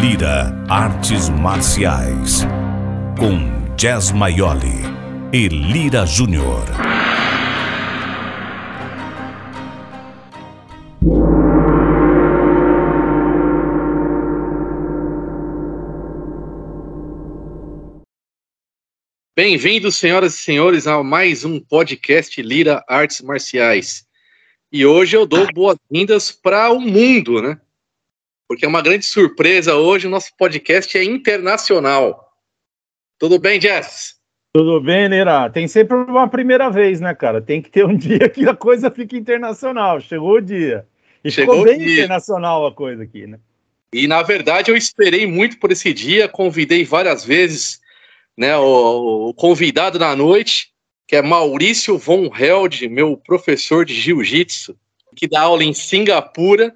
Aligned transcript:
Lira 0.00 0.54
Artes 0.68 1.28
Marciais. 1.28 2.46
Com 3.18 3.74
Jazz 3.76 4.12
Maioli 4.12 4.68
e 5.32 5.48
Lira 5.48 6.06
Júnior. 6.06 6.64
Bem-vindos, 19.34 19.96
senhoras 19.96 20.34
e 20.34 20.38
senhores, 20.38 20.86
a 20.86 21.02
mais 21.02 21.44
um 21.44 21.58
podcast 21.58 22.40
Lira 22.40 22.84
Artes 22.86 23.20
Marciais. 23.20 24.06
E 24.70 24.86
hoje 24.86 25.16
eu 25.16 25.26
dou 25.26 25.52
boas-vindas 25.52 26.30
para 26.30 26.70
o 26.70 26.80
mundo, 26.80 27.42
né? 27.42 27.60
Porque 28.48 28.64
é 28.64 28.68
uma 28.68 28.80
grande 28.80 29.04
surpresa 29.04 29.76
hoje, 29.76 30.06
o 30.06 30.10
nosso 30.10 30.34
podcast 30.36 30.96
é 30.96 31.04
internacional. 31.04 32.32
Tudo 33.18 33.38
bem, 33.38 33.60
Jess? 33.60 34.16
Tudo 34.54 34.80
bem, 34.80 35.06
Lira? 35.06 35.50
Tem 35.50 35.68
sempre 35.68 35.94
uma 35.94 36.26
primeira 36.26 36.70
vez, 36.70 37.00
né, 37.00 37.14
cara? 37.14 37.42
Tem 37.42 37.60
que 37.60 37.70
ter 37.70 37.84
um 37.84 37.94
dia 37.96 38.28
que 38.28 38.48
a 38.48 38.56
coisa 38.56 38.90
fique 38.90 39.16
internacional. 39.16 40.00
Chegou 40.00 40.36
o 40.36 40.40
dia. 40.40 40.86
E 41.22 41.30
Chegou 41.30 41.56
ficou 41.56 41.76
bem 41.76 41.92
internacional 41.92 42.66
a 42.66 42.72
coisa 42.72 43.02
aqui, 43.02 43.26
né? 43.26 43.38
E, 43.92 44.06
na 44.06 44.22
verdade, 44.22 44.70
eu 44.70 44.76
esperei 44.76 45.26
muito 45.26 45.58
por 45.58 45.70
esse 45.70 45.92
dia, 45.92 46.28
convidei 46.28 46.84
várias 46.84 47.24
vezes 47.24 47.80
né, 48.36 48.56
o, 48.56 49.28
o 49.28 49.34
convidado 49.34 49.98
da 49.98 50.14
noite, 50.14 50.70
que 51.06 51.16
é 51.16 51.22
Maurício 51.22 51.98
Von 51.98 52.30
Held, 52.34 52.88
meu 52.88 53.16
professor 53.16 53.84
de 53.84 53.94
jiu-jitsu, 53.94 54.76
que 55.16 55.26
dá 55.26 55.40
aula 55.42 55.64
em 55.64 55.72
Singapura. 55.72 56.74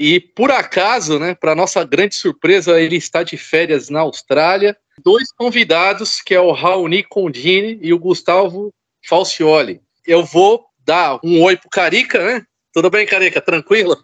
E 0.00 0.18
por 0.18 0.50
acaso, 0.50 1.18
né, 1.18 1.34
para 1.34 1.54
nossa 1.54 1.84
grande 1.84 2.14
surpresa, 2.14 2.80
ele 2.80 2.96
está 2.96 3.22
de 3.22 3.36
férias 3.36 3.90
na 3.90 4.00
Austrália. 4.00 4.74
Dois 5.04 5.30
convidados, 5.30 6.22
que 6.22 6.34
é 6.34 6.40
o 6.40 6.52
Raoni 6.52 7.02
Condini 7.02 7.78
e 7.82 7.92
o 7.92 7.98
Gustavo 7.98 8.72
Falcioli. 9.06 9.82
Eu 10.06 10.24
vou 10.24 10.64
dar 10.86 11.20
um 11.22 11.42
oi 11.42 11.54
pro 11.54 11.68
Carica, 11.68 12.18
né? 12.24 12.46
Tudo 12.72 12.88
bem, 12.88 13.06
Carica? 13.06 13.42
Tranquilo? 13.42 13.94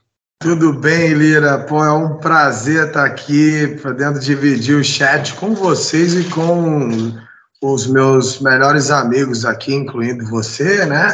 Tudo 0.43 0.75
bem, 0.75 1.15
Lira? 1.15 1.61
Pô, 1.61 1.83
é 1.83 1.91
um 1.91 2.19
prazer 2.19 2.89
estar 2.89 3.07
aqui, 3.07 3.79
podendo 3.81 4.21
dividir 4.21 4.77
o 4.77 4.85
chat 4.85 5.33
com 5.37 5.55
vocês 5.55 6.13
e 6.13 6.29
com 6.29 7.19
os 7.63 7.87
meus 7.87 8.39
melhores 8.41 8.91
amigos 8.91 9.47
aqui, 9.47 9.73
incluindo 9.73 10.27
você, 10.27 10.85
né? 10.85 11.09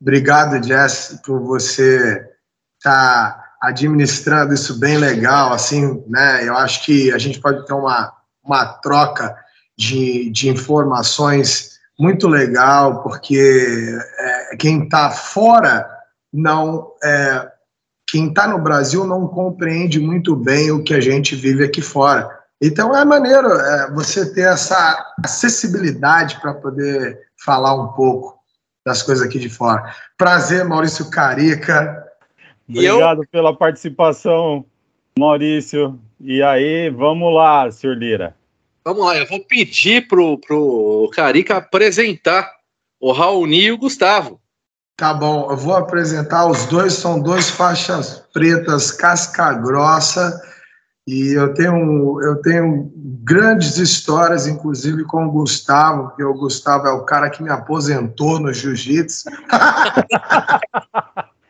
Obrigado, 0.00 0.66
Jess, 0.66 1.20
por 1.22 1.38
você 1.40 2.26
estar 2.78 3.32
tá 3.32 3.41
administrando 3.62 4.52
isso 4.52 4.78
bem 4.80 4.98
legal, 4.98 5.52
assim, 5.52 6.02
né? 6.08 6.46
Eu 6.46 6.56
acho 6.56 6.84
que 6.84 7.12
a 7.12 7.18
gente 7.18 7.40
pode 7.40 7.64
ter 7.64 7.72
uma, 7.72 8.12
uma 8.44 8.64
troca 8.64 9.36
de, 9.78 10.28
de 10.30 10.48
informações 10.48 11.78
muito 11.98 12.26
legal, 12.26 13.02
porque 13.04 13.96
é, 14.18 14.56
quem 14.56 14.82
está 14.82 15.10
fora 15.10 15.88
não 16.32 16.90
é, 17.04 17.48
quem 18.08 18.28
está 18.28 18.48
no 18.48 18.58
Brasil 18.58 19.06
não 19.06 19.28
compreende 19.28 20.00
muito 20.00 20.34
bem 20.34 20.72
o 20.72 20.82
que 20.82 20.92
a 20.92 21.00
gente 21.00 21.36
vive 21.36 21.64
aqui 21.64 21.80
fora. 21.80 22.28
Então 22.60 22.96
é 22.96 23.04
maneiro 23.04 23.48
é, 23.48 23.90
você 23.92 24.32
ter 24.34 24.42
essa 24.48 25.14
acessibilidade 25.24 26.40
para 26.40 26.54
poder 26.54 27.18
falar 27.44 27.74
um 27.74 27.88
pouco 27.92 28.38
das 28.84 29.02
coisas 29.02 29.24
aqui 29.24 29.38
de 29.38 29.48
fora. 29.48 29.94
Prazer, 30.18 30.64
Maurício 30.64 31.08
Carica. 31.10 32.01
Obrigado 32.72 33.22
eu... 33.22 33.28
pela 33.30 33.56
participação, 33.56 34.64
Maurício. 35.18 35.98
E 36.20 36.42
aí, 36.42 36.90
vamos 36.90 37.34
lá, 37.34 37.70
senhor 37.70 37.96
Lira. 37.96 38.34
Vamos 38.84 39.04
lá, 39.04 39.16
eu 39.16 39.26
vou 39.26 39.44
pedir 39.44 40.08
pro, 40.08 40.38
pro 40.38 41.10
Carica 41.14 41.58
apresentar 41.58 42.50
o 43.00 43.12
Raoni 43.12 43.64
e 43.64 43.72
o 43.72 43.78
Gustavo. 43.78 44.40
Tá 44.96 45.14
bom, 45.14 45.50
eu 45.50 45.56
vou 45.56 45.74
apresentar. 45.74 46.46
Os 46.46 46.66
dois 46.66 46.94
são 46.94 47.20
dois 47.20 47.50
faixas 47.50 48.24
pretas, 48.32 48.90
casca 48.90 49.52
grossa. 49.54 50.40
E 51.06 51.36
eu 51.36 51.52
tenho, 51.54 52.20
eu 52.22 52.40
tenho 52.42 52.92
grandes 53.24 53.76
histórias, 53.76 54.46
inclusive 54.46 55.04
com 55.04 55.26
o 55.26 55.32
Gustavo, 55.32 56.08
porque 56.08 56.22
o 56.22 56.34
Gustavo 56.34 56.86
é 56.86 56.92
o 56.92 57.04
cara 57.04 57.30
que 57.30 57.42
me 57.42 57.50
aposentou 57.50 58.38
no 58.38 58.52
jiu-jitsu. 58.52 59.28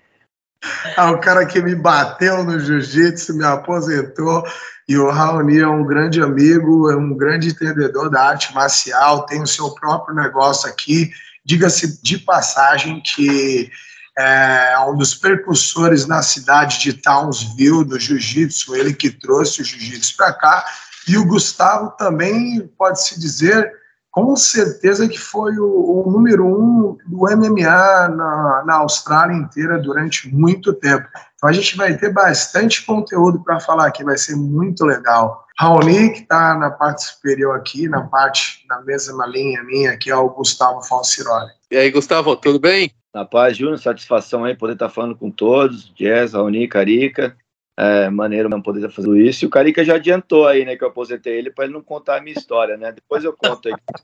é 0.96 1.02
o 1.02 1.18
cara 1.18 1.44
que 1.46 1.60
me 1.60 1.74
bateu 1.74 2.44
no 2.44 2.58
jiu-jitsu, 2.58 3.36
me 3.36 3.44
aposentou. 3.44 4.44
E 4.88 4.96
o 4.96 5.10
Raoni 5.10 5.60
é 5.60 5.68
um 5.68 5.84
grande 5.84 6.20
amigo, 6.20 6.90
é 6.90 6.96
um 6.96 7.16
grande 7.16 7.48
entendedor 7.48 8.10
da 8.10 8.22
arte 8.22 8.52
marcial, 8.54 9.26
tem 9.26 9.40
o 9.40 9.46
seu 9.46 9.70
próprio 9.74 10.14
negócio 10.14 10.68
aqui 10.68 11.12
Diga-se 11.44 12.00
de 12.02 12.18
passagem 12.18 13.00
que 13.00 13.70
é 14.16 14.78
um 14.88 14.96
dos 14.96 15.14
precursores 15.14 16.06
na 16.06 16.22
cidade 16.22 16.78
de 16.78 16.92
Townsville 16.92 17.84
do 17.84 17.98
jiu-jitsu, 17.98 18.76
ele 18.76 18.92
que 18.92 19.10
trouxe 19.10 19.62
o 19.62 19.64
jiu-jitsu 19.64 20.16
para 20.16 20.32
cá, 20.34 20.64
e 21.08 21.16
o 21.16 21.24
Gustavo 21.24 21.90
também, 21.98 22.70
pode-se 22.78 23.18
dizer, 23.18 23.72
com 24.12 24.36
certeza 24.36 25.08
que 25.08 25.18
foi 25.18 25.58
o, 25.58 26.04
o 26.06 26.10
número 26.12 26.46
um 26.46 26.98
do 27.06 27.20
MMA 27.20 28.08
na, 28.08 28.62
na 28.66 28.74
Austrália 28.76 29.34
inteira 29.34 29.78
durante 29.78 30.28
muito 30.28 30.74
tempo. 30.74 31.08
Então 31.34 31.48
a 31.48 31.52
gente 31.52 31.76
vai 31.78 31.96
ter 31.96 32.12
bastante 32.12 32.84
conteúdo 32.84 33.42
para 33.42 33.58
falar 33.58 33.86
aqui, 33.86 34.04
vai 34.04 34.18
ser 34.18 34.36
muito 34.36 34.84
legal. 34.84 35.46
Raoni, 35.58 36.12
que 36.12 36.20
está 36.20 36.54
na 36.54 36.70
parte 36.70 37.04
superior 37.04 37.56
aqui, 37.56 37.88
na 37.88 38.02
parte, 38.02 38.64
na 38.68 38.82
mesma 38.82 39.26
linha 39.26 39.62
minha, 39.62 39.96
que 39.96 40.10
é 40.10 40.16
o 40.16 40.28
Gustavo 40.28 40.82
Falciroli. 40.82 41.50
E 41.70 41.76
aí, 41.76 41.90
Gustavo, 41.90 42.36
tudo 42.36 42.60
bem? 42.60 42.92
Na 43.14 43.24
paz, 43.24 43.56
Júnior, 43.56 43.78
satisfação 43.78 44.44
aí 44.44 44.54
poder 44.54 44.74
estar 44.74 44.88
tá 44.88 44.94
falando 44.94 45.16
com 45.16 45.30
todos, 45.30 45.90
Jazz, 45.94 46.34
Raoni, 46.34 46.68
Carica. 46.68 47.34
É, 47.78 48.10
maneiro 48.10 48.48
não 48.48 48.60
poder 48.60 48.90
fazer 48.90 49.16
isso. 49.22 49.44
E 49.44 49.46
o 49.46 49.50
Carica 49.50 49.84
já 49.84 49.94
adiantou 49.94 50.46
aí, 50.46 50.64
né, 50.64 50.76
que 50.76 50.84
eu 50.84 50.88
aposentei 50.88 51.38
ele 51.38 51.50
para 51.50 51.64
ele 51.64 51.74
não 51.74 51.82
contar 51.82 52.18
a 52.18 52.20
minha 52.20 52.36
história, 52.36 52.76
né? 52.76 52.92
Depois 52.92 53.24
eu 53.24 53.32
conto 53.32 53.68
aí. 53.68 53.74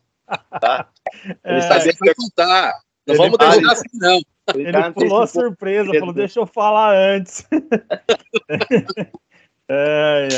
Tá? 0.61 0.87
Ele 1.43 1.59
é, 1.59 1.61
sabia 1.63 1.91
que 1.91 2.05
vai 2.05 2.15
contar. 2.15 2.75
Não 3.07 3.15
ele 3.15 3.17
vamos 3.17 3.39
deixar 3.39 3.73
assim, 3.73 3.89
não. 3.95 4.21
Ele, 4.55 4.69
ele 4.69 4.93
pulou 4.93 5.23
a 5.23 5.27
surpresa, 5.27 5.91
falou, 5.99 6.13
deixa 6.13 6.41
eu 6.41 6.47
falar 6.47 6.95
antes. 6.95 7.49
é, 9.71 10.29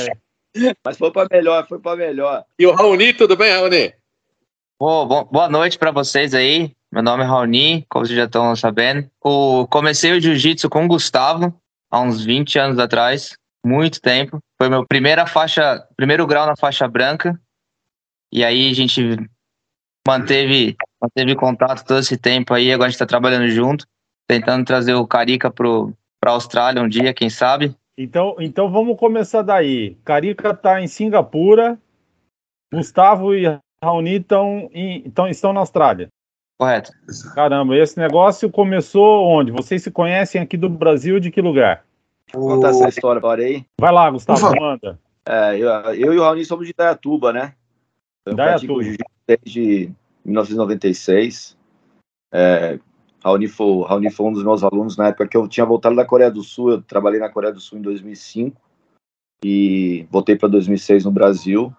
é. 0.57 0.75
Mas 0.85 0.97
foi 0.97 1.11
para 1.11 1.27
melhor, 1.29 1.67
foi 1.67 1.81
para 1.81 1.97
melhor. 1.97 2.45
E 2.57 2.67
o 2.67 2.73
Raoni, 2.73 3.13
tudo 3.13 3.37
bem, 3.37 3.53
Raoni? 3.53 3.93
Oh, 4.79 5.07
bom, 5.07 5.25
boa 5.25 5.49
noite 5.49 5.77
para 5.77 5.91
vocês 5.91 6.35
aí. 6.35 6.73
Meu 6.91 7.03
nome 7.03 7.23
é 7.23 7.27
Raoni, 7.27 7.87
como 7.89 8.05
vocês 8.05 8.17
já 8.17 8.25
estão 8.25 8.55
sabendo. 8.57 9.09
O, 9.21 9.67
comecei 9.69 10.13
o 10.13 10.21
jiu-jitsu 10.21 10.69
com 10.69 10.85
o 10.85 10.89
Gustavo, 10.89 11.55
há 11.91 12.01
uns 12.01 12.25
20 12.25 12.59
anos 12.59 12.79
atrás, 12.79 13.37
muito 13.65 14.01
tempo. 14.01 14.39
Foi 14.61 14.69
meu 14.69 14.87
primeira 14.87 15.27
faixa, 15.27 15.87
primeiro 15.97 16.27
grau 16.27 16.47
na 16.47 16.57
faixa 16.57 16.87
branca. 16.87 17.39
E 18.33 18.45
aí 18.45 18.71
a 18.71 18.75
gente 18.75 19.17
manteve, 20.07 20.77
manteve 21.03 21.35
contato 21.35 21.85
todo 21.85 22.01
esse 22.01 22.17
tempo 22.17 22.55
aí, 22.55 22.73
agora 22.73 22.87
a 22.87 22.91
gente 22.91 22.97
está 22.97 23.07
trabalhando 23.07 23.49
junto, 23.49 23.87
tentando 24.29 24.65
trazer 24.65 24.95
o 24.95 25.07
Carica 25.07 25.51
para 25.51 25.67
a 26.27 26.31
Austrália 26.31 26.83
um 26.83 26.89
dia, 26.89 27.13
quem 27.13 27.29
sabe. 27.29 27.75
Então, 27.99 28.37
então 28.39 28.71
vamos 28.71 28.99
começar 28.99 29.43
daí. 29.43 29.97
Carica 30.05 30.51
está 30.51 30.81
em 30.81 30.87
Singapura, 30.87 31.79
Gustavo 32.73 33.35
e 33.35 33.45
Raoni 33.83 34.17
estão, 34.17 34.71
estão 35.29 35.53
na 35.53 35.61
Austrália. 35.61 36.09
Correto. 36.61 36.93
Caramba, 37.35 37.75
esse 37.75 37.99
negócio 37.99 38.51
começou 38.51 39.27
onde? 39.27 39.51
Vocês 39.51 39.83
se 39.83 39.91
conhecem 39.91 40.43
aqui 40.43 40.59
do 40.59 40.69
Brasil 40.69 41.19
de 41.19 41.31
que 41.31 41.41
lugar? 41.41 41.87
Vou 42.35 42.49
contar 42.49 42.69
essa 42.69 42.87
história 42.87 43.19
agora 43.19 43.43
aí. 43.43 43.65
Vai 43.81 43.91
lá, 43.91 44.11
Gustavo, 44.11 44.55
manda. 44.61 45.01
É, 45.27 45.57
eu, 45.57 45.71
eu, 45.95 46.13
e 46.13 46.19
o 46.19 46.23
Raoni 46.23 46.45
somos 46.45 46.67
de 46.67 46.73
Itaiatuba, 46.73 47.33
né? 47.33 47.55
Eu 48.27 48.35
Itaiatuba. 48.35 48.83
desde 49.27 49.91
1996. 50.23 51.57
É, 52.31 52.79
Raoni 53.25 53.49
foi, 53.49 53.83
Raoni 53.85 54.11
foi 54.11 54.27
um 54.27 54.33
dos 54.35 54.45
meus 54.45 54.63
alunos 54.63 54.99
na 54.99 55.09
época 55.09 55.29
que 55.29 55.39
eu 55.39 55.49
tinha 55.49 55.65
voltado 55.65 55.97
da 55.97 56.05
Coreia 56.05 56.31
do 56.31 56.43
Sul. 56.43 56.73
Eu 56.73 56.83
trabalhei 56.83 57.21
na 57.21 57.31
Coreia 57.31 57.55
do 57.55 57.61
Sul 57.61 57.79
em 57.79 57.83
2005 57.83 58.61
e 59.43 60.07
voltei 60.11 60.37
para 60.37 60.51
2006 60.51 61.07
no 61.07 61.11
Brasil. 61.11 61.75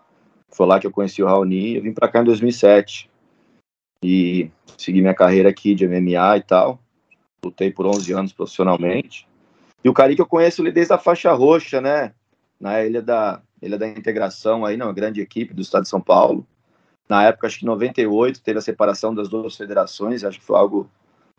Foi 0.49 0.65
lá 0.65 0.79
que 0.79 0.87
eu 0.87 0.91
conheci 0.91 1.21
o 1.21 1.27
Raoni. 1.27 1.75
Eu 1.75 1.83
vim 1.83 1.93
para 1.93 2.07
cá 2.07 2.21
em 2.21 2.25
2007 2.25 3.10
e 4.03 4.49
segui 4.77 5.01
minha 5.01 5.13
carreira 5.13 5.49
aqui 5.49 5.75
de 5.75 5.87
MMA 5.87 6.37
e 6.37 6.41
tal. 6.41 6.79
Lutei 7.43 7.71
por 7.71 7.85
11 7.85 8.13
anos 8.13 8.33
profissionalmente. 8.33 9.27
E 9.83 9.89
o 9.89 9.93
Cari 9.93 10.15
que 10.15 10.21
eu 10.21 10.27
conheço 10.27 10.61
ele 10.61 10.71
desde 10.71 10.93
a 10.93 10.97
faixa 10.97 11.31
roxa, 11.33 11.81
né? 11.81 12.13
Na 12.59 12.83
Ilha 12.83 13.01
da, 13.01 13.41
Ilha 13.61 13.77
da 13.77 13.87
Integração, 13.87 14.65
aí, 14.65 14.77
não, 14.77 14.93
grande 14.93 15.21
equipe 15.21 15.53
do 15.53 15.61
estado 15.61 15.83
de 15.83 15.89
São 15.89 16.01
Paulo. 16.01 16.45
Na 17.09 17.23
época, 17.23 17.47
acho 17.47 17.59
que 17.59 17.65
em 17.65 17.67
98, 17.67 18.41
teve 18.41 18.59
a 18.59 18.61
separação 18.61 19.13
das 19.13 19.27
duas 19.27 19.55
federações. 19.55 20.23
Acho 20.23 20.39
que 20.39 20.45
foi 20.45 20.57
algo 20.57 20.89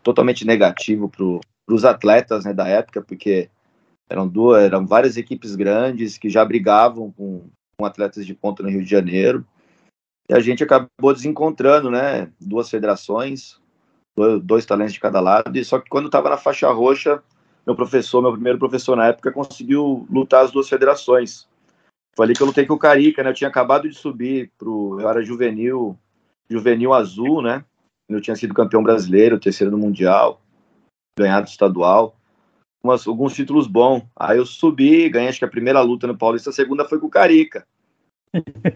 totalmente 0.01 0.45
negativo 0.45 1.09
para 1.09 1.73
os 1.73 1.85
atletas 1.85 2.45
né, 2.45 2.53
da 2.53 2.67
época, 2.67 3.01
porque 3.01 3.49
eram 4.09 4.27
duas, 4.27 4.63
eram 4.63 4.85
várias 4.85 5.17
equipes 5.17 5.55
grandes 5.55 6.17
que 6.17 6.29
já 6.29 6.43
brigavam 6.43 7.11
com, 7.11 7.49
com 7.77 7.85
atletas 7.85 8.25
de 8.25 8.33
ponta 8.33 8.61
no 8.61 8.69
Rio 8.69 8.83
de 8.83 8.89
Janeiro. 8.89 9.45
E 10.29 10.33
a 10.33 10.39
gente 10.39 10.63
acabou 10.63 11.13
desencontrando, 11.13 11.91
né? 11.91 12.31
Duas 12.39 12.69
federações, 12.69 13.59
dois, 14.43 14.65
talentos 14.65 14.93
de 14.93 14.99
cada 14.99 15.19
lado. 15.19 15.57
E 15.57 15.65
só 15.65 15.79
que 15.79 15.89
quando 15.89 16.05
estava 16.05 16.29
na 16.29 16.37
faixa 16.37 16.69
roxa, 16.71 17.21
meu 17.65 17.75
professor, 17.75 18.21
meu 18.21 18.31
primeiro 18.31 18.59
professor 18.59 18.95
na 18.95 19.07
época, 19.07 19.31
conseguiu 19.31 20.07
lutar 20.09 20.45
as 20.45 20.51
duas 20.51 20.69
federações. 20.69 21.47
Foi 22.15 22.25
ali 22.25 22.35
que 22.35 22.41
eu 22.41 22.47
lutei 22.47 22.65
com 22.65 22.75
o 22.75 22.79
Carica, 22.79 23.23
né? 23.23 23.29
Eu 23.29 23.33
tinha 23.33 23.49
acabado 23.49 23.89
de 23.89 23.95
subir 23.95 24.51
pro. 24.57 24.99
Eu 24.99 25.09
era 25.09 25.23
juvenil, 25.23 25.97
juvenil 26.49 26.93
azul, 26.93 27.41
né? 27.41 27.65
Eu 28.07 28.21
tinha 28.21 28.35
sido 28.35 28.53
campeão 28.53 28.83
brasileiro, 28.83 29.39
terceiro 29.39 29.71
no 29.71 29.77
Mundial, 29.77 30.41
ganhado 31.17 31.47
estadual, 31.47 32.15
umas, 32.83 33.07
alguns 33.07 33.33
títulos 33.33 33.65
bons. 33.65 34.03
Aí 34.15 34.37
eu 34.37 34.45
subi, 34.45 35.09
ganhei 35.09 35.29
acho 35.29 35.39
que 35.39 35.45
a 35.45 35.49
primeira 35.49 35.81
luta 35.81 36.05
no 36.05 36.17
Paulista, 36.17 36.49
a 36.49 36.53
segunda 36.53 36.85
foi 36.85 36.99
com 36.99 37.07
o 37.07 37.09
Carica. 37.09 37.65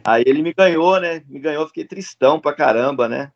Aí 0.05 0.23
ele 0.25 0.41
me 0.41 0.53
ganhou, 0.53 0.99
né? 0.99 1.23
Me 1.27 1.39
ganhou, 1.39 1.67
fiquei 1.67 1.85
tristão 1.85 2.39
pra 2.39 2.53
caramba, 2.53 3.07
né? 3.07 3.31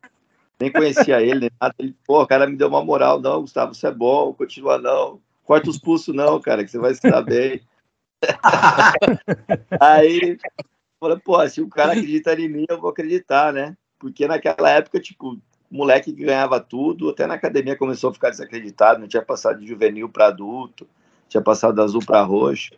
Nem 0.60 0.70
conhecia 0.70 1.20
ele, 1.20 1.40
nem 1.40 1.50
nada. 1.60 1.74
Ele, 1.78 1.96
pô, 2.06 2.22
o 2.22 2.26
cara 2.26 2.46
me 2.46 2.56
deu 2.56 2.68
uma 2.68 2.84
moral, 2.84 3.20
não, 3.20 3.40
Gustavo, 3.40 3.74
você 3.74 3.88
é 3.88 3.92
bom, 3.92 4.32
continua 4.32 4.78
não. 4.78 5.20
Corta 5.44 5.68
os 5.68 5.78
pulsos 5.78 6.14
não, 6.14 6.40
cara, 6.40 6.64
que 6.64 6.70
você 6.70 6.78
vai 6.78 6.94
se 6.94 7.02
dar 7.02 7.22
bem. 7.22 7.60
Aí, 9.80 10.38
falei, 11.00 11.18
pô, 11.18 11.48
se 11.48 11.60
o 11.60 11.68
cara 11.68 11.92
acredita 11.92 12.32
em 12.34 12.48
mim, 12.48 12.64
eu 12.68 12.80
vou 12.80 12.90
acreditar, 12.90 13.52
né? 13.52 13.76
Porque 13.98 14.28
naquela 14.28 14.70
época, 14.70 15.00
tipo, 15.00 15.36
moleque 15.68 16.12
que 16.12 16.24
ganhava 16.24 16.60
tudo, 16.60 17.10
até 17.10 17.26
na 17.26 17.34
academia 17.34 17.76
começou 17.76 18.10
a 18.10 18.14
ficar 18.14 18.30
desacreditado, 18.30 19.00
não 19.00 19.08
tinha 19.08 19.22
passado 19.22 19.58
de 19.58 19.66
juvenil 19.66 20.08
para 20.08 20.26
adulto, 20.26 20.86
tinha 21.28 21.42
passado 21.42 21.74
de 21.74 21.80
azul 21.80 22.04
para 22.04 22.22
roxo. 22.22 22.70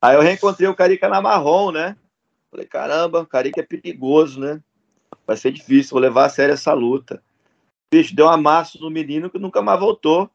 Aí 0.00 0.14
eu 0.14 0.20
reencontrei 0.20 0.68
o 0.68 0.74
Carica 0.74 1.08
na 1.08 1.20
marrom, 1.20 1.72
né? 1.72 1.96
Falei, 2.50 2.66
caramba, 2.66 3.20
o 3.20 3.26
Carica 3.26 3.60
é 3.60 3.64
perigoso, 3.64 4.40
né? 4.40 4.60
Vai 5.26 5.36
ser 5.36 5.52
difícil, 5.52 5.92
vou 5.92 6.00
levar 6.00 6.24
a 6.26 6.28
sério 6.30 6.54
essa 6.54 6.72
luta. 6.72 7.22
Bicho, 7.90 8.14
deu 8.14 8.26
um 8.26 8.30
amasso 8.30 8.80
no 8.80 8.90
menino 8.90 9.30
que 9.30 9.38
nunca 9.38 9.62
mais 9.62 9.78
voltou. 9.78 10.30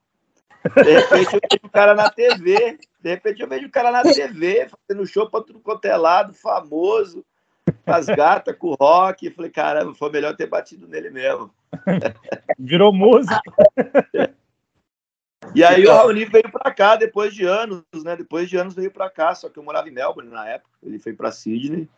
De 0.75 0.91
repente 0.91 1.33
eu 1.33 1.39
vejo 1.41 1.61
o 1.63 1.69
cara 1.69 1.93
na 1.93 2.09
TV. 2.09 2.79
De 3.01 3.09
repente 3.09 3.41
eu 3.41 3.47
vejo 3.47 3.67
o 3.67 3.71
cara 3.71 3.91
na 3.91 4.01
TV, 4.01 4.69
fazendo 4.69 5.05
show 5.05 5.29
pra 5.29 5.41
tudo 5.41 5.59
quanto 5.59 5.85
é 5.85 5.95
lado, 5.97 6.33
famoso, 6.33 7.25
com 7.85 7.91
as 7.91 8.05
gatas, 8.05 8.55
com 8.55 8.67
o 8.69 8.75
rock. 8.75 9.29
Falei, 9.31 9.51
caramba, 9.51 9.93
foi 9.93 10.11
melhor 10.11 10.35
ter 10.35 10.47
batido 10.47 10.87
nele 10.87 11.09
mesmo. 11.09 11.53
Virou 12.57 12.93
música. 12.93 13.41
E 15.53 15.63
aí 15.63 15.85
o 15.85 15.91
Raoni 15.91 16.25
veio 16.25 16.49
para 16.51 16.73
cá 16.73 16.95
depois 16.95 17.33
de 17.33 17.45
anos, 17.45 17.83
né? 18.03 18.15
Depois 18.15 18.49
de 18.49 18.57
anos 18.57 18.73
veio 18.73 18.89
para 18.89 19.09
cá, 19.09 19.35
só 19.35 19.49
que 19.49 19.59
eu 19.59 19.63
morava 19.63 19.89
em 19.89 19.91
Melbourne 19.91 20.31
na 20.31 20.47
época. 20.47 20.71
Ele 20.81 20.97
foi 20.97 21.13
para 21.13 21.31
Sydney. 21.31 21.89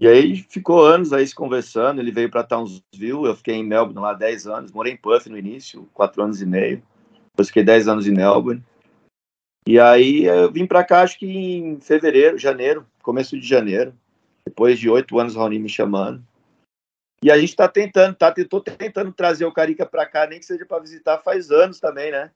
E 0.00 0.08
aí 0.08 0.36
ficou 0.48 0.84
anos 0.84 1.12
aí 1.12 1.26
se 1.26 1.34
conversando. 1.34 2.00
Ele 2.00 2.10
veio 2.10 2.30
para 2.30 2.42
Townsville, 2.42 3.26
eu 3.26 3.36
fiquei 3.36 3.54
em 3.54 3.64
Melbourne 3.64 4.00
lá 4.00 4.12
10 4.12 4.46
anos. 4.46 4.72
Morei 4.72 4.92
em 4.92 4.96
Puff 4.96 5.28
no 5.28 5.38
início, 5.38 5.88
4 5.94 6.22
anos 6.22 6.42
e 6.42 6.46
meio. 6.46 6.82
Depois 7.30 7.48
fiquei 7.48 7.62
10 7.62 7.88
anos 7.88 8.06
em 8.06 8.12
Melbourne. 8.12 8.62
E 9.66 9.78
aí 9.78 10.24
eu 10.24 10.50
vim 10.50 10.66
para 10.66 10.84
cá, 10.84 11.02
acho 11.02 11.18
que 11.18 11.26
em 11.26 11.80
fevereiro, 11.80 12.36
janeiro, 12.36 12.86
começo 13.02 13.38
de 13.38 13.46
janeiro. 13.46 13.94
Depois 14.46 14.78
de 14.78 14.90
oito 14.90 15.18
anos, 15.18 15.34
o 15.34 15.38
Raoni 15.38 15.58
me 15.58 15.68
chamando. 15.68 16.22
E 17.22 17.30
a 17.30 17.38
gente 17.38 17.50
está 17.50 17.66
tentando, 17.66 18.14
tá, 18.14 18.30
tô 18.32 18.60
tentando 18.60 19.10
trazer 19.10 19.46
o 19.46 19.52
Carica 19.52 19.86
para 19.86 20.04
cá, 20.04 20.26
nem 20.26 20.38
que 20.38 20.44
seja 20.44 20.66
para 20.66 20.82
visitar, 20.82 21.22
faz 21.22 21.50
anos 21.50 21.80
também, 21.80 22.10
né? 22.10 22.30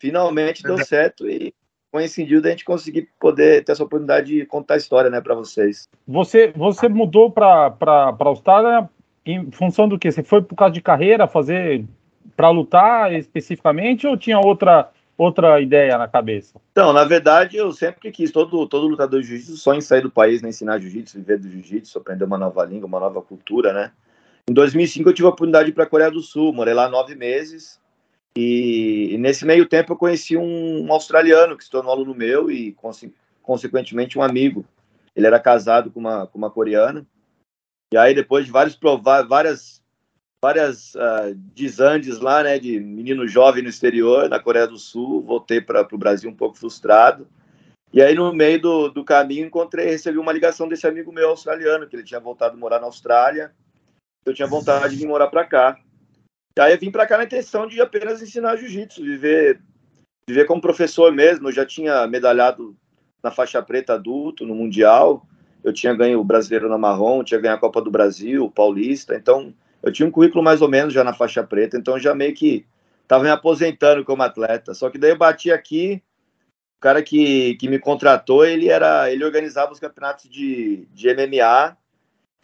Finalmente 0.00 0.62
deu 0.62 0.82
certo 0.82 1.28
e 1.28 1.54
coincidiu 1.92 2.40
da 2.40 2.48
gente 2.48 2.64
conseguir 2.64 3.08
poder 3.20 3.62
ter 3.62 3.72
essa 3.72 3.84
oportunidade 3.84 4.34
de 4.34 4.46
contar 4.46 4.74
a 4.74 4.76
história, 4.78 5.10
né, 5.10 5.20
para 5.20 5.34
vocês. 5.34 5.86
Você, 6.08 6.50
você 6.56 6.88
mudou 6.88 7.30
para 7.30 7.76
a 7.78 8.24
Austrália 8.24 8.88
em 9.26 9.50
função 9.50 9.86
do 9.86 9.98
que? 9.98 10.10
Você 10.10 10.22
foi 10.22 10.40
por 10.40 10.56
causa 10.56 10.72
de 10.72 10.80
carreira, 10.80 11.28
fazer 11.28 11.84
para 12.34 12.48
lutar 12.48 13.12
especificamente 13.12 14.06
ou 14.06 14.16
tinha 14.16 14.40
outra 14.40 14.90
outra 15.16 15.60
ideia 15.60 15.96
na 15.98 16.08
cabeça? 16.08 16.58
Então, 16.72 16.92
na 16.92 17.04
verdade, 17.04 17.56
eu 17.56 17.70
sempre 17.70 18.10
quis, 18.10 18.32
todo, 18.32 18.66
todo 18.66 18.88
lutador 18.88 19.20
de 19.20 19.28
jiu-jitsu 19.28 19.56
sonha 19.56 19.78
em 19.78 19.82
sair 19.82 20.00
do 20.00 20.10
país, 20.10 20.42
né, 20.42 20.48
ensinar 20.48 20.80
jiu-jitsu, 20.80 21.18
viver 21.18 21.38
do 21.38 21.48
jiu-jitsu, 21.48 21.98
aprender 21.98 22.24
uma 22.24 22.38
nova 22.38 22.64
língua, 22.64 22.88
uma 22.88 22.98
nova 22.98 23.20
cultura, 23.22 23.72
né? 23.72 23.92
Em 24.48 24.52
2005 24.52 25.08
eu 25.08 25.12
tive 25.12 25.26
a 25.26 25.28
oportunidade 25.28 25.70
para 25.70 25.84
a 25.84 25.86
Coreia 25.86 26.10
do 26.10 26.20
Sul, 26.20 26.52
morei 26.52 26.74
lá 26.74 26.88
nove 26.88 27.14
meses, 27.14 27.78
e, 28.36 29.10
e, 29.12 29.18
nesse 29.18 29.44
meio 29.44 29.66
tempo 29.66 29.92
eu 29.92 29.96
conheci 29.96 30.36
um, 30.36 30.86
um, 30.86 30.92
australiano 30.92 31.56
que 31.56 31.64
se 31.64 31.70
tornou 31.70 31.92
aluno 31.92 32.14
meu 32.14 32.50
e, 32.50 32.72
conse 32.72 33.12
consequentemente, 33.42 34.18
um 34.18 34.22
amigo. 34.22 34.64
Ele 35.14 35.26
era 35.26 35.38
casado 35.38 35.90
com 35.90 36.00
uma, 36.00 36.26
com 36.26 36.38
uma 36.38 36.50
coreana. 36.50 37.06
E 37.92 37.96
aí, 37.96 38.14
depois 38.14 38.46
de 38.46 38.52
vários 38.52 38.76
provar, 38.76 39.26
várias, 39.26 39.82
várias 40.42 40.94
uh, 40.94 41.34
desandes 41.34 42.20
lá, 42.20 42.42
né, 42.42 42.58
de 42.58 42.80
menino 42.80 43.26
jovem 43.26 43.62
no 43.62 43.68
exterior, 43.68 44.28
na 44.28 44.38
Coreia 44.38 44.66
do 44.66 44.78
Sul, 44.78 45.22
voltei 45.22 45.60
para 45.60 45.86
o 45.92 45.98
Brasil 45.98 46.30
um 46.30 46.34
pouco 46.34 46.56
frustrado. 46.56 47.26
E 47.92 48.00
aí, 48.00 48.14
no 48.14 48.32
meio 48.32 48.60
do, 48.62 48.88
do 48.88 49.04
caminho, 49.04 49.46
encontrei, 49.46 49.86
recebi 49.86 50.16
uma 50.16 50.32
ligação 50.32 50.66
desse 50.66 50.86
amigo 50.86 51.12
meu 51.12 51.28
australiano, 51.28 51.86
que 51.86 51.94
ele 51.94 52.04
tinha 52.04 52.20
voltado 52.20 52.54
a 52.54 52.58
morar 52.58 52.80
na 52.80 52.86
Austrália. 52.86 53.52
Eu 54.24 54.32
tinha 54.32 54.48
vontade 54.48 54.94
de 54.94 55.00
vir 55.00 55.08
morar 55.08 55.26
para 55.26 55.44
cá. 55.44 55.78
E 56.56 56.60
aí 56.60 56.72
eu 56.72 56.78
vim 56.78 56.90
para 56.90 57.06
cá 57.06 57.16
na 57.16 57.24
intenção 57.24 57.66
de 57.66 57.80
apenas 57.80 58.20
ensinar 58.20 58.56
jiu-jitsu, 58.56 59.02
viver, 59.02 59.60
viver 60.28 60.44
como 60.44 60.60
professor 60.60 61.10
mesmo. 61.10 61.48
Eu 61.48 61.52
já 61.52 61.64
tinha 61.64 62.06
medalhado 62.06 62.76
na 63.22 63.30
faixa 63.30 63.62
preta 63.62 63.94
adulto, 63.94 64.46
no 64.46 64.54
Mundial. 64.54 65.26
Eu 65.64 65.72
tinha 65.72 65.94
ganho 65.94 66.20
o 66.20 66.24
Brasileiro 66.24 66.68
na 66.68 66.76
Marrom, 66.76 67.24
tinha 67.24 67.40
ganho 67.40 67.54
a 67.54 67.58
Copa 67.58 67.80
do 67.80 67.90
Brasil, 67.90 68.44
o 68.44 68.50
Paulista. 68.50 69.14
Então, 69.14 69.54
eu 69.82 69.90
tinha 69.90 70.06
um 70.06 70.10
currículo 70.10 70.42
mais 70.42 70.60
ou 70.60 70.68
menos 70.68 70.92
já 70.92 71.02
na 71.02 71.14
faixa 71.14 71.42
preta. 71.42 71.78
Então, 71.78 71.98
já 71.98 72.14
meio 72.14 72.34
que 72.34 72.66
estava 73.02 73.24
me 73.24 73.30
aposentando 73.30 74.04
como 74.04 74.22
atleta. 74.22 74.74
Só 74.74 74.90
que 74.90 74.98
daí 74.98 75.10
eu 75.10 75.18
bati 75.18 75.50
aqui, 75.50 76.02
o 76.78 76.80
cara 76.80 77.02
que, 77.02 77.54
que 77.56 77.68
me 77.68 77.78
contratou, 77.78 78.44
ele 78.44 78.68
era 78.68 79.10
ele 79.10 79.24
organizava 79.24 79.72
os 79.72 79.80
campeonatos 79.80 80.28
de, 80.28 80.86
de 80.92 81.14
MMA 81.14 81.76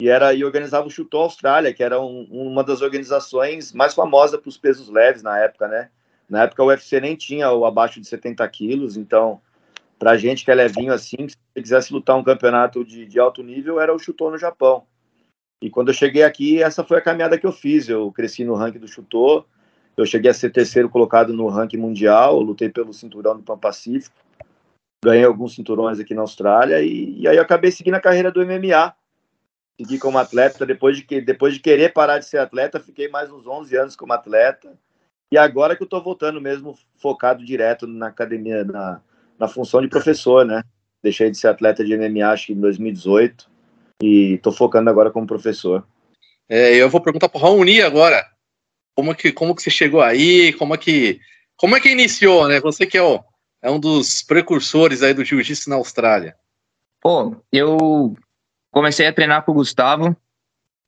e 0.01 0.07
era 0.07 0.33
e 0.33 0.45
organizava 0.45 0.87
o 0.87 0.89
Chutou 0.89 1.23
Austrália, 1.23 1.73
que 1.73 1.83
era 1.83 1.99
um, 1.99 2.23
uma 2.31 2.63
das 2.63 2.81
organizações 2.81 3.73
mais 3.73 3.93
famosas 3.93 4.39
para 4.39 4.49
os 4.49 4.57
pesos 4.57 4.87
leves 4.87 5.21
na 5.21 5.37
época, 5.37 5.67
né? 5.67 5.89
Na 6.29 6.43
época 6.43 6.63
o 6.63 6.67
UFC 6.67 7.01
nem 7.01 7.15
tinha 7.15 7.51
o 7.51 7.65
abaixo 7.65 7.99
de 7.99 8.07
70 8.07 8.47
quilos, 8.49 8.95
então 8.95 9.41
para 9.97 10.15
gente 10.15 10.45
que 10.45 10.51
é 10.51 10.55
levinho 10.55 10.93
assim, 10.93 11.27
se 11.27 11.35
quisesse 11.53 11.91
lutar 11.91 12.15
um 12.15 12.23
campeonato 12.23 12.85
de, 12.85 13.05
de 13.05 13.19
alto 13.19 13.43
nível, 13.43 13.81
era 13.81 13.93
o 13.93 13.99
Chutou 13.99 14.31
no 14.31 14.37
Japão. 14.37 14.85
E 15.61 15.69
quando 15.69 15.89
eu 15.89 15.93
cheguei 15.93 16.23
aqui, 16.23 16.63
essa 16.63 16.85
foi 16.85 16.99
a 16.99 17.01
caminhada 17.01 17.37
que 17.37 17.45
eu 17.45 17.51
fiz. 17.51 17.89
Eu 17.89 18.09
cresci 18.13 18.45
no 18.45 18.55
ranking 18.55 18.79
do 18.79 18.87
Chutou, 18.87 19.45
eu 19.97 20.05
cheguei 20.05 20.31
a 20.31 20.33
ser 20.33 20.51
terceiro 20.51 20.87
colocado 20.87 21.33
no 21.33 21.49
ranking 21.49 21.75
mundial, 21.75 22.39
lutei 22.39 22.69
pelo 22.69 22.93
cinturão 22.93 23.35
do 23.35 23.43
Pan 23.43 23.57
Pacífico, 23.57 24.15
ganhei 25.03 25.25
alguns 25.25 25.55
cinturões 25.55 25.99
aqui 25.99 26.13
na 26.13 26.21
Austrália 26.21 26.81
e, 26.81 27.19
e 27.19 27.27
aí 27.27 27.35
eu 27.35 27.41
acabei 27.41 27.71
seguindo 27.71 27.95
a 27.95 27.99
carreira 27.99 28.31
do 28.31 28.45
MMA 28.45 28.95
segui 29.79 29.97
como 29.97 30.17
atleta. 30.17 30.65
Depois 30.65 30.97
de, 30.97 31.03
que, 31.03 31.21
depois 31.21 31.53
de 31.53 31.61
querer 31.61 31.93
parar 31.93 32.19
de 32.19 32.25
ser 32.25 32.39
atleta, 32.39 32.79
fiquei 32.79 33.07
mais 33.07 33.31
uns 33.31 33.47
11 33.47 33.75
anos 33.77 33.95
como 33.95 34.11
atleta. 34.11 34.77
E 35.31 35.37
agora 35.37 35.75
que 35.75 35.83
eu 35.83 35.85
estou 35.85 36.03
voltando 36.03 36.41
mesmo, 36.41 36.77
focado 36.97 37.45
direto 37.45 37.87
na 37.87 38.07
academia, 38.07 38.65
na, 38.65 39.01
na 39.37 39.47
função 39.47 39.81
de 39.81 39.87
professor, 39.87 40.45
né? 40.45 40.63
Deixei 41.01 41.31
de 41.31 41.37
ser 41.37 41.47
atleta 41.47 41.85
de 41.85 41.95
MMA, 41.95 42.29
acho 42.29 42.47
que 42.47 42.53
em 42.53 42.59
2018. 42.59 43.49
E 44.03 44.33
estou 44.33 44.51
focando 44.51 44.89
agora 44.89 45.11
como 45.11 45.27
professor. 45.27 45.85
É, 46.49 46.75
eu 46.75 46.89
vou 46.89 47.01
perguntar 47.01 47.29
para 47.29 47.39
o 47.39 47.41
Raoni 47.41 47.81
agora. 47.81 48.25
Como 48.95 49.15
que, 49.15 49.31
como 49.31 49.55
que 49.55 49.61
você 49.61 49.69
chegou 49.69 50.01
aí? 50.01 50.51
Como 50.53 50.73
é 50.73 50.77
que, 50.77 51.21
como 51.55 51.75
é 51.75 51.79
que 51.79 51.89
iniciou, 51.89 52.47
né? 52.47 52.59
Você 52.59 52.85
que 52.85 52.97
é, 52.97 53.01
o, 53.01 53.23
é 53.61 53.69
um 53.69 53.79
dos 53.79 54.21
precursores 54.23 55.01
aí 55.01 55.13
do 55.13 55.23
jiu-jitsu 55.23 55.69
na 55.69 55.77
Austrália. 55.77 56.35
Pô, 57.01 57.35
eu 57.53 58.17
comecei 58.71 59.07
a 59.07 59.13
treinar 59.13 59.43
com 59.43 59.51
o 59.51 59.55
Gustavo 59.55 60.15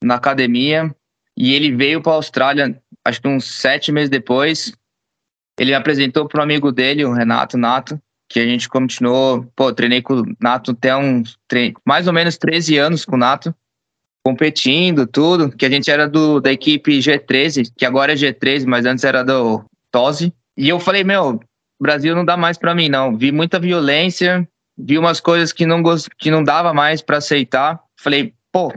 na 0.04 0.16
academia 0.16 0.94
e 1.38 1.54
ele 1.54 1.76
veio 1.76 2.02
para 2.02 2.14
a 2.14 2.16
Austrália, 2.16 2.82
acho 3.06 3.22
que 3.22 3.28
uns 3.28 3.46
sete 3.46 3.92
meses 3.92 4.10
depois. 4.10 4.74
Ele 5.60 5.72
me 5.72 5.76
apresentou 5.76 6.28
para 6.28 6.42
um 6.42 6.44
amigo 6.44 6.72
dele, 6.72 7.06
o 7.06 7.14
Renato 7.14 7.58
Nato, 7.58 8.00
que 8.30 8.40
a 8.40 8.46
gente 8.46 8.68
continuou. 8.70 9.46
Pô, 9.56 9.74
treinei 9.74 10.02
com 10.02 10.22
o 10.22 10.36
Nato 10.40 10.72
até 10.72 10.96
uns 10.96 11.38
mais 11.86 12.08
ou 12.08 12.14
menos 12.14 12.38
13 12.38 12.78
anos 12.78 13.06
com 13.06 13.16
o 13.16 13.20
Nato, 13.20 13.54
competindo, 14.24 15.06
tudo. 15.06 15.50
Que 15.52 15.66
a 15.66 15.70
gente 15.70 15.90
era 15.92 16.08
do, 16.08 16.40
da 16.40 16.52
equipe 16.52 17.00
G13, 17.00 17.72
que 17.76 17.86
agora 17.86 18.14
é 18.14 18.16
G13, 18.16 18.66
mas 18.66 18.86
antes 18.86 19.04
era 19.04 19.24
do 19.24 19.64
TOSE. 19.92 20.34
E 20.58 20.70
eu 20.70 20.80
falei, 20.80 21.04
meu, 21.04 21.40
Brasil 21.82 22.16
não 22.16 22.24
dá 22.24 22.38
mais 22.38 22.58
para 22.58 22.76
mim, 22.76 22.90
não. 22.90 23.18
Vi 23.18 23.32
muita 23.32 23.60
violência, 23.60 24.48
vi 24.84 24.98
umas 24.98 25.20
coisas 25.20 25.54
que 25.54 25.66
não, 25.66 25.82
gost... 25.82 26.10
que 26.18 26.32
não 26.32 26.44
dava 26.44 26.74
mais 26.74 27.02
para 27.02 27.18
aceitar. 27.18 27.80
Falei, 27.98 28.34
pô, 28.52 28.74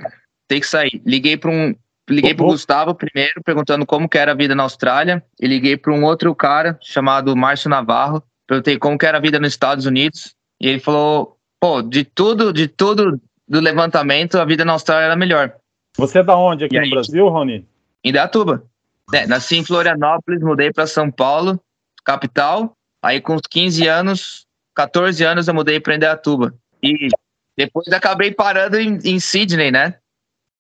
tem 0.49 0.61
que 0.61 0.67
sair. 0.67 1.03
Liguei 1.05 1.37
para 1.37 1.51
um. 1.51 1.75
Liguei 2.09 2.35
pro 2.35 2.47
Gustavo 2.47 2.95
primeiro, 2.95 3.43
perguntando 3.43 3.87
como 3.87 4.09
que 4.09 4.19
era 4.19 4.33
a 4.33 4.35
vida 4.35 4.55
na 4.55 4.65
Austrália. 4.65 5.25
E 5.41 5.47
liguei 5.47 5.77
para 5.77 5.93
um 5.93 6.05
outro 6.05 6.35
cara 6.35 6.79
chamado 6.83 7.35
Márcio 7.35 7.71
Navarro. 7.71 8.23
Perguntei 8.47 8.79
como 8.79 8.99
que 8.99 9.07
era 9.07 9.17
a 9.17 9.21
vida 9.21 9.41
nos 9.41 9.49
Estados 9.49 9.87
Unidos. 9.87 10.35
E 10.61 10.69
ele 10.69 10.81
falou, 10.81 11.39
pô, 11.59 11.81
de 11.81 12.05
tudo, 12.05 12.53
de 12.53 12.69
tudo 12.69 13.19
do 13.49 13.61
levantamento, 13.61 14.39
a 14.39 14.45
vida 14.45 14.65
na 14.65 14.75
Austrália 14.75 15.07
era 15.07 15.17
melhor. 15.17 15.55
Você 15.97 16.19
é 16.19 16.23
da 16.23 16.37
onde 16.37 16.65
aqui 16.65 16.79
no 16.79 16.91
Brasil, 16.91 17.29
Rony? 17.29 17.67
Em 18.03 18.13
Datuba. 18.13 18.65
É, 19.13 19.27
nasci 19.27 19.57
em 19.57 19.65
Florianópolis, 19.65 20.43
mudei 20.43 20.73
para 20.73 20.87
São 20.87 21.11
Paulo, 21.11 21.61
capital. 22.05 22.77
Aí 23.03 23.21
com 23.21 23.35
uns 23.35 23.43
15 23.49 23.87
anos, 23.87 24.44
14 24.75 25.25
anos, 25.25 25.49
eu 25.49 25.55
mudei 25.55 25.79
para 25.81 25.95
Indaiatuba. 25.95 26.55
E 26.83 27.09
depois 27.57 27.89
acabei 27.89 28.33
parando 28.33 28.79
em, 28.79 28.99
em 29.05 29.21
Sydney, 29.21 29.71
né? 29.71 29.99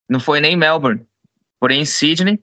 Não 0.09 0.21
foi 0.21 0.40
nem 0.40 0.56
Melbourne. 0.56 1.04
Porém, 1.61 1.80
em 1.80 1.85
Sydney. 1.85 2.40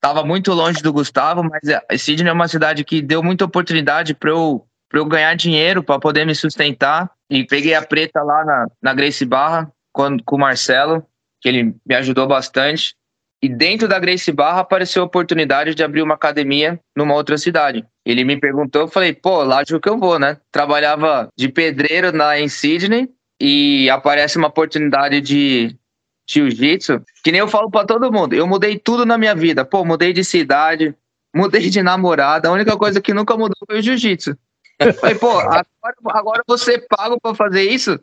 Tava 0.00 0.24
muito 0.24 0.52
longe 0.52 0.82
do 0.82 0.92
Gustavo, 0.92 1.44
mas 1.44 1.62
é, 1.68 1.80
Sydney 1.96 2.28
é 2.28 2.32
uma 2.32 2.48
cidade 2.48 2.82
que 2.84 3.00
deu 3.00 3.22
muita 3.22 3.44
oportunidade 3.44 4.14
para 4.14 4.30
eu, 4.30 4.66
eu 4.92 5.04
ganhar 5.04 5.34
dinheiro, 5.34 5.82
para 5.82 6.00
poder 6.00 6.26
me 6.26 6.34
sustentar. 6.34 7.10
E 7.30 7.44
peguei 7.44 7.74
a 7.74 7.82
preta 7.82 8.22
lá 8.22 8.44
na, 8.44 8.66
na 8.82 8.94
Grace 8.94 9.24
Barra 9.24 9.70
com, 9.92 10.18
com 10.18 10.36
o 10.36 10.40
Marcelo, 10.40 11.06
que 11.40 11.48
ele 11.48 11.76
me 11.86 11.94
ajudou 11.94 12.26
bastante. 12.26 12.96
E 13.42 13.48
dentro 13.48 13.88
da 13.88 13.98
Grace 13.98 14.30
Barra 14.30 14.60
apareceu 14.60 15.02
a 15.02 15.06
oportunidade 15.06 15.74
de 15.74 15.82
abrir 15.82 16.00
uma 16.00 16.14
academia 16.14 16.78
numa 16.96 17.14
outra 17.14 17.36
cidade. 17.36 17.84
Ele 18.06 18.22
me 18.22 18.38
perguntou, 18.38 18.82
eu 18.82 18.88
falei, 18.88 19.12
pô, 19.12 19.42
lá 19.42 19.64
que 19.64 19.88
eu 19.88 19.98
vou, 19.98 20.16
né? 20.16 20.38
Trabalhava 20.52 21.28
de 21.36 21.48
pedreiro 21.48 22.12
na, 22.12 22.38
em 22.38 22.48
Sydney 22.48 23.08
e 23.40 23.90
aparece 23.90 24.38
uma 24.38 24.46
oportunidade 24.46 25.20
de 25.20 25.76
jiu-jitsu, 26.28 27.02
que 27.24 27.32
nem 27.32 27.40
eu 27.40 27.48
falo 27.48 27.68
para 27.68 27.84
todo 27.84 28.12
mundo. 28.12 28.32
Eu 28.32 28.46
mudei 28.46 28.78
tudo 28.78 29.04
na 29.04 29.18
minha 29.18 29.34
vida. 29.34 29.64
Pô, 29.64 29.84
mudei 29.84 30.12
de 30.12 30.22
cidade, 30.22 30.94
mudei 31.34 31.68
de 31.68 31.82
namorada. 31.82 32.48
A 32.48 32.52
única 32.52 32.76
coisa 32.76 33.00
que 33.00 33.12
nunca 33.12 33.36
mudou 33.36 33.56
foi 33.66 33.80
o 33.80 33.82
jiu-jitsu. 33.82 34.36
Falei, 35.00 35.14
pô, 35.16 35.30
agora, 35.38 35.66
agora 36.10 36.42
você 36.46 36.78
paga 36.78 37.16
para 37.20 37.34
fazer 37.34 37.62
isso? 37.62 37.98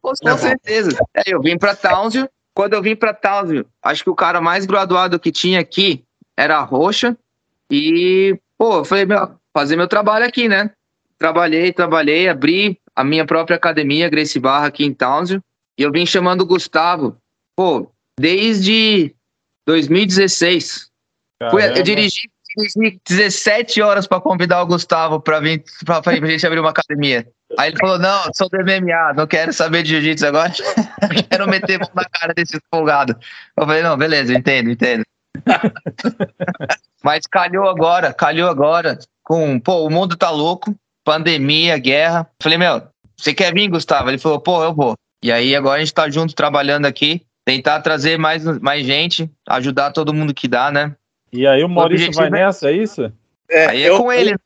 Pô, 0.00 0.12
com 0.22 0.38
certeza. 0.38 0.90
Aí 1.14 1.32
eu 1.32 1.40
vim 1.40 1.58
para 1.58 1.74
Townsville, 1.74 2.28
quando 2.58 2.72
eu 2.72 2.82
vim 2.82 2.96
para 2.96 3.14
Townsville, 3.14 3.68
acho 3.80 4.02
que 4.02 4.10
o 4.10 4.16
cara 4.16 4.40
mais 4.40 4.66
graduado 4.66 5.20
que 5.20 5.30
tinha 5.30 5.60
aqui 5.60 6.04
era 6.36 6.58
a 6.58 6.62
Roxa. 6.64 7.16
E, 7.70 8.36
pô, 8.58 8.78
eu 8.78 8.84
falei, 8.84 9.04
meu, 9.04 9.30
fazer 9.56 9.76
meu 9.76 9.86
trabalho 9.86 10.26
aqui, 10.26 10.48
né? 10.48 10.72
Trabalhei, 11.16 11.72
trabalhei, 11.72 12.28
abri 12.28 12.76
a 12.96 13.04
minha 13.04 13.24
própria 13.24 13.56
academia, 13.56 14.08
Grace 14.08 14.40
Barra, 14.40 14.66
aqui 14.66 14.84
em 14.84 14.92
Townsville. 14.92 15.40
E 15.78 15.82
eu 15.84 15.92
vim 15.92 16.04
chamando 16.04 16.40
o 16.40 16.46
Gustavo, 16.46 17.16
pô, 17.54 17.92
desde 18.18 19.14
2016. 19.64 20.90
Fui, 21.52 21.64
eu 21.64 21.80
dirigi, 21.84 22.28
dirigi 22.56 23.00
17 23.06 23.80
horas 23.82 24.08
para 24.08 24.20
convidar 24.20 24.60
o 24.62 24.66
Gustavo 24.66 25.20
para 25.20 25.38
vir 25.38 25.62
para 25.84 26.00
a 26.04 26.26
gente 26.26 26.44
abrir 26.44 26.58
uma 26.58 26.70
academia. 26.70 27.24
Aí 27.58 27.70
ele 27.70 27.76
falou: 27.76 27.98
Não, 27.98 28.22
sou 28.32 28.48
do 28.48 28.56
MMA, 28.58 29.14
não 29.16 29.26
quero 29.26 29.52
saber 29.52 29.82
de 29.82 29.90
jiu-jitsu 29.90 30.26
agora, 30.28 30.52
quero 31.28 31.48
meter 31.48 31.80
mão 31.80 31.90
na 31.92 32.04
cara 32.04 32.32
desse 32.32 32.56
folgado. 32.72 33.18
Eu 33.56 33.66
falei: 33.66 33.82
Não, 33.82 33.96
beleza, 33.96 34.32
entendo, 34.32 34.70
entendo. 34.70 35.02
Mas 37.02 37.26
calhou 37.26 37.68
agora, 37.68 38.14
calhou 38.14 38.48
agora, 38.48 38.96
com, 39.24 39.58
pô, 39.58 39.84
o 39.84 39.90
mundo 39.90 40.16
tá 40.16 40.30
louco, 40.30 40.72
pandemia, 41.04 41.76
guerra. 41.78 42.20
Eu 42.20 42.42
falei: 42.44 42.58
Meu, 42.58 42.80
você 43.16 43.34
quer 43.34 43.52
vir, 43.52 43.68
Gustavo? 43.68 44.08
Ele 44.08 44.18
falou: 44.18 44.40
Pô, 44.40 44.62
eu 44.62 44.72
vou. 44.72 44.94
E 45.20 45.32
aí 45.32 45.56
agora 45.56 45.78
a 45.78 45.80
gente 45.80 45.92
tá 45.92 46.08
junto 46.08 46.36
trabalhando 46.36 46.86
aqui, 46.86 47.22
tentar 47.44 47.80
trazer 47.80 48.16
mais, 48.16 48.44
mais 48.60 48.86
gente, 48.86 49.28
ajudar 49.48 49.90
todo 49.90 50.14
mundo 50.14 50.32
que 50.32 50.46
dá, 50.46 50.70
né? 50.70 50.94
E 51.32 51.44
aí 51.44 51.64
o 51.64 51.68
Maurício 51.68 52.10
o 52.10 52.14
vai 52.14 52.28
é 52.28 52.30
nessa, 52.30 52.70
é 52.70 52.72
isso? 52.72 53.12
É, 53.50 53.66
aí 53.66 53.82
é 53.82 53.88
eu, 53.88 53.98
com 53.98 54.12
ele. 54.12 54.36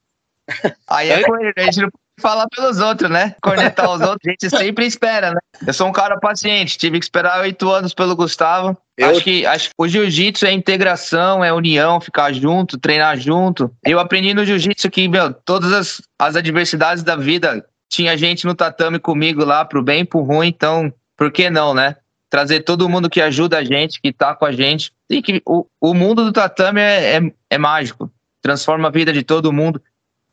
Aí 0.88 1.11
é 1.11 1.23
com 1.23 1.38
ele, 1.38 1.52
a 1.57 1.62
gente 1.62 1.83
não 1.83 1.90
falar 2.23 2.47
pelos 2.49 2.79
outros, 2.79 3.11
né? 3.11 3.35
Cornetar 3.43 3.91
os 3.91 4.00
outros, 4.00 4.21
a 4.26 4.31
gente 4.31 4.49
sempre 4.57 4.87
espera, 4.87 5.33
né? 5.33 5.41
Eu 5.67 5.75
sou 5.75 5.87
um 5.88 5.93
cara 5.93 6.19
paciente, 6.19 6.79
tive 6.79 6.99
que 6.99 7.05
esperar 7.05 7.41
oito 7.41 7.71
anos 7.71 7.93
pelo 7.93 8.17
Gustavo. 8.17 8.76
Eu... 8.97 9.11
Acho 9.11 9.21
que 9.23 9.45
acho 9.45 9.69
que 9.69 9.75
o 9.76 9.88
jiu-jitsu 9.88 10.47
é 10.47 10.52
integração, 10.52 11.45
é 11.45 11.52
união, 11.52 12.00
ficar 12.00 12.33
junto, 12.33 12.79
treinar 12.79 13.19
junto. 13.19 13.71
Eu 13.85 13.99
aprendi 13.99 14.33
no 14.33 14.45
jiu-jitsu 14.45 14.88
que, 14.91 15.07
meu, 15.09 15.35
todas 15.35 15.73
as, 15.73 16.02
as 16.19 16.37
adversidades 16.37 17.02
da 17.02 17.17
vida, 17.17 17.67
tinha 17.91 18.17
gente 18.17 18.47
no 18.47 18.55
tatame 18.55 18.99
comigo 18.99 19.45
lá, 19.45 19.64
pro 19.64 19.83
bem 19.83 20.00
e 20.00 20.05
pro 20.05 20.23
ruim, 20.23 20.49
então, 20.49 20.93
por 21.17 21.31
que 21.31 21.50
não, 21.50 21.75
né? 21.75 21.97
Trazer 22.31 22.61
todo 22.61 22.88
mundo 22.88 23.11
que 23.11 23.21
ajuda 23.21 23.59
a 23.59 23.64
gente, 23.64 24.00
que 24.00 24.12
tá 24.12 24.35
com 24.35 24.47
a 24.47 24.52
gente. 24.52 24.91
E 25.11 25.21
que 25.21 25.43
o, 25.45 25.67
o 25.79 25.93
mundo 25.93 26.25
do 26.25 26.33
tatame 26.33 26.81
é, 26.81 27.17
é, 27.17 27.33
é 27.50 27.59
mágico. 27.59 28.11
Transforma 28.41 28.88
a 28.88 28.91
vida 28.91 29.12
de 29.12 29.23
todo 29.23 29.52
mundo. 29.52 29.81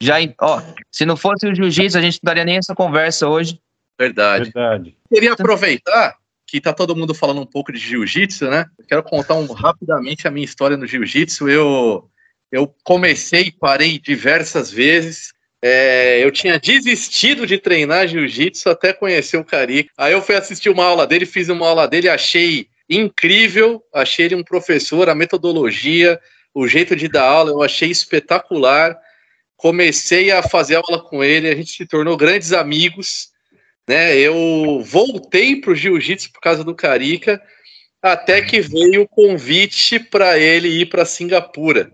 Já, 0.01 0.15
ó, 0.39 0.61
se 0.91 1.05
não 1.05 1.17
fosse 1.17 1.45
o 1.45 1.53
jiu-jitsu, 1.53 1.97
a 1.97 2.01
gente 2.01 2.19
não 2.23 2.27
daria 2.27 2.45
nem 2.45 2.57
essa 2.57 2.73
conversa 2.73 3.27
hoje. 3.27 3.59
Verdade. 3.99 4.45
Verdade. 4.45 4.95
Queria 5.13 5.33
aproveitar 5.33 6.15
que 6.47 6.61
tá 6.61 6.73
todo 6.73 6.95
mundo 6.95 7.13
falando 7.13 7.41
um 7.41 7.45
pouco 7.45 7.71
de 7.71 7.77
jiu-jitsu, 7.77 8.49
né? 8.49 8.65
Eu 8.77 8.85
quero 8.85 9.03
contar 9.03 9.35
um, 9.35 9.45
rapidamente 9.51 10.27
a 10.27 10.31
minha 10.31 10.45
história 10.45 10.77
no 10.77 10.87
jiu-jitsu. 10.87 11.49
Eu, 11.49 12.09
eu 12.51 12.73
comecei 12.83 13.41
e 13.43 13.51
parei 13.51 13.99
diversas 13.99 14.71
vezes. 14.71 15.33
É, 15.61 16.23
eu 16.23 16.31
tinha 16.31 16.57
desistido 16.57 17.45
de 17.45 17.57
treinar 17.57 18.07
jiu-jitsu 18.07 18.69
até 18.69 18.93
conhecer 18.93 19.37
o 19.37 19.43
Carica. 19.43 19.91
Aí 19.97 20.13
eu 20.13 20.21
fui 20.21 20.35
assistir 20.35 20.69
uma 20.69 20.85
aula 20.85 21.05
dele, 21.05 21.25
fiz 21.25 21.49
uma 21.49 21.67
aula 21.67 21.87
dele, 21.87 22.07
achei 22.07 22.67
incrível, 22.89 23.83
achei 23.93 24.25
ele 24.25 24.35
um 24.35 24.43
professor, 24.43 25.09
a 25.09 25.15
metodologia, 25.15 26.19
o 26.53 26.67
jeito 26.67 26.95
de 26.95 27.07
dar 27.07 27.25
aula, 27.25 27.51
eu 27.51 27.61
achei 27.61 27.91
espetacular 27.91 28.97
comecei 29.59 30.31
a 30.31 30.41
fazer 30.41 30.75
aula 30.75 31.03
com 31.03 31.21
ele, 31.21 31.49
a 31.49 31.55
gente 31.55 31.73
se 31.73 31.85
tornou 31.85 32.15
grandes 32.15 32.53
amigos, 32.53 33.27
né? 33.87 34.17
Eu 34.17 34.81
voltei 34.85 35.57
para 35.57 35.71
o 35.71 35.75
jiu-jitsu 35.75 36.31
por 36.31 36.39
causa 36.39 36.63
do 36.63 36.73
Carica, 36.73 37.41
até 38.01 38.41
que 38.41 38.61
veio 38.61 39.01
o 39.01 39.07
convite 39.07 39.99
para 39.99 40.39
ele 40.39 40.69
ir 40.69 40.85
para 40.85 41.03
Singapura. 41.03 41.91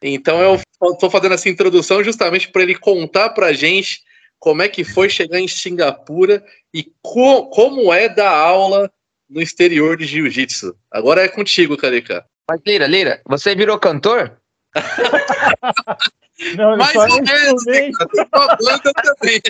Então 0.00 0.40
eu 0.40 0.60
estou 0.92 1.10
fazendo 1.10 1.34
essa 1.34 1.48
introdução 1.48 2.04
justamente 2.04 2.48
para 2.48 2.62
ele 2.62 2.76
contar 2.76 3.30
para 3.30 3.48
a 3.48 3.52
gente 3.52 4.00
como 4.38 4.62
é 4.62 4.68
que 4.68 4.84
foi 4.84 5.08
chegar 5.08 5.40
em 5.40 5.48
Singapura 5.48 6.44
e 6.72 6.86
co 7.02 7.48
como 7.50 7.92
é 7.92 8.08
dar 8.08 8.30
aula 8.30 8.88
no 9.28 9.42
exterior 9.42 9.96
de 9.96 10.06
jiu-jitsu. 10.06 10.76
Agora 10.88 11.24
é 11.24 11.28
contigo, 11.28 11.76
Carica. 11.76 12.24
Mas 12.48 12.60
Leira, 12.64 12.86
Leira, 12.86 13.20
você 13.26 13.56
virou 13.56 13.76
cantor? 13.78 14.40
Não, 16.56 16.76
Mais 16.76 16.94
ou 16.96 17.06
menos, 17.06 17.64
banda 17.64 18.92
também. 19.02 19.40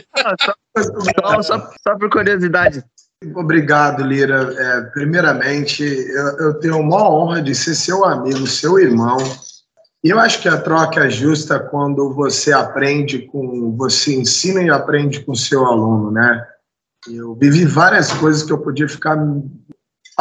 só, 0.41 1.43
só, 1.43 1.73
só, 1.83 1.99
por 1.99 2.11
curiosidade. 2.11 2.85
Obrigado, 3.35 4.03
Lira. 4.03 4.53
É, 4.57 4.81
primeiramente, 4.93 5.83
eu, 5.85 6.39
eu 6.39 6.55
tenho 6.55 6.77
a 6.77 6.83
maior 6.83 7.11
honra 7.11 7.41
de 7.41 7.55
ser 7.55 7.75
seu 7.75 8.05
amigo, 8.05 8.47
seu 8.47 8.79
irmão. 8.79 9.17
E 10.05 10.11
eu 10.11 10.19
acho 10.19 10.43
que 10.43 10.49
a 10.49 10.61
troca 10.61 11.07
é 11.07 11.11
justa 11.11 11.61
quando 11.61 12.13
você 12.13 12.53
aprende 12.53 13.21
com, 13.21 13.75
você 13.77 14.17
ensina 14.17 14.61
e 14.61 14.69
aprende 14.69 15.21
com 15.21 15.33
o 15.33 15.37
seu 15.37 15.65
aluno, 15.65 16.11
né? 16.11 16.45
Eu 17.09 17.35
vivi 17.35 17.65
várias 17.65 18.13
coisas 18.13 18.43
que 18.43 18.53
eu 18.53 18.59
podia 18.59 18.89
ficar 18.89 19.17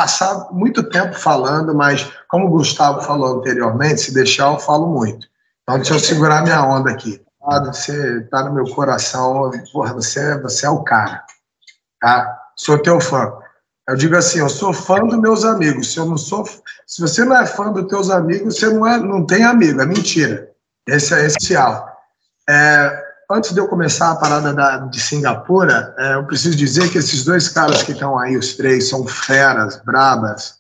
passar 0.02 0.48
muito 0.52 0.82
tempo 0.90 1.14
falando, 1.14 1.76
mas 1.76 2.12
como 2.28 2.48
o 2.48 2.50
Gustavo 2.50 3.02
falou 3.02 3.38
anteriormente, 3.38 4.02
se 4.02 4.14
deixar 4.14 4.52
eu 4.52 4.60
falo 4.60 4.88
muito. 4.88 5.28
Então, 5.62 5.76
deixa 5.76 5.94
eu 5.94 6.00
segurar 6.00 6.42
minha 6.42 6.64
onda 6.66 6.90
aqui. 6.90 7.22
Você 7.66 8.20
está 8.20 8.44
no 8.44 8.54
meu 8.54 8.66
coração, 8.74 9.52
porra, 9.72 9.94
você, 9.94 10.40
você 10.40 10.66
é 10.66 10.70
o 10.70 10.84
cara. 10.84 11.24
Tá? 12.00 12.40
Sou 12.56 12.80
teu 12.80 13.00
fã. 13.00 13.32
Eu 13.88 13.96
digo 13.96 14.16
assim, 14.16 14.40
eu 14.40 14.50
sou 14.50 14.74
fã 14.74 15.00
dos 15.06 15.20
meus 15.20 15.46
amigos. 15.46 15.94
Se 15.94 16.00
eu 16.00 16.06
não 16.06 16.18
sou, 16.18 16.46
se 16.88 17.02
você 17.02 17.24
não 17.24 17.38
é 17.38 17.46
fã 17.46 17.72
dos 17.72 17.88
teus 17.88 18.10
amigos, 18.10 18.56
você 18.58 18.70
não, 18.70 18.88
é, 18.88 18.98
não 18.98 19.24
tem 19.26 19.44
amigo, 19.44 19.82
é 19.82 19.86
mentira. 19.86 20.50
Esse 20.88 21.14
é 21.14 21.26
essencial. 21.28 21.88
É, 22.50 23.01
antes 23.32 23.54
de 23.54 23.60
eu 23.60 23.68
começar 23.68 24.12
a 24.12 24.16
parada 24.16 24.54
da, 24.54 24.78
de 24.78 25.00
Singapura, 25.00 25.96
é, 25.98 26.16
eu 26.16 26.26
preciso 26.26 26.56
dizer 26.58 26.92
que 26.92 26.98
esses 26.98 27.24
dois 27.24 27.48
caras 27.48 27.84
que 27.84 27.92
estão 27.92 28.18
aí, 28.18 28.36
os 28.38 28.56
três, 28.56 28.90
são 28.90 29.08
feras, 29.08 29.82
brabas 29.84 30.60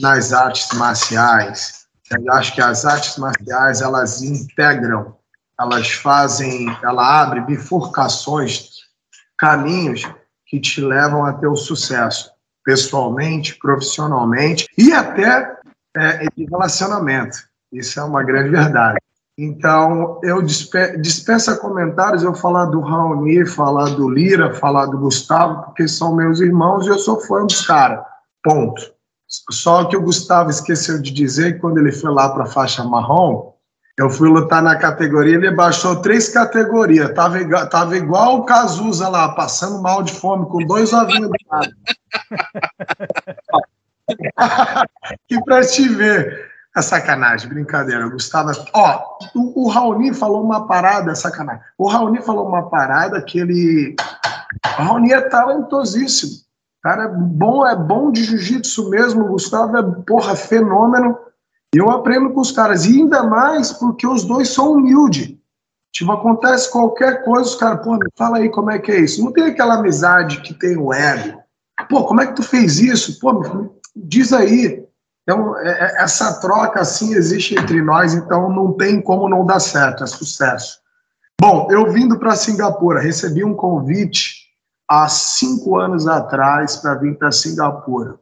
nas 0.00 0.32
artes 0.32 0.68
marciais. 0.76 1.86
Eu 2.10 2.32
acho 2.32 2.54
que 2.54 2.60
as 2.60 2.84
artes 2.84 3.16
marciais 3.16 3.80
elas 3.80 4.22
integram, 4.22 5.16
elas 5.58 5.90
fazem, 5.90 6.66
ela 6.82 7.22
abre 7.22 7.40
bifurcações, 7.40 8.70
caminhos 9.38 10.02
que 10.46 10.60
te 10.60 10.80
levam 10.80 11.24
a 11.24 11.32
ter 11.32 11.48
o 11.48 11.56
sucesso, 11.56 12.30
pessoalmente, 12.64 13.58
profissionalmente 13.58 14.66
e 14.78 14.92
até 14.92 15.56
é, 15.96 16.26
de 16.36 16.44
relacionamento. 16.44 17.38
Isso 17.72 17.98
é 17.98 18.04
uma 18.04 18.22
grande 18.22 18.50
verdade. 18.50 18.98
Então, 19.38 20.18
eu 20.22 20.40
dispensa 20.40 21.58
comentários 21.58 22.22
eu 22.22 22.34
falar 22.34 22.66
do 22.66 22.80
Raoni, 22.80 23.44
falar 23.44 23.90
do 23.90 24.08
Lira, 24.08 24.54
falar 24.54 24.86
do 24.86 24.98
Gustavo, 24.98 25.64
porque 25.64 25.86
são 25.86 26.16
meus 26.16 26.40
irmãos 26.40 26.86
e 26.86 26.88
eu 26.88 26.98
sou 26.98 27.20
fã 27.20 27.44
dos 27.44 27.66
caras. 27.66 28.02
Ponto. 28.42 28.80
Só 29.50 29.84
que 29.84 29.96
o 29.96 30.00
Gustavo 30.00 30.48
esqueceu 30.48 31.02
de 31.02 31.10
dizer 31.10 31.54
que 31.54 31.58
quando 31.60 31.78
ele 31.78 31.92
foi 31.92 32.10
lá 32.12 32.30
para 32.30 32.44
a 32.44 32.48
faixa 32.48 32.82
marrom, 32.84 33.52
Eu 33.98 34.10
fui 34.10 34.28
lutar 34.28 34.62
na 34.62 34.76
categoria, 34.76 35.36
ele 35.36 35.50
baixou 35.50 35.96
três 35.96 36.28
categorias. 36.28 37.14
Tava 37.14 37.40
igual, 37.40 37.66
tava 37.68 37.96
igual 37.96 38.36
o 38.36 38.44
Cazuza 38.44 39.08
lá, 39.08 39.30
passando 39.34 39.80
mal 39.80 40.02
de 40.02 40.12
fome, 40.12 40.46
com 40.46 40.58
dois 40.66 40.92
ovinhos 40.92 41.30
do 41.30 41.36
lado. 41.50 41.72
que 45.26 45.42
pra 45.44 45.66
te 45.66 45.88
ver. 45.88 46.55
É 46.76 46.82
sacanagem, 46.82 47.48
brincadeira. 47.48 48.06
Gustavo. 48.06 48.52
Ó, 48.74 49.18
o, 49.34 49.64
o 49.64 49.68
Raoni 49.68 50.12
falou 50.12 50.44
uma 50.44 50.66
parada, 50.66 51.12
é 51.12 51.14
sacanagem. 51.14 51.62
O 51.78 51.88
Raoni 51.88 52.20
falou 52.20 52.46
uma 52.46 52.68
parada 52.68 53.22
que 53.22 53.38
ele. 53.38 53.96
O 54.78 54.82
Raoni 54.82 55.10
é 55.10 55.22
talentosíssimo. 55.22 56.32
Cara, 56.82 57.04
é 57.04 57.08
bom, 57.08 57.66
é 57.66 57.74
bom 57.74 58.12
de 58.12 58.24
jiu-jitsu 58.24 58.90
mesmo. 58.90 59.24
O 59.24 59.28
Gustavo 59.28 59.76
é, 59.76 59.82
porra, 60.06 60.36
fenômeno. 60.36 61.16
Eu 61.74 61.90
aprendo 61.90 62.30
com 62.30 62.40
os 62.40 62.52
caras, 62.52 62.84
e 62.84 63.00
ainda 63.00 63.22
mais 63.22 63.72
porque 63.72 64.06
os 64.06 64.24
dois 64.24 64.50
são 64.50 64.72
humildes. 64.72 65.34
Tipo, 65.92 66.12
acontece 66.12 66.70
qualquer 66.70 67.24
coisa, 67.24 67.48
os 67.48 67.54
caras, 67.54 67.82
pô, 67.82 67.94
me 67.94 68.06
fala 68.16 68.36
aí 68.36 68.50
como 68.50 68.70
é 68.70 68.78
que 68.78 68.92
é 68.92 69.00
isso. 69.00 69.24
Não 69.24 69.32
tem 69.32 69.44
aquela 69.44 69.76
amizade 69.76 70.42
que 70.42 70.52
tem 70.52 70.76
o 70.76 70.92
ego. 70.92 71.38
Pô, 71.88 72.04
como 72.04 72.20
é 72.20 72.26
que 72.26 72.36
tu 72.36 72.42
fez 72.42 72.78
isso? 72.78 73.18
Pô, 73.18 73.72
diz 73.94 74.32
aí. 74.32 74.85
Então, 75.26 75.58
é, 75.58 75.68
é, 75.68 76.02
essa 76.04 76.40
troca 76.40 76.80
assim 76.80 77.14
existe 77.14 77.58
entre 77.58 77.82
nós, 77.82 78.14
então 78.14 78.48
não 78.48 78.72
tem 78.72 79.02
como 79.02 79.28
não 79.28 79.44
dar 79.44 79.58
certo, 79.58 80.04
é 80.04 80.06
sucesso. 80.06 80.78
Bom, 81.40 81.66
eu 81.68 81.90
vindo 81.90 82.16
para 82.16 82.36
Singapura, 82.36 83.00
recebi 83.00 83.44
um 83.44 83.54
convite 83.54 84.46
há 84.88 85.08
cinco 85.08 85.76
anos 85.76 86.06
atrás 86.06 86.76
para 86.76 86.94
vir 86.94 87.18
para 87.18 87.32
Singapura. 87.32 88.14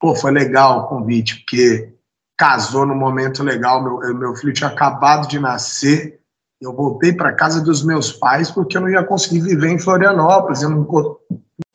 Pô, 0.00 0.16
foi 0.16 0.32
legal 0.32 0.80
o 0.80 0.86
convite, 0.88 1.36
porque 1.36 1.94
casou 2.36 2.84
num 2.84 2.96
momento 2.96 3.44
legal. 3.44 3.82
Meu, 3.82 4.18
meu 4.18 4.34
filho 4.34 4.52
tinha 4.52 4.68
acabado 4.68 5.28
de 5.28 5.38
nascer. 5.38 6.20
Eu 6.60 6.74
voltei 6.74 7.12
para 7.12 7.32
casa 7.32 7.60
dos 7.60 7.84
meus 7.84 8.12
pais 8.12 8.50
porque 8.50 8.76
eu 8.76 8.80
não 8.80 8.88
ia 8.88 9.04
conseguir 9.04 9.40
viver 9.40 9.68
em 9.68 9.78
Florianópolis. 9.78 10.60
Eu 10.60 10.70
não 10.70 10.84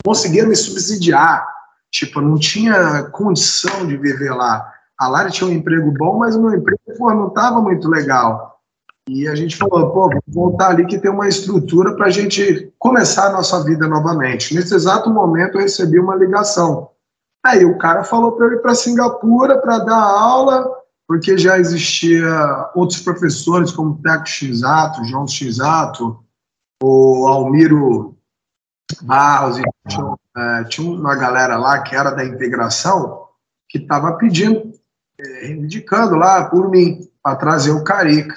conseguia 0.04 0.46
me 0.46 0.54
subsidiar. 0.54 1.46
Tipo, 1.90 2.20
não 2.20 2.38
tinha 2.38 3.04
condição 3.04 3.86
de 3.86 3.96
viver 3.96 4.30
lá. 4.30 4.72
A 4.98 5.08
Lara 5.08 5.30
tinha 5.30 5.48
um 5.48 5.52
emprego 5.52 5.92
bom, 5.92 6.18
mas 6.18 6.36
o 6.36 6.42
meu 6.42 6.54
emprego 6.58 6.80
pô, 6.96 7.12
não 7.14 7.28
estava 7.28 7.60
muito 7.60 7.88
legal. 7.88 8.60
E 9.08 9.26
a 9.26 9.34
gente 9.34 9.56
falou, 9.56 9.90
pô, 9.90 10.08
vamos 10.08 10.22
voltar 10.26 10.68
ali 10.70 10.84
que 10.86 10.98
tem 10.98 11.10
uma 11.10 11.28
estrutura 11.28 11.94
para 11.94 12.06
a 12.06 12.10
gente 12.10 12.72
começar 12.78 13.28
a 13.28 13.32
nossa 13.32 13.64
vida 13.64 13.88
novamente. 13.88 14.54
Nesse 14.54 14.74
exato 14.74 15.08
momento 15.08 15.56
eu 15.56 15.62
recebi 15.62 15.98
uma 15.98 16.14
ligação 16.14 16.90
Aí 17.44 17.64
o 17.64 17.78
cara 17.78 18.04
falou 18.04 18.32
para 18.32 18.46
eu 18.46 18.52
ir 18.54 18.62
para 18.62 18.74
Singapura 18.74 19.58
para 19.58 19.78
dar 19.78 20.02
aula, 20.02 20.70
porque 21.06 21.38
já 21.38 21.58
existia 21.58 22.70
outros 22.74 23.00
professores, 23.00 23.72
como 23.72 24.00
Teco 24.02 24.26
Xato, 24.26 25.04
João 25.04 25.26
Xato, 25.26 26.22
o 26.82 27.26
Almiro 27.26 28.17
Barros, 29.02 29.58
e 29.58 29.62
tinha, 29.88 30.14
é, 30.36 30.64
tinha, 30.64 30.90
uma 30.90 31.14
galera 31.14 31.56
lá 31.56 31.82
que 31.82 31.94
era 31.94 32.10
da 32.10 32.24
integração, 32.24 33.28
que 33.68 33.78
estava 33.78 34.16
pedindo, 34.16 34.72
é, 35.20 35.46
reivindicando 35.46 36.16
lá 36.16 36.48
por 36.48 36.70
mim, 36.70 37.08
para 37.22 37.36
trazer 37.36 37.70
o 37.70 37.84
Carica. 37.84 38.36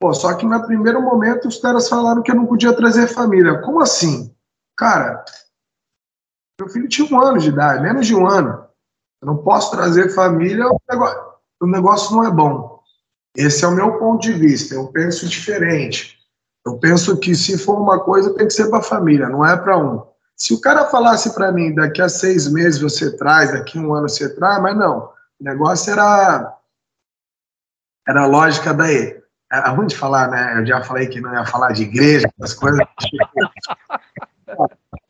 Pô, 0.00 0.12
só 0.12 0.34
que 0.34 0.46
no 0.46 0.66
primeiro 0.66 1.00
momento 1.00 1.48
os 1.48 1.58
caras 1.58 1.88
falaram 1.88 2.22
que 2.22 2.30
eu 2.30 2.36
não 2.36 2.46
podia 2.46 2.74
trazer 2.74 3.06
família. 3.08 3.60
Como 3.60 3.80
assim? 3.80 4.34
Cara, 4.76 5.24
meu 6.60 6.68
filho 6.68 6.88
tinha 6.88 7.06
um 7.08 7.20
ano 7.20 7.38
de 7.38 7.48
idade, 7.48 7.82
menos 7.82 8.06
de 8.06 8.14
um 8.14 8.26
ano. 8.26 8.66
Eu 9.20 9.26
não 9.26 9.38
posso 9.38 9.70
trazer 9.70 10.14
família, 10.14 10.66
o 10.66 10.80
negócio, 10.90 11.20
o 11.60 11.66
negócio 11.66 12.16
não 12.16 12.24
é 12.24 12.30
bom. 12.30 12.82
Esse 13.36 13.64
é 13.64 13.68
o 13.68 13.72
meu 13.72 13.98
ponto 13.98 14.22
de 14.22 14.32
vista. 14.32 14.74
Eu 14.74 14.88
penso 14.88 15.28
diferente. 15.28 16.18
Eu 16.64 16.78
penso 16.78 17.18
que 17.18 17.34
se 17.34 17.58
for 17.58 17.80
uma 17.80 18.00
coisa, 18.00 18.34
tem 18.34 18.46
que 18.46 18.52
ser 18.52 18.68
para 18.70 18.78
a 18.78 18.82
família, 18.82 19.28
não 19.28 19.44
é 19.44 19.56
para 19.56 19.76
um. 19.78 20.06
Se 20.36 20.54
o 20.54 20.60
cara 20.60 20.86
falasse 20.86 21.34
para 21.34 21.52
mim, 21.52 21.74
daqui 21.74 22.00
a 22.00 22.08
seis 22.08 22.50
meses 22.50 22.80
você 22.80 23.16
traz, 23.16 23.52
daqui 23.52 23.78
a 23.78 23.80
um 23.80 23.94
ano 23.94 24.08
você 24.08 24.34
traz, 24.34 24.60
mas 24.62 24.76
não. 24.76 25.10
O 25.40 25.44
negócio 25.44 25.92
era. 25.92 26.56
Era 28.06 28.22
a 28.22 28.26
lógica 28.26 28.72
daí. 28.74 29.20
Era 29.52 29.68
ruim 29.68 29.86
de 29.86 29.96
falar, 29.96 30.28
né? 30.28 30.58
Eu 30.58 30.66
já 30.66 30.82
falei 30.82 31.06
que 31.06 31.20
não 31.20 31.32
ia 31.32 31.44
falar 31.44 31.72
de 31.72 31.82
igreja, 31.82 32.28
essas 32.40 32.54
coisas. 32.54 32.80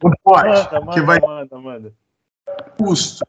um 0.05 0.13
pote 0.25 0.69
que 0.93 1.01
vai 1.01 1.21
manda, 1.21 1.59
manda. 1.59 1.93
custo. 2.77 3.25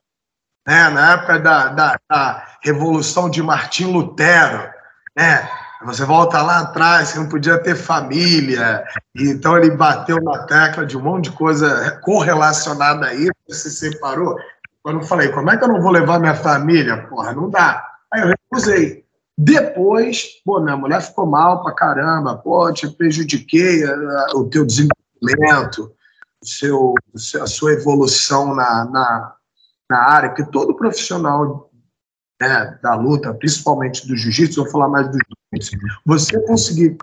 Né? 0.67 0.89
Na 0.89 1.13
época 1.13 1.39
da, 1.39 1.67
da, 1.69 1.99
da, 2.09 2.57
Revolução 2.61 3.29
de 3.29 3.43
Martim 3.43 3.91
Lutero, 3.91 4.73
né? 5.15 5.49
Você 5.85 6.05
volta 6.05 6.41
lá 6.41 6.59
atrás, 6.59 7.09
você 7.09 7.19
não 7.19 7.27
podia 7.27 7.57
ter 7.57 7.75
família, 7.75 8.83
então 9.15 9.57
ele 9.57 9.71
bateu 9.71 10.21
na 10.21 10.45
tecla 10.45 10.85
de 10.85 10.97
um 10.97 11.01
monte 11.01 11.25
de 11.25 11.35
coisa 11.35 11.99
correlacionada 12.03 13.07
a 13.07 13.13
isso, 13.13 13.31
se 13.49 13.69
separou. 13.71 14.35
Quando 14.81 15.01
eu 15.01 15.07
falei, 15.07 15.29
como 15.29 15.49
é 15.49 15.57
que 15.57 15.63
eu 15.63 15.67
não 15.67 15.81
vou 15.81 15.91
levar 15.91 16.19
minha 16.19 16.35
família? 16.35 17.05
Porra, 17.07 17.33
não 17.33 17.49
dá. 17.49 17.85
Aí 18.11 18.21
eu 18.21 18.27
recusei. 18.27 19.03
Depois, 19.37 20.41
pô, 20.45 20.59
minha 20.59 20.77
mulher 20.77 21.01
ficou 21.01 21.25
mal 21.25 21.63
pra 21.63 21.73
caramba, 21.73 22.37
pô, 22.37 22.71
te 22.71 22.87
prejudiquei 22.87 23.83
uh, 23.83 24.37
o 24.37 24.49
teu 24.49 24.65
desenvolvimento, 24.65 25.91
seu, 26.43 26.93
a 27.41 27.47
sua 27.47 27.73
evolução 27.73 28.53
na, 28.53 28.85
na, 28.85 29.33
na 29.89 29.97
área, 29.97 30.29
que 30.29 30.43
todo 30.43 30.75
profissional 30.75 31.69
né, 32.47 32.77
da 32.81 32.93
luta, 32.95 33.33
principalmente 33.33 34.07
do 34.07 34.15
jiu-jitsu, 34.15 34.63
vou 34.63 34.71
falar 34.71 34.89
mais 34.89 35.07
do 35.07 35.17
jiu-jitsu, 35.53 35.77
você 36.05 36.39
conseguir 36.45 36.97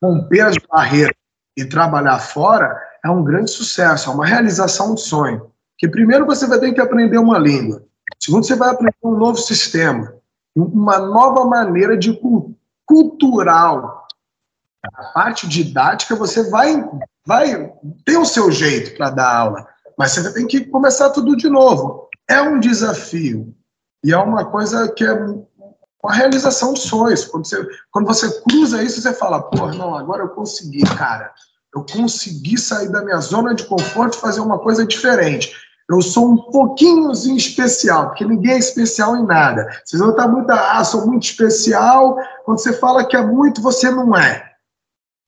romper 0.00 0.40
as 0.40 0.56
barreiras 0.70 1.14
e 1.56 1.64
trabalhar 1.64 2.18
fora 2.18 2.80
é 3.04 3.10
um 3.10 3.24
grande 3.24 3.50
sucesso, 3.50 4.10
é 4.10 4.14
uma 4.14 4.26
realização 4.26 4.94
de 4.94 5.00
sonho. 5.00 5.50
Que 5.78 5.88
primeiro 5.88 6.26
você 6.26 6.46
vai 6.46 6.58
ter 6.58 6.72
que 6.72 6.80
aprender 6.80 7.18
uma 7.18 7.38
língua, 7.38 7.82
segundo 8.20 8.46
você 8.46 8.54
vai 8.54 8.70
aprender 8.70 8.94
um 9.02 9.16
novo 9.16 9.38
sistema, 9.38 10.14
uma 10.54 10.98
nova 10.98 11.44
maneira 11.44 11.96
de 11.96 12.18
cultural. 12.86 14.06
A 14.94 15.04
parte 15.06 15.48
didática 15.48 16.14
você 16.14 16.48
vai 16.48 16.88
vai 17.26 17.72
ter 18.04 18.16
o 18.16 18.24
seu 18.24 18.52
jeito 18.52 18.96
para 18.96 19.10
dar 19.10 19.36
aula, 19.36 19.66
mas 19.98 20.12
você 20.12 20.32
tem 20.32 20.46
que 20.46 20.64
começar 20.66 21.10
tudo 21.10 21.36
de 21.36 21.48
novo. 21.48 22.08
É 22.28 22.40
um 22.40 22.60
desafio 22.60 23.52
e 24.04 24.12
é 24.12 24.18
uma 24.18 24.44
coisa 24.44 24.88
que 24.92 25.04
é 25.04 25.12
uma 25.12 26.14
realização 26.14 26.72
de 26.72 26.80
sonhos. 26.80 27.24
Quando 27.24 27.46
você, 27.46 27.66
quando 27.90 28.06
você 28.06 28.40
cruza 28.42 28.82
isso, 28.82 29.00
você 29.00 29.12
fala: 29.12 29.42
pô, 29.42 29.66
não, 29.68 29.94
agora 29.94 30.22
eu 30.22 30.28
consegui, 30.28 30.82
cara. 30.96 31.32
Eu 31.74 31.84
consegui 31.84 32.56
sair 32.56 32.88
da 32.88 33.02
minha 33.02 33.20
zona 33.20 33.54
de 33.54 33.64
conforto 33.64 34.16
e 34.16 34.20
fazer 34.20 34.40
uma 34.40 34.58
coisa 34.58 34.86
diferente. 34.86 35.52
Eu 35.88 36.00
sou 36.02 36.32
um 36.32 36.36
pouquinhozinho 36.50 37.36
especial, 37.36 38.08
porque 38.08 38.24
ninguém 38.24 38.54
é 38.54 38.58
especial 38.58 39.14
em 39.16 39.24
nada. 39.24 39.68
Vocês 39.84 40.00
vão 40.00 40.10
estar 40.10 40.26
muito, 40.26 40.50
ah, 40.50 40.82
sou 40.82 41.06
muito 41.06 41.24
especial. 41.24 42.16
Quando 42.44 42.58
você 42.58 42.72
fala 42.72 43.04
que 43.04 43.16
é 43.16 43.22
muito, 43.24 43.60
você 43.60 43.90
não 43.90 44.16
é. 44.16 44.52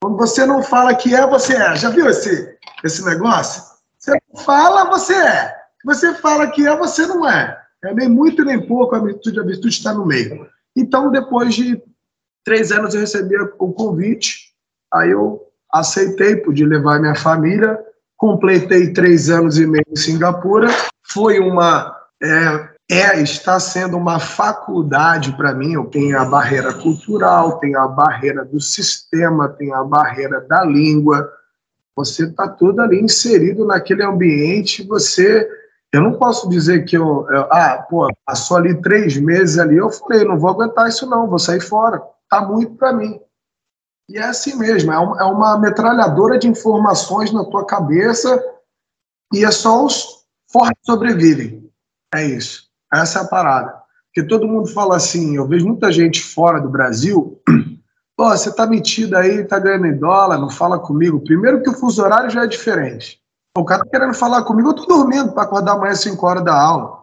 Quando 0.03 0.17
você 0.17 0.47
não 0.47 0.63
fala 0.63 0.95
que 0.95 1.15
é, 1.15 1.27
você 1.27 1.55
é. 1.55 1.77
Já 1.77 1.91
viu 1.91 2.09
esse, 2.09 2.57
esse 2.83 3.05
negócio? 3.05 3.63
Você 3.99 4.19
fala, 4.45 4.85
você 4.87 5.15
é. 5.15 5.55
Você 5.85 6.15
fala 6.15 6.49
que 6.49 6.67
é, 6.67 6.77
você 6.77 7.07
não 7.07 7.29
é. 7.29 7.57
É 7.85 7.95
nem 7.95 8.09
muito 8.09 8.45
nem 8.45 8.61
pouco, 8.67 8.95
a 8.95 8.99
virtude, 8.99 9.39
a 9.39 9.45
virtude 9.45 9.69
está 9.69 9.95
no 9.95 10.07
meio. 10.07 10.47
Então, 10.77 11.11
depois 11.11 11.55
de 11.55 11.81
três 12.45 12.73
anos, 12.73 12.95
eu 12.95 13.01
recebi 13.01 13.37
o 13.37 13.73
convite, 13.73 14.53
aí 14.93 15.11
eu 15.11 15.43
aceitei, 15.73 16.37
pude 16.37 16.65
levar 16.65 17.01
minha 17.01 17.15
família, 17.15 17.79
completei 18.17 18.93
três 18.93 19.31
anos 19.31 19.59
e 19.59 19.67
meio 19.67 19.85
em 19.91 19.97
Singapura. 19.97 20.69
Foi 21.03 21.39
uma 21.39 21.97
é, 22.23 22.69
é 22.91 23.21
está 23.21 23.61
sendo 23.61 23.97
uma 23.97 24.19
faculdade 24.19 25.37
para 25.37 25.55
mim. 25.55 25.75
Eu 25.75 25.87
tenho 25.87 26.19
a 26.19 26.25
barreira 26.25 26.75
cultural, 26.75 27.59
tenho 27.59 27.79
a 27.79 27.87
barreira 27.87 28.45
do 28.45 28.61
sistema, 28.61 29.49
tenho 29.49 29.75
a 29.75 29.85
barreira 29.85 30.41
da 30.41 30.65
língua. 30.65 31.31
Você 31.97 32.25
está 32.25 32.49
todo 32.49 32.81
ali 32.81 33.01
inserido 33.01 33.65
naquele 33.65 34.03
ambiente. 34.03 34.87
Você, 34.87 35.49
eu 35.93 36.03
não 36.03 36.19
posso 36.19 36.49
dizer 36.49 36.85
que 36.85 36.97
eu, 36.97 37.27
eu 37.31 37.53
ah, 37.53 37.87
pô, 37.89 38.09
passou 38.27 38.59
ali 38.59 38.81
três 38.81 39.17
meses 39.17 39.59
ali. 39.59 39.77
Eu 39.77 39.91
falei, 39.91 40.25
não 40.25 40.39
vou 40.39 40.51
aguentar 40.51 40.89
isso 40.89 41.09
não, 41.09 41.29
vou 41.29 41.39
sair 41.39 41.61
fora. 41.61 42.03
Tá 42.29 42.43
muito 42.43 42.75
para 42.75 42.93
mim. 42.93 43.19
E 44.09 44.19
é 44.19 44.25
assim 44.25 44.57
mesmo, 44.57 44.91
é 44.91 44.99
uma, 44.99 45.21
é 45.21 45.25
uma 45.25 45.59
metralhadora 45.59 46.39
de 46.39 46.49
informações 46.49 47.31
na 47.31 47.45
tua 47.45 47.67
cabeça 47.67 48.43
e 49.33 49.45
é 49.45 49.51
só 49.51 49.85
os 49.85 50.25
fortes 50.51 50.83
sobrevivem. 50.85 51.71
É 52.15 52.25
isso. 52.25 52.69
Essa 52.93 53.21
é 53.21 53.23
a 53.23 53.29
parada. 53.29 53.83
Porque 54.07 54.27
todo 54.27 54.49
mundo 54.49 54.67
fala 54.69 54.97
assim, 54.97 55.37
eu 55.37 55.47
vejo 55.47 55.67
muita 55.67 55.93
gente 55.93 56.23
fora 56.23 56.59
do 56.59 56.71
Brasil, 56.71 57.41
pô, 58.17 58.31
você 58.31 58.55
tá 58.55 58.67
metido 58.67 59.15
aí, 59.15 59.45
tá 59.45 59.59
ganhando 59.59 59.87
em 59.87 59.99
dólar, 59.99 60.39
não 60.39 60.49
fala 60.49 60.79
comigo. 60.79 61.21
Primeiro 61.21 61.63
que 61.63 61.69
o 61.69 61.75
fuso 61.75 62.03
horário 62.03 62.31
já 62.31 62.45
é 62.45 62.47
diferente. 62.47 63.21
O 63.57 63.65
cara 63.65 63.85
tá 63.85 63.91
querendo 63.91 64.15
falar 64.15 64.43
comigo, 64.43 64.71
eu 64.71 64.75
tô 64.75 64.87
dormindo 64.87 65.33
para 65.33 65.43
acordar 65.43 65.73
amanhã 65.73 65.93
às 65.93 66.01
5 66.01 66.27
horas 66.27 66.45
da 66.45 66.55
aula. 66.55 67.03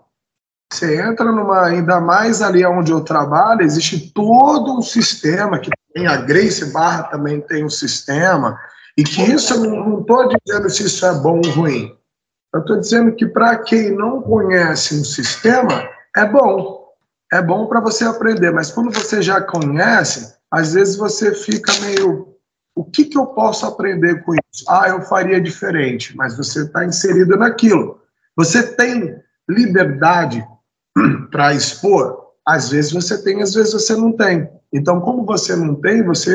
Você 0.71 1.01
entra 1.01 1.31
numa, 1.31 1.65
ainda 1.65 1.99
mais 1.99 2.41
ali 2.41 2.65
onde 2.65 2.91
eu 2.91 3.01
trabalho, 3.01 3.62
existe 3.62 4.12
todo 4.12 4.77
um 4.77 4.81
sistema 4.81 5.60
que 5.60 5.69
tem 5.93 6.08
a 6.08 6.17
Grace 6.17 6.71
Barra 6.71 7.03
também 7.03 7.39
tem 7.39 7.63
um 7.63 7.69
sistema, 7.69 8.60
e 8.97 9.03
que 9.03 9.21
isso 9.21 9.53
eu 9.53 9.62
não 9.62 10.01
estou 10.01 10.27
dizendo 10.27 10.69
se 10.69 10.84
isso 10.84 11.05
é 11.05 11.13
bom 11.13 11.39
ou 11.45 11.51
ruim. 11.51 11.95
Eu 12.53 12.62
estou 12.62 12.79
dizendo 12.79 13.13
que 13.13 13.25
para 13.25 13.58
quem 13.60 13.91
não 13.95 14.21
conhece 14.21 14.95
um 14.95 15.03
sistema, 15.03 15.89
é 16.15 16.25
bom. 16.25 16.86
É 17.31 17.41
bom 17.41 17.67
para 17.67 17.81
você 17.81 18.05
aprender, 18.05 18.51
mas 18.51 18.71
quando 18.71 18.93
você 18.93 19.21
já 19.21 19.41
conhece, 19.41 20.36
às 20.51 20.73
vezes 20.73 20.95
você 20.95 21.34
fica 21.34 21.73
meio. 21.81 22.35
O 22.75 22.83
que, 22.83 23.05
que 23.05 23.17
eu 23.17 23.27
posso 23.27 23.65
aprender 23.65 24.21
com 24.23 24.33
isso? 24.33 24.65
Ah, 24.67 24.89
eu 24.89 25.01
faria 25.03 25.39
diferente, 25.39 26.15
mas 26.15 26.35
você 26.35 26.63
está 26.63 26.83
inserido 26.85 27.38
naquilo. 27.38 28.01
Você 28.35 28.75
tem 28.75 29.15
liberdade 29.49 30.45
para 31.31 31.53
expor? 31.53 32.25
Às 32.45 32.69
vezes 32.69 32.91
você 32.91 33.23
tem, 33.23 33.41
às 33.41 33.53
vezes 33.53 33.73
você 33.73 33.95
não 33.95 34.11
tem. 34.11 34.49
Então, 34.73 34.99
como 34.99 35.25
você 35.25 35.55
não 35.55 35.73
tem, 35.75 36.03
você 36.03 36.33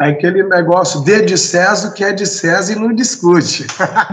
é 0.00 0.10
aquele 0.10 0.42
negócio 0.44 1.04
de 1.04 1.22
de 1.22 1.36
César 1.36 1.92
que 1.92 2.04
é 2.04 2.12
de 2.12 2.26
César 2.26 2.72
e 2.72 2.76
não 2.76 2.94
discute. 2.94 3.66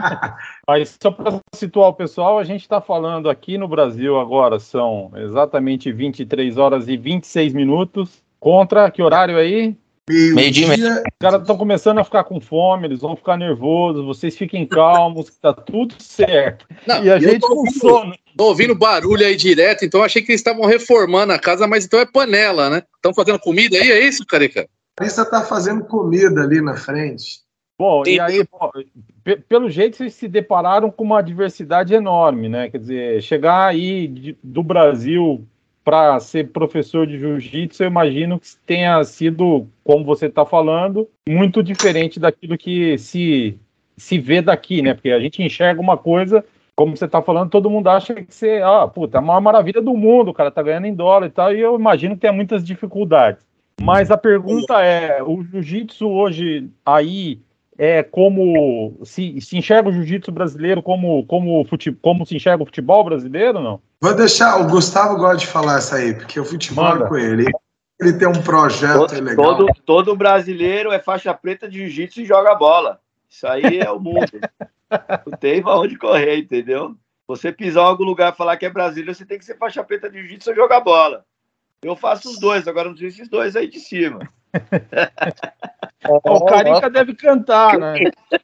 Mas 0.67 0.97
só 1.01 1.12
para 1.12 1.39
situar 1.55 1.89
o 1.89 1.93
pessoal, 1.93 2.39
a 2.39 2.43
gente 2.43 2.62
está 2.62 2.82
falando 2.82 3.29
aqui 3.29 3.58
no 3.58 3.67
Brasil 3.67 4.19
agora, 4.19 4.60
são 4.60 5.12
exatamente 5.15 5.91
23 5.91 6.58
horas 6.58 6.88
e 6.88 6.97
26 6.97 7.53
minutos. 7.53 8.23
Contra 8.39 8.89
que 8.91 9.01
horário 9.01 9.38
aí? 9.38 9.75
Meio 10.10 10.52
dia. 10.52 10.67
Meio 10.67 10.93
Os 10.95 11.04
caras 11.19 11.41
estão 11.41 11.56
começando 11.56 12.00
a 12.00 12.04
ficar 12.04 12.24
com 12.24 12.41
fome, 12.41 12.88
eles 12.88 13.00
vão 13.00 13.15
ficar 13.15 13.38
nervosos, 13.38 14.04
vocês 14.04 14.36
fiquem 14.36 14.65
calmos, 14.65 15.30
que 15.30 15.39
tá 15.39 15.54
tudo 15.54 15.93
certo. 16.00 16.65
Não, 16.88 17.04
e 17.04 17.12
a 17.12 17.19
gente 17.19 17.41
com 17.41 17.69
sono. 17.69 18.15
Tô 18.36 18.45
ouvindo 18.45 18.74
barulho 18.74 19.26
aí 19.26 19.36
direto, 19.36 19.86
então 19.86 20.04
achei 20.04 20.22
que 20.22 20.32
eles 20.32 20.39
estavam 20.39 20.65
reformando 20.65 21.34
a 21.34 21.39
casa, 21.39 21.67
mas 21.67 21.86
então 21.86 22.00
é 22.00 22.06
panela, 22.06 22.69
né? 22.69 22.84
Estão 22.95 23.13
fazendo 23.13 23.39
comida 23.39 23.78
aí, 23.78 23.91
é 23.91 24.00
isso, 24.00 24.26
Carica? 24.26 24.62
A 24.98 25.04
Larissa 25.04 25.26
tá 25.26 25.43
fazendo 25.43 25.84
comida 25.84 26.41
ali 26.41 26.62
na 26.62 26.76
frente. 26.76 27.41
Bom, 27.78 28.04
e 28.06 28.19
aí, 28.19 28.45
pelo 29.48 29.69
jeito, 29.69 29.98
vocês 29.98 30.13
se 30.13 30.28
depararam 30.28 30.91
com 30.91 31.04
uma 31.04 31.22
diversidade 31.22 31.93
enorme, 31.93 32.50
né? 32.50 32.69
Quer 32.69 32.78
dizer, 32.78 33.22
chegar 33.22 33.67
aí 33.67 34.08
de, 34.08 34.38
do 34.43 34.62
Brasil 34.62 35.48
para 35.89 36.19
ser 36.19 36.52
professor 36.52 37.08
de 37.08 37.17
jiu-jitsu, 37.17 37.82
eu 37.82 37.88
imagino 37.88 38.39
que 38.39 38.49
tenha 38.63 39.04
sido, 39.04 39.65
como 39.84 40.06
você 40.06 40.28
está 40.28 40.45
falando, 40.45 41.10
muito 41.28 41.63
diferente 41.63 42.19
daquilo 42.19 42.56
que 42.60 42.95
se, 42.99 43.58
se 43.97 44.19
vê 44.19 44.39
daqui, 44.39 44.84
né? 44.84 44.93
Porque 44.93 45.10
a 45.10 45.19
gente 45.19 45.41
enxerga 45.41 45.82
uma 45.82 45.97
coisa, 45.97 46.45
como 46.75 46.95
você 46.95 47.06
está 47.06 47.23
falando, 47.23 47.49
todo 47.49 47.71
mundo 47.71 47.89
acha 47.89 48.13
que 48.13 48.32
você, 48.32 48.62
ah, 48.63 48.88
puta, 48.88 49.17
é 49.17 49.19
a 49.19 49.21
maior 49.21 49.41
maravilha 49.41 49.82
do 49.82 49.95
mundo, 49.95 50.30
o 50.30 50.34
cara 50.34 50.52
tá 50.52 50.62
ganhando 50.62 50.86
em 50.86 50.93
dólar 50.93 51.25
e 51.25 51.32
tal, 51.32 51.56
e 51.56 51.60
eu 51.60 51.73
imagino 51.73 52.13
que 52.13 52.21
tem 52.21 52.32
muitas 52.32 52.63
dificuldades. 52.63 53.43
Mas 53.82 54.12
a 54.12 54.17
pergunta 54.17 54.80
é, 54.84 55.23
o 55.23 55.41
jiu-jitsu 55.41 56.08
hoje 56.08 56.69
aí 56.86 57.39
é 57.82 58.04
como 58.04 59.00
se, 59.06 59.39
se 59.39 59.58
enxerga 59.58 59.88
o 59.88 59.94
jiu-jitsu 59.94 60.34
brasileiro 60.34 60.84
como 60.84 61.26
como, 61.26 61.63
fute, 61.63 61.94
como 61.94 62.26
se 62.26 62.36
enxerga 62.36 62.62
o 62.62 62.65
futebol 62.65 63.06
brasileiro, 63.06 63.62
não? 63.62 63.82
Vou 64.02 64.13
deixar, 64.13 64.60
o 64.60 64.68
Gustavo 64.68 65.15
gosta 65.15 65.38
de 65.38 65.48
falar 65.48 65.78
essa 65.78 65.96
aí, 65.96 66.13
porque 66.13 66.38
o 66.38 66.44
futebol 66.44 66.86
é 66.86 66.94
Manda. 66.96 67.08
com 67.08 67.18
ele. 67.18 67.46
Ele 68.02 68.13
tem 68.13 68.28
um 68.28 68.44
projeto 68.44 69.08
todo, 69.08 69.24
legal. 69.24 69.58
Todo, 69.58 69.74
todo 69.86 70.15
brasileiro 70.15 70.92
é 70.92 71.00
faixa 71.00 71.34
preta 71.34 71.70
de 71.70 71.80
jiu-jitsu 71.80 72.20
e 72.20 72.26
joga 72.26 72.54
bola. 72.54 73.00
Isso 73.30 73.48
aí 73.48 73.80
é 73.80 73.89
o 73.89 74.00
mundo. 74.00 74.28
Não 75.26 75.38
tem 75.38 75.62
pra 75.62 75.80
onde 75.80 75.98
correr, 75.98 76.38
entendeu? 76.38 76.96
Você 77.28 77.50
pisar 77.50 77.84
em 77.84 77.86
algum 77.86 78.04
lugar 78.04 78.34
e 78.34 78.36
falar 78.36 78.58
que 78.58 78.65
é 78.65 78.70
brasileiro, 78.70 79.15
você 79.15 79.26
tem 79.26 79.39
que 79.39 79.46
ser 79.46 79.58
faixa 79.58 79.84
preta 79.86 80.10
de 80.10 80.20
jiu-jitsu 80.20 80.50
ou 80.50 80.56
jogar 80.56 80.82
bola. 80.82 81.24
Eu 81.82 81.96
faço 81.96 82.30
os 82.30 82.39
dois, 82.39 82.68
agora 82.68 82.89
não 82.89 82.98
sei 82.98 83.08
esses 83.08 83.30
dois 83.30 83.56
aí 83.56 83.70
de 83.70 83.80
cima. 83.80 84.20
O 86.08 86.46
Carica 86.46 86.90
deve 86.90 87.16
cantar, 87.16 87.78
né? 87.78 88.00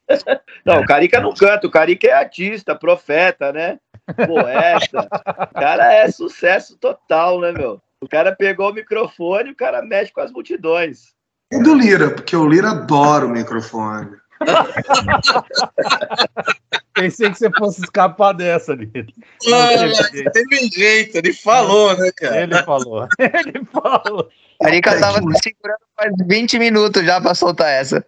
Não, 0.64 0.80
o 0.80 0.86
Carica 0.86 1.20
não 1.20 1.32
canta, 1.32 1.66
o 1.66 1.70
Carica 1.70 2.08
é 2.08 2.12
artista, 2.12 2.74
profeta, 2.74 3.52
né? 3.52 3.78
Poeta. 4.26 5.08
O 5.50 5.54
cara 5.54 5.92
é 5.92 6.10
sucesso 6.10 6.76
total, 6.76 7.40
né, 7.40 7.52
meu? 7.52 7.80
O 8.00 8.08
cara 8.08 8.34
pegou 8.34 8.70
o 8.70 8.74
microfone 8.74 9.50
e 9.50 9.52
o 9.52 9.56
cara 9.56 9.82
mexe 9.82 10.12
com 10.12 10.20
as 10.20 10.32
multidões. 10.32 11.14
E 11.52 11.62
do 11.62 11.74
Lira, 11.74 12.10
porque 12.10 12.36
o 12.36 12.48
Lira 12.48 12.70
adora 12.70 13.26
o 13.26 13.30
microfone. 13.30 14.16
Pensei 16.96 17.30
que 17.30 17.38
você 17.38 17.50
fosse 17.50 17.82
escapar 17.82 18.32
dessa, 18.32 18.74
Lira. 18.74 19.06
Ah, 19.52 20.30
teve 20.32 20.68
jeito, 20.68 21.16
ele 21.18 21.34
falou, 21.34 21.94
né, 21.98 22.10
cara? 22.16 22.42
Ele 22.42 22.62
falou, 22.62 23.06
ele 23.20 23.64
falou. 23.66 24.28
Carica 24.62 24.98
tava 24.98 25.18
segurando 25.42 25.78
faz 25.94 26.12
20 26.26 26.58
minutos 26.58 27.04
já 27.04 27.20
pra 27.20 27.34
soltar 27.34 27.68
essa. 27.68 28.04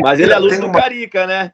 Mas 0.00 0.20
ele 0.20 0.32
é 0.32 0.36
aluno 0.36 0.60
do 0.60 0.66
uma... 0.68 0.80
Carica, 0.80 1.26
né? 1.26 1.52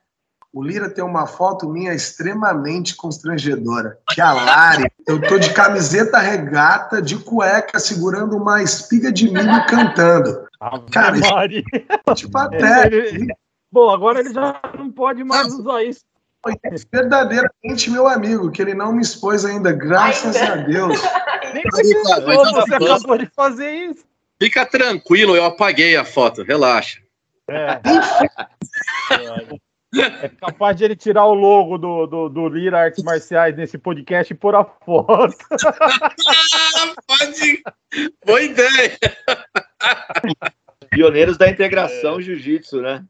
O 0.53 0.63
Lira 0.63 0.91
tem 0.91 1.05
uma 1.05 1.27
foto 1.27 1.69
minha 1.69 1.95
extremamente 1.95 2.95
constrangedora. 2.95 3.99
Que 4.09 4.21
é 4.21 4.25
a 4.25 4.33
Lari, 4.33 4.91
eu 5.07 5.21
tô 5.21 5.39
de 5.39 5.53
camiseta 5.53 6.19
regata, 6.19 7.01
de 7.01 7.17
cueca, 7.17 7.79
segurando 7.79 8.37
uma 8.37 8.63
espiga 8.63 9.11
de 9.11 9.31
milho 9.31 9.67
cantando. 9.67 10.47
Cara, 10.91 11.17
Mari. 11.19 11.65
tipo 12.15 12.39
até. 12.39 12.87
Ele... 12.87 13.35
Bom, 13.73 13.91
agora 13.91 14.21
ele 14.21 14.33
já 14.33 14.61
não 14.79 14.91
pode 14.91 15.23
mais 15.25 15.53
usar 15.53 15.83
isso. 15.83 16.01
Verdadeiramente 16.93 17.91
meu 17.91 18.09
amigo, 18.09 18.51
que 18.51 18.63
ele 18.63 18.75
não 18.75 18.93
me 18.93 19.03
expôs 19.03 19.45
ainda, 19.45 19.73
graças 19.73 20.37
ainda. 20.37 20.53
a 20.53 20.57
Deus. 20.57 21.01
Nem 21.55 21.63
precisou, 21.63 22.23
você 22.23 22.75
acabou 22.75 23.19
de 23.19 23.27
fazer 23.35 23.71
isso. 23.71 24.05
Fica 24.41 24.67
tranquilo, 24.67 25.35
eu 25.35 25.45
apaguei 25.45 25.97
a 25.97 26.05
foto, 26.05 26.43
relaxa. 26.43 27.01
É. 27.49 27.81
é 29.99 30.29
capaz 30.29 30.77
de 30.77 30.85
ele 30.85 30.97
tirar 30.97 31.25
o 31.27 31.35
logo 31.35 31.79
do, 31.79 32.07
do, 32.07 32.29
do 32.29 32.49
Lira 32.49 32.81
Artes 32.81 33.03
Marciais 33.03 33.57
nesse 33.57 33.79
podcast 33.79 34.33
e 34.33 34.37
pôr 34.37 34.55
a 34.55 34.65
foto. 34.65 35.37
Pode. 37.07 37.63
Boa 38.25 38.43
ideia. 38.43 38.99
Pioneiros 40.91 41.39
da 41.39 41.49
integração 41.49 42.19
é. 42.19 42.23
jiu-jitsu, 42.23 42.83
né? 42.83 43.05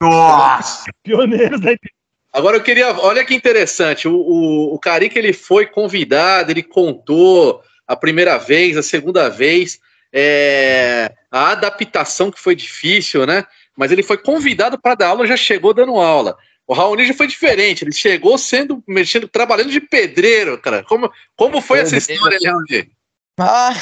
Nossa! 0.00 0.90
Pioneiros 1.02 1.60
da 1.60 1.72
integração. 1.72 1.97
Agora 2.38 2.56
eu 2.56 2.62
queria, 2.62 2.96
olha 3.00 3.24
que 3.24 3.34
interessante, 3.34 4.06
o, 4.06 4.14
o, 4.14 4.74
o 4.74 4.78
Carica 4.78 5.18
ele 5.18 5.32
foi 5.32 5.66
convidado, 5.66 6.52
ele 6.52 6.62
contou 6.62 7.60
a 7.84 7.96
primeira 7.96 8.38
vez, 8.38 8.76
a 8.76 8.82
segunda 8.82 9.28
vez, 9.28 9.80
é, 10.12 11.12
a 11.32 11.50
adaptação 11.50 12.30
que 12.30 12.38
foi 12.38 12.54
difícil, 12.54 13.26
né? 13.26 13.44
Mas 13.76 13.90
ele 13.90 14.04
foi 14.04 14.16
convidado 14.18 14.80
para 14.80 14.94
dar 14.94 15.08
aula, 15.08 15.26
já 15.26 15.36
chegou 15.36 15.74
dando 15.74 15.96
aula. 15.96 16.36
O 16.64 16.74
Raoni 16.74 17.08
já 17.08 17.14
foi 17.14 17.26
diferente, 17.26 17.82
ele 17.82 17.92
chegou 17.92 18.38
sendo, 18.38 18.84
mexendo, 18.86 19.26
trabalhando 19.26 19.72
de 19.72 19.80
pedreiro, 19.80 20.56
cara. 20.58 20.84
Como, 20.84 21.10
como 21.34 21.60
foi 21.60 21.80
essa 21.80 21.96
história, 21.96 22.38
Raoni? 22.44 22.88
Ah, 23.36 23.74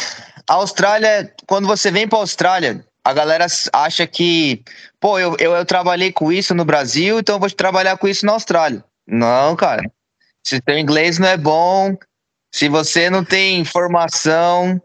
a 0.48 0.54
Austrália, 0.54 1.30
quando 1.46 1.68
você 1.68 1.90
vem 1.90 2.08
para 2.08 2.20
a 2.20 2.22
Austrália, 2.22 2.86
a 3.06 3.12
galera 3.12 3.46
acha 3.72 4.04
que, 4.04 4.64
pô, 4.98 5.16
eu, 5.16 5.36
eu, 5.38 5.54
eu, 5.54 5.64
trabalhei 5.64 6.10
com 6.10 6.32
isso 6.32 6.52
no 6.56 6.64
Brasil, 6.64 7.20
então 7.20 7.38
vou 7.38 7.48
trabalhar 7.48 7.96
com 7.96 8.08
isso 8.08 8.26
na 8.26 8.32
Austrália. 8.32 8.84
Não, 9.06 9.54
cara. 9.54 9.88
Se 10.44 10.60
teu 10.60 10.76
inglês 10.76 11.16
não 11.16 11.28
é 11.28 11.36
bom, 11.36 11.96
se 12.52 12.68
você 12.68 13.08
não 13.08 13.24
tem 13.24 13.64
formação, 13.64 14.82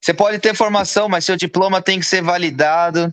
você 0.00 0.14
pode 0.14 0.38
ter 0.38 0.54
formação, 0.54 1.08
mas 1.08 1.24
seu 1.24 1.34
diploma 1.34 1.82
tem 1.82 1.98
que 1.98 2.06
ser 2.06 2.22
validado. 2.22 3.12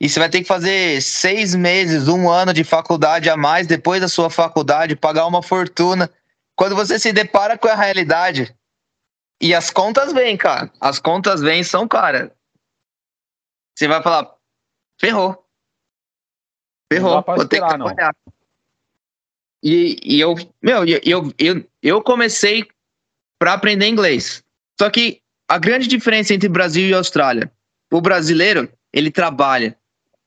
E 0.00 0.08
você 0.08 0.18
vai 0.18 0.30
ter 0.30 0.40
que 0.40 0.48
fazer 0.48 1.02
seis 1.02 1.54
meses, 1.54 2.08
um 2.08 2.30
ano 2.30 2.54
de 2.54 2.64
faculdade 2.64 3.28
a 3.28 3.36
mais 3.36 3.66
depois 3.66 4.00
da 4.00 4.08
sua 4.08 4.30
faculdade, 4.30 4.96
pagar 4.96 5.26
uma 5.26 5.42
fortuna. 5.42 6.10
Quando 6.56 6.74
você 6.74 6.98
se 6.98 7.12
depara 7.12 7.58
com 7.58 7.68
a 7.68 7.74
realidade. 7.74 8.54
E 9.42 9.54
as 9.54 9.70
contas 9.70 10.10
vêm, 10.10 10.38
cara. 10.38 10.70
As 10.80 10.98
contas 10.98 11.42
vêm 11.42 11.62
são, 11.62 11.86
cara. 11.86 12.32
Você 13.74 13.88
vai 13.88 14.02
falar, 14.02 14.34
ferrou. 15.00 15.44
Ferrou. 16.92 17.22
Vou 17.26 17.48
ter 17.48 17.60
que 17.60 17.68
trabalhar. 17.68 18.14
E, 19.62 19.98
e 20.02 20.20
eu, 20.20 20.34
meu, 20.60 20.84
eu, 20.84 21.32
eu, 21.38 21.64
eu 21.82 22.02
comecei 22.02 22.66
para 23.38 23.54
aprender 23.54 23.86
inglês. 23.86 24.42
Só 24.80 24.90
que 24.90 25.20
a 25.48 25.58
grande 25.58 25.86
diferença 25.86 26.34
entre 26.34 26.48
Brasil 26.48 26.88
e 26.88 26.94
Austrália, 26.94 27.50
o 27.92 28.00
brasileiro, 28.00 28.68
ele 28.92 29.10
trabalha, 29.10 29.76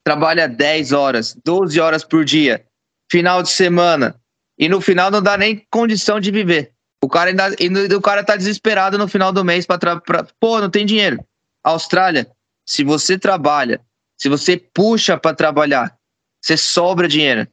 trabalha 0.03 0.47
10 0.47 0.91
horas, 0.91 1.35
12 1.43 1.79
horas 1.79 2.03
por 2.03 2.23
dia, 2.23 2.65
final 3.11 3.43
de 3.43 3.49
semana, 3.49 4.15
e 4.57 4.69
no 4.69 4.79
final 4.79 5.11
não 5.11 5.21
dá 5.21 5.37
nem 5.37 5.65
condição 5.69 6.19
de 6.19 6.31
viver. 6.31 6.71
O 7.03 7.09
cara 7.09 7.29
ainda, 7.29 7.97
o 7.97 8.01
cara 8.01 8.23
tá 8.23 8.35
desesperado 8.35 8.97
no 8.97 9.07
final 9.07 9.31
do 9.31 9.43
mês 9.43 9.65
para 9.65 10.01
pô, 10.39 10.59
não 10.59 10.69
tem 10.69 10.85
dinheiro. 10.85 11.23
Austrália, 11.63 12.27
se 12.65 12.83
você 12.83 13.17
trabalha, 13.17 13.79
se 14.17 14.27
você 14.27 14.57
puxa 14.57 15.17
para 15.17 15.35
trabalhar, 15.35 15.97
você 16.41 16.57
sobra 16.57 17.07
dinheiro. 17.07 17.47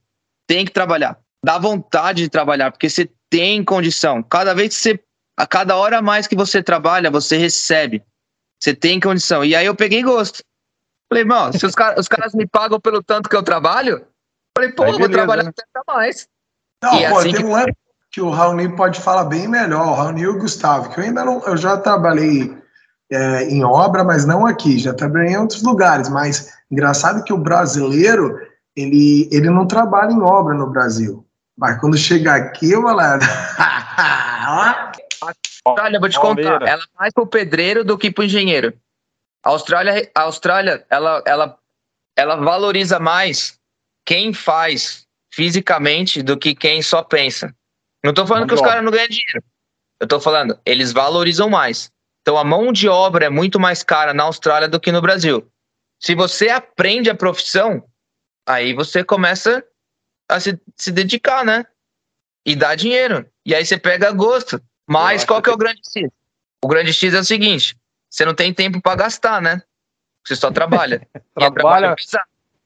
Tem 0.47 0.65
que 0.65 0.71
trabalhar. 0.71 1.17
Dá 1.43 1.57
vontade 1.57 2.23
de 2.23 2.29
trabalhar, 2.29 2.71
porque 2.71 2.89
você 2.89 3.09
tem 3.29 3.63
condição. 3.63 4.23
Cada 4.23 4.53
vez 4.53 4.69
que 4.69 4.75
você 4.75 4.99
A 5.37 5.47
cada 5.47 5.75
hora 5.75 5.97
a 5.97 6.01
mais 6.01 6.27
que 6.27 6.35
você 6.35 6.61
trabalha, 6.61 7.09
você 7.09 7.37
recebe. 7.37 8.03
Você 8.59 8.73
tem 8.73 8.99
condição. 8.99 9.43
E 9.43 9.55
aí 9.55 9.65
eu 9.65 9.75
peguei 9.75 10.03
gosto. 10.03 10.43
Falei, 11.09 11.25
mano, 11.25 11.57
se 11.57 11.65
os, 11.65 11.75
car 11.75 11.99
os 11.99 12.07
caras 12.07 12.33
me 12.33 12.47
pagam 12.47 12.79
pelo 12.79 13.03
tanto 13.03 13.29
que 13.29 13.35
eu 13.35 13.43
trabalho, 13.43 14.05
falei, 14.57 14.71
pô, 14.71 14.83
beleza, 14.83 14.99
vou 14.99 15.09
trabalhar 15.09 15.43
né? 15.43 15.49
até 15.49 15.81
mais. 15.87 16.27
Não, 16.81 16.99
e 16.99 17.09
pô, 17.09 17.17
assim 17.17 17.31
tem 17.31 17.41
que... 17.41 17.45
um 17.45 17.55
ano 17.55 17.75
que 18.11 18.21
o 18.21 18.29
Raoni 18.29 18.75
pode 18.75 19.01
falar 19.01 19.25
bem 19.25 19.47
melhor, 19.47 19.87
o 19.87 19.93
Raoni 19.93 20.21
e 20.21 20.27
o 20.27 20.37
Gustavo, 20.37 20.89
que 20.91 20.99
eu 20.99 21.03
ainda 21.03 21.25
não, 21.25 21.43
eu 21.45 21.57
já 21.57 21.77
trabalhei 21.77 22.55
é, 23.13 23.43
em 23.43 23.63
obra, 23.63 24.03
mas 24.03 24.25
não 24.25 24.45
aqui, 24.45 24.77
já 24.79 24.93
trabalhei 24.93 25.33
em 25.33 25.37
outros 25.37 25.61
lugares, 25.61 26.09
mas 26.09 26.51
engraçado 26.71 27.23
que 27.23 27.31
o 27.31 27.37
brasileiro, 27.37 28.39
ele, 28.75 29.29
ele 29.31 29.49
não 29.49 29.67
trabalha 29.67 30.11
em 30.11 30.21
obra 30.21 30.53
no 30.53 30.69
Brasil, 30.69 31.25
mas 31.57 31.79
quando 31.79 31.97
chega 31.97 32.35
aqui, 32.35 32.71
eu 32.71 32.81
vou 32.81 32.93
lá... 32.93 33.19
Olha, 35.65 35.99
vou 35.99 36.09
te 36.09 36.19
contar, 36.19 36.61
ela 36.63 36.83
é 36.83 36.99
mais 36.99 37.13
pro 37.13 37.25
pedreiro 37.25 37.85
do 37.85 37.97
que 37.97 38.11
pro 38.11 38.25
engenheiro. 38.25 38.73
A 39.43 39.49
Austrália, 39.49 40.09
a 40.13 40.21
Austrália 40.23 40.85
ela, 40.89 41.23
ela, 41.25 41.57
ela 42.17 42.35
valoriza 42.35 42.99
mais 42.99 43.57
quem 44.05 44.33
faz 44.33 45.05
fisicamente 45.33 46.21
do 46.21 46.37
que 46.37 46.53
quem 46.53 46.81
só 46.81 47.01
pensa. 47.01 47.55
Não 48.03 48.13
tô 48.13 48.27
falando 48.27 48.47
que 48.47 48.53
os 48.53 48.61
caras 48.61 48.83
não 48.83 48.91
ganham 48.91 49.07
dinheiro. 49.07 49.43
Eu 49.99 50.07
tô 50.07 50.19
falando, 50.19 50.59
eles 50.65 50.91
valorizam 50.91 51.49
mais. 51.49 51.89
Então 52.23 52.37
a 52.37 52.43
mão 52.43 52.71
de 52.71 52.87
obra 52.87 53.25
é 53.25 53.29
muito 53.29 53.59
mais 53.59 53.83
cara 53.83 54.13
na 54.13 54.23
Austrália 54.23 54.67
do 54.67 54.79
que 54.79 54.91
no 54.91 55.01
Brasil. 55.01 55.45
Se 55.99 56.15
você 56.15 56.49
aprende 56.49 57.09
a 57.09 57.15
profissão, 57.15 57.83
aí 58.47 58.73
você 58.73 59.03
começa 59.03 59.63
a 60.29 60.39
se, 60.39 60.59
se 60.75 60.91
dedicar, 60.91 61.45
né? 61.45 61.65
E 62.45 62.55
dá 62.55 62.75
dinheiro. 62.75 63.29
E 63.45 63.53
aí 63.53 63.65
você 63.65 63.77
pega 63.77 64.11
gosto. 64.11 64.61
Mas 64.87 65.25
qual 65.25 65.41
que 65.41 65.49
é 65.49 65.53
o 65.53 65.57
grande 65.57 65.81
X? 65.85 66.09
O 66.63 66.67
grande 66.67 66.93
X 66.93 67.13
é 67.13 67.19
o 67.19 67.23
seguinte: 67.25 67.77
você 68.09 68.25
não 68.25 68.33
tem 68.33 68.53
tempo 68.53 68.81
para 68.81 68.95
gastar, 68.95 69.41
né? 69.41 69.61
Você 70.25 70.35
só 70.35 70.49
trabalha. 70.49 71.05
trabalha, 71.35 71.95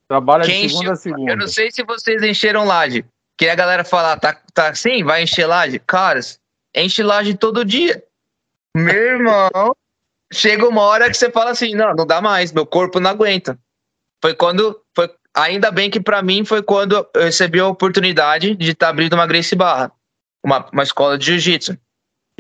trabalha 0.08 0.44
de 0.44 0.52
segunda 0.52 0.66
encheu, 0.66 0.92
a 0.92 0.96
segunda. 0.96 1.32
Eu 1.32 1.38
não 1.38 1.48
sei 1.48 1.72
se 1.72 1.84
vocês 1.84 2.22
encheram 2.22 2.64
laje. 2.64 3.04
Que 3.36 3.50
a 3.50 3.56
galera 3.56 3.84
fala, 3.84 4.18
tá, 4.18 4.34
tá 4.54 4.70
assim, 4.70 5.04
vai 5.04 5.22
encher 5.22 5.46
laje? 5.46 5.78
Caras, 5.80 6.40
enche 6.76 7.04
laje 7.04 7.36
todo 7.36 7.64
dia. 7.64 8.04
Meu 8.78 8.94
irmão, 8.94 9.76
chega 10.32 10.68
uma 10.68 10.82
hora 10.84 11.10
que 11.10 11.18
você 11.18 11.32
fala 11.32 11.52
assim, 11.52 11.74
não, 11.74 11.96
não 11.96 12.06
dá 12.06 12.22
mais, 12.22 12.52
meu 12.52 12.66
corpo 12.66 13.00
não 13.00 13.10
aguenta. 13.10 13.58
Foi 14.22 14.36
quando, 14.36 14.80
foi, 14.96 15.10
ainda 15.34 15.72
bem 15.72 15.90
que 15.90 16.00
para 16.00 16.22
mim 16.22 16.46
foi 16.46 16.62
quando 16.62 16.96
eu 16.96 17.22
recebi 17.22 17.60
a 17.60 17.68
oportunidade 17.68 18.56
de 18.56 18.72
estar 18.72 18.88
tá 18.88 18.90
abrindo 18.92 19.14
uma 19.14 19.26
Grace 19.26 19.56
Barra, 19.56 19.92
uma, 20.44 20.68
uma 20.72 20.84
escola 20.84 21.18
de 21.18 21.26
jiu-jitsu. 21.26 21.78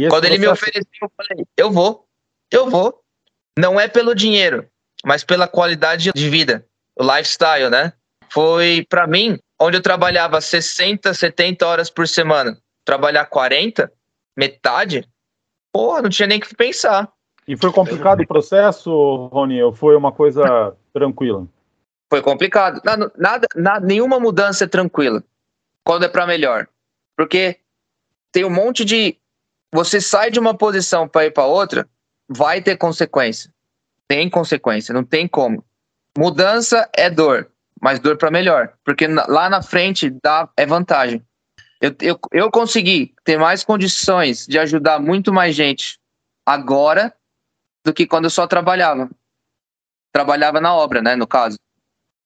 Quando 0.10 0.26
ele 0.26 0.38
me 0.38 0.47
ofereceu, 0.47 0.86
eu 1.02 1.12
falei, 1.17 1.45
eu 1.58 1.71
vou, 1.71 2.08
eu 2.52 2.69
vou. 2.69 3.02
Não 3.58 3.80
é 3.80 3.88
pelo 3.88 4.13
dinheiro, 4.13 4.67
mas 5.04 5.23
pela 5.23 5.47
qualidade 5.47 6.12
de 6.13 6.30
vida, 6.30 6.63
o 6.95 7.04
lifestyle, 7.04 7.71
né? 7.71 7.93
Foi 8.30 8.86
para 8.88 9.08
mim 9.08 9.39
onde 9.60 9.78
eu 9.78 9.82
trabalhava 9.82 10.39
60, 10.39 11.12
70 11.15 11.65
horas 11.65 11.89
por 11.89 12.08
semana, 12.08 12.56
trabalhar 12.86 13.26
40, 13.26 13.91
metade, 14.36 15.04
porra, 15.71 16.01
não 16.01 16.10
tinha 16.10 16.27
nem 16.27 16.39
que 16.39 16.56
pensar. 16.56 17.12
E 17.47 17.56
foi 17.56 17.71
complicado 17.71 18.21
o 18.21 18.27
processo, 18.27 19.30
Rony, 19.32 19.62
ou 19.63 19.73
foi 19.73 19.95
uma 19.95 20.12
coisa 20.12 20.75
tranquila? 20.93 21.47
Foi 22.10 22.21
complicado. 22.21 22.82
Nada, 22.84 23.12
nada, 23.17 23.47
nada 23.56 23.86
nenhuma 23.86 24.19
mudança 24.19 24.65
é 24.65 24.67
tranquila 24.67 25.23
quando 25.84 26.03
é 26.03 26.10
para 26.10 26.27
melhor. 26.27 26.67
Porque 27.15 27.58
tem 28.32 28.43
um 28.43 28.49
monte 28.49 28.84
de. 28.84 29.17
Você 29.73 30.01
sai 30.01 30.32
de 30.32 30.39
uma 30.39 30.53
posição 30.53 31.08
para 31.08 31.25
ir 31.25 31.32
para 31.32 31.45
outra, 31.45 31.88
vai 32.27 32.62
ter 32.62 32.77
consequência. 32.77 33.53
Tem 34.08 34.30
consequência, 34.30 34.93
não 34.93 35.03
tem 35.03 35.27
como. 35.27 35.63
Mudança 36.17 36.89
é 36.95 37.10
dor 37.10 37.49
mas 37.82 37.99
dor 37.99 38.17
para 38.17 38.32
melhor, 38.32 38.73
porque 38.84 39.08
lá 39.08 39.49
na 39.49 39.62
frente 39.62 40.10
dá, 40.23 40.49
é 40.58 40.65
vantagem. 40.65 41.23
Eu, 41.80 41.96
eu, 42.02 42.20
eu 42.32 42.52
consegui 42.52 43.13
ter 43.24 43.38
mais 43.38 43.63
condições 43.63 44.46
de 44.48 44.58
ajudar 44.58 45.00
muito 45.00 45.32
mais 45.32 45.56
gente 45.56 46.00
agora 46.46 47.13
do 47.86 47.94
que 47.94 48.08
quando 48.08 48.26
eu 48.26 48.30
só 48.30 48.48
trabalhava. 48.48 49.10
Trabalhava 50.12 50.60
na 50.60 50.74
obra, 50.74 51.02
né, 51.02 51.16
no 51.16 51.28
caso. 51.28 51.58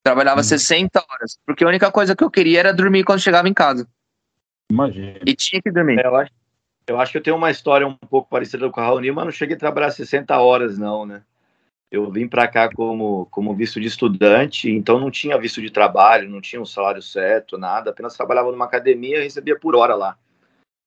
Trabalhava 0.04 0.40
hum. 0.40 0.44
60 0.44 1.04
horas, 1.10 1.38
porque 1.46 1.64
a 1.64 1.68
única 1.68 1.92
coisa 1.92 2.16
que 2.16 2.24
eu 2.24 2.32
queria 2.32 2.60
era 2.60 2.74
dormir 2.74 3.04
quando 3.04 3.20
chegava 3.20 3.50
em 3.50 3.54
casa. 3.54 3.88
Imagina. 4.72 5.20
E 5.26 5.36
tinha 5.36 5.62
que 5.62 5.70
dormir. 5.70 6.00
É, 6.00 6.08
eu, 6.08 6.16
acho, 6.16 6.32
eu 6.88 7.00
acho 7.00 7.12
que 7.12 7.18
eu 7.18 7.24
tenho 7.24 7.36
uma 7.36 7.52
história 7.52 7.86
um 7.86 7.96
pouco 7.96 8.30
parecida 8.30 8.70
com 8.70 8.80
a 8.80 8.86
Raoni, 8.86 9.12
mas 9.12 9.26
não 9.26 9.32
cheguei 9.32 9.56
a 9.56 9.60
trabalhar 9.60 9.92
60 9.92 10.40
horas, 10.40 10.78
não, 10.78 11.06
né? 11.06 11.24
Eu 11.92 12.10
vim 12.10 12.26
para 12.28 12.48
cá 12.48 12.74
como, 12.74 13.28
como 13.30 13.54
visto 13.54 13.80
de 13.80 13.88
estudante, 13.88 14.72
então 14.72 14.98
não 14.98 15.12
tinha 15.12 15.38
visto 15.38 15.62
de 15.62 15.70
trabalho, 15.70 16.30
não 16.30 16.40
tinha 16.40 16.62
um 16.62 16.66
salário 16.66 17.02
certo, 17.02 17.58
nada, 17.58 17.90
apenas 17.90 18.16
trabalhava 18.16 18.50
numa 18.50 18.64
academia 18.64 19.20
e 19.20 19.24
recebia 19.24 19.60
por 19.60 19.76
hora 19.76 19.94
lá. 19.94 20.18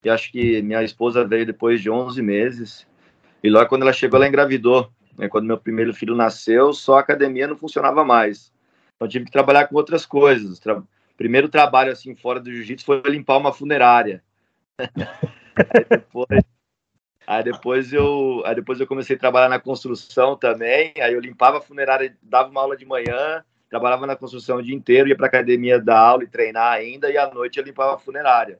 E 0.02 0.08
acho 0.08 0.32
que 0.32 0.62
minha 0.62 0.82
esposa 0.82 1.24
veio 1.26 1.44
depois 1.44 1.82
de 1.82 1.90
11 1.90 2.22
meses, 2.22 2.86
e 3.42 3.50
logo 3.50 3.68
quando 3.68 3.82
ela 3.82 3.92
chegou, 3.92 4.16
ela 4.16 4.26
engravidou. 4.26 4.90
Né? 5.18 5.28
Quando 5.28 5.46
meu 5.46 5.58
primeiro 5.58 5.92
filho 5.92 6.14
nasceu, 6.16 6.72
só 6.72 6.96
a 6.96 7.00
academia 7.00 7.46
não 7.46 7.56
funcionava 7.56 8.02
mais. 8.02 8.50
Então 8.96 9.06
tive 9.06 9.26
que 9.26 9.30
trabalhar 9.30 9.68
com 9.68 9.76
outras 9.76 10.06
coisas. 10.06 10.58
Tra... 10.58 10.82
Primeiro 11.16 11.50
trabalho 11.50 11.92
assim 11.92 12.14
fora 12.14 12.40
do 12.40 12.50
jiu-jitsu 12.50 12.86
foi 12.86 13.02
limpar 13.02 13.36
uma 13.36 13.52
funerária. 13.52 14.24
depois 15.90 16.42
Aí 17.26 17.42
depois 17.42 17.92
eu, 17.92 18.42
aí 18.44 18.54
depois 18.54 18.78
eu 18.80 18.86
comecei 18.86 19.16
a 19.16 19.18
trabalhar 19.18 19.48
na 19.48 19.58
construção 19.58 20.36
também. 20.36 20.92
Aí 21.00 21.14
eu 21.14 21.20
limpava 21.20 21.58
a 21.58 21.60
funerária, 21.60 22.16
dava 22.22 22.50
uma 22.50 22.60
aula 22.60 22.76
de 22.76 22.84
manhã, 22.84 23.42
trabalhava 23.70 24.06
na 24.06 24.16
construção 24.16 24.58
o 24.58 24.62
dia 24.62 24.74
inteiro, 24.74 25.08
ia 25.08 25.16
para 25.16 25.26
academia 25.26 25.80
dar 25.80 25.98
aula 25.98 26.24
e 26.24 26.28
treinar 26.28 26.72
ainda, 26.72 27.10
e 27.10 27.16
à 27.16 27.32
noite 27.32 27.58
eu 27.58 27.64
limpava 27.64 27.94
a 27.94 27.98
funerária. 27.98 28.58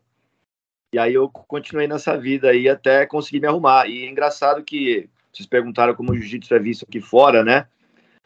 E 0.92 0.98
aí 0.98 1.12
eu 1.12 1.28
continuei 1.28 1.86
nessa 1.86 2.16
vida 2.16 2.50
aí 2.50 2.68
até 2.68 3.04
conseguir 3.04 3.40
me 3.40 3.48
arrumar. 3.48 3.88
E 3.88 4.04
é 4.04 4.08
engraçado 4.08 4.62
que 4.62 5.08
vocês 5.32 5.46
perguntaram 5.46 5.94
como 5.94 6.12
o 6.12 6.16
jiu-jitsu 6.16 6.54
é 6.54 6.58
visto 6.58 6.84
aqui 6.88 7.00
fora, 7.00 7.42
né? 7.42 7.66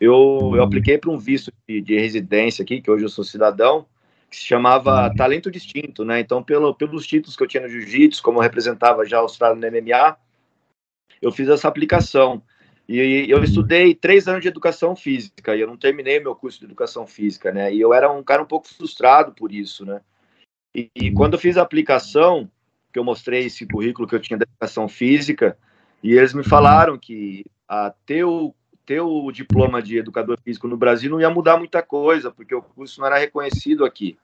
Eu, 0.01 0.53
eu 0.55 0.63
apliquei 0.63 0.99
para 0.99 1.11
um 1.11 1.19
visto 1.19 1.53
de, 1.67 1.81
de, 1.81 1.99
residência 1.99 2.63
aqui, 2.63 2.81
que 2.81 2.91
hoje 2.91 3.05
eu 3.05 3.09
sou 3.09 3.25
cidadão, 3.25 3.87
que 4.31 4.37
se 4.37 4.45
chamava 4.45 5.13
Talento 5.17 5.51
Distinto, 5.51 6.05
né? 6.05 6.21
Então, 6.21 6.43
pelo, 6.43 6.75
pelos 6.75 7.07
títulos 7.07 7.37
que 7.37 7.43
eu 7.43 7.49
tinha 7.49 7.63
no 7.63 7.69
jiu-jitsu, 7.69 8.23
como 8.23 8.39
eu 8.39 8.43
representava 8.43 9.05
já 9.05 9.17
a 9.17 9.21
Austrália 9.21 9.57
no 9.57 9.77
MMA, 9.77 10.17
eu 11.21 11.33
fiz 11.33 11.49
essa 11.49 11.69
aplicação. 11.69 12.43
E 12.89 13.27
eu 13.29 13.45
estudei 13.45 13.95
três 13.95 14.27
anos 14.27 14.41
de 14.41 14.49
educação 14.49 14.97
física 14.97 15.55
e 15.55 15.61
eu 15.61 15.67
não 15.67 15.77
terminei 15.77 16.19
meu 16.21 16.35
curso 16.35 16.59
de 16.59 16.65
educação 16.65 17.07
física, 17.07 17.53
né? 17.53 17.73
E 17.73 17.79
eu 17.79 17.93
era 17.93 18.11
um 18.11 18.23
cara 18.23 18.43
um 18.43 18.47
pouco 18.47 18.67
frustrado 18.67 19.33
por 19.33 19.53
isso, 19.53 19.85
né? 19.85 20.01
E, 20.75 20.91
e 20.95 21.13
quando 21.13 21.35
eu 21.35 21.39
fiz 21.39 21.59
a 21.59 21.63
aplicação, 21.63 22.51
que 22.91 22.99
eu 22.99 23.05
mostrei 23.05 23.45
esse 23.45 23.67
currículo 23.67 24.09
que 24.09 24.15
eu 24.15 24.21
tinha 24.21 24.39
de 24.39 24.45
educação 24.45 24.89
física, 24.89 25.59
e 26.03 26.15
eles 26.15 26.33
me 26.33 26.43
falaram 26.43 26.97
que 26.97 27.45
a 27.69 27.93
ter 28.07 28.25
o, 28.25 28.55
ter 28.87 29.01
o 29.01 29.31
diploma 29.31 29.83
de 29.83 29.99
educador 29.99 30.39
físico 30.43 30.67
no 30.67 30.77
Brasil 30.77 31.11
não 31.11 31.21
ia 31.21 31.29
mudar 31.29 31.59
muita 31.59 31.83
coisa, 31.83 32.31
porque 32.31 32.55
o 32.55 32.63
curso 32.63 33.01
não 33.01 33.07
era 33.07 33.19
reconhecido 33.19 33.85
aqui. 33.85 34.17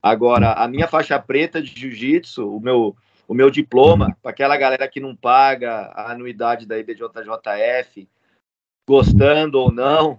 Agora, 0.00 0.52
a 0.52 0.68
minha 0.68 0.86
faixa 0.86 1.18
preta 1.18 1.60
de 1.60 1.74
jiu-jitsu, 1.80 2.46
o 2.46 2.60
meu, 2.60 2.94
o 3.26 3.34
meu 3.34 3.50
diploma, 3.50 4.16
para 4.22 4.30
aquela 4.30 4.56
galera 4.56 4.88
que 4.88 5.00
não 5.00 5.14
paga 5.14 5.92
a 5.94 6.12
anuidade 6.12 6.66
da 6.66 6.78
IBJJF, 6.78 8.08
gostando 8.86 9.58
ou 9.58 9.72
não, 9.72 10.18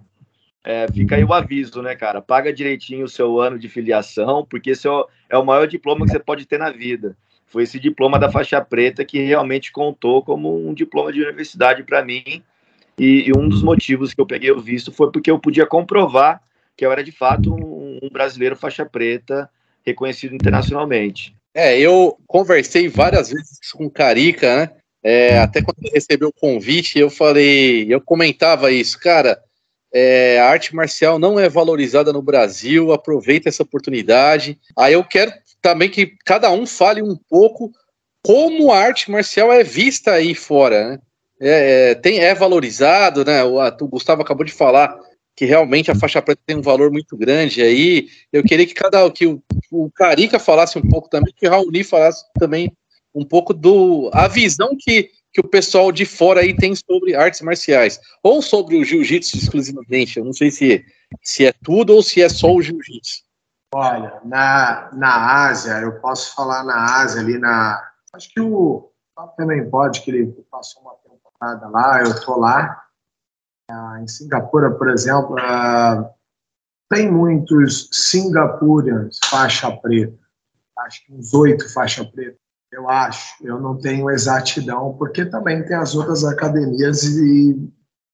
é, 0.64 0.90
fica 0.90 1.14
aí 1.14 1.22
o 1.22 1.32
aviso, 1.32 1.80
né, 1.80 1.94
cara? 1.94 2.20
Paga 2.20 2.52
direitinho 2.52 3.04
o 3.04 3.08
seu 3.08 3.40
ano 3.40 3.56
de 3.56 3.68
filiação, 3.68 4.44
porque 4.44 4.70
esse 4.70 4.88
é 4.88 4.90
o, 4.90 5.08
é 5.30 5.38
o 5.38 5.44
maior 5.44 5.68
diploma 5.68 6.04
que 6.04 6.10
você 6.10 6.18
pode 6.18 6.44
ter 6.44 6.58
na 6.58 6.70
vida. 6.70 7.16
Foi 7.46 7.62
esse 7.62 7.78
diploma 7.78 8.18
da 8.18 8.28
faixa 8.28 8.60
preta 8.60 9.04
que 9.04 9.20
realmente 9.20 9.70
contou 9.70 10.24
como 10.24 10.68
um 10.68 10.74
diploma 10.74 11.12
de 11.12 11.22
universidade 11.22 11.84
para 11.84 12.04
mim. 12.04 12.42
E, 12.98 13.28
e, 13.28 13.32
um 13.38 13.48
dos 13.48 13.62
motivos 13.62 14.12
que 14.12 14.20
eu 14.20 14.26
peguei 14.26 14.50
o 14.50 14.58
visto 14.58 14.90
foi 14.90 15.12
porque 15.12 15.30
eu 15.30 15.38
podia 15.38 15.66
comprovar 15.66 16.42
que 16.76 16.84
eu 16.84 16.90
era 16.90 17.04
de 17.04 17.12
fato 17.12 17.54
um, 17.54 18.00
um 18.02 18.08
brasileiro 18.10 18.56
faixa 18.56 18.84
preta 18.84 19.48
reconhecido 19.84 20.34
internacionalmente. 20.34 21.35
É, 21.56 21.80
eu 21.80 22.18
conversei 22.26 22.86
várias 22.86 23.30
vezes 23.30 23.58
com 23.72 23.86
o 23.86 23.90
Carica, 23.90 24.56
né? 24.56 24.70
É, 25.02 25.38
até 25.38 25.62
quando 25.62 25.78
ele 25.80 25.94
recebeu 25.94 26.28
o 26.28 26.40
convite, 26.40 26.98
eu 26.98 27.08
falei, 27.08 27.86
eu 27.88 27.98
comentava 27.98 28.70
isso, 28.70 29.00
cara. 29.00 29.40
É, 29.90 30.38
a 30.38 30.50
arte 30.50 30.76
marcial 30.76 31.18
não 31.18 31.40
é 31.40 31.48
valorizada 31.48 32.12
no 32.12 32.20
Brasil, 32.20 32.92
aproveita 32.92 33.48
essa 33.48 33.62
oportunidade. 33.62 34.58
Aí 34.76 34.92
eu 34.92 35.02
quero 35.02 35.32
também 35.62 35.88
que 35.88 36.12
cada 36.26 36.50
um 36.50 36.66
fale 36.66 37.00
um 37.00 37.16
pouco 37.30 37.72
como 38.22 38.70
a 38.70 38.78
arte 38.78 39.10
marcial 39.10 39.50
é 39.50 39.64
vista 39.64 40.12
aí 40.12 40.34
fora, 40.34 40.90
né? 40.90 40.98
É, 41.40 41.90
é, 41.90 41.94
tem, 41.94 42.18
é 42.18 42.34
valorizado, 42.34 43.24
né? 43.24 43.42
O, 43.44 43.56
o 43.58 43.88
Gustavo 43.88 44.20
acabou 44.20 44.44
de 44.44 44.52
falar 44.52 44.94
que 45.36 45.44
realmente 45.44 45.90
a 45.90 45.94
faixa 45.94 46.22
preta 46.22 46.40
tem 46.46 46.56
um 46.56 46.62
valor 46.62 46.90
muito 46.90 47.16
grande 47.16 47.60
aí. 47.60 48.08
Eu 48.32 48.42
queria 48.42 48.66
que 48.66 48.72
cada 48.72 49.08
que 49.10 49.26
o, 49.26 49.42
o 49.70 49.90
Carica 49.90 50.38
falasse 50.38 50.78
um 50.78 50.88
pouco 50.88 51.10
também, 51.10 51.32
que 51.36 51.46
o 51.46 51.50
Raoni 51.50 51.84
falasse 51.84 52.24
também 52.38 52.72
um 53.14 53.24
pouco 53.24 53.52
do 53.52 54.10
a 54.14 54.26
visão 54.28 54.70
que, 54.78 55.10
que 55.32 55.40
o 55.40 55.48
pessoal 55.48 55.92
de 55.92 56.06
fora 56.06 56.40
aí 56.40 56.56
tem 56.56 56.74
sobre 56.74 57.14
artes 57.14 57.42
marciais, 57.42 58.00
ou 58.22 58.40
sobre 58.40 58.76
o 58.76 58.84
jiu-jitsu 58.84 59.36
exclusivamente. 59.36 60.18
Eu 60.18 60.24
não 60.24 60.32
sei 60.32 60.50
se, 60.50 60.84
se 61.22 61.44
é 61.44 61.52
tudo 61.62 61.94
ou 61.94 62.02
se 62.02 62.22
é 62.22 62.28
só 62.28 62.52
o 62.52 62.62
jiu-jitsu. 62.62 63.22
Olha, 63.74 64.20
na, 64.24 64.90
na 64.94 65.46
Ásia, 65.48 65.80
eu 65.80 66.00
posso 66.00 66.34
falar 66.34 66.64
na 66.64 67.02
Ásia, 67.02 67.20
ali 67.20 67.38
na. 67.38 67.82
Acho 68.14 68.32
que 68.32 68.40
o 68.40 68.90
também 69.36 69.68
pode, 69.68 70.02
que 70.02 70.10
ele 70.10 70.26
passou 70.50 70.82
uma 70.82 70.94
temporada 70.94 71.68
lá, 71.68 72.02
eu 72.02 72.20
tô 72.20 72.38
lá. 72.38 72.85
Ah, 73.70 74.00
em 74.00 74.06
Singapura, 74.06 74.70
por 74.70 74.88
exemplo, 74.88 75.36
ah, 75.38 76.10
tem 76.88 77.10
muitos 77.10 77.88
singapurians 77.90 79.18
faixa 79.24 79.70
preta. 79.76 80.16
Acho 80.78 81.04
que 81.04 81.12
uns 81.12 81.34
oito 81.34 81.72
faixa 81.72 82.04
preta. 82.04 82.38
Eu 82.70 82.88
acho. 82.88 83.44
Eu 83.44 83.58
não 83.60 83.76
tenho 83.76 84.10
exatidão, 84.10 84.94
porque 84.96 85.24
também 85.24 85.64
tem 85.64 85.76
as 85.76 85.94
outras 85.94 86.24
academias 86.24 87.02
e 87.04 87.50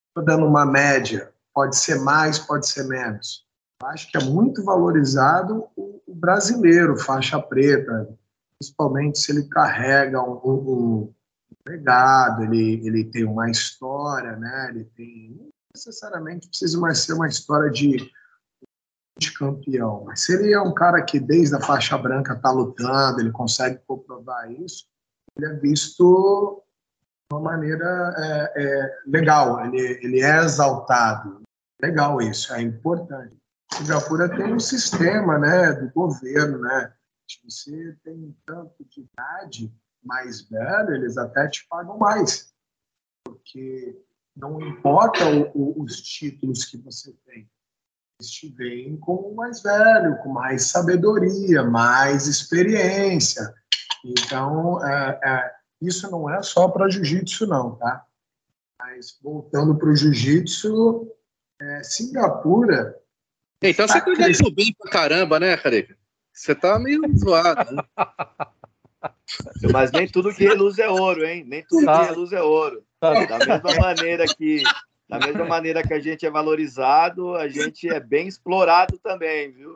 estou 0.08 0.24
dando 0.24 0.46
uma 0.46 0.64
média. 0.64 1.30
Pode 1.54 1.76
ser 1.76 2.00
mais, 2.00 2.38
pode 2.38 2.66
ser 2.66 2.84
menos. 2.84 3.44
Acho 3.84 4.10
que 4.10 4.16
é 4.16 4.24
muito 4.24 4.64
valorizado 4.64 5.66
o, 5.76 6.00
o 6.06 6.14
brasileiro 6.14 6.96
faixa 6.96 7.40
preta, 7.40 8.08
principalmente 8.58 9.18
se 9.18 9.32
ele 9.32 9.48
carrega 9.48 10.22
um, 10.22 10.34
um, 10.44 11.14
legado, 11.66 12.42
ele, 12.44 12.86
ele 12.86 13.04
tem 13.04 13.24
uma 13.24 13.50
história, 13.50 14.36
né? 14.36 14.70
Ele 14.70 14.84
tem 14.96 15.30
não 15.38 15.50
necessariamente 15.74 16.48
precisa 16.48 16.78
mais 16.78 16.98
ser 16.98 17.14
uma 17.14 17.28
história 17.28 17.70
de 17.70 18.10
de 19.18 19.32
campeão, 19.34 20.04
mas 20.04 20.24
se 20.24 20.32
ele 20.32 20.52
é 20.52 20.60
um 20.60 20.72
cara 20.72 21.02
que 21.02 21.20
desde 21.20 21.54
a 21.54 21.60
faixa 21.60 21.96
branca 21.98 22.32
está 22.32 22.50
lutando, 22.50 23.20
ele 23.20 23.30
consegue 23.30 23.78
comprovar 23.86 24.50
isso, 24.50 24.86
ele 25.36 25.46
é 25.46 25.54
visto 25.58 26.64
de 27.30 27.36
uma 27.36 27.40
maneira 27.40 28.14
é, 28.16 28.52
é, 28.56 29.00
legal, 29.06 29.64
ele, 29.66 29.78
ele 30.02 30.22
é 30.22 30.38
exaltado. 30.42 31.42
Legal 31.80 32.20
isso, 32.22 32.52
é 32.52 32.62
importante. 32.62 33.36
Singapura 33.72 34.28
tem 34.28 34.52
um 34.52 34.60
sistema 34.60 35.38
né, 35.38 35.72
do 35.72 35.90
governo, 35.92 36.58
né? 36.58 36.92
Você 37.44 37.96
tem 38.04 38.36
tanto 38.44 38.84
de 38.84 39.00
idade 39.00 39.72
mais 40.02 40.42
velho, 40.42 40.94
eles 40.94 41.16
até 41.16 41.48
te 41.48 41.66
pagam 41.68 41.98
mais. 41.98 42.52
Porque 43.24 43.96
não 44.36 44.60
importa 44.60 45.24
o, 45.28 45.50
o, 45.54 45.82
os 45.82 46.00
títulos 46.00 46.64
que 46.64 46.76
você 46.78 47.12
tem, 47.26 47.48
eles 48.18 48.30
te 48.30 48.48
veem 48.48 48.96
como 48.96 49.34
mais 49.34 49.62
velho, 49.62 50.16
com 50.22 50.30
mais 50.30 50.66
sabedoria, 50.66 51.62
mais 51.62 52.26
experiência. 52.26 53.52
Então, 54.04 54.84
é, 54.84 55.20
é, 55.22 55.54
isso 55.80 56.10
não 56.10 56.28
é 56.28 56.42
só 56.42 56.68
para 56.68 56.88
jiu-jitsu, 56.88 57.46
não, 57.46 57.76
tá? 57.76 58.04
Mas 58.78 59.18
voltando 59.22 59.76
para 59.76 59.88
o 59.88 59.96
jiu-jitsu, 59.96 61.08
é, 61.60 61.82
Singapura. 61.84 62.98
Então 63.62 63.86
você 63.86 63.94
tá 63.94 64.00
cuida 64.00 64.26
bem 64.54 64.74
pra 64.76 64.90
caramba, 64.90 65.38
né, 65.38 65.56
Careca? 65.56 65.96
Você 66.32 66.54
tá 66.54 66.78
meio 66.78 67.02
zoado. 67.16 67.74
Né? 67.74 67.82
Mas 69.72 69.90
nem 69.92 70.08
tudo 70.08 70.34
que 70.34 70.44
reluz 70.44 70.78
é 70.78 70.88
ouro, 70.88 71.24
hein? 71.24 71.44
Nem 71.46 71.64
tudo 71.68 71.84
tá. 71.84 72.00
que 72.00 72.10
reluz 72.10 72.32
é 72.32 72.42
ouro. 72.42 72.82
Tá. 73.00 73.12
Da 73.24 73.38
mesma 73.38 73.74
maneira 73.80 74.24
que 74.26 74.62
da 75.08 75.18
mesma 75.18 75.44
maneira 75.44 75.82
que 75.82 75.92
a 75.92 76.00
gente 76.00 76.24
é 76.24 76.30
valorizado, 76.30 77.34
a 77.34 77.46
gente 77.46 77.86
é 77.86 78.00
bem 78.00 78.26
explorado 78.26 78.98
também, 79.02 79.52
viu? 79.52 79.74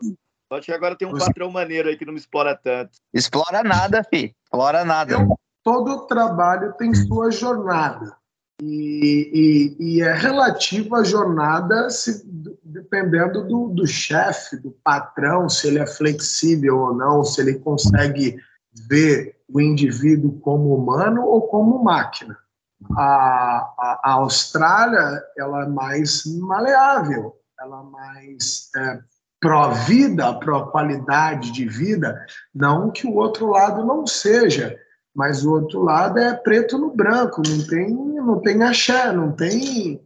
Só 0.50 0.60
que 0.60 0.72
agora 0.72 0.96
tem 0.96 1.06
um 1.06 1.18
patrão 1.18 1.50
maneiro 1.50 1.88
aí 1.88 1.96
que 1.96 2.06
não 2.06 2.12
me 2.12 2.18
explora 2.18 2.56
tanto. 2.56 2.92
Explora 3.12 3.62
nada, 3.62 4.02
fi. 4.02 4.34
Explora 4.44 4.84
nada. 4.84 5.26
todo 5.62 6.06
trabalho 6.06 6.72
tem 6.78 6.94
sua 6.94 7.30
jornada. 7.30 8.16
E, 8.62 9.76
e, 9.78 9.96
e, 9.98 10.00
é 10.00 10.14
relativa 10.14 11.00
à 11.00 11.04
jornada 11.04 11.90
se, 11.90 12.22
dependendo 12.64 13.46
do, 13.46 13.68
do 13.68 13.86
chefe, 13.86 14.56
do 14.56 14.70
patrão, 14.82 15.46
se 15.46 15.66
ele 15.66 15.78
é 15.78 15.86
flexível 15.86 16.78
ou 16.78 16.94
não, 16.94 17.22
se 17.22 17.42
ele 17.42 17.58
consegue 17.58 18.38
ver 18.88 19.35
o 19.48 19.60
indivíduo 19.60 20.38
como 20.40 20.74
humano 20.74 21.24
ou 21.24 21.42
como 21.42 21.82
máquina. 21.82 22.36
A, 22.96 23.72
a, 23.78 24.00
a 24.02 24.12
Austrália 24.14 25.22
ela 25.36 25.64
é 25.64 25.68
mais 25.68 26.24
maleável, 26.26 27.34
ela 27.58 27.80
é 27.80 27.90
mais 27.90 28.68
é, 28.76 28.98
pró-vida, 29.40 30.34
pró-qualidade 30.34 31.52
de 31.52 31.66
vida, 31.66 32.20
não 32.54 32.90
que 32.90 33.06
o 33.06 33.14
outro 33.14 33.46
lado 33.46 33.84
não 33.84 34.06
seja, 34.06 34.76
mas 35.14 35.44
o 35.44 35.52
outro 35.52 35.82
lado 35.82 36.18
é 36.18 36.34
preto 36.34 36.76
no 36.76 36.94
branco, 36.94 37.40
não 37.46 37.66
tem, 37.66 37.94
não 37.94 38.40
tem 38.40 38.62
axé, 38.62 39.10
não 39.12 39.32
tem. 39.32 40.02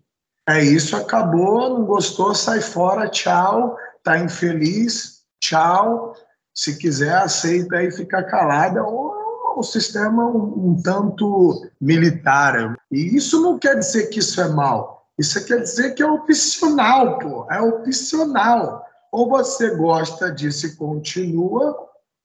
É 0.48 0.62
isso, 0.62 0.96
acabou, 0.96 1.70
não 1.70 1.84
gostou, 1.84 2.34
sai 2.34 2.60
fora, 2.60 3.08
tchau, 3.08 3.76
tá 4.04 4.18
infeliz, 4.18 5.22
tchau. 5.40 6.14
Se 6.54 6.78
quiser, 6.78 7.16
aceita 7.16 7.82
e 7.82 7.90
fica 7.90 8.22
calada, 8.22 8.84
ou 8.84 9.19
o 9.58 9.62
sistema 9.62 10.24
um, 10.24 10.70
um 10.70 10.82
tanto 10.82 11.66
militar. 11.80 12.76
E 12.90 13.16
isso 13.16 13.42
não 13.42 13.58
quer 13.58 13.78
dizer 13.78 14.06
que 14.06 14.20
isso 14.20 14.40
é 14.40 14.48
mal. 14.48 15.00
Isso 15.18 15.44
quer 15.44 15.60
dizer 15.60 15.94
que 15.94 16.02
é 16.02 16.06
opcional, 16.06 17.18
pô. 17.18 17.46
É 17.50 17.60
opcional. 17.60 18.84
Ou 19.12 19.28
você 19.28 19.76
gosta 19.76 20.32
disso 20.32 20.66
e 20.66 20.76
continua, 20.76 21.76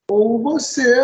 ou 0.10 0.42
você. 0.42 1.04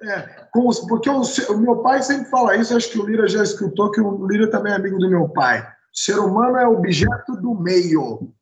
É, 0.00 0.20
com, 0.52 0.68
porque 0.88 1.10
o, 1.10 1.22
o, 1.50 1.58
meu 1.58 1.76
pai 1.78 2.02
sempre 2.02 2.30
fala 2.30 2.56
isso, 2.56 2.76
acho 2.76 2.90
que 2.90 2.98
o 2.98 3.06
Lira 3.06 3.26
já 3.26 3.42
escutou, 3.42 3.90
que 3.90 4.00
o 4.00 4.26
Lira 4.26 4.48
também 4.48 4.72
é 4.72 4.76
amigo 4.76 4.98
do 4.98 5.10
meu 5.10 5.28
pai. 5.28 5.60
O 5.60 5.98
ser 5.98 6.18
humano 6.18 6.56
é 6.56 6.66
objeto 6.66 7.36
do 7.36 7.54
meio. 7.54 8.32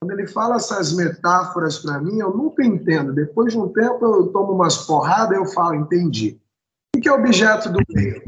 Quando 0.00 0.12
ele 0.12 0.26
fala 0.26 0.56
essas 0.56 0.92
metáforas 0.92 1.78
para 1.78 1.98
mim, 2.00 2.18
eu 2.18 2.36
nunca 2.36 2.64
entendo. 2.64 3.12
Depois 3.12 3.52
de 3.52 3.58
um 3.58 3.68
tempo, 3.68 4.04
eu 4.04 4.28
tomo 4.28 4.52
umas 4.52 4.78
porradas 4.78 5.36
e 5.36 5.40
eu 5.40 5.46
falo, 5.46 5.74
entendi. 5.76 6.40
O 6.96 7.00
que 7.00 7.10
é 7.10 7.12
objeto 7.12 7.68
do 7.68 7.78
meio? 7.90 8.22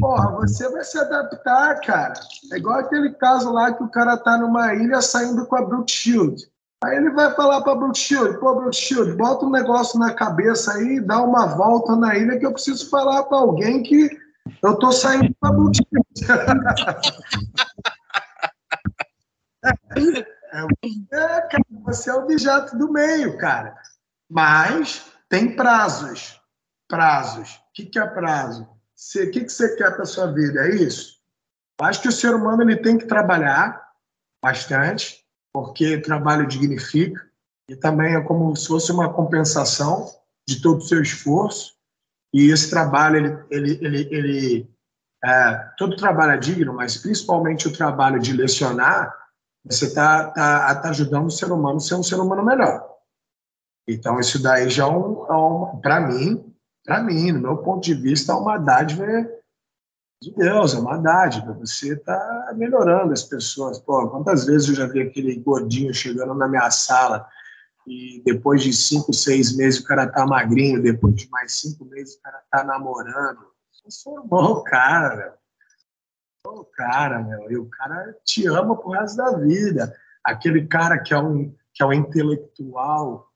Porra, 0.00 0.32
você 0.32 0.68
vai 0.68 0.82
se 0.82 0.98
adaptar, 0.98 1.80
cara. 1.80 2.14
É 2.52 2.56
igual 2.56 2.80
aquele 2.80 3.10
caso 3.10 3.52
lá 3.52 3.72
que 3.72 3.84
o 3.84 3.88
cara 3.88 4.16
tá 4.16 4.36
numa 4.36 4.74
ilha 4.74 5.00
saindo 5.00 5.46
com 5.46 5.54
a 5.54 5.64
Brooke 5.64 5.92
Shield. 5.92 6.42
Aí 6.82 6.96
ele 6.96 7.10
vai 7.10 7.32
falar 7.36 7.60
para 7.62 7.76
Brooke 7.76 7.96
Shield, 7.96 8.40
pô, 8.40 8.56
Brooke 8.56 8.74
Shield, 8.74 9.12
bota 9.12 9.46
um 9.46 9.50
negócio 9.50 9.96
na 9.96 10.12
cabeça 10.12 10.72
aí, 10.72 11.00
dá 11.00 11.22
uma 11.22 11.46
volta 11.46 11.94
na 11.94 12.16
ilha 12.16 12.36
que 12.36 12.44
eu 12.44 12.52
preciso 12.52 12.90
falar 12.90 13.22
para 13.22 13.38
alguém 13.38 13.84
que 13.84 14.10
eu 14.60 14.74
tô 14.74 14.90
saindo 14.90 15.32
com 15.40 15.46
a 15.46 15.52
Brooke 15.52 15.78
Shield. 15.78 16.04
é, 21.12 21.40
cara, 21.42 21.64
você 21.84 22.10
é 22.10 22.14
objeto 22.14 22.76
do 22.76 22.92
meio, 22.92 23.38
cara. 23.38 23.76
Mas 24.28 25.06
tem 25.28 25.54
prazos. 25.54 26.40
Prazos 26.88 27.63
que, 27.74 27.86
que 27.86 27.98
é 27.98 28.06
prazo? 28.06 28.62
O 28.62 29.30
que, 29.30 29.40
que 29.40 29.48
você 29.48 29.76
quer 29.76 29.94
para 29.94 30.04
sua 30.04 30.32
vida? 30.32 30.66
É 30.66 30.76
isso? 30.76 31.20
Acho 31.80 32.02
que 32.02 32.08
o 32.08 32.12
ser 32.12 32.34
humano 32.34 32.62
ele 32.62 32.76
tem 32.76 32.96
que 32.96 33.06
trabalhar 33.06 33.92
bastante, 34.42 35.24
porque 35.52 35.98
trabalho 35.98 36.46
dignifica 36.46 37.20
e 37.68 37.74
também 37.74 38.14
é 38.14 38.20
como 38.20 38.54
se 38.54 38.68
fosse 38.68 38.92
uma 38.92 39.12
compensação 39.12 40.08
de 40.48 40.62
todo 40.62 40.78
o 40.78 40.82
seu 40.82 41.02
esforço. 41.02 41.74
E 42.32 42.50
esse 42.50 42.70
trabalho, 42.70 43.16
ele, 43.16 43.46
ele, 43.50 43.78
ele, 43.84 44.08
ele 44.14 44.74
é, 45.24 45.54
todo 45.76 45.96
trabalho 45.96 46.32
é 46.32 46.36
digno, 46.36 46.74
mas 46.74 46.96
principalmente 46.96 47.66
o 47.66 47.72
trabalho 47.72 48.20
de 48.20 48.32
lecionar, 48.32 49.12
você 49.64 49.86
está 49.86 50.30
tá, 50.30 50.74
tá 50.76 50.90
ajudando 50.90 51.26
o 51.26 51.30
ser 51.30 51.50
humano 51.50 51.78
a 51.78 51.80
ser 51.80 51.94
um 51.94 52.02
ser 52.02 52.16
humano 52.16 52.44
melhor. 52.44 52.86
Então, 53.88 54.20
isso 54.20 54.40
daí 54.42 54.68
já 54.68 54.84
é 54.84 54.86
um, 54.86 55.26
é 55.26 55.32
um 55.32 55.80
para 55.80 56.00
mim, 56.00 56.53
para 56.84 57.02
mim, 57.02 57.32
no 57.32 57.40
meu 57.40 57.56
ponto 57.58 57.82
de 57.82 57.94
vista, 57.94 58.32
é 58.32 58.34
uma 58.36 58.58
dádiva 58.58 59.06
de 60.20 60.34
Deus, 60.34 60.74
é 60.74 60.78
uma 60.78 60.98
dádiva. 60.98 61.54
Você 61.54 61.94
está 61.94 62.52
melhorando 62.56 63.12
as 63.12 63.22
pessoas. 63.22 63.78
Pô, 63.78 64.08
quantas 64.08 64.44
vezes 64.44 64.68
eu 64.68 64.74
já 64.74 64.86
vi 64.86 65.02
aquele 65.02 65.34
gordinho 65.36 65.92
chegando 65.94 66.34
na 66.34 66.46
minha 66.46 66.70
sala 66.70 67.26
e 67.86 68.22
depois 68.24 68.62
de 68.62 68.72
cinco, 68.72 69.12
seis 69.12 69.56
meses 69.56 69.80
o 69.80 69.84
cara 69.84 70.06
tá 70.06 70.26
magrinho, 70.26 70.82
depois 70.82 71.14
de 71.14 71.28
mais 71.30 71.60
cinco 71.60 71.84
meses 71.86 72.16
o 72.16 72.22
cara 72.22 72.42
tá 72.50 72.64
namorando. 72.64 73.40
Transformou 73.82 74.52
o 74.52 74.64
cara, 74.64 75.16
velho. 75.16 75.32
O 76.46 76.64
cara, 76.64 77.20
meu, 77.20 77.50
e 77.50 77.56
o 77.56 77.66
cara 77.66 78.14
te 78.24 78.46
ama 78.46 78.76
pro 78.76 78.90
resto 78.90 79.16
da 79.16 79.38
vida. 79.38 79.94
Aquele 80.22 80.66
cara 80.66 80.98
que 80.98 81.14
é 81.14 81.18
um, 81.18 81.54
que 81.72 81.82
é 81.82 81.86
um 81.86 81.92
intelectual 81.92 83.26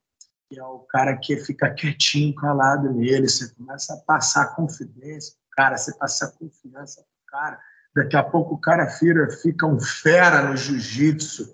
que 0.48 0.58
é 0.58 0.64
o 0.64 0.78
cara 0.80 1.16
que 1.16 1.36
fica 1.36 1.70
quietinho, 1.70 2.34
calado 2.34 2.90
nele, 2.92 3.28
você 3.28 3.48
começa 3.54 3.94
a 3.94 3.98
passar 3.98 4.54
confidência 4.54 5.38
cara, 5.58 5.76
você 5.76 5.92
passa 5.98 6.32
confiança 6.38 7.00
pro 7.02 7.40
cara, 7.40 7.58
daqui 7.96 8.16
a 8.16 8.22
pouco 8.22 8.54
o 8.54 8.60
cara 8.60 8.86
fica, 8.86 9.28
fica 9.42 9.66
um 9.66 9.80
fera 9.80 10.42
no 10.42 10.56
jiu-jitsu 10.56 11.52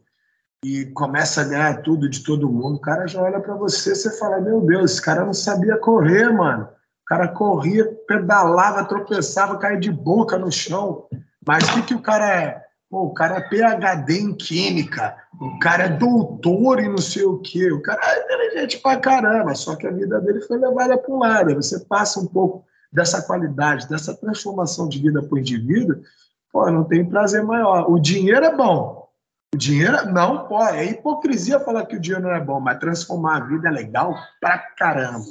e 0.62 0.84
começa 0.92 1.40
a 1.40 1.44
ganhar 1.44 1.82
tudo 1.82 2.06
de 2.06 2.22
todo 2.22 2.52
mundo, 2.52 2.76
o 2.76 2.80
cara 2.80 3.06
já 3.06 3.22
olha 3.22 3.40
para 3.40 3.54
você, 3.54 3.94
você 3.94 4.18
fala, 4.18 4.42
meu 4.42 4.60
Deus, 4.60 4.92
esse 4.92 5.02
cara 5.02 5.24
não 5.24 5.32
sabia 5.32 5.78
correr, 5.78 6.30
mano, 6.30 6.64
O 6.64 7.06
cara 7.06 7.28
corria, 7.28 7.86
pedalava, 8.06 8.84
tropeçava, 8.84 9.58
caía 9.58 9.80
de 9.80 9.90
boca 9.90 10.38
no 10.38 10.52
chão. 10.52 11.06
Mas 11.46 11.68
o 11.68 11.74
que, 11.74 11.82
que 11.82 11.94
o 11.94 12.02
cara 12.02 12.42
é? 12.42 12.63
Pô, 12.94 13.06
o 13.06 13.12
cara 13.12 13.38
é 13.38 13.40
PHD 13.40 14.20
em 14.20 14.32
química, 14.32 15.16
o 15.40 15.58
cara 15.58 15.86
é 15.86 15.88
doutor 15.88 16.78
e 16.78 16.88
não 16.88 16.98
sei 16.98 17.24
o 17.24 17.40
quê, 17.40 17.72
o 17.72 17.82
cara 17.82 18.00
é 18.00 18.22
inteligente 18.22 18.78
pra 18.78 19.00
caramba, 19.00 19.52
só 19.56 19.74
que 19.74 19.84
a 19.84 19.90
vida 19.90 20.20
dele 20.20 20.40
foi 20.42 20.58
levada 20.58 20.96
para 20.96 21.12
um 21.12 21.18
lado. 21.18 21.56
Você 21.56 21.80
passa 21.86 22.20
um 22.20 22.26
pouco 22.28 22.64
dessa 22.92 23.20
qualidade, 23.20 23.88
dessa 23.88 24.16
transformação 24.16 24.88
de 24.88 25.00
vida 25.00 25.20
para 25.20 25.34
o 25.34 25.38
indivíduo, 25.40 26.04
pô, 26.52 26.70
não 26.70 26.84
tem 26.84 27.04
prazer 27.04 27.42
maior. 27.42 27.90
O 27.90 27.98
dinheiro 27.98 28.44
é 28.44 28.54
bom. 28.54 29.08
O 29.52 29.58
dinheiro 29.58 30.12
não 30.12 30.46
pode. 30.46 30.76
É 30.76 30.84
hipocrisia 30.84 31.58
falar 31.58 31.86
que 31.86 31.96
o 31.96 32.00
dinheiro 32.00 32.22
não 32.22 32.30
é 32.30 32.40
bom, 32.40 32.60
mas 32.60 32.78
transformar 32.78 33.38
a 33.38 33.44
vida 33.44 33.70
é 33.70 33.72
legal 33.72 34.14
pra 34.40 34.56
caramba. 34.56 35.26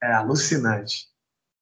É 0.00 0.12
alucinante. 0.12 1.08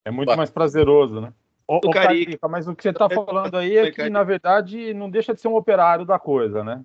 É 0.05 0.11
muito 0.11 0.36
mais 0.36 0.51
prazeroso, 0.51 1.18
né? 1.18 1.32
Ô, 1.71 1.77
ô 1.77 1.91
Carica, 1.93 2.49
mas 2.49 2.66
o 2.66 2.75
que 2.75 2.83
você 2.83 2.91
está 2.91 3.09
falando 3.09 3.57
aí 3.57 3.77
é 3.77 3.93
que, 3.93 4.11
na 4.11 4.25
verdade, 4.25 4.93
não 4.93 5.09
deixa 5.09 5.33
de 5.33 5.41
ser 5.41 5.47
um 5.47 5.55
operário 5.55 6.05
da 6.05 6.18
coisa, 6.18 6.64
né? 6.64 6.85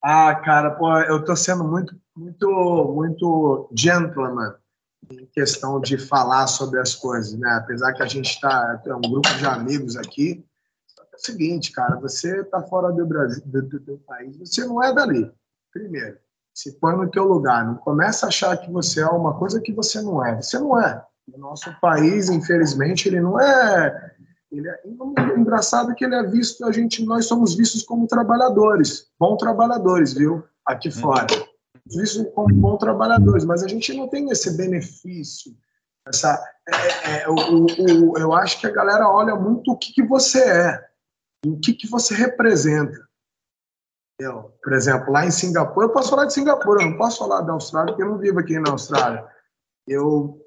Ah, 0.00 0.32
cara, 0.36 0.70
pô, 0.70 0.96
eu 1.00 1.18
estou 1.18 1.34
sendo 1.34 1.64
muito, 1.64 1.92
muito, 2.16 2.92
muito 2.94 3.68
gentleman 3.76 4.54
em 5.10 5.26
questão 5.26 5.80
de 5.80 5.98
falar 5.98 6.46
sobre 6.46 6.78
as 6.78 6.94
coisas, 6.94 7.36
né? 7.36 7.50
Apesar 7.60 7.94
que 7.94 8.02
a 8.04 8.06
gente 8.06 8.30
está, 8.30 8.80
é 8.86 8.94
um 8.94 9.00
grupo 9.00 9.28
de 9.34 9.44
amigos 9.44 9.96
aqui, 9.96 10.46
é 11.12 11.16
o 11.16 11.18
seguinte, 11.18 11.72
cara, 11.72 11.96
você 11.96 12.42
está 12.42 12.62
fora 12.62 12.92
do 12.92 13.04
Brasil, 13.04 13.42
do, 13.44 13.60
do, 13.60 13.80
do, 13.80 13.98
país, 13.98 14.38
você 14.38 14.64
não 14.64 14.80
é 14.80 14.94
dali. 14.94 15.32
Primeiro, 15.72 16.16
se 16.54 16.78
põe 16.78 16.94
no 16.94 17.10
teu 17.10 17.24
lugar, 17.24 17.66
não 17.66 17.74
começa 17.74 18.26
a 18.26 18.28
achar 18.28 18.56
que 18.56 18.70
você 18.70 19.00
é 19.00 19.06
uma 19.08 19.36
coisa 19.36 19.60
que 19.60 19.72
você 19.72 20.00
não 20.00 20.24
é. 20.24 20.40
Você 20.40 20.60
não 20.60 20.80
é. 20.80 21.04
O 21.32 21.38
nosso 21.38 21.74
país, 21.80 22.28
infelizmente, 22.28 23.08
ele 23.08 23.20
não 23.20 23.40
é. 23.40 24.12
Ele 24.50 24.68
é 24.68 24.82
engraçado 25.36 25.94
que 25.94 26.04
ele 26.04 26.14
é 26.14 26.22
visto, 26.22 26.64
a 26.66 26.72
gente, 26.72 27.04
nós 27.06 27.26
somos 27.26 27.54
vistos 27.54 27.82
como 27.82 28.06
trabalhadores, 28.06 29.08
bons 29.18 29.38
trabalhadores, 29.38 30.12
viu? 30.12 30.44
Aqui 30.66 30.88
hum. 30.88 30.92
fora. 30.92 31.26
Vistos 31.86 32.26
como 32.34 32.54
bons 32.54 32.78
trabalhadores, 32.78 33.44
mas 33.44 33.62
a 33.62 33.68
gente 33.68 33.94
não 33.94 34.08
tem 34.08 34.28
esse 34.30 34.54
benefício. 34.56 35.56
Essa, 36.06 36.38
é, 36.68 37.22
é, 37.22 37.28
o, 37.28 37.34
o, 37.34 38.18
eu 38.18 38.34
acho 38.34 38.60
que 38.60 38.66
a 38.66 38.72
galera 38.72 39.08
olha 39.08 39.34
muito 39.34 39.72
o 39.72 39.76
que, 39.76 39.92
que 39.92 40.02
você 40.02 40.42
é, 40.42 40.84
o 41.46 41.58
que, 41.58 41.72
que 41.72 41.88
você 41.88 42.14
representa. 42.14 42.98
Eu, 44.18 44.54
por 44.62 44.72
exemplo, 44.72 45.12
lá 45.12 45.24
em 45.24 45.30
Singapura, 45.30 45.86
eu 45.86 45.92
posso 45.92 46.10
falar 46.10 46.26
de 46.26 46.34
Singapura, 46.34 46.82
eu 46.82 46.90
não 46.90 46.98
posso 46.98 47.18
falar 47.18 47.40
da 47.40 47.52
Austrália, 47.52 47.92
porque 47.92 48.02
eu 48.02 48.10
não 48.10 48.18
vivo 48.18 48.38
aqui 48.38 48.58
na 48.58 48.70
Austrália. 48.70 49.26
Eu 49.86 50.41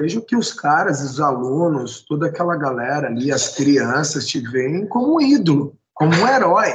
vejo 0.00 0.22
que 0.22 0.36
os 0.36 0.52
caras, 0.52 1.00
os 1.00 1.20
alunos, 1.20 2.02
toda 2.02 2.26
aquela 2.26 2.56
galera 2.56 3.08
ali, 3.08 3.32
as 3.32 3.54
crianças, 3.54 4.26
te 4.26 4.40
veem 4.40 4.86
como 4.86 5.16
um 5.16 5.20
ídolo, 5.20 5.76
como 5.92 6.12
um 6.12 6.28
herói. 6.28 6.70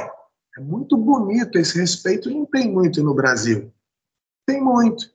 É 0.56 0.60
muito 0.60 0.96
bonito 0.96 1.58
esse 1.58 1.78
respeito, 1.78 2.30
não 2.30 2.44
tem 2.44 2.70
muito 2.70 3.02
no 3.02 3.14
Brasil. 3.14 3.72
Tem 4.46 4.60
muito. 4.60 5.06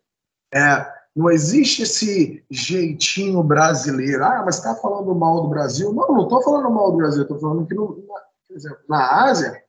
É, 0.53 0.85
não 1.15 1.29
existe 1.29 1.83
esse 1.83 2.43
jeitinho 2.49 3.41
brasileiro. 3.43 4.23
Ah, 4.23 4.43
mas 4.45 4.57
está 4.57 4.75
falando 4.75 5.13
mal 5.15 5.41
do 5.41 5.49
Brasil? 5.49 5.93
Não, 5.93 6.07
não 6.09 6.23
estou 6.23 6.41
falando 6.43 6.69
mal 6.69 6.91
do 6.91 6.97
Brasil. 6.97 7.23
Estou 7.23 7.39
falando 7.39 7.65
que, 7.65 7.73
no, 7.73 8.05
na, 8.07 8.19
por 8.47 8.55
exemplo, 8.55 8.79
na 8.87 9.23
Ásia, 9.23 9.63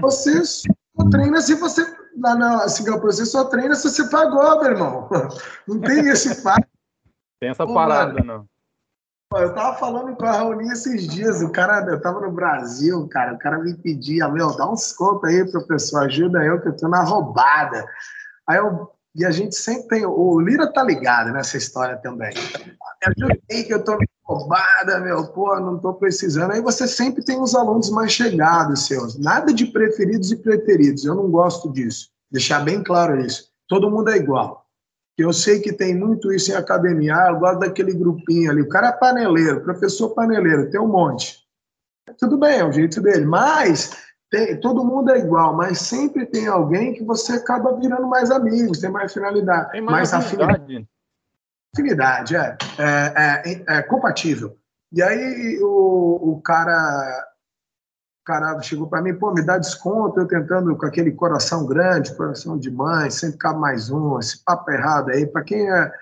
você 0.00 0.44
só 0.44 1.08
treina 1.10 1.40
se 1.40 1.54
você. 1.54 2.02
Lá 2.18 2.34
na 2.34 2.68
Singapura, 2.68 3.10
você 3.10 3.24
só 3.24 3.44
treina 3.44 3.74
se 3.74 3.88
você 3.88 4.04
pagou, 4.10 4.60
meu 4.60 4.70
irmão. 4.70 5.08
Não 5.66 5.80
tem 5.80 6.08
esse 6.08 6.34
fato. 6.34 6.66
Tem 7.42 7.50
essa 7.50 7.66
Pô, 7.66 7.74
parada, 7.74 8.12
mano. 8.12 8.24
não. 8.24 8.46
Pô, 9.28 9.38
eu 9.40 9.52
tava 9.52 9.76
falando 9.76 10.14
com 10.14 10.24
a 10.24 10.30
Raoni 10.30 10.70
esses 10.70 11.08
dias, 11.08 11.42
o 11.42 11.50
cara, 11.50 11.84
eu 11.90 12.00
tava 12.00 12.20
no 12.20 12.30
Brasil, 12.30 13.08
cara, 13.08 13.34
o 13.34 13.38
cara 13.38 13.58
me 13.58 13.74
pedia, 13.74 14.28
meu, 14.28 14.56
dá 14.56 14.70
uns 14.70 14.92
contos 14.92 15.28
aí, 15.28 15.50
professor, 15.50 16.04
ajuda 16.04 16.44
eu 16.44 16.60
que 16.60 16.68
eu 16.68 16.76
tô 16.76 16.86
na 16.86 17.02
roubada. 17.02 17.84
Aí 18.46 18.58
eu, 18.58 18.88
e 19.16 19.24
a 19.24 19.32
gente 19.32 19.56
sempre 19.56 19.88
tem, 19.88 20.06
o 20.06 20.40
Lira 20.40 20.72
tá 20.72 20.84
ligado 20.84 21.32
nessa 21.32 21.56
história 21.56 21.96
também. 21.96 22.32
Me 22.32 23.12
ajudei 23.26 23.64
que 23.64 23.74
eu 23.74 23.82
tô 23.82 23.98
roubada, 24.22 25.00
meu, 25.00 25.26
pô, 25.32 25.58
não 25.58 25.80
tô 25.80 25.94
precisando. 25.94 26.52
Aí 26.52 26.60
você 26.60 26.86
sempre 26.86 27.24
tem 27.24 27.40
os 27.40 27.56
alunos 27.56 27.90
mais 27.90 28.12
chegados 28.12 28.86
seus, 28.86 29.18
nada 29.18 29.52
de 29.52 29.66
preferidos 29.66 30.30
e 30.30 30.36
preteridos, 30.36 31.04
eu 31.04 31.16
não 31.16 31.28
gosto 31.28 31.72
disso, 31.72 32.08
deixar 32.30 32.60
bem 32.60 32.84
claro 32.84 33.18
isso. 33.18 33.50
Todo 33.66 33.90
mundo 33.90 34.10
é 34.10 34.16
igual 34.16 34.61
eu 35.18 35.32
sei 35.32 35.60
que 35.60 35.72
tem 35.72 35.94
muito 35.94 36.32
isso 36.32 36.50
em 36.50 36.54
academia. 36.54 37.14
Ah, 37.14 37.28
eu 37.30 37.38
gosto 37.38 37.60
daquele 37.60 37.92
grupinho 37.92 38.50
ali. 38.50 38.62
O 38.62 38.68
cara 38.68 38.88
é 38.88 38.92
paneleiro, 38.92 39.62
professor 39.62 40.10
paneleiro, 40.10 40.70
tem 40.70 40.80
um 40.80 40.88
monte. 40.88 41.42
Tudo 42.18 42.38
bem, 42.38 42.58
é 42.58 42.64
o 42.64 42.72
jeito 42.72 43.00
dele. 43.00 43.24
Mas 43.24 43.96
tem, 44.30 44.58
todo 44.58 44.84
mundo 44.84 45.10
é 45.10 45.18
igual, 45.18 45.54
mas 45.54 45.78
sempre 45.78 46.24
tem 46.24 46.46
alguém 46.46 46.94
que 46.94 47.04
você 47.04 47.34
acaba 47.34 47.78
virando 47.78 48.06
mais 48.06 48.30
amigos, 48.30 48.80
tem 48.80 48.90
mais 48.90 49.12
finalidade. 49.12 49.72
Tem 49.72 49.80
mais, 49.82 50.10
mais 50.10 50.14
afinidade. 50.14 50.88
Afinidade, 51.74 52.36
é, 52.36 52.56
é, 52.78 53.42
é, 53.50 53.64
é 53.78 53.82
compatível. 53.82 54.56
E 54.90 55.02
aí 55.02 55.58
o, 55.62 56.32
o 56.32 56.42
cara 56.42 57.31
cara 58.24 58.60
chegou 58.62 58.88
para 58.88 59.02
mim, 59.02 59.14
pô, 59.14 59.32
me 59.32 59.42
dá 59.42 59.58
desconto, 59.58 60.20
eu 60.20 60.26
tentando 60.26 60.76
com 60.76 60.86
aquele 60.86 61.12
coração 61.12 61.66
grande, 61.66 62.14
coração 62.14 62.58
de 62.58 62.70
mãe, 62.70 63.10
sempre 63.10 63.38
cabe 63.38 63.58
mais 63.58 63.90
um, 63.90 64.18
esse 64.18 64.42
papo 64.44 64.70
errado 64.70 65.10
aí, 65.10 65.26
para 65.26 65.42
quem 65.42 65.70
é... 65.70 65.92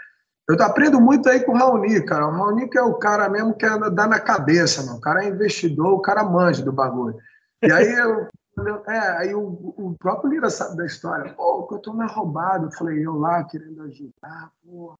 Eu 0.48 0.60
aprendo 0.62 1.00
muito 1.00 1.28
aí 1.28 1.44
com 1.44 1.52
o 1.52 1.56
Raoni, 1.56 2.04
cara, 2.04 2.26
o 2.26 2.32
Raoni 2.32 2.68
que 2.68 2.76
é 2.76 2.82
o 2.82 2.94
cara 2.94 3.28
mesmo 3.28 3.54
que 3.54 3.66
dá 3.90 4.06
na 4.06 4.18
cabeça, 4.18 4.82
mano. 4.82 4.98
o 4.98 5.00
cara 5.00 5.24
é 5.24 5.28
investidor, 5.28 5.92
o 5.92 6.02
cara 6.02 6.24
manja 6.24 6.62
do 6.62 6.72
bagulho. 6.72 7.16
E 7.62 7.70
aí 7.70 7.92
eu... 7.92 8.28
É, 8.88 8.98
aí 9.18 9.34
o, 9.34 9.74
o 9.76 9.96
próprio 9.98 10.30
Lira 10.30 10.50
sabe 10.50 10.76
da 10.76 10.84
história. 10.84 11.32
Pô, 11.32 11.66
eu 11.70 11.78
tô 11.78 11.94
na 11.94 12.06
roubada. 12.06 12.66
Eu 12.66 12.72
falei, 12.72 13.06
eu 13.06 13.14
lá 13.14 13.44
querendo 13.44 13.82
ajudar, 13.82 14.50
pô. 14.62 14.98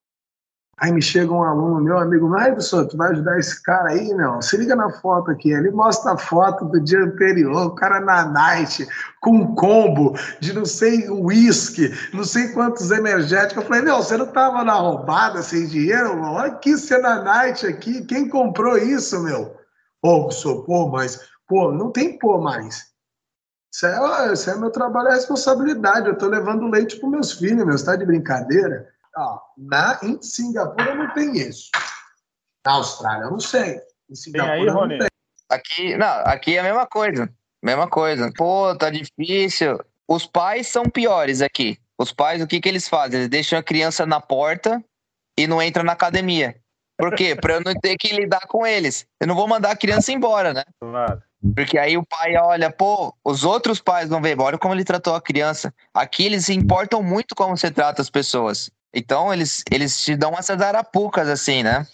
Aí 0.81 0.91
me 0.91 1.03
chega 1.03 1.31
um 1.31 1.43
aluno, 1.43 1.79
meu 1.79 1.99
amigo, 1.99 2.27
mas 2.27 2.47
professor, 2.47 2.87
tu 2.87 2.97
vai 2.97 3.11
ajudar 3.11 3.39
esse 3.39 3.63
cara 3.63 3.91
aí, 3.91 4.15
não? 4.15 4.41
Se 4.41 4.57
liga 4.57 4.75
na 4.75 4.89
foto 4.89 5.31
aqui. 5.31 5.53
Ele 5.53 5.71
mostra 5.71 6.13
a 6.13 6.17
foto 6.17 6.65
do 6.65 6.81
dia 6.81 7.01
anterior, 7.01 7.67
o 7.67 7.75
cara 7.75 8.01
na 8.01 8.25
night, 8.25 8.89
com 9.21 9.37
um 9.37 9.55
combo 9.55 10.15
de 10.41 10.55
não 10.55 10.65
sei, 10.65 11.07
uísque, 11.11 11.93
não 12.15 12.25
sei 12.25 12.49
quantos 12.49 12.91
energéticos. 12.91 13.63
Eu 13.63 13.69
falei, 13.69 13.83
meu, 13.83 13.97
você 13.97 14.17
não 14.17 14.27
tava 14.29 14.65
na 14.65 14.73
roubada 14.73 15.43
sem 15.43 15.67
dinheiro? 15.67 16.19
Olha 16.23 16.53
aqui, 16.53 16.75
você 16.75 16.97
na 16.97 17.23
night 17.23 17.67
aqui, 17.67 18.03
quem 18.07 18.27
comprou 18.27 18.79
isso, 18.79 19.23
meu? 19.23 19.55
Ô, 20.03 20.23
professor, 20.23 20.65
pô, 20.65 20.89
mas, 20.89 21.21
pô, 21.47 21.73
não 21.73 21.93
tem 21.93 22.19
pô 22.19 22.39
mais. 22.39 22.87
Isso 23.71 23.87
é, 23.87 24.33
isso 24.33 24.51
é 24.51 24.57
meu 24.57 24.71
trabalho, 24.71 25.09
é 25.09 25.15
responsabilidade. 25.15 26.09
Eu 26.09 26.17
tô 26.17 26.27
levando 26.27 26.67
leite 26.71 26.97
para 26.97 27.11
meus 27.11 27.33
filhos, 27.33 27.67
meu, 27.67 27.77
você 27.77 27.85
tá 27.85 27.97
de 27.97 28.07
brincadeira? 28.07 28.89
Ó, 29.17 29.39
na, 29.57 29.99
em 30.03 30.21
Singapura 30.23 30.95
não 30.95 31.13
tem 31.13 31.37
isso. 31.37 31.71
Na 32.65 32.75
Austrália, 32.75 33.25
eu 33.25 33.31
não 33.33 33.41
sei. 33.41 33.81
Em 34.09 34.15
Singapura 34.15 34.55
tem 34.55 34.63
aí, 34.63 34.69
Rony? 34.69 34.99
Tem. 34.99 35.09
Aqui, 35.51 35.97
não, 35.97 36.23
aqui 36.25 36.57
é 36.57 36.61
a 36.61 36.63
mesma 36.63 36.87
coisa. 36.87 37.33
Mesma 37.63 37.89
coisa. 37.89 38.33
Pô, 38.37 38.75
tá 38.77 38.89
difícil. 38.91 39.79
Os 40.09 40.27
pais 40.27 40.69
são 40.69 40.85
piores 40.85 41.43
aqui. 41.43 41.79
Os 41.99 42.13
pais, 42.13 42.41
o 42.41 42.47
que 42.47 42.61
que 42.61 42.69
eles 42.69 42.89
fazem? 42.89 43.21
Eles 43.21 43.29
deixam 43.29 43.59
a 43.59 43.63
criança 43.63 44.07
na 44.07 44.21
porta 44.21 44.83
e 45.39 45.47
não 45.47 45.63
entram 45.63 45.85
na 45.85 45.93
academia. 45.93 46.57
Por 46.99 47.15
quê? 47.15 47.35
Pra 47.35 47.55
eu 47.55 47.61
não 47.63 47.75
ter 47.75 47.97
que 47.97 48.15
lidar 48.15 48.47
com 48.47 48.67
eles. 48.67 49.07
Eu 49.21 49.27
não 49.27 49.35
vou 49.35 49.49
mandar 49.49 49.71
a 49.71 49.77
criança 49.77 50.13
embora, 50.13 50.53
né? 50.53 50.65
Claro. 50.79 51.23
Porque 51.55 51.79
aí 51.79 51.97
o 51.97 52.05
pai 52.05 52.37
olha, 52.37 52.71
pô, 52.71 53.15
os 53.25 53.45
outros 53.45 53.81
pais 53.81 54.11
não 54.11 54.21
vêm 54.21 54.35
embora, 54.35 54.59
como 54.59 54.75
ele 54.75 54.85
tratou 54.85 55.15
a 55.15 55.21
criança. 55.21 55.73
Aqui 55.95 56.27
eles 56.27 56.45
se 56.45 56.53
importam 56.53 57.03
muito 57.03 57.35
como 57.35 57.57
você 57.57 57.71
trata 57.71 58.03
as 58.03 58.11
pessoas. 58.11 58.71
Então 58.95 59.33
eles, 59.33 59.63
eles 59.71 60.03
te 60.03 60.17
dão 60.17 60.37
essas 60.37 60.61
arapucas 60.61 61.29
assim, 61.29 61.63
né? 61.63 61.87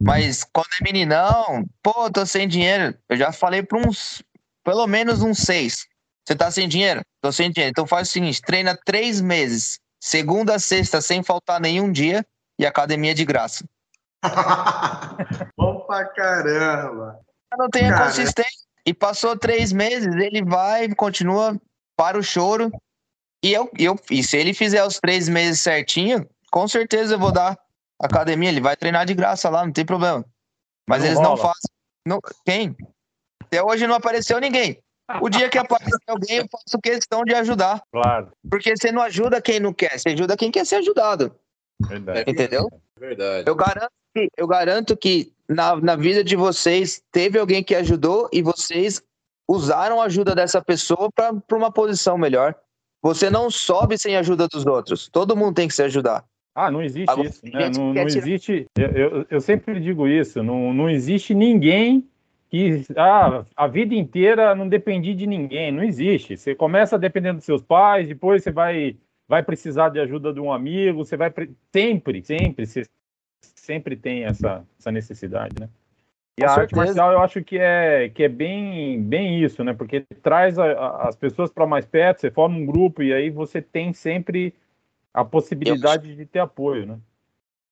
Mas 0.00 0.44
quando 0.44 0.68
é 0.80 0.84
meninão, 0.84 1.64
pô, 1.82 2.10
tô 2.10 2.26
sem 2.26 2.46
dinheiro. 2.46 2.96
Eu 3.08 3.16
já 3.16 3.32
falei 3.32 3.62
para 3.62 3.78
uns, 3.78 4.22
pelo 4.64 4.86
menos 4.86 5.22
uns 5.22 5.38
seis. 5.38 5.86
Você 6.26 6.34
tá 6.34 6.50
sem 6.50 6.68
dinheiro? 6.68 7.02
Tô 7.20 7.30
sem 7.32 7.50
dinheiro. 7.50 7.70
Então 7.70 7.86
faz 7.86 8.08
o 8.08 8.12
seguinte: 8.12 8.42
treina 8.42 8.78
três 8.84 9.20
meses, 9.20 9.78
segunda 10.00 10.56
a 10.56 10.58
sexta, 10.58 11.00
sem 11.00 11.22
faltar 11.22 11.60
nenhum 11.60 11.90
dia, 11.90 12.24
e 12.58 12.66
academia 12.66 13.14
de 13.14 13.24
graça. 13.24 13.64
Bom 15.56 15.80
pra 15.86 16.04
caramba. 16.06 17.20
Não 17.56 17.68
tem 17.68 17.90
a 17.90 18.04
consistência. 18.04 18.64
E 18.86 18.92
passou 18.92 19.38
três 19.38 19.72
meses, 19.72 20.14
ele 20.16 20.44
vai, 20.44 20.88
continua 20.94 21.58
para 21.96 22.18
o 22.18 22.22
choro. 22.22 22.70
E, 23.42 23.52
eu, 23.52 23.70
eu, 23.78 23.98
e 24.10 24.22
se 24.22 24.36
ele 24.36 24.52
fizer 24.52 24.84
os 24.84 24.98
três 24.98 25.28
meses 25.28 25.60
certinho, 25.60 26.26
com 26.54 26.68
certeza 26.68 27.16
eu 27.16 27.18
vou 27.18 27.32
dar 27.32 27.58
academia, 28.00 28.48
ele 28.48 28.60
vai 28.60 28.76
treinar 28.76 29.04
de 29.04 29.12
graça 29.12 29.50
lá, 29.50 29.66
não 29.66 29.72
tem 29.72 29.84
problema. 29.84 30.24
Mas 30.88 31.00
não 31.00 31.06
eles 31.08 31.18
rola. 31.18 31.28
não 31.30 31.36
fazem. 31.36 31.70
Não, 32.06 32.20
quem? 32.46 32.76
Até 33.42 33.60
hoje 33.60 33.88
não 33.88 33.96
apareceu 33.96 34.38
ninguém. 34.38 34.78
O 35.20 35.28
dia 35.28 35.48
que 35.48 35.58
aparecer 35.58 35.98
alguém, 36.06 36.36
eu 36.36 36.46
faço 36.48 36.80
questão 36.80 37.24
de 37.24 37.34
ajudar. 37.34 37.82
Claro. 37.90 38.30
Porque 38.48 38.72
você 38.76 38.92
não 38.92 39.02
ajuda 39.02 39.42
quem 39.42 39.58
não 39.58 39.72
quer, 39.72 39.98
você 39.98 40.10
ajuda 40.10 40.36
quem 40.36 40.52
quer 40.52 40.64
ser 40.64 40.76
ajudado. 40.76 41.34
Verdade. 41.88 42.30
Entendeu? 42.30 42.70
Verdade. 43.00 43.48
Eu 43.48 43.56
garanto 43.56 43.92
que, 44.14 44.28
eu 44.36 44.46
garanto 44.46 44.96
que 44.96 45.32
na, 45.48 45.74
na 45.74 45.96
vida 45.96 46.22
de 46.22 46.36
vocês 46.36 47.02
teve 47.10 47.36
alguém 47.36 47.64
que 47.64 47.74
ajudou 47.74 48.28
e 48.32 48.42
vocês 48.42 49.02
usaram 49.50 50.00
a 50.00 50.04
ajuda 50.04 50.36
dessa 50.36 50.62
pessoa 50.62 51.10
para 51.12 51.34
uma 51.52 51.72
posição 51.72 52.16
melhor. 52.16 52.54
Você 53.02 53.28
não 53.28 53.50
sobe 53.50 53.98
sem 53.98 54.16
a 54.16 54.20
ajuda 54.20 54.46
dos 54.46 54.64
outros. 54.64 55.08
Todo 55.08 55.36
mundo 55.36 55.56
tem 55.56 55.66
que 55.66 55.74
se 55.74 55.82
ajudar. 55.82 56.24
Ah, 56.54 56.70
não 56.70 56.82
existe 56.82 57.10
Agora, 57.10 57.28
isso. 57.28 57.44
Né? 57.44 57.70
Não, 57.76 57.92
não 57.92 58.02
existe. 58.02 58.66
Eu, 58.76 58.90
eu, 58.90 59.26
eu, 59.28 59.40
sempre 59.40 59.80
digo 59.80 60.06
isso. 60.06 60.42
Não, 60.42 60.72
não 60.72 60.88
existe 60.88 61.34
ninguém 61.34 62.08
que 62.48 62.84
ah, 62.96 63.44
a 63.56 63.66
vida 63.66 63.94
inteira 63.94 64.54
não 64.54 64.68
dependi 64.68 65.14
de 65.14 65.26
ninguém. 65.26 65.72
Não 65.72 65.82
existe. 65.82 66.36
Você 66.36 66.54
começa 66.54 66.98
dependendo 66.98 67.38
dos 67.38 67.44
seus 67.44 67.62
pais, 67.62 68.06
depois 68.06 68.42
você 68.42 68.52
vai 68.52 68.96
vai 69.26 69.42
precisar 69.42 69.88
de 69.88 69.98
ajuda 69.98 70.32
de 70.32 70.40
um 70.40 70.52
amigo. 70.52 71.04
Você 71.04 71.16
vai 71.16 71.32
sempre, 71.72 72.22
sempre, 72.22 72.66
você 72.66 72.84
sempre 73.40 73.96
tem 73.96 74.24
essa, 74.24 74.64
essa 74.78 74.92
necessidade, 74.92 75.54
né? 75.58 75.68
E 76.36 76.42
Com 76.42 76.46
a 76.46 76.54
certeza. 76.54 76.60
arte 76.60 76.74
marcial 76.76 77.12
eu 77.12 77.20
acho 77.20 77.42
que 77.42 77.58
é, 77.58 78.08
que 78.08 78.24
é 78.24 78.28
bem, 78.28 79.02
bem 79.02 79.42
isso, 79.42 79.64
né? 79.64 79.72
Porque 79.72 80.04
traz 80.22 80.58
a, 80.58 80.64
a, 80.64 81.08
as 81.08 81.16
pessoas 81.16 81.50
para 81.50 81.66
mais 81.66 81.86
perto, 81.86 82.20
você 82.20 82.30
forma 82.30 82.56
um 82.56 82.66
grupo 82.66 83.02
e 83.02 83.12
aí 83.12 83.30
você 83.30 83.62
tem 83.62 83.92
sempre 83.92 84.54
a 85.14 85.24
possibilidade 85.24 86.10
eu, 86.10 86.16
de 86.16 86.26
ter 86.26 86.40
apoio, 86.40 86.84
né? 86.84 86.98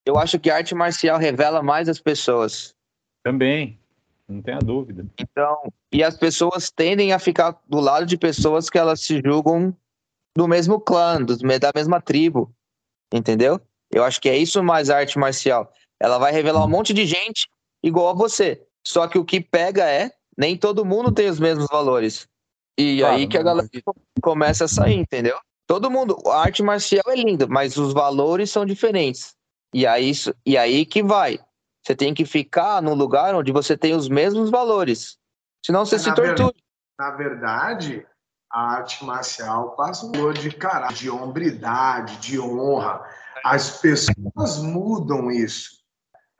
Eu 0.05 0.17
acho 0.17 0.39
que 0.39 0.49
a 0.49 0.55
arte 0.55 0.73
marcial 0.73 1.19
revela 1.19 1.61
mais 1.61 1.89
as 1.89 1.99
pessoas. 1.99 2.73
Também, 3.21 3.77
não 4.27 4.41
tenha 4.41 4.59
dúvida. 4.59 5.05
Então, 5.19 5.71
e 5.91 6.03
as 6.03 6.17
pessoas 6.17 6.71
tendem 6.71 7.11
a 7.11 7.19
ficar 7.19 7.59
do 7.67 7.79
lado 7.79 8.05
de 8.05 8.17
pessoas 8.17 8.69
que 8.69 8.77
elas 8.77 9.01
se 9.01 9.21
julgam 9.23 9.75
do 10.35 10.47
mesmo 10.47 10.79
clã, 10.79 11.21
do, 11.21 11.37
da 11.37 11.71
mesma 11.75 12.01
tribo, 12.01 12.53
entendeu? 13.13 13.61
Eu 13.91 14.03
acho 14.03 14.19
que 14.19 14.29
é 14.29 14.37
isso 14.37 14.63
mais 14.63 14.89
arte 14.89 15.19
marcial. 15.19 15.71
Ela 15.99 16.17
vai 16.17 16.31
revelar 16.31 16.65
um 16.65 16.69
monte 16.69 16.93
de 16.93 17.05
gente 17.05 17.47
igual 17.83 18.09
a 18.09 18.13
você. 18.13 18.65
Só 18.85 19.07
que 19.07 19.17
o 19.17 19.25
que 19.25 19.39
pega 19.39 19.89
é, 19.89 20.11
nem 20.37 20.57
todo 20.57 20.85
mundo 20.85 21.11
tem 21.11 21.29
os 21.29 21.39
mesmos 21.39 21.67
valores. 21.67 22.27
E 22.77 22.99
claro, 22.99 23.15
aí 23.15 23.27
que 23.27 23.37
a 23.37 23.43
galera 23.43 23.69
começa 24.21 24.65
a 24.65 24.67
sair, 24.67 24.95
entendeu? 24.95 25.37
Todo 25.67 25.89
mundo, 25.89 26.17
a 26.27 26.41
arte 26.41 26.61
marcial 26.61 27.03
é 27.07 27.15
linda, 27.15 27.47
mas 27.47 27.77
os 27.77 27.93
valores 27.93 28.51
são 28.51 28.65
diferentes. 28.65 29.35
E 29.73 29.87
aí, 29.87 30.11
e 30.45 30.57
aí 30.57 30.85
que 30.85 31.01
vai. 31.01 31.39
Você 31.81 31.95
tem 31.95 32.13
que 32.13 32.25
ficar 32.25 32.81
num 32.81 32.93
lugar 32.93 33.35
onde 33.35 33.51
você 33.51 33.77
tem 33.77 33.95
os 33.95 34.07
mesmos 34.07 34.49
valores. 34.49 35.17
Senão 35.65 35.85
você 35.85 35.95
é, 35.95 35.99
se 35.99 36.13
tortura. 36.13 36.53
na 36.99 37.11
verdade, 37.11 38.05
a 38.51 38.75
arte 38.75 39.03
marcial 39.03 39.75
passa 39.75 40.05
um 40.05 40.11
valor 40.11 40.33
de 40.33 40.51
caráter, 40.51 40.95
de 40.95 41.09
hombridade, 41.09 42.17
de 42.17 42.39
honra. 42.39 43.01
As 43.43 43.81
pessoas 43.81 44.61
mudam 44.61 45.31
isso 45.31 45.83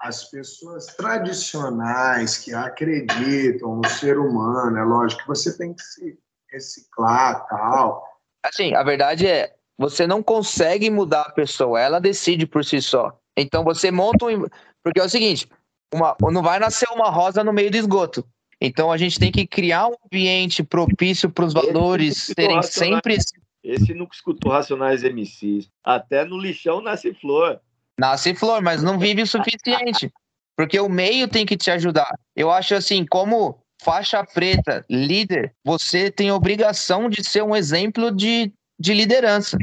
as 0.03 0.25
pessoas 0.25 0.87
tradicionais 0.87 2.37
que 2.37 2.53
acreditam 2.53 3.77
no 3.77 3.87
ser 3.87 4.19
humano, 4.19 4.77
é 4.77 4.83
lógico 4.83 5.21
que 5.21 5.27
você 5.29 5.57
tem 5.57 5.73
que 5.73 5.81
se 5.81 6.19
reciclar 6.51 7.47
tal. 7.47 8.05
Assim, 8.43 8.75
a 8.75 8.83
verdade 8.83 9.25
é, 9.25 9.53
você 9.77 10.05
não 10.05 10.21
consegue 10.21 10.89
mudar 10.89 11.21
a 11.21 11.31
pessoa, 11.31 11.79
ela 11.79 11.99
decide 11.99 12.45
por 12.45 12.63
si 12.63 12.81
só. 12.81 13.17
Então 13.37 13.63
você 13.63 13.89
monta 13.89 14.25
um. 14.25 14.45
Porque 14.83 14.99
é 14.99 15.03
o 15.03 15.09
seguinte: 15.09 15.47
uma, 15.93 16.15
não 16.31 16.41
vai 16.41 16.59
nascer 16.59 16.87
uma 16.91 17.09
rosa 17.09 17.43
no 17.43 17.53
meio 17.53 17.71
do 17.71 17.77
esgoto. 17.77 18.25
Então 18.59 18.91
a 18.91 18.97
gente 18.97 19.19
tem 19.19 19.31
que 19.31 19.45
criar 19.45 19.87
um 19.87 19.95
ambiente 20.05 20.63
propício 20.63 21.29
para 21.29 21.45
os 21.45 21.53
valores 21.53 22.31
serem 22.35 22.61
sempre. 22.61 23.17
Esse 23.63 23.93
nunca 23.93 24.15
escutou 24.15 24.51
Racionais 24.51 25.03
MCs. 25.03 25.69
Até 25.83 26.25
no 26.25 26.37
lixão 26.37 26.81
nasce 26.81 27.13
flor. 27.13 27.59
Nasce 27.97 28.35
flor, 28.35 28.61
mas 28.61 28.83
não 28.83 28.99
vive 28.99 29.21
o 29.21 29.27
suficiente. 29.27 30.11
Porque 30.55 30.79
o 30.79 30.89
meio 30.89 31.27
tem 31.27 31.45
que 31.45 31.57
te 31.57 31.71
ajudar. 31.71 32.09
Eu 32.35 32.51
acho 32.51 32.75
assim, 32.75 33.05
como 33.05 33.62
faixa 33.83 34.23
preta, 34.23 34.85
líder, 34.89 35.53
você 35.63 36.09
tem 36.09 36.31
obrigação 36.31 37.09
de 37.09 37.23
ser 37.23 37.43
um 37.43 37.55
exemplo 37.55 38.09
de, 38.09 38.51
de 38.79 38.93
liderança, 38.93 39.57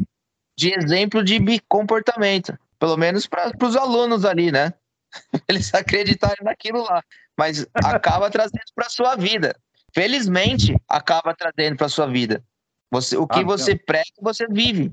de 0.57 0.73
exemplo 0.75 1.25
de 1.25 1.41
comportamento. 1.69 2.57
Pelo 2.79 2.97
menos 2.97 3.27
para 3.27 3.53
os 3.63 3.77
alunos 3.77 4.25
ali, 4.25 4.53
né? 4.53 4.73
Eles 5.49 5.73
acreditarem 5.75 6.45
naquilo 6.45 6.83
lá. 6.83 7.03
Mas 7.37 7.67
acaba 7.75 8.31
trazendo 8.31 8.61
para 8.75 8.89
sua 8.91 9.17
vida. 9.17 9.57
Felizmente, 9.95 10.77
acaba 10.89 11.35
trazendo 11.35 11.77
para 11.77 11.89
sua 11.89 12.07
vida. 12.07 12.45
Você, 12.91 13.17
o 13.17 13.27
que 13.27 13.41
ah, 13.41 13.45
você 13.45 13.73
então. 13.73 13.85
prega, 13.87 14.11
você 14.21 14.47
vive. 14.47 14.93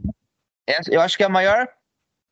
É, 0.68 0.80
eu 0.90 1.02
acho 1.02 1.18
que 1.18 1.24
a 1.24 1.30
maior 1.30 1.68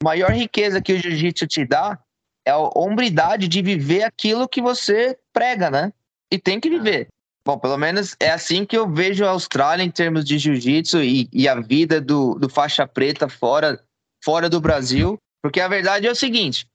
maior 0.03 0.31
riqueza 0.31 0.81
que 0.81 0.93
o 0.93 0.99
jiu-jitsu 0.99 1.47
te 1.47 1.65
dá 1.65 1.97
é 2.45 2.51
a 2.51 2.57
hombridade 2.57 3.47
de 3.47 3.61
viver 3.61 4.03
aquilo 4.03 4.47
que 4.47 4.61
você 4.61 5.17
prega, 5.33 5.71
né? 5.71 5.91
E 6.31 6.39
tem 6.39 6.59
que 6.59 6.69
viver. 6.69 7.07
Bom, 7.45 7.59
pelo 7.59 7.77
menos 7.77 8.15
é 8.19 8.31
assim 8.31 8.65
que 8.65 8.75
eu 8.75 8.91
vejo 8.91 9.23
a 9.23 9.29
Austrália 9.29 9.83
em 9.83 9.91
termos 9.91 10.25
de 10.25 10.39
jiu-jitsu 10.39 11.03
e, 11.03 11.29
e, 11.31 11.47
a 11.47 11.59
vida 11.59 12.01
do, 12.01 12.33
do 12.35 12.49
faixa 12.49 12.87
preta 12.87 13.29
fora, 13.29 13.79
fora 14.23 14.49
do 14.49 14.59
Brasil. 14.59 15.17
Porque 15.43 15.61
a 15.61 15.67
verdade 15.67 16.07
é 16.07 16.11
o 16.11 16.15
seguinte: 16.15 16.67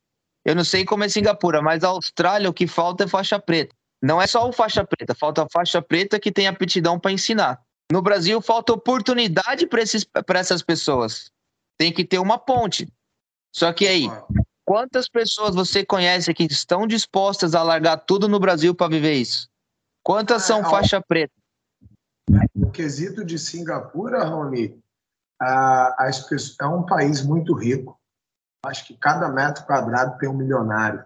eu 0.44 0.54
não 0.54 0.62
sei 0.62 0.84
como 0.84 1.02
é 1.02 1.08
Singapura, 1.08 1.60
mas 1.60 1.82
a 1.82 1.88
Austrália 1.88 2.48
o 2.48 2.54
que 2.54 2.68
falta 2.68 3.04
é 3.04 3.08
faixa 3.08 3.38
preta. 3.38 3.74
Não 4.02 4.22
é 4.22 4.26
só 4.26 4.48
o 4.48 4.52
faixa 4.52 4.84
preta, 4.84 5.14
falta 5.14 5.42
a 5.42 5.48
faixa 5.52 5.82
preta 5.82 6.20
que 6.20 6.32
tem 6.32 6.46
aptidão 6.46 6.98
para 6.98 7.12
ensinar. 7.12 7.60
No 7.90 8.00
Brasil 8.00 8.40
falta 8.40 8.72
oportunidade 8.72 9.66
para 9.66 10.38
essas 10.38 10.62
pessoas. 10.62 11.30
Tem 11.76 11.92
que 11.92 12.04
ter 12.04 12.18
uma 12.18 12.38
ponte. 12.38 12.88
Só 13.52 13.72
que 13.72 13.86
aí, 13.86 14.08
quantas 14.70 15.08
pessoas 15.08 15.52
você 15.52 15.84
conhece 15.84 16.32
que 16.32 16.44
estão 16.44 16.86
dispostas 16.86 17.56
a 17.56 17.62
largar 17.64 17.96
tudo 17.96 18.28
no 18.28 18.38
Brasil 18.38 18.72
para 18.72 18.86
viver 18.86 19.14
isso? 19.14 19.50
Quantas 20.00 20.44
são 20.44 20.60
ah, 20.60 20.70
faixa 20.70 21.02
preta? 21.02 21.34
No 22.54 22.70
quesito 22.70 23.24
de 23.24 23.36
Singapura, 23.36 24.22
Rony, 24.22 24.80
é 25.42 26.66
um 26.68 26.86
país 26.86 27.20
muito 27.20 27.52
rico. 27.52 27.98
Acho 28.64 28.86
que 28.86 28.96
cada 28.96 29.28
metro 29.28 29.66
quadrado 29.66 30.16
tem 30.18 30.28
um 30.28 30.36
milionário. 30.36 31.04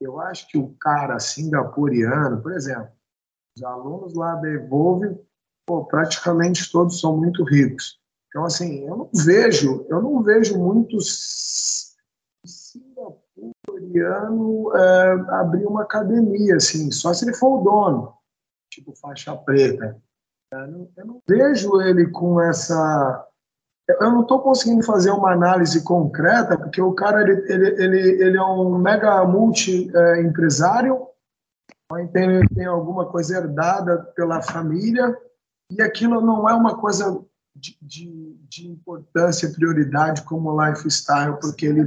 Eu 0.00 0.20
acho 0.20 0.48
que 0.48 0.58
o 0.58 0.74
cara 0.74 1.20
singapuriano, 1.20 2.42
por 2.42 2.54
exemplo, 2.54 2.90
os 3.56 3.62
alunos 3.62 4.14
lá 4.14 4.34
da 4.34 4.48
Evolve, 4.48 5.16
pô, 5.64 5.84
praticamente 5.84 6.72
todos 6.72 6.98
são 6.98 7.16
muito 7.16 7.44
ricos. 7.44 8.00
Então, 8.26 8.44
assim, 8.44 8.80
eu 8.80 8.96
não 8.96 9.10
vejo, 9.14 9.86
eu 9.88 10.02
não 10.02 10.24
vejo 10.24 10.58
muitos 10.58 11.85
singapuriano 13.66 14.76
é, 14.76 15.12
abrir 15.40 15.66
uma 15.66 15.82
academia, 15.82 16.56
assim, 16.56 16.90
só 16.90 17.12
se 17.12 17.24
ele 17.24 17.34
for 17.34 17.60
o 17.60 17.64
dono, 17.64 18.14
tipo 18.70 18.94
faixa 18.96 19.36
preta. 19.36 20.00
Eu 20.52 20.66
não, 20.68 20.88
eu 20.96 21.06
não 21.06 21.22
vejo 21.28 21.80
ele 21.80 22.08
com 22.10 22.40
essa. 22.40 23.26
Eu 23.88 24.10
não 24.10 24.22
estou 24.22 24.40
conseguindo 24.40 24.82
fazer 24.84 25.10
uma 25.10 25.32
análise 25.32 25.82
concreta, 25.82 26.58
porque 26.58 26.80
o 26.80 26.92
cara 26.92 27.22
ele, 27.22 27.52
ele, 27.52 27.82
ele, 27.82 28.22
ele 28.22 28.36
é 28.36 28.42
um 28.42 28.76
mega 28.78 29.24
multi-empresário, 29.24 31.06
é, 31.92 32.22
ele 32.22 32.48
tem 32.48 32.66
alguma 32.66 33.06
coisa 33.06 33.36
herdada 33.36 33.98
pela 34.16 34.42
família, 34.42 35.16
e 35.70 35.80
aquilo 35.80 36.20
não 36.20 36.48
é 36.48 36.54
uma 36.54 36.76
coisa 36.78 37.24
de, 37.54 37.78
de, 37.80 38.36
de 38.48 38.68
importância 38.68 39.50
prioridade 39.50 40.22
como 40.22 40.60
lifestyle, 40.60 41.38
porque 41.40 41.66
ele 41.66 41.84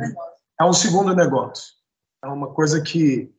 é 0.60 0.66
um 0.66 0.74
segundo 0.74 1.16
negócio. 1.16 1.74
É 2.24 2.28
uma 2.28 2.54
coisa 2.54 2.82
que 2.82 3.34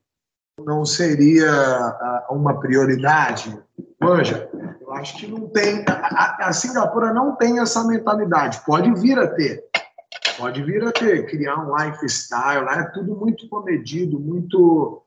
não 0.59 0.85
seria 0.85 1.51
ah, 1.51 2.27
uma 2.31 2.59
prioridade. 2.59 3.59
Manja, 4.01 4.49
eu 4.81 4.93
acho 4.95 5.19
que 5.19 5.27
não 5.27 5.49
tem. 5.49 5.85
A, 5.87 6.49
a, 6.49 6.53
Singapura 6.53 7.13
não 7.13 7.37
tem 7.37 7.61
essa 7.61 7.85
mentalidade. 7.85 8.65
Pode 8.65 8.93
vir 8.95 9.19
a 9.19 9.29
ter. 9.29 9.65
Pode 10.39 10.63
vir 10.63 10.83
a 10.83 10.93
ter, 10.93 11.27
criar 11.27 11.59
um 11.59 11.77
lifestyle. 11.77 12.65
Lá 12.65 12.81
é 12.81 12.91
tudo 12.91 13.15
muito 13.15 13.47
comedido, 13.49 14.19
muito, 14.19 15.03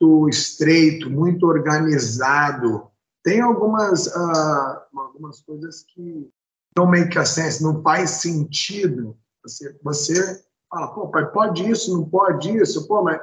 muito 0.00 0.28
estreito, 0.28 1.10
muito 1.10 1.46
organizado. 1.46 2.90
Tem 3.24 3.40
algumas, 3.40 4.06
uh, 4.06 4.80
algumas 4.94 5.40
coisas 5.40 5.82
que 5.82 6.30
não 6.76 6.86
make 6.86 7.26
sense, 7.26 7.62
não 7.62 7.82
faz 7.82 8.10
sentido. 8.10 9.16
Você, 9.42 9.76
você 9.82 10.44
fala, 10.70 10.88
pô, 10.88 11.08
pai, 11.08 11.26
pode 11.30 11.68
isso, 11.68 11.96
não 11.96 12.04
pode 12.08 12.56
isso, 12.56 12.86
pô, 12.86 13.02
mas 13.02 13.20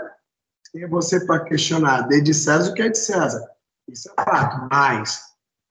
quem 0.71 0.87
você 0.87 1.25
para 1.25 1.43
questionar? 1.43 2.07
De 2.07 2.33
César 2.33 2.71
o 2.71 2.73
que 2.73 2.81
é 2.81 2.89
de 2.89 2.97
César. 2.97 3.47
Isso 3.87 4.09
é 4.17 4.23
fato, 4.23 4.67
mas 4.71 5.21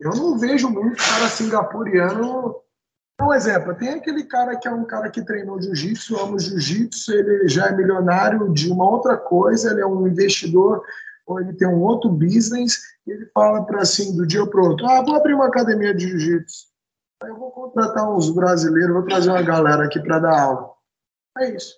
eu 0.00 0.10
não 0.10 0.38
vejo 0.38 0.70
muito 0.70 0.96
cara 0.96 1.28
singapuriano. 1.28 2.56
Um 3.20 3.32
exemplo, 3.32 3.74
tem 3.74 3.90
aquele 3.90 4.24
cara 4.24 4.56
que 4.56 4.66
é 4.66 4.70
um 4.70 4.84
cara 4.84 5.08
que 5.10 5.24
treinou 5.24 5.60
jiu-jitsu, 5.60 6.18
ama 6.18 6.38
jiu-jitsu, 6.38 7.12
ele 7.12 7.48
já 7.48 7.66
é 7.66 7.72
milionário 7.72 8.52
de 8.52 8.70
uma 8.70 8.88
outra 8.88 9.16
coisa, 9.16 9.70
ele 9.70 9.80
é 9.80 9.86
um 9.86 10.06
investidor, 10.06 10.82
ou 11.26 11.40
ele 11.40 11.52
tem 11.52 11.68
um 11.68 11.80
outro 11.80 12.10
business, 12.10 12.80
e 13.06 13.12
ele 13.12 13.26
fala 13.32 13.64
para 13.64 13.82
assim, 13.82 14.16
do 14.16 14.26
dia 14.26 14.44
para 14.46 14.60
o 14.60 14.70
outro, 14.70 14.86
ah, 14.86 15.02
vou 15.02 15.14
abrir 15.14 15.34
uma 15.34 15.46
academia 15.46 15.94
de 15.94 16.08
jiu-jitsu. 16.08 16.66
Eu 17.22 17.36
vou 17.38 17.50
contratar 17.52 18.10
uns 18.10 18.30
brasileiros, 18.30 18.92
vou 18.92 19.04
trazer 19.04 19.30
uma 19.30 19.42
galera 19.42 19.84
aqui 19.84 20.00
para 20.00 20.18
dar 20.18 20.40
aula. 20.40 20.73
É 21.38 21.50
isso. 21.50 21.76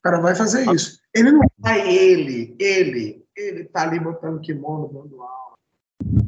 O 0.00 0.02
cara 0.02 0.20
vai 0.20 0.34
fazer 0.34 0.70
isso. 0.72 0.98
Ele 1.14 1.32
não 1.32 1.46
vai 1.58 1.80
ele, 1.80 2.56
ele, 2.58 3.24
ele 3.36 3.64
tá 3.64 3.82
ali 3.82 4.00
botando 4.00 4.40
kimono, 4.40 4.88
dando 4.88 5.20
aula. 5.22 5.40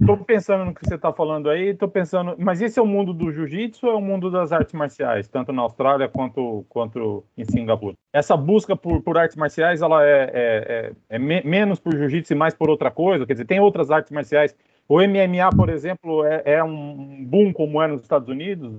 Estou 0.01 0.19
pensando 0.19 0.67
no 0.67 0.75
que 0.75 0.87
você 0.87 0.97
está 0.97 1.13
falando 1.13 1.49
aí, 1.49 1.69
estou 1.69 1.89
pensando, 1.89 2.35
mas 2.39 2.61
esse 2.61 2.79
é 2.79 2.83
o 2.83 2.87
mundo 2.87 3.15
do 3.15 3.33
jiu-jitsu 3.33 3.87
ou 3.87 3.93
é 3.93 3.97
o 3.97 4.01
mundo 4.01 4.31
das 4.31 4.53
artes 4.53 4.75
marciais, 4.75 5.27
tanto 5.29 5.53
na 5.53 5.63
Austrália 5.63 6.09
quanto, 6.09 6.67
quanto 6.69 7.25
em 7.37 7.45
Singapura? 7.45 7.95
Essa 8.13 8.37
busca 8.37 8.77
por, 8.77 9.01
por 9.01 9.17
artes 9.17 9.37
marciais, 9.37 9.81
ela 9.81 10.05
é, 10.05 10.23
é, 10.25 10.33
é, 10.35 10.93
é 11.17 11.19
me, 11.19 11.43
menos 11.43 11.81
por 11.81 11.97
jiu-jitsu 11.97 12.35
e 12.35 12.37
mais 12.37 12.53
por 12.53 12.69
outra 12.69 12.91
coisa? 12.91 13.25
Quer 13.25 13.33
dizer, 13.33 13.47
tem 13.47 13.61
outras 13.61 13.91
artes 13.91 14.13
marciais. 14.13 14.55
O 14.87 15.01
MMA, 15.01 15.49
por 15.57 15.71
exemplo, 15.71 16.25
é, 16.25 16.43
é 16.45 16.65
um 16.65 17.25
boom 17.25 17.53
como 17.53 17.81
é 17.81 17.87
nos 17.87 18.03
Estados 18.03 18.29
Unidos? 18.29 18.79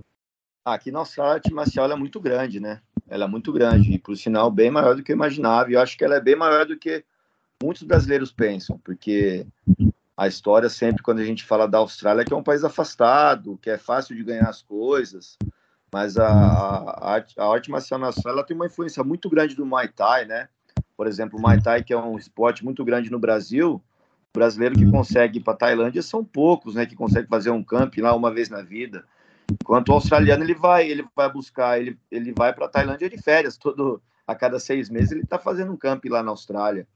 Aqui 0.65 0.91
nossa 0.91 1.23
arte 1.23 1.53
marcial 1.53 1.91
é 1.91 1.95
muito 1.95 2.19
grande, 2.19 2.59
né? 2.59 2.81
Ela 3.07 3.25
é 3.25 3.27
muito 3.27 3.51
grande 3.51 3.91
e, 3.91 3.99
por 3.99 4.15
sinal, 4.15 4.49
bem 4.49 4.71
maior 4.71 4.95
do 4.95 5.03
que 5.03 5.11
eu 5.11 5.15
imaginava. 5.15 5.69
E 5.69 5.73
eu 5.73 5.81
acho 5.81 5.97
que 5.97 6.05
ela 6.05 6.15
é 6.15 6.21
bem 6.21 6.35
maior 6.35 6.65
do 6.65 6.77
que 6.77 7.03
muitos 7.61 7.83
brasileiros 7.83 8.31
pensam, 8.31 8.79
porque 8.83 9.45
a 10.15 10.27
história 10.27 10.69
sempre 10.69 11.03
quando 11.03 11.19
a 11.19 11.25
gente 11.25 11.43
fala 11.43 11.67
da 11.67 11.79
Austrália 11.79 12.23
que 12.23 12.33
é 12.33 12.35
um 12.35 12.43
país 12.43 12.63
afastado, 12.63 13.57
que 13.61 13.69
é 13.69 13.77
fácil 13.77 14.15
de 14.15 14.23
ganhar 14.23 14.47
as 14.47 14.61
coisas, 14.61 15.37
mas 15.91 16.17
a, 16.17 16.27
a, 16.27 17.11
arte, 17.13 17.39
a 17.39 17.45
arte 17.45 17.71
marcial 17.71 17.99
na 17.99 18.07
Austrália 18.07 18.43
tem 18.43 18.55
uma 18.55 18.65
influência 18.65 19.03
muito 19.03 19.29
grande 19.29 19.55
do 19.55 19.65
Muay 19.65 19.87
Thai, 19.87 20.25
né? 20.25 20.47
Por 20.95 21.07
exemplo, 21.07 21.37
o 21.37 21.41
Muay 21.41 21.61
Thai, 21.61 21.83
que 21.83 21.93
é 21.93 21.97
um 21.97 22.17
esporte 22.17 22.63
muito 22.63 22.83
grande 22.85 23.11
no 23.11 23.19
Brasil, 23.19 23.81
o 24.33 24.37
brasileiro 24.37 24.75
que 24.75 24.89
consegue 24.89 25.39
ir 25.39 25.43
para 25.43 25.55
Tailândia 25.55 26.01
são 26.01 26.23
poucos, 26.23 26.75
né? 26.75 26.85
Que 26.85 26.95
consegue 26.95 27.27
fazer 27.27 27.51
um 27.51 27.63
camp 27.63 27.97
lá 27.97 28.15
uma 28.15 28.31
vez 28.31 28.49
na 28.49 28.61
vida. 28.61 29.03
Enquanto 29.51 29.89
o 29.89 29.93
australiano 29.93 30.43
ele 30.43 30.55
vai, 30.55 30.89
ele 30.89 31.05
vai 31.15 31.31
buscar, 31.31 31.79
ele, 31.79 31.97
ele 32.11 32.33
vai 32.33 32.53
para 32.53 32.67
Tailândia 32.67 33.09
de 33.09 33.21
férias, 33.21 33.57
todo 33.57 34.01
a 34.25 34.33
cada 34.35 34.59
seis 34.59 34.89
meses 34.89 35.11
ele 35.11 35.23
está 35.23 35.37
fazendo 35.37 35.71
um 35.71 35.77
camp 35.77 36.05
lá 36.05 36.23
na 36.23 36.31
Austrália. 36.31 36.87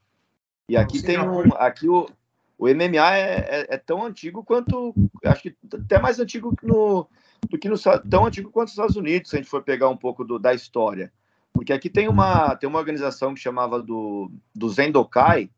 E 0.70 0.76
aqui 0.76 1.02
tem 1.02 1.20
um, 1.20 1.54
aqui 1.56 1.88
o, 1.88 2.10
o 2.58 2.68
MMA 2.68 3.16
é, 3.16 3.38
é, 3.38 3.68
é, 3.70 3.78
tão 3.78 4.04
antigo 4.04 4.44
quanto, 4.44 4.94
acho 5.24 5.44
que 5.44 5.56
até 5.74 6.00
mais 6.00 6.20
antigo 6.20 6.56
que 6.56 6.66
no, 6.66 7.08
do 7.50 7.58
que 7.58 7.70
no, 7.70 7.76
tão 8.10 8.26
antigo 8.26 8.50
quanto 8.50 8.68
os 8.68 8.74
Estados 8.74 8.96
Unidos, 8.96 9.30
se 9.30 9.36
a 9.36 9.40
gente 9.40 9.50
for 9.50 9.64
pegar 9.64 9.90
um 9.90 9.98
pouco 9.98 10.24
do, 10.24 10.40
da 10.40 10.54
história. 10.54 11.12
Porque 11.54 11.74
aqui 11.74 11.90
tem 11.90 12.08
uma, 12.08 12.56
tem 12.56 12.68
uma 12.68 12.80
organização 12.80 13.34
que 13.34 13.40
chamava 13.40 13.82
do, 13.82 14.32
do 14.54 14.70
Zendokai, 14.70 15.50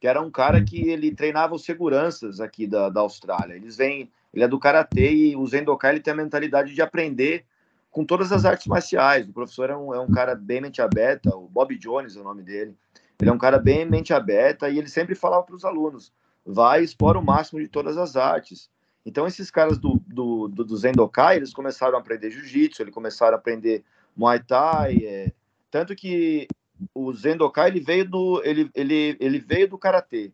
que 0.00 0.06
era 0.06 0.20
um 0.20 0.30
cara 0.30 0.62
que 0.64 0.88
ele 0.88 1.14
treinava 1.14 1.54
os 1.54 1.64
seguranças 1.64 2.40
aqui 2.40 2.66
da, 2.66 2.88
da 2.88 3.00
Austrália. 3.00 3.54
Eles 3.54 3.76
vêm, 3.76 4.10
ele 4.32 4.44
é 4.44 4.48
do 4.48 4.58
karatê 4.58 5.12
e 5.12 5.36
o 5.36 5.46
Zendokai 5.46 5.92
ele 5.92 6.00
tem 6.00 6.12
a 6.12 6.16
mentalidade 6.16 6.74
de 6.74 6.82
aprender 6.82 7.44
com 7.90 8.04
todas 8.04 8.30
as 8.32 8.44
artes 8.44 8.66
marciais. 8.66 9.28
O 9.28 9.32
professor 9.32 9.70
é 9.70 9.76
um, 9.76 9.94
é 9.94 10.00
um 10.00 10.10
cara 10.10 10.34
bem 10.34 10.60
mente 10.60 10.80
aberta, 10.80 11.34
o 11.36 11.48
Bob 11.48 11.76
Jones 11.76 12.16
é 12.16 12.20
o 12.20 12.24
nome 12.24 12.42
dele. 12.42 12.76
Ele 13.20 13.30
é 13.30 13.32
um 13.32 13.38
cara 13.38 13.58
bem 13.58 13.84
mente 13.84 14.14
aberta 14.14 14.68
e 14.68 14.78
ele 14.78 14.88
sempre 14.88 15.14
falava 15.14 15.42
para 15.42 15.54
os 15.54 15.64
alunos: 15.64 16.12
vai 16.44 16.80
e 16.80 16.84
explora 16.84 17.18
o 17.18 17.24
máximo 17.24 17.60
de 17.60 17.68
todas 17.68 17.98
as 17.98 18.16
artes. 18.16 18.70
Então, 19.04 19.26
esses 19.26 19.50
caras 19.50 19.78
do, 19.78 20.00
do, 20.06 20.48
do, 20.48 20.64
do 20.64 20.76
Zendokai, 20.76 21.36
eles 21.36 21.52
começaram 21.52 21.96
a 21.96 22.00
aprender 22.00 22.30
jiu-jitsu, 22.30 22.82
eles 22.82 22.94
começaram 22.94 23.34
a 23.34 23.38
aprender 23.38 23.82
Muay 24.14 24.40
Thai, 24.40 24.98
é, 25.04 25.32
tanto 25.70 25.94
que 25.96 26.46
o 26.94 27.12
Zendokai, 27.12 27.68
ele 27.68 27.80
veio 27.80 28.08
do, 28.08 28.42
ele, 28.44 28.70
ele, 28.74 29.16
ele 29.18 29.38
veio 29.38 29.68
do 29.68 29.78
Karatê. 29.78 30.32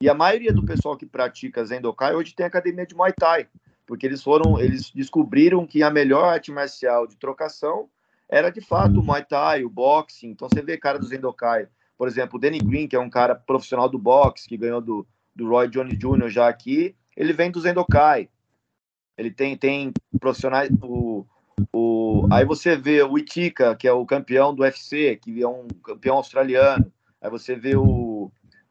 E 0.00 0.08
a 0.08 0.14
maioria 0.14 0.52
do 0.52 0.64
pessoal 0.64 0.96
que 0.96 1.04
pratica 1.04 1.64
Zendokai 1.64 2.14
hoje 2.14 2.34
tem 2.34 2.46
academia 2.46 2.86
de 2.86 2.94
Muay 2.94 3.12
Thai, 3.12 3.48
porque 3.86 4.06
eles 4.06 4.22
foram, 4.22 4.58
eles 4.60 4.90
descobriram 4.90 5.66
que 5.66 5.82
a 5.82 5.90
melhor 5.90 6.24
arte 6.24 6.52
marcial 6.52 7.06
de 7.06 7.16
trocação 7.16 7.88
era 8.28 8.50
de 8.50 8.60
fato 8.60 9.00
o 9.00 9.02
Muay 9.02 9.24
Thai, 9.24 9.64
o 9.64 9.70
boxing. 9.70 10.28
Então 10.28 10.48
você 10.48 10.62
vê 10.62 10.76
cara 10.76 10.98
do 10.98 11.06
Zendokai, 11.06 11.68
por 11.98 12.06
exemplo, 12.06 12.36
o 12.36 12.40
Danny 12.40 12.60
Green, 12.60 12.86
que 12.86 12.94
é 12.94 13.00
um 13.00 13.10
cara 13.10 13.34
profissional 13.34 13.88
do 13.88 13.98
boxe, 13.98 14.48
que 14.48 14.56
ganhou 14.56 14.80
do, 14.80 15.04
do 15.34 15.48
Roy 15.48 15.68
Jones 15.68 15.98
Jr. 15.98 16.28
já 16.28 16.48
aqui, 16.48 16.94
ele 17.16 17.32
vem 17.32 17.50
do 17.50 17.60
Zendokai. 17.60 18.28
Ele 19.16 19.32
tem, 19.32 19.56
tem 19.56 19.92
profissionais. 20.20 20.70
O, 20.80 21.26
o, 21.72 22.28
aí 22.30 22.44
você 22.44 22.76
vê 22.76 23.02
o 23.02 23.18
Itika, 23.18 23.74
que 23.74 23.88
é 23.88 23.92
o 23.92 24.06
campeão 24.06 24.54
do 24.54 24.62
UFC, 24.62 25.16
que 25.16 25.42
é 25.42 25.48
um 25.48 25.66
campeão 25.82 26.16
australiano. 26.16 26.92
Aí 27.20 27.28
você 27.28 27.56
vê 27.56 27.76
o. 27.76 28.07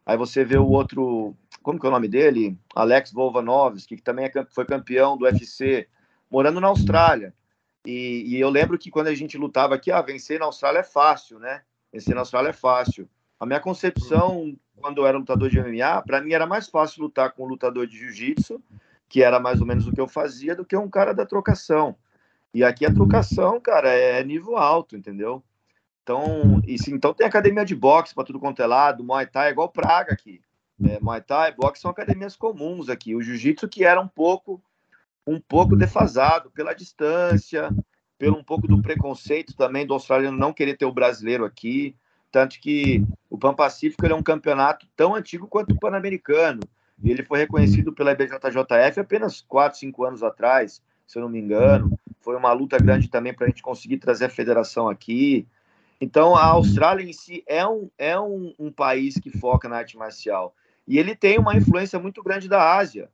Aí 0.08 0.16
você 0.16 0.46
vê 0.46 0.58
o 0.58 0.70
outro. 0.70 1.36
Como 1.62 1.78
que 1.78 1.86
é 1.86 1.90
o 1.90 1.92
nome 1.92 2.08
dele? 2.08 2.58
Alex 2.74 3.12
Volvanovski, 3.12 3.98
que 3.98 4.02
também 4.02 4.26
é, 4.26 4.46
foi 4.50 4.66
campeão 4.66 5.18
do 5.18 5.26
UFC, 5.26 5.86
morando 6.32 6.62
na 6.62 6.68
Austrália. 6.68 7.34
E, 7.86 8.24
e, 8.26 8.40
eu 8.40 8.50
lembro 8.50 8.78
que 8.78 8.90
quando 8.90 9.08
a 9.08 9.14
gente 9.14 9.38
lutava 9.38 9.76
aqui, 9.76 9.92
ah, 9.92 10.02
vencer 10.02 10.40
na 10.40 10.46
Austrália 10.46 10.80
é 10.80 10.84
fácil, 10.84 11.40
né? 11.40 11.62
Vencer 11.92 12.16
na 12.16 12.22
Austrália 12.22 12.52
é 12.52 12.54
fácil. 12.54 13.10
A 13.38 13.46
minha 13.46 13.60
concepção 13.60 14.58
quando 14.78 15.00
eu 15.00 15.08
era 15.08 15.18
lutador 15.18 15.50
de 15.50 15.60
MMA, 15.60 16.02
para 16.04 16.22
mim 16.22 16.32
era 16.32 16.46
mais 16.46 16.70
fácil 16.70 17.04
lutar 17.04 17.34
com 17.34 17.44
um 17.44 17.48
lutador 17.48 17.86
de 17.86 17.98
jiu-jitsu, 17.98 18.62
que 19.10 19.22
era 19.22 19.40
mais 19.40 19.60
ou 19.60 19.68
menos 19.68 19.88
o 19.88 19.92
que 19.92 20.00
eu 20.00 20.08
fazia, 20.08 20.56
do 20.56 20.66
que 20.66 20.78
um 20.78 20.90
cara 20.90 21.14
da 21.14 21.26
trocação. 21.26 21.96
E 22.54 22.64
aqui 22.64 22.86
a 22.86 22.94
trocação, 22.94 23.60
cara, 23.60 23.90
é 23.90 24.24
nível 24.24 24.58
alto, 24.58 24.96
entendeu? 24.96 25.44
Então, 26.08 26.62
sim, 26.78 26.94
então 26.94 27.14
tem 27.14 27.28
academia 27.28 27.66
de 27.66 27.76
boxe 27.76 28.16
para 28.16 28.24
tudo 28.24 28.40
quanto 28.40 28.62
é 28.62 28.66
lado, 28.66 29.04
Muay 29.04 29.26
Thai 29.26 29.50
é 29.50 29.52
igual 29.52 29.68
Praga 29.68 30.14
aqui. 30.14 30.40
É, 30.82 31.02
Muay 31.02 31.20
Thai, 31.20 31.52
boxe 31.52 31.82
são 31.82 31.92
academias 31.92 32.34
comuns 32.34 32.88
aqui. 32.88 33.14
O 33.14 33.22
jiu-jitsu 33.22 33.68
que 33.68 33.84
era 33.84 34.00
um 34.00 34.08
pouco 34.08 34.62
um 35.28 35.38
pouco 35.38 35.76
defasado 35.76 36.50
pela 36.52 36.74
distância, 36.74 37.70
pelo 38.18 38.38
um 38.38 38.44
pouco 38.44 38.70
do 38.70 38.82
preconceito 38.82 39.54
também 39.54 39.86
do 39.86 39.94
australiano 39.94 40.38
não 40.38 40.54
querer 40.54 40.78
ter 40.78 40.86
o 40.86 40.94
brasileiro 40.94 41.44
aqui. 41.44 41.94
Tanto 42.32 42.58
que 42.62 43.04
o 43.30 43.38
Pan 43.38 43.54
Pacífico 43.54 44.06
é 44.06 44.16
um 44.16 44.24
campeonato 44.24 44.88
tão 44.96 45.14
antigo 45.14 45.46
quanto 45.46 45.74
o 45.74 45.80
Pan-Americano. 45.80 46.62
E 47.04 47.12
ele 47.12 47.26
foi 47.26 47.40
reconhecido 47.40 47.92
pela 47.92 48.14
IBJJF 48.14 49.02
apenas 49.02 49.42
4, 49.42 49.78
5 49.78 50.06
anos 50.06 50.24
atrás, 50.24 50.82
se 51.06 51.20
eu 51.20 51.24
não 51.24 51.30
me 51.30 51.40
engano. 51.40 52.00
Foi 52.22 52.38
uma 52.38 52.54
luta 52.54 52.78
grande 52.78 53.10
também 53.10 53.34
para 53.34 53.46
a 53.46 53.50
gente 53.50 53.62
conseguir 53.62 53.98
trazer 53.98 54.26
a 54.26 54.30
federação 54.30 54.88
aqui. 54.88 55.46
Então, 56.00 56.36
a 56.36 56.46
Austrália 56.46 57.04
em 57.04 57.14
si 57.14 57.44
é, 57.48 57.68
um, 57.68 57.90
é 57.98 58.20
um, 58.20 58.54
um 58.60 58.72
país 58.72 59.16
que 59.16 59.32
foca 59.32 59.68
na 59.68 59.78
arte 59.78 59.98
marcial. 59.98 60.56
E 60.88 61.00
ele 61.00 61.16
tem 61.16 61.40
uma 61.40 61.58
influência 61.58 62.00
muito 62.00 62.22
grande 62.22 62.48
da 62.48 62.76
Ásia. 62.76 63.10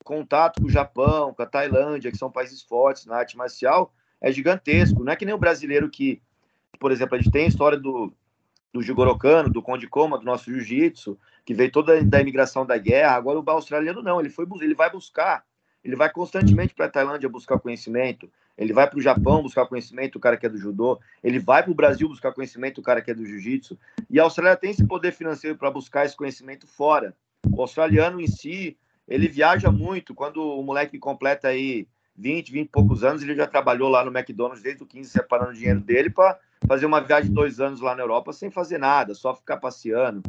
O 0.00 0.04
contato 0.04 0.60
com 0.60 0.68
o 0.68 0.70
Japão, 0.70 1.34
com 1.34 1.42
a 1.42 1.46
Tailândia, 1.46 2.10
que 2.10 2.16
são 2.16 2.30
países 2.30 2.62
fortes 2.62 3.06
na 3.06 3.16
arte 3.16 3.36
marcial, 3.36 3.92
é 4.20 4.30
gigantesco. 4.30 5.02
Não 5.02 5.12
é 5.12 5.16
que 5.16 5.24
nem 5.24 5.34
o 5.34 5.38
brasileiro 5.38 5.90
que, 5.90 6.22
por 6.78 6.92
exemplo, 6.92 7.16
a 7.16 7.18
gente 7.18 7.32
tem 7.32 7.44
a 7.44 7.48
história 7.48 7.76
do, 7.76 8.12
do 8.72 8.82
Jigorokano, 8.82 9.50
do 9.50 9.62
Conde 9.62 9.88
Coma, 9.88 10.18
do 10.18 10.24
nosso 10.24 10.50
jiu-jitsu, 10.50 11.18
que 11.44 11.54
veio 11.54 11.72
toda 11.72 12.02
da 12.04 12.20
imigração 12.20 12.64
da 12.64 12.78
guerra. 12.78 13.16
Agora 13.16 13.40
o 13.40 13.50
australiano 13.50 14.02
não, 14.02 14.20
ele 14.20 14.30
foi 14.30 14.46
ele 14.60 14.74
vai 14.74 14.90
buscar, 14.90 15.44
ele 15.84 15.96
vai 15.96 16.10
constantemente 16.10 16.74
para 16.74 16.86
a 16.86 16.90
Tailândia 16.90 17.28
buscar 17.28 17.58
conhecimento, 17.58 18.30
ele 18.56 18.72
vai 18.72 18.88
para 18.88 18.98
o 18.98 19.02
Japão 19.02 19.42
buscar 19.42 19.66
conhecimento, 19.66 20.16
o 20.16 20.20
cara 20.20 20.36
que 20.36 20.44
é 20.44 20.48
do 20.48 20.58
judô, 20.58 20.98
ele 21.22 21.38
vai 21.38 21.62
para 21.62 21.70
o 21.70 21.74
Brasil 21.74 22.08
buscar 22.08 22.32
conhecimento, 22.32 22.78
o 22.78 22.82
cara 22.82 23.00
que 23.00 23.10
é 23.10 23.14
do 23.14 23.24
jiu-jitsu. 23.24 23.78
E 24.10 24.18
a 24.18 24.24
Austrália 24.24 24.56
tem 24.56 24.70
esse 24.70 24.84
poder 24.84 25.12
financeiro 25.12 25.56
para 25.56 25.70
buscar 25.70 26.04
esse 26.04 26.16
conhecimento 26.16 26.66
fora. 26.66 27.14
O 27.52 27.60
australiano 27.60 28.20
em 28.20 28.26
si, 28.26 28.76
ele 29.06 29.28
viaja 29.28 29.70
muito. 29.70 30.14
Quando 30.14 30.42
o 30.42 30.62
moleque 30.62 30.98
completa 30.98 31.48
aí 31.48 31.86
20, 32.16 32.50
20 32.50 32.66
e 32.66 32.68
poucos 32.68 33.04
anos, 33.04 33.22
ele 33.22 33.36
já 33.36 33.46
trabalhou 33.46 33.88
lá 33.88 34.04
no 34.04 34.10
McDonald's 34.10 34.62
desde 34.62 34.82
o 34.82 34.86
15, 34.86 35.08
separando 35.08 35.50
o 35.52 35.54
dinheiro 35.54 35.80
dele 35.80 36.10
para 36.10 36.36
fazer 36.66 36.86
uma 36.86 37.00
viagem 37.00 37.28
de 37.28 37.34
dois 37.34 37.60
anos 37.60 37.80
lá 37.80 37.94
na 37.94 38.02
Europa 38.02 38.32
sem 38.32 38.50
fazer 38.50 38.78
nada, 38.78 39.14
só 39.14 39.32
ficar 39.32 39.58
passeando. 39.58 40.22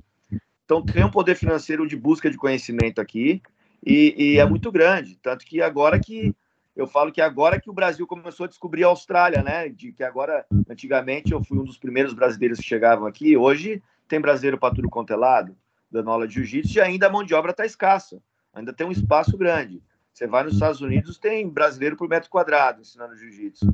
Então 0.63 0.85
tem 0.85 1.03
um 1.03 1.09
poder 1.09 1.33
financeiro 1.33 1.87
de 1.87 1.97
busca 1.97 2.29
de 2.29 2.37
conhecimento 2.37 3.01
aqui 3.01 3.41
e, 3.85 4.15
e, 4.17 4.39
é 4.39 4.45
muito 4.45 4.71
grande. 4.71 5.17
Tanto 5.21 5.45
que 5.45 5.61
agora 5.61 5.99
que 5.99 6.35
eu 6.75 6.87
falo 6.87 7.11
que 7.11 7.21
agora 7.21 7.59
que 7.59 7.69
o 7.69 7.73
Brasil 7.73 8.07
começou 8.07 8.45
a 8.45 8.49
descobrir 8.49 8.83
a 8.83 8.87
Austrália, 8.87 9.41
né? 9.41 9.69
De 9.69 9.91
que 9.91 10.03
agora, 10.03 10.45
antigamente, 10.69 11.31
eu 11.31 11.43
fui 11.43 11.57
um 11.57 11.65
dos 11.65 11.77
primeiros 11.77 12.13
brasileiros 12.13 12.59
que 12.59 12.65
chegavam 12.65 13.05
aqui. 13.05 13.35
Hoje 13.35 13.81
tem 14.07 14.19
brasileiro 14.19 14.57
para 14.57 14.73
tudo 14.73 14.89
quanto 14.89 15.13
é 15.13 15.15
lado, 15.15 15.55
dando 15.91 16.09
aula 16.09 16.27
de 16.27 16.35
jiu-jitsu, 16.35 16.77
e 16.77 16.81
ainda 16.81 17.07
a 17.07 17.09
mão 17.09 17.23
de 17.23 17.33
obra 17.33 17.51
está 17.51 17.65
escassa. 17.65 18.21
Ainda 18.53 18.73
tem 18.73 18.87
um 18.87 18.91
espaço 18.91 19.37
grande. 19.37 19.81
Você 20.13 20.27
vai 20.27 20.43
nos 20.43 20.53
Estados 20.53 20.81
Unidos, 20.81 21.17
tem 21.17 21.47
brasileiro 21.47 21.95
por 21.95 22.09
metro 22.09 22.29
quadrado 22.29 22.81
ensinando 22.81 23.15
jiu-jitsu. 23.15 23.65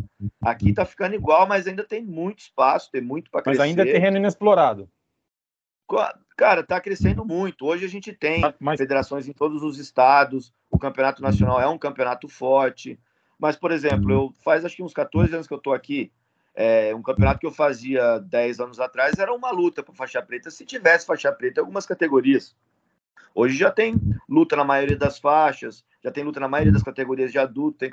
Aqui 0.41 0.74
tá 0.74 0.86
ficando 0.86 1.16
igual, 1.16 1.47
mas 1.47 1.66
ainda 1.66 1.84
tem 1.84 2.03
muito 2.03 2.39
espaço, 2.39 2.91
tem 2.91 3.01
muito 3.01 3.32
para 3.32 3.41
crescer. 3.41 3.60
Mas 3.60 3.70
ainda 3.70 3.82
é 3.82 3.91
terreno 3.91 4.18
inexplorado. 4.18 4.89
Cara, 6.36 6.64
tá 6.64 6.82
crescendo 6.82 7.24
muito. 7.24 7.66
Hoje 7.66 7.86
a 7.86 7.90
gente 7.90 8.12
tem 8.12 8.42
mas... 8.60 8.78
federações 8.78 9.28
em 9.28 9.32
todos 9.32 9.64
os 9.64 9.80
estados, 9.80 10.52
o 10.70 10.78
campeonato 10.78 11.22
nacional 11.22 11.62
é 11.62 11.68
um 11.68 11.78
campeonato 11.78 12.28
forte. 12.28 13.00
Mas, 13.40 13.56
por 13.56 13.72
exemplo, 13.72 14.12
eu 14.12 14.34
faz 14.44 14.66
acho 14.66 14.76
que 14.76 14.84
uns 14.84 14.94
14 14.94 15.34
anos 15.34 15.48
que 15.48 15.54
eu 15.54 15.60
tô 15.60 15.74
aqui, 15.74 16.12
é, 16.54 16.94
um 16.94 17.02
campeonato 17.02 17.40
que 17.40 17.46
eu 17.46 17.52
fazia 17.52 18.20
10 18.20 18.60
anos 18.60 18.80
atrás 18.80 19.18
era 19.18 19.34
uma 19.34 19.52
luta 19.52 19.82
para 19.82 19.94
faixa 19.94 20.22
preta, 20.22 20.50
se 20.50 20.66
tivesse 20.66 21.06
faixa 21.06 21.32
preta 21.32 21.60
em 21.60 21.64
algumas 21.64 21.86
categorias. 21.86 22.56
Hoje 23.34 23.58
já 23.58 23.70
tem 23.70 24.00
luta 24.28 24.56
na 24.56 24.64
maioria 24.64 24.98
das 24.98 25.20
faixas, 25.20 25.84
já 26.02 26.12
tem 26.12 26.24
luta 26.24 26.40
na 26.40 26.48
maioria 26.48 26.72
das 26.72 26.84
categorias 26.84 27.32
de 27.32 27.38
adulto, 27.38 27.78
tem, 27.78 27.92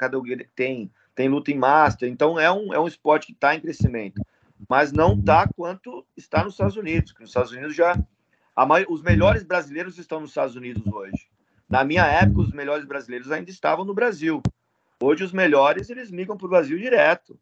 tem, 0.55 0.91
tem 1.15 1.29
luta 1.29 1.51
em 1.51 1.59
master, 1.59 2.09
então 2.09 2.39
é 2.39 2.51
um, 2.51 2.73
é 2.73 2.79
um 2.79 2.87
esporte 2.87 3.27
que 3.27 3.33
está 3.33 3.55
em 3.55 3.61
crescimento. 3.61 4.21
mas 4.69 4.93
não 4.93 5.19
está 5.19 5.49
quanto 5.57 6.07
está 6.17 6.45
nos 6.45 6.55
Estados 6.55 6.77
Unidos. 6.77 7.13
Nos 7.19 7.31
Estados 7.31 7.51
Unidos 7.51 7.75
já 7.75 7.97
os 8.89 9.03
melhores 9.03 9.43
brasileiros 9.43 9.99
estão 9.99 10.21
nos 10.21 10.31
Estados 10.31 10.57
Unidos 10.57 10.87
hoje. 10.87 11.29
Na 11.69 11.85
minha 11.85 12.05
época, 12.05 12.41
os 12.41 12.53
melhores 12.53 12.85
brasileiros 12.85 13.31
ainda 13.31 13.51
estavam 13.51 13.85
no 13.85 13.95
Brasil. 13.95 14.43
Hoje, 15.01 15.25
os 15.25 15.33
melhores 15.33 15.89
eles 15.91 16.11
migram 16.11 16.37
para 16.37 16.47
o 16.47 16.51
Brasil 16.51 16.79
direto. 16.79 17.39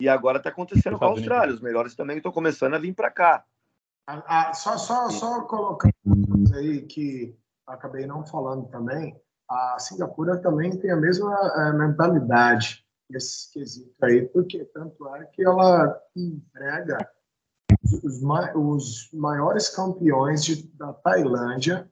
E 0.00 0.08
agora 0.08 0.38
está 0.38 0.50
acontecendo 0.50 0.98
com 0.98 1.04
a 1.04 1.08
Austrália. 1.08 1.54
Os 1.54 1.60
melhores 1.60 1.94
também 1.94 2.16
estão 2.16 2.32
começando 2.32 2.74
a 2.74 2.78
vir 2.78 2.94
para 2.94 3.10
cá. 3.10 3.44
Ah, 4.06 4.22
ah, 4.26 4.54
só, 4.54 4.78
só, 4.78 5.10
só 5.10 5.42
colocando 5.42 5.92
aí 6.54 6.82
que 6.82 7.36
acabei 7.66 8.06
não 8.06 8.24
falando 8.24 8.68
também, 8.68 9.20
a 9.48 9.78
Singapura 9.78 10.38
também 10.38 10.76
tem 10.78 10.90
a 10.90 10.96
mesma 10.96 11.34
é, 11.56 11.72
mentalidade 11.72 12.84
nesse 13.10 13.52
quesito 13.52 14.04
aí, 14.04 14.22
porque 14.26 14.64
tanto 14.66 15.08
é 15.16 15.24
que 15.26 15.44
ela 15.44 16.00
emprega 16.14 16.98
os, 17.92 18.22
os 18.54 19.10
maiores 19.12 19.68
campeões 19.68 20.44
de, 20.44 20.66
da 20.74 20.92
Tailândia 20.92 21.88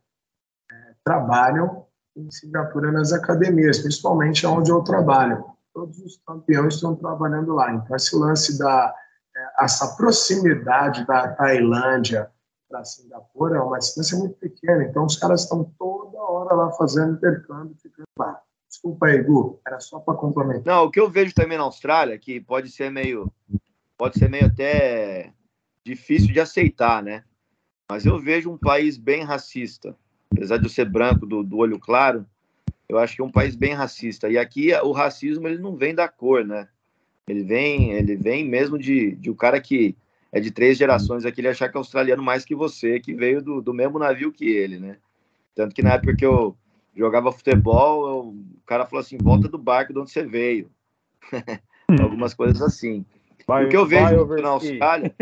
é, 0.71 0.95
trabalham 1.05 1.87
em 2.17 2.31
Singapura 2.31 2.93
nas 2.93 3.13
academias, 3.13 3.79
principalmente 3.79 4.47
onde 4.47 4.71
eu 4.71 4.83
trabalho. 4.83 5.45
Todos 5.73 5.99
os 5.99 6.21
campeões 6.27 6.75
estão 6.75 6.95
trabalhando 6.95 7.55
lá. 7.55 7.73
Então, 7.73 7.97
esse 7.97 8.17
lance 8.17 8.59
da 8.59 8.95
é, 9.37 9.65
essa 9.65 9.97
proximidade 9.97 11.05
da 11.07 11.29
Tailândia 11.35 12.31
para 12.69 12.85
Singapura 12.85 13.57
é 13.59 13.61
uma 13.61 13.79
distância 13.79 14.17
muito 14.17 14.37
pequena. 14.37 14.85
Então, 14.85 15.05
os 15.05 15.17
caras 15.17 15.43
estão 15.43 15.65
toda 15.79 16.19
hora 16.19 16.55
lá 16.55 16.71
fazendo 16.73 17.15
intercâmbio, 17.15 17.77
ficando 17.83 18.07
lá. 18.19 18.41
Desculpa 18.69 19.07
aí, 19.07 19.17
Edu, 19.17 19.61
era 19.67 19.81
só 19.81 19.99
para 20.01 20.15
complementar. 20.15 20.75
Não, 20.75 20.85
o 20.85 20.91
que 20.91 21.01
eu 21.01 21.09
vejo 21.09 21.35
também 21.35 21.59
na 21.59 21.65
Austrália, 21.65 22.19
que 22.19 22.41
pode 22.41 22.71
ser 22.71 22.91
meio, 22.91 23.31
pode 23.97 24.19
ser 24.19 24.29
meio 24.29 24.47
até 24.47 25.33
difícil 25.85 26.33
de 26.33 26.41
aceitar, 26.41 27.03
né? 27.03 27.25
Mas 27.89 28.07
eu 28.07 28.19
vejo 28.19 28.51
um 28.51 28.57
país 28.57 28.97
bem 28.97 29.23
racista. 29.23 29.97
Apesar 30.33 30.57
de 30.57 30.65
eu 30.65 30.71
ser 30.71 30.89
branco, 30.89 31.27
do, 31.27 31.43
do 31.43 31.59
olho 31.59 31.79
claro, 31.79 32.27
eu 32.89 32.99
acho 32.99 33.15
que 33.15 33.23
é 33.23 33.25
um 33.25 33.31
país 33.31 33.55
bem 33.55 33.75
racista. 33.75 34.29
E 34.29 34.39
aqui 34.39 34.73
o 34.83 34.93
racismo 34.93 35.47
ele 35.47 35.59
não 35.59 35.77
vem 35.77 35.95
da 35.95 36.09
cor, 36.09 36.45
né? 36.45 36.69
Ele 37.29 37.43
vem, 37.43 37.93
ele 37.93 38.17
vem 38.17 38.45
mesmo 38.45 38.79
de, 38.79 39.13
de 39.13 39.31
um 39.31 39.35
cara 39.35 39.61
que 39.61 39.97
é 40.33 40.41
de 40.41 40.51
três 40.51 40.77
gerações 40.77 41.25
aqui, 41.25 41.41
ele 41.41 41.49
achar 41.49 41.69
que 41.69 41.77
é 41.77 41.79
australiano 41.79 42.23
mais 42.23 42.45
que 42.45 42.55
você, 42.55 42.99
que 42.99 43.15
veio 43.15 43.41
do, 43.41 43.63
do 43.63 43.73
mesmo 43.73 43.99
navio 43.99 44.33
que 44.33 44.47
ele, 44.47 44.79
né? 44.79 44.97
Tanto 45.55 45.75
que 45.75 45.83
na 45.83 45.93
época 45.93 46.17
que 46.17 46.27
eu 46.27 46.57
jogava 46.97 47.31
futebol, 47.31 48.09
eu, 48.09 48.19
o 48.31 48.67
cara 48.67 48.85
falou 48.85 49.01
assim: 49.01 49.17
volta 49.17 49.49
do 49.49 49.57
barco 49.57 49.93
de 49.93 49.99
onde 50.01 50.11
você 50.11 50.25
veio. 50.27 50.71
Algumas 52.01 52.35
coisas 52.35 52.61
assim. 52.61 53.05
Vai, 53.47 53.67
o 53.67 53.69
que 53.69 53.77
eu 53.77 53.87
vejo 53.87 54.27
na 54.43 54.49
Austrália. 54.49 55.15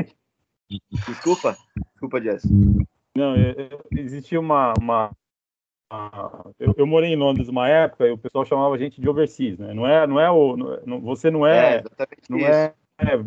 Desculpa, 1.09 1.57
desculpa, 1.93 2.21
Jess. 2.21 2.43
Não, 3.15 3.35
existia 3.91 4.41
uma. 4.41 4.73
uma, 4.79 5.11
uma 5.91 6.53
eu, 6.59 6.75
eu, 6.79 6.87
morei 6.87 7.13
em 7.13 7.17
Londres 7.17 7.49
uma 7.49 7.69
época 7.69 8.07
e 8.07 8.11
o 8.11 8.19
pessoal 8.19 8.45
chamava 8.45 8.75
a 8.75 8.79
gente 8.79 9.01
de 9.01 9.09
overseas, 9.09 9.59
né? 9.59 9.75
Não 9.75 9.87
é, 9.87 10.07
não 10.07 10.21
é 10.21 10.31
o. 10.31 10.57
Não, 10.57 11.01
você 11.01 11.31
não 11.31 11.47
é. 11.47 11.77
é 11.77 11.85
não 12.29 12.39
é, 12.39 12.75
é, 12.99 13.25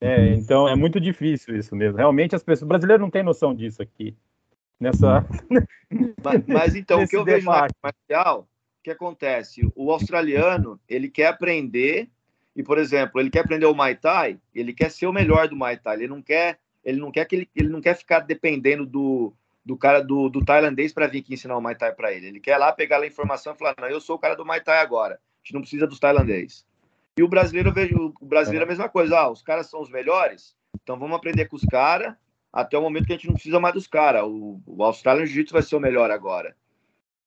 é, 0.00 0.34
então 0.34 0.68
é 0.68 0.74
muito 0.74 1.00
difícil 1.00 1.56
isso 1.56 1.76
mesmo. 1.76 1.98
Realmente 1.98 2.34
as 2.34 2.42
pessoas. 2.42 2.68
brasileiros 2.68 3.02
não 3.02 3.10
têm 3.10 3.22
noção 3.22 3.54
disso 3.54 3.82
aqui. 3.82 4.16
Nessa. 4.80 5.26
Mas, 6.24 6.46
mas 6.46 6.74
então, 6.74 7.02
o 7.02 7.08
que 7.08 7.16
eu 7.16 7.24
debate. 7.24 7.40
vejo 7.40 7.50
na 7.50 7.62
arte 7.62 7.76
marcial, 7.80 8.40
o 8.80 8.82
que 8.82 8.90
acontece? 8.90 9.70
O 9.76 9.92
australiano, 9.92 10.80
ele 10.88 11.08
quer 11.08 11.28
aprender 11.28 12.10
e, 12.56 12.62
por 12.62 12.78
exemplo, 12.78 13.20
ele 13.20 13.30
quer 13.30 13.40
aprender 13.40 13.66
o 13.66 13.74
Muay 13.74 13.96
Thai, 13.96 14.38
ele 14.54 14.72
quer 14.72 14.90
ser 14.90 15.06
o 15.06 15.12
melhor 15.12 15.48
do 15.48 15.56
Muay 15.56 15.76
Thai, 15.76 15.96
ele 15.96 16.08
não 16.08 16.22
quer, 16.22 16.58
ele 16.84 17.00
não 17.00 17.10
quer 17.10 17.24
que 17.24 17.34
ele, 17.34 17.48
ele 17.54 17.68
não 17.68 17.80
quer 17.80 17.96
ficar 17.96 18.20
dependendo 18.20 18.86
do, 18.86 19.32
do 19.64 19.76
cara 19.76 20.00
do, 20.00 20.28
do 20.28 20.44
tailandês 20.44 20.92
para 20.92 21.06
vir 21.06 21.20
aqui 21.20 21.34
ensinar 21.34 21.56
o 21.56 21.60
Muay 21.60 21.74
Thai 21.74 21.92
para 21.92 22.12
ele. 22.12 22.26
Ele 22.26 22.40
quer 22.40 22.56
lá 22.56 22.72
pegar 22.72 23.00
a 23.00 23.06
informação 23.06 23.54
e 23.54 23.58
falar: 23.58 23.74
"Não, 23.80 23.88
eu 23.88 24.00
sou 24.00 24.16
o 24.16 24.18
cara 24.18 24.36
do 24.36 24.44
Muay 24.44 24.60
Thai 24.60 24.78
agora. 24.78 25.14
A 25.14 25.18
gente 25.42 25.54
não 25.54 25.60
precisa 25.60 25.86
dos 25.86 25.98
tailandês". 25.98 26.64
E 27.16 27.22
o 27.22 27.28
brasileiro 27.28 27.72
vejo 27.72 28.12
o 28.20 28.26
brasileiro 28.26 28.64
é 28.64 28.66
a 28.66 28.68
mesma 28.68 28.88
coisa, 28.88 29.18
ah, 29.18 29.30
os 29.30 29.42
caras 29.42 29.68
são 29.68 29.80
os 29.80 29.88
melhores, 29.88 30.56
então 30.74 30.98
vamos 30.98 31.16
aprender 31.16 31.46
com 31.46 31.56
os 31.56 31.64
caras 31.64 32.14
até 32.52 32.78
o 32.78 32.82
momento 32.82 33.06
que 33.06 33.12
a 33.12 33.16
gente 33.16 33.26
não 33.26 33.34
precisa 33.34 33.58
mais 33.58 33.74
dos 33.74 33.88
caras. 33.88 34.22
O, 34.24 34.60
o 34.64 34.84
Australian 34.84 35.26
Jiu-Jitsu 35.26 35.52
vai 35.52 35.62
ser 35.62 35.74
o 35.74 35.80
melhor 35.80 36.10
agora. 36.10 36.56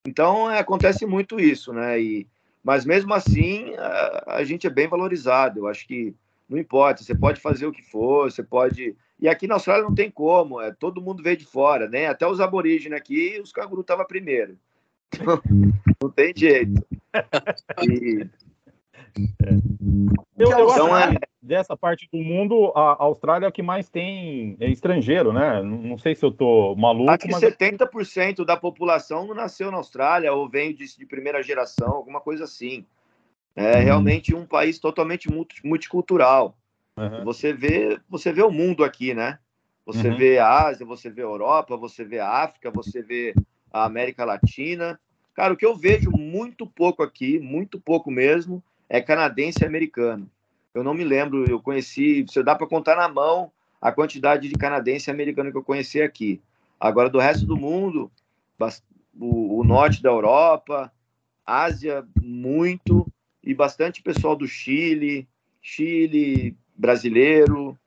Então 0.07 0.49
é, 0.49 0.59
acontece 0.59 1.05
muito 1.05 1.37
isso, 1.37 1.73
né? 1.73 1.99
E 1.99 2.27
mas 2.67 2.83
mesmo 2.83 3.13
assim, 3.13 3.73
a, 3.77 4.39
a, 4.39 4.43
gente 4.43 4.67
é 4.67 4.69
bem 4.69 4.89
valorizado. 4.89 5.61
Eu 5.61 5.67
acho 5.69 5.87
que 5.87 6.13
não 6.49 6.57
importa, 6.57 7.01
você 7.01 7.15
pode 7.15 7.39
fazer 7.39 7.65
o 7.65 7.71
que 7.71 7.81
for, 7.81 8.29
você 8.29 8.43
pode. 8.43 8.93
E 9.17 9.29
aqui 9.29 9.47
na 9.47 9.53
Austrália 9.53 9.85
não 9.85 9.95
tem 9.95 10.11
como, 10.11 10.59
é, 10.59 10.73
todo 10.73 11.01
mundo 11.01 11.23
veio 11.23 11.37
de 11.37 11.45
fora, 11.45 11.87
né? 11.87 12.07
Até 12.07 12.27
os 12.27 12.41
aborígenes 12.41 12.99
aqui, 12.99 13.39
os 13.41 13.53
cangurus 13.53 13.83
estavam 13.83 14.05
primeiro. 14.05 14.57
não 16.03 16.09
tem 16.09 16.33
jeito. 16.35 16.85
E... 17.89 18.27
É. 19.43 19.49
Então, 20.35 20.69
acho 20.69 21.15
é... 21.15 21.19
dessa 21.41 21.75
parte 21.75 22.07
do 22.11 22.19
mundo, 22.19 22.71
a 22.75 23.03
Austrália 23.03 23.45
é 23.45 23.49
o 23.49 23.51
que 23.51 23.63
mais 23.63 23.89
tem 23.89 24.55
é 24.59 24.69
estrangeiro, 24.69 25.33
né? 25.33 25.61
Não 25.63 25.97
sei 25.97 26.15
se 26.15 26.23
eu 26.23 26.31
tô 26.31 26.75
maluco. 26.75 27.09
Acho 27.09 27.25
que 27.25 27.31
mas... 27.31 27.41
70% 27.41 28.45
da 28.45 28.55
população 28.55 29.25
não 29.25 29.35
nasceu 29.35 29.71
na 29.71 29.77
Austrália 29.77 30.31
ou 30.33 30.47
vem 30.47 30.73
de, 30.73 30.85
de 30.97 31.05
primeira 31.05 31.41
geração, 31.41 31.89
alguma 31.89 32.21
coisa 32.21 32.43
assim. 32.43 32.85
É 33.55 33.77
uhum. 33.77 33.83
realmente 33.83 34.35
um 34.35 34.45
país 34.45 34.77
totalmente 34.77 35.27
multicultural. 35.63 36.55
Uhum. 36.95 37.23
Você 37.25 37.53
vê, 37.53 37.99
você 38.07 38.31
vê 38.31 38.43
o 38.43 38.51
mundo 38.51 38.83
aqui, 38.83 39.13
né? 39.13 39.39
Você 39.85 40.09
uhum. 40.09 40.17
vê 40.17 40.37
a 40.37 40.67
Ásia, 40.67 40.85
você 40.85 41.09
vê 41.09 41.21
a 41.21 41.25
Europa, 41.25 41.77
você 41.77 42.03
vê 42.03 42.19
a 42.19 42.29
África, 42.29 42.69
você 42.69 43.01
vê 43.01 43.33
a 43.71 43.85
América 43.85 44.25
Latina. 44.25 44.99
Cara, 45.33 45.53
o 45.53 45.57
que 45.57 45.65
eu 45.65 45.75
vejo 45.75 46.11
muito 46.11 46.67
pouco 46.67 47.01
aqui, 47.01 47.39
muito 47.39 47.79
pouco 47.79 48.11
mesmo, 48.11 48.61
é 48.89 49.01
canadense 49.01 49.63
e 49.63 49.65
americano. 49.65 50.29
Eu 50.73 50.83
não 50.83 50.93
me 50.93 51.03
lembro, 51.03 51.49
eu 51.49 51.59
conheci, 51.59 52.23
você 52.23 52.43
dá 52.43 52.55
para 52.55 52.67
contar 52.67 52.95
na 52.95 53.07
mão 53.07 53.51
a 53.81 53.91
quantidade 53.91 54.47
de 54.47 54.55
canadense 54.55 55.09
e 55.09 55.11
americano 55.11 55.51
que 55.51 55.57
eu 55.57 55.63
conheci 55.63 56.01
aqui. 56.01 56.41
Agora, 56.79 57.09
do 57.09 57.19
resto 57.19 57.45
do 57.45 57.57
mundo, 57.57 58.11
o, 59.19 59.59
o 59.59 59.63
norte 59.63 60.01
da 60.01 60.09
Europa, 60.09 60.91
Ásia, 61.45 62.05
muito, 62.21 63.07
e 63.43 63.53
bastante 63.53 64.01
pessoal 64.01 64.35
do 64.35 64.47
Chile, 64.47 65.27
Chile, 65.61 66.55
brasileiro, 66.75 67.77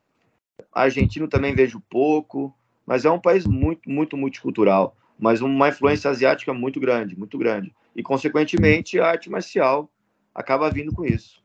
argentino 0.72 1.28
também 1.28 1.54
vejo 1.54 1.82
pouco, 1.88 2.54
mas 2.86 3.04
é 3.04 3.10
um 3.10 3.20
país 3.20 3.46
muito, 3.46 3.88
muito 3.88 4.16
multicultural, 4.16 4.96
mas 5.18 5.40
uma 5.40 5.68
influência 5.68 6.10
asiática 6.10 6.52
muito 6.52 6.80
grande, 6.80 7.16
muito 7.16 7.38
grande. 7.38 7.72
E, 7.94 8.02
consequentemente, 8.02 8.98
a 8.98 9.06
arte 9.06 9.30
marcial 9.30 9.88
acaba 10.34 10.70
vindo 10.70 10.92
com 10.92 11.04
isso. 11.04 11.42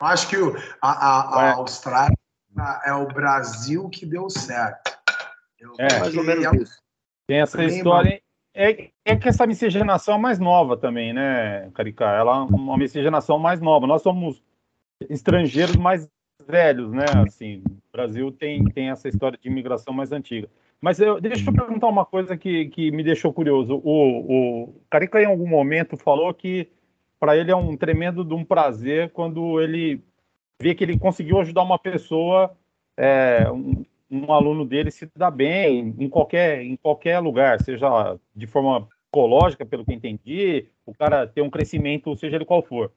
Acho 0.00 0.28
que 0.28 0.36
a, 0.82 0.90
a, 0.90 1.40
a 1.40 1.54
Austrália 1.54 2.16
é 2.84 2.92
o 2.92 3.06
Brasil 3.06 3.88
que 3.88 4.04
deu 4.04 4.28
certo. 4.28 4.96
Eu 5.58 5.72
é, 5.78 5.98
mais 5.98 6.16
ou 6.16 6.24
menos 6.24 6.44
é... 6.44 6.56
isso. 6.56 6.82
Tem 7.26 7.40
essa 7.40 7.64
história. 7.64 8.20
É, 8.54 8.90
é 9.04 9.16
que 9.16 9.28
essa 9.28 9.46
miscigenação 9.46 10.14
é 10.14 10.18
mais 10.18 10.38
nova 10.38 10.76
também, 10.76 11.12
né, 11.12 11.70
Caricá? 11.74 12.12
Ela 12.12 12.36
é 12.36 12.40
uma 12.40 12.76
miscigenação 12.76 13.38
mais 13.38 13.60
nova. 13.60 13.86
Nós 13.86 14.02
somos 14.02 14.42
estrangeiros 15.08 15.76
mais 15.76 16.08
velhos, 16.46 16.92
né? 16.92 17.06
Assim, 17.26 17.62
o 17.66 17.92
Brasil 17.92 18.30
tem, 18.30 18.64
tem 18.66 18.90
essa 18.90 19.08
história 19.08 19.38
de 19.40 19.48
imigração 19.48 19.92
mais 19.92 20.12
antiga. 20.12 20.48
Mas 20.80 21.00
eu, 21.00 21.20
deixa 21.20 21.48
eu 21.48 21.54
perguntar 21.54 21.88
uma 21.88 22.04
coisa 22.04 22.36
que, 22.36 22.66
que 22.66 22.90
me 22.90 23.02
deixou 23.02 23.32
curioso. 23.32 23.80
O, 23.82 24.66
o 24.66 24.74
Carica, 24.90 25.20
em 25.20 25.26
algum 25.26 25.48
momento, 25.48 25.96
falou 25.96 26.32
que 26.32 26.68
para 27.24 27.38
ele 27.38 27.50
é 27.50 27.56
um 27.56 27.74
tremendo 27.74 28.22
de 28.22 28.34
um 28.34 28.44
prazer 28.44 29.10
quando 29.10 29.58
ele 29.58 30.04
vê 30.60 30.74
que 30.74 30.84
ele 30.84 30.98
conseguiu 30.98 31.40
ajudar 31.40 31.62
uma 31.62 31.78
pessoa, 31.78 32.54
é, 32.98 33.50
um, 33.50 33.82
um, 34.10 34.30
aluno 34.30 34.62
dele 34.62 34.90
se 34.90 35.10
dar 35.16 35.30
bem 35.30 35.94
em 35.98 36.06
qualquer, 36.06 36.60
em 36.60 36.76
qualquer 36.76 37.20
lugar, 37.20 37.62
seja 37.62 38.18
de 38.36 38.46
forma 38.46 38.86
psicológica, 38.86 39.64
pelo 39.64 39.86
que 39.86 39.94
entendi, 39.94 40.66
o 40.84 40.92
cara 40.92 41.26
ter 41.26 41.40
um 41.40 41.48
crescimento, 41.48 42.14
seja 42.14 42.36
ele 42.36 42.44
qual 42.44 42.60
for. 42.60 42.92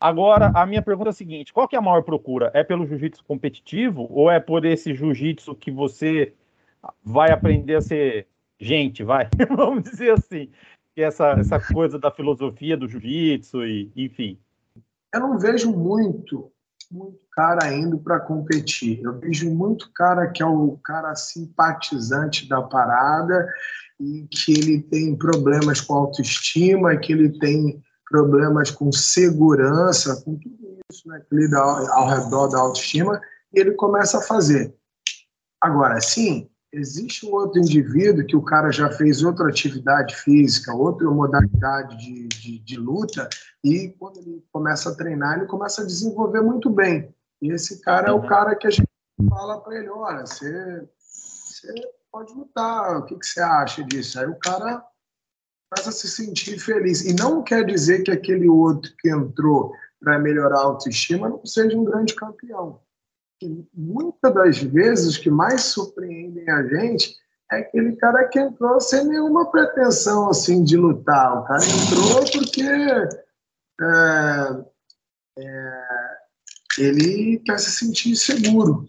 Agora, 0.00 0.50
a 0.54 0.64
minha 0.64 0.80
pergunta 0.80 1.10
é 1.10 1.12
a 1.12 1.12
seguinte: 1.12 1.52
qual 1.52 1.68
que 1.68 1.76
é 1.76 1.78
a 1.78 1.82
maior 1.82 2.02
procura? 2.02 2.50
É 2.54 2.64
pelo 2.64 2.86
jiu-jitsu 2.86 3.22
competitivo 3.24 4.08
ou 4.10 4.30
é 4.30 4.40
por 4.40 4.64
esse 4.64 4.94
jiu-jitsu 4.94 5.54
que 5.54 5.70
você 5.70 6.32
vai 7.04 7.30
aprender 7.30 7.74
a 7.74 7.82
ser 7.82 8.26
gente, 8.58 9.04
vai? 9.04 9.28
Vamos 9.54 9.82
dizer 9.82 10.12
assim 10.12 10.48
que 10.96 11.02
essa, 11.02 11.32
essa 11.32 11.60
coisa 11.60 11.98
da 11.98 12.10
filosofia 12.10 12.74
do 12.74 12.88
jiu-jitsu 12.88 13.62
e 13.66 13.92
enfim? 13.94 14.40
Eu 15.14 15.20
não 15.20 15.38
vejo 15.38 15.70
muito, 15.70 16.50
muito 16.90 17.18
cara 17.32 17.70
indo 17.74 17.98
para 17.98 18.18
competir. 18.18 19.02
Eu 19.02 19.18
vejo 19.18 19.50
muito 19.50 19.92
cara 19.92 20.26
que 20.28 20.42
é 20.42 20.46
o 20.46 20.78
cara 20.82 21.14
simpatizante 21.14 22.48
da 22.48 22.62
parada 22.62 23.46
e 24.00 24.26
que 24.30 24.52
ele 24.52 24.80
tem 24.80 25.14
problemas 25.14 25.82
com 25.82 25.94
autoestima, 25.94 26.96
que 26.96 27.12
ele 27.12 27.38
tem 27.38 27.78
problemas 28.08 28.70
com 28.70 28.90
segurança, 28.90 30.22
com 30.24 30.38
tudo 30.38 30.78
isso 30.90 31.06
né, 31.08 31.20
que 31.28 31.36
lida 31.36 31.58
ao, 31.58 31.92
ao 31.92 32.08
redor 32.08 32.48
da 32.48 32.58
autoestima, 32.58 33.20
e 33.52 33.60
ele 33.60 33.72
começa 33.72 34.18
a 34.18 34.22
fazer. 34.22 34.74
Agora, 35.60 36.00
sim, 36.00 36.48
existe 36.76 37.26
um 37.26 37.32
outro 37.32 37.58
indivíduo 37.58 38.26
que 38.26 38.36
o 38.36 38.42
cara 38.42 38.70
já 38.70 38.90
fez 38.90 39.22
outra 39.22 39.48
atividade 39.48 40.14
física, 40.14 40.74
outra 40.74 41.10
modalidade 41.10 41.96
de, 41.96 42.28
de, 42.28 42.58
de, 42.58 42.76
luta, 42.76 43.28
e 43.64 43.94
quando 43.98 44.18
ele 44.18 44.44
começa 44.52 44.90
a 44.90 44.94
treinar, 44.94 45.38
ele 45.38 45.46
começa 45.46 45.82
a 45.82 45.86
desenvolver 45.86 46.42
muito 46.42 46.68
bem. 46.68 47.14
E 47.40 47.50
esse 47.50 47.80
cara 47.80 48.08
é 48.08 48.12
o 48.12 48.26
cara 48.26 48.54
que 48.54 48.66
a 48.66 48.70
gente 48.70 48.88
fala 49.28 49.60
para 49.60 49.78
ele: 49.78 49.88
olha, 49.88 50.26
você, 50.26 50.88
você 50.98 51.72
pode 52.12 52.32
lutar, 52.34 52.98
o 52.98 53.04
que, 53.04 53.16
que 53.16 53.26
você 53.26 53.40
acha 53.40 53.82
disso? 53.82 54.20
Aí 54.20 54.26
o 54.26 54.38
cara 54.38 54.84
começa 55.70 55.90
a 55.90 55.92
se 55.92 56.08
sentir 56.08 56.58
feliz. 56.58 57.04
E 57.04 57.14
não 57.14 57.42
quer 57.42 57.64
dizer 57.64 58.02
que 58.02 58.10
aquele 58.10 58.48
outro 58.48 58.92
que 58.98 59.10
entrou 59.10 59.74
para 59.98 60.18
melhorar 60.18 60.58
a 60.58 60.64
autoestima 60.64 61.28
não 61.28 61.44
seja 61.44 61.76
um 61.76 61.84
grande 61.84 62.14
campeão 62.14 62.80
que 63.38 63.68
muitas 63.74 64.34
das 64.34 64.58
vezes 64.58 65.18
que 65.18 65.30
mais 65.30 65.62
surpreendem 65.62 66.48
a 66.50 66.62
gente 66.66 67.14
é 67.50 67.58
aquele 67.58 67.94
cara 67.96 68.28
que 68.28 68.40
entrou 68.40 68.80
sem 68.80 69.04
nenhuma 69.04 69.50
pretensão 69.50 70.28
assim 70.28 70.64
de 70.64 70.76
lutar. 70.76 71.38
O 71.38 71.44
cara 71.44 71.62
entrou 71.62 72.24
porque 72.32 72.62
é, 73.80 74.64
é, 75.38 75.84
ele 76.78 77.38
quer 77.44 77.58
se 77.58 77.70
sentir 77.70 78.16
seguro. 78.16 78.86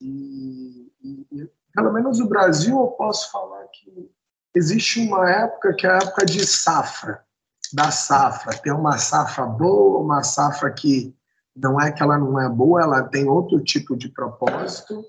E, 0.00 0.92
e, 1.02 1.50
pelo 1.74 1.92
menos 1.92 2.18
no 2.18 2.28
Brasil 2.28 2.78
eu 2.78 2.88
posso 2.88 3.30
falar 3.30 3.66
que 3.68 4.10
existe 4.54 5.00
uma 5.00 5.28
época 5.28 5.74
que 5.74 5.86
é 5.86 5.90
a 5.90 5.96
época 5.96 6.24
de 6.24 6.46
safra, 6.46 7.24
da 7.72 7.90
safra. 7.90 8.56
Tem 8.58 8.72
uma 8.72 8.98
safra 8.98 9.46
boa, 9.46 10.00
uma 10.00 10.22
safra 10.22 10.70
que 10.70 11.14
não 11.60 11.80
é 11.80 11.92
que 11.92 12.02
ela 12.02 12.18
não 12.18 12.40
é 12.40 12.48
boa, 12.48 12.82
ela 12.82 13.02
tem 13.02 13.28
outro 13.28 13.60
tipo 13.62 13.96
de 13.96 14.08
propósito. 14.08 15.04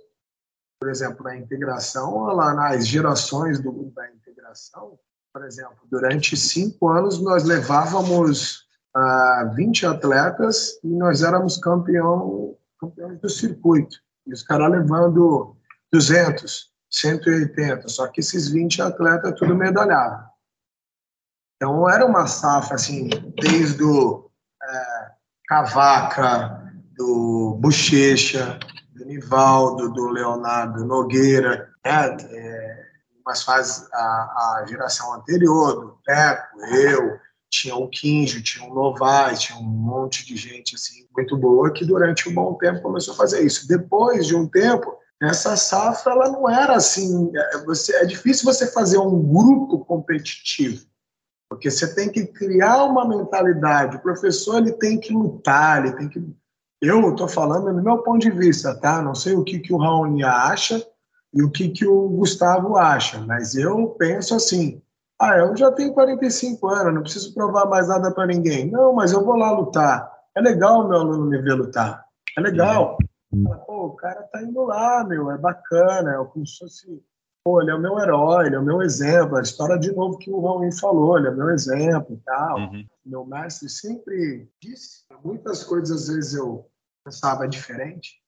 Por 0.79 0.89
exemplo, 0.89 1.23
na 1.23 1.37
integração, 1.37 2.29
ela, 2.29 2.53
nas 2.53 2.87
gerações 2.87 3.59
do, 3.59 3.91
da 3.91 4.09
integração, 4.11 4.97
por 5.33 5.45
exemplo, 5.45 5.77
durante 5.89 6.35
cinco 6.35 6.89
anos 6.89 7.21
nós 7.21 7.43
levávamos 7.43 8.67
uh, 8.95 9.53
20 9.55 9.85
atletas 9.85 10.79
e 10.83 10.87
nós 10.87 11.23
éramos 11.23 11.57
campeão, 11.57 12.57
campeões 12.79 13.19
do 13.19 13.29
circuito. 13.29 13.97
E 14.27 14.33
os 14.33 14.43
caras 14.43 14.71
levando 14.71 15.55
200, 15.91 16.71
180, 16.89 17.87
só 17.87 18.07
que 18.07 18.19
esses 18.19 18.49
20 18.49 18.81
atletas 18.81 19.33
tudo 19.37 19.55
medalhava. 19.55 20.29
Então 21.55 21.89
era 21.89 22.05
uma 22.05 22.27
safra, 22.27 22.75
assim, 22.75 23.07
desde 23.39 23.83
o 23.83 24.29
é, 24.63 25.11
Cavaca, 25.51 26.63
do 26.95 27.57
Bochecha, 27.59 28.57
do 28.95 29.03
Nivaldo, 29.03 29.91
do 29.91 30.07
Leonardo 30.07 30.85
Nogueira, 30.85 31.67
né? 31.83 32.17
É, 32.31 32.81
a, 33.93 33.99
a, 33.99 34.65
geração 34.65 35.13
anterior, 35.13 35.73
do 35.73 35.97
Teco, 36.05 36.57
eu, 36.73 37.19
tinha 37.49 37.75
o 37.75 37.89
Quinjo, 37.89 38.41
tinha 38.41 38.65
o 38.65 38.73
Novaes, 38.73 39.41
tinha 39.41 39.59
um 39.59 39.63
monte 39.63 40.25
de 40.25 40.37
gente 40.37 40.75
assim 40.75 41.05
muito 41.13 41.35
boa 41.35 41.73
que 41.73 41.83
durante 41.83 42.29
um 42.29 42.33
bom 42.33 42.53
tempo 42.53 42.81
começou 42.81 43.13
a 43.13 43.17
fazer 43.17 43.41
isso. 43.41 43.67
Depois 43.67 44.27
de 44.27 44.33
um 44.33 44.47
tempo, 44.47 44.97
essa 45.21 45.57
safra 45.57 46.13
ela 46.13 46.29
não 46.29 46.49
era 46.49 46.75
assim, 46.75 47.29
é, 47.35 47.57
você, 47.65 47.93
é 47.97 48.05
difícil 48.05 48.45
você 48.45 48.71
fazer 48.71 48.99
um 48.99 49.21
grupo 49.21 49.83
competitivo. 49.83 50.85
Porque 51.51 51.69
você 51.69 51.93
tem 51.93 52.09
que 52.09 52.25
criar 52.25 52.85
uma 52.85 53.05
mentalidade. 53.05 53.97
O 53.97 54.01
professor 54.01 54.59
ele 54.59 54.71
tem 54.71 54.97
que 54.97 55.11
lutar, 55.11 55.85
ele 55.85 55.97
tem 55.97 56.07
que. 56.07 56.25
Eu 56.81 57.09
estou 57.09 57.27
falando 57.27 57.73
no 57.73 57.83
meu 57.83 57.97
ponto 57.97 58.19
de 58.19 58.31
vista, 58.31 58.73
tá? 58.73 59.01
Não 59.01 59.13
sei 59.13 59.33
o 59.33 59.43
que, 59.43 59.59
que 59.59 59.73
o 59.73 59.77
Raoni 59.77 60.23
acha 60.23 60.81
e 61.33 61.43
o 61.43 61.51
que, 61.51 61.67
que 61.67 61.85
o 61.85 62.07
Gustavo 62.07 62.77
acha, 62.77 63.19
mas 63.27 63.53
eu 63.53 63.89
penso 63.99 64.33
assim: 64.33 64.81
ah, 65.19 65.39
eu 65.39 65.53
já 65.57 65.69
tenho 65.73 65.93
45 65.93 66.65
anos, 66.69 66.93
não 66.93 67.01
preciso 67.01 67.33
provar 67.33 67.65
mais 67.65 67.89
nada 67.89 68.11
para 68.11 68.27
ninguém. 68.27 68.71
Não, 68.71 68.93
mas 68.93 69.11
eu 69.11 69.21
vou 69.21 69.35
lá 69.35 69.51
lutar. 69.51 70.09
É 70.33 70.39
legal 70.39 70.85
o 70.85 70.87
meu 70.87 70.99
aluno 70.99 71.25
me 71.25 71.37
ver 71.37 71.55
lutar. 71.55 72.05
É 72.37 72.39
legal. 72.39 72.97
Uhum. 73.29 73.43
Pô, 73.67 73.87
o 73.87 73.95
cara 73.97 74.23
tá 74.31 74.41
indo 74.41 74.63
lá, 74.63 75.03
meu, 75.03 75.29
é 75.29 75.37
bacana, 75.37 76.13
é 76.13 76.25
como 76.27 76.47
se 76.47 76.59
fosse 76.59 77.03
pô, 77.43 77.61
ele 77.61 77.71
é 77.71 77.75
o 77.75 77.79
meu 77.79 77.99
herói, 77.99 78.47
ele 78.47 78.55
é 78.55 78.59
o 78.59 78.63
meu 78.63 78.81
exemplo. 78.81 79.37
A 79.37 79.41
história 79.41 79.77
de 79.77 79.91
novo 79.91 80.17
que 80.17 80.31
o 80.31 80.41
Raul 80.41 80.71
falou, 80.73 81.17
ele 81.17 81.27
é 81.27 81.31
meu 81.31 81.49
exemplo 81.49 82.15
e 82.15 82.17
tal. 82.17 82.57
Uhum. 82.57 82.85
Meu 83.05 83.25
mestre 83.25 83.69
sempre 83.69 84.49
disse, 84.61 85.03
muitas 85.23 85.63
coisas 85.63 86.03
às 86.03 86.13
vezes 86.13 86.33
eu 86.35 86.65
pensava 87.03 87.47
diferente, 87.47 88.21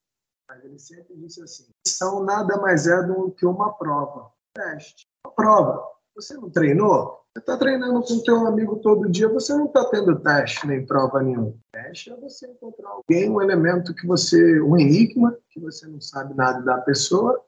mas 0.49 0.64
ele 0.64 0.80
sempre 0.80 1.16
disse 1.16 1.41
assim: 1.41 1.66
são 1.88 2.24
nada 2.24 2.57
mais 2.57 2.88
é 2.88 3.01
do 3.03 3.32
que 3.32 3.45
uma 3.45 3.74
prova, 3.74 4.32
teste. 4.53 5.07
Uma 5.26 5.34
prova. 5.34 5.93
Você 6.16 6.36
não 6.36 6.49
treinou? 6.49 7.24
Você 7.34 7.39
está 7.39 7.57
treinando 7.57 8.03
com 8.03 8.22
teu 8.22 8.45
amigo 8.45 8.76
todo 8.76 9.09
dia, 9.09 9.28
você 9.28 9.55
não 9.55 9.66
está 9.66 9.84
tendo 9.86 10.20
teste 10.20 10.68
nem 10.68 10.86
prova 10.86 11.24
nenhuma. 11.24 11.55
Teste 11.72 12.11
é 12.11 12.16
você 12.16 12.47
encontrar 12.47 12.89
alguém, 12.89 13.28
um 13.28 13.41
elemento 13.41 13.95
que 13.95 14.05
você, 14.05 14.61
um 14.61 14.78
enigma, 14.78 15.36
que 15.49 15.59
você 15.59 15.88
não 15.88 15.99
sabe 15.99 16.36
nada 16.36 16.61
da 16.61 16.78
pessoa, 16.82 17.43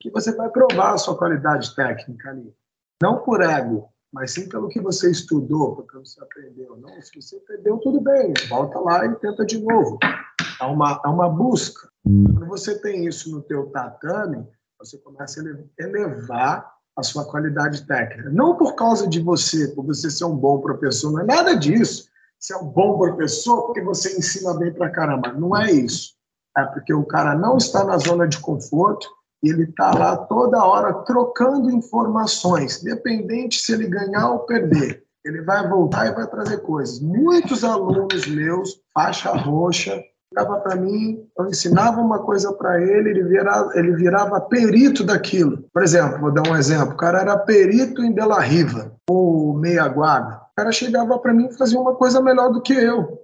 que 0.00 0.10
você 0.10 0.34
vai 0.34 0.48
provar 0.50 0.94
a 0.94 0.98
sua 0.98 1.16
qualidade 1.16 1.74
técnica 1.74 2.30
ali. 2.30 2.54
Não 3.02 3.22
por 3.22 3.42
ego, 3.42 3.88
mas 4.12 4.32
sim 4.32 4.48
pelo 4.48 4.68
que 4.68 4.80
você 4.80 5.10
estudou, 5.10 5.76
pelo 5.76 5.88
que 5.88 5.98
você 6.08 6.22
aprendeu. 6.22 6.76
Não, 6.76 7.00
se 7.02 7.20
você 7.20 7.38
perdeu, 7.40 7.78
tudo 7.78 8.00
bem, 8.00 8.32
volta 8.48 8.78
lá 8.78 9.04
e 9.06 9.14
tenta 9.16 9.44
de 9.44 9.60
novo. 9.60 9.98
É 10.60 10.64
uma, 10.64 11.00
é 11.04 11.08
uma 11.08 11.28
busca. 11.28 11.88
Quando 12.04 12.46
você 12.46 12.78
tem 12.80 13.06
isso 13.06 13.30
no 13.30 13.42
teu 13.42 13.70
tatame, 13.70 14.46
você 14.78 14.98
começa 14.98 15.40
a 15.40 15.82
elevar 15.82 16.74
a 16.96 17.02
sua 17.02 17.24
qualidade 17.24 17.86
técnica. 17.86 18.30
Não 18.30 18.56
por 18.56 18.74
causa 18.74 19.08
de 19.08 19.20
você, 19.20 19.68
por 19.68 19.84
você 19.84 20.10
ser 20.10 20.24
um 20.24 20.36
bom 20.36 20.60
professor, 20.60 21.12
não 21.12 21.20
é 21.20 21.24
nada 21.24 21.54
disso. 21.56 22.08
Você 22.38 22.54
é 22.54 22.56
um 22.58 22.66
bom 22.66 22.98
professor 22.98 23.66
porque 23.66 23.80
você 23.80 24.18
ensina 24.18 24.54
bem 24.54 24.72
pra 24.72 24.90
caramba. 24.90 25.32
Não 25.32 25.56
é 25.56 25.72
isso. 25.72 26.14
É 26.56 26.64
porque 26.64 26.92
o 26.92 27.04
cara 27.04 27.34
não 27.34 27.56
está 27.56 27.84
na 27.84 27.98
zona 27.98 28.28
de 28.28 28.38
conforto, 28.38 29.08
ele 29.50 29.64
está 29.64 29.92
lá 29.96 30.16
toda 30.16 30.64
hora 30.64 30.92
trocando 31.04 31.70
informações, 31.70 32.82
independente 32.82 33.60
se 33.60 33.72
ele 33.72 33.86
ganhar 33.86 34.30
ou 34.30 34.40
perder. 34.40 35.02
Ele 35.24 35.40
vai 35.42 35.66
voltar 35.68 36.06
e 36.06 36.14
vai 36.14 36.26
trazer 36.26 36.58
coisas. 36.58 37.00
Muitos 37.00 37.64
alunos 37.64 38.26
meus, 38.26 38.80
faixa 38.92 39.30
roxa, 39.30 40.02
chegava 40.28 40.58
para 40.60 40.76
mim, 40.76 41.24
eu 41.38 41.46
ensinava 41.46 42.00
uma 42.00 42.18
coisa 42.18 42.52
para 42.52 42.82
ele, 42.82 43.10
ele 43.10 43.22
virava, 43.22 43.70
ele 43.74 43.92
virava 43.94 44.40
perito 44.40 45.04
daquilo. 45.04 45.64
Por 45.72 45.82
exemplo, 45.82 46.20
vou 46.20 46.32
dar 46.32 46.48
um 46.48 46.56
exemplo, 46.56 46.94
o 46.94 46.96
cara 46.96 47.20
era 47.20 47.38
perito 47.38 48.02
em 48.02 48.12
Bela 48.12 48.40
Riva, 48.40 48.92
ou 49.08 49.54
meia 49.54 49.86
guarda. 49.88 50.42
O 50.52 50.56
cara 50.56 50.72
chegava 50.72 51.18
para 51.18 51.32
mim 51.32 51.46
e 51.46 51.56
fazia 51.56 51.80
uma 51.80 51.94
coisa 51.94 52.20
melhor 52.20 52.50
do 52.52 52.60
que 52.60 52.74
eu. 52.74 53.23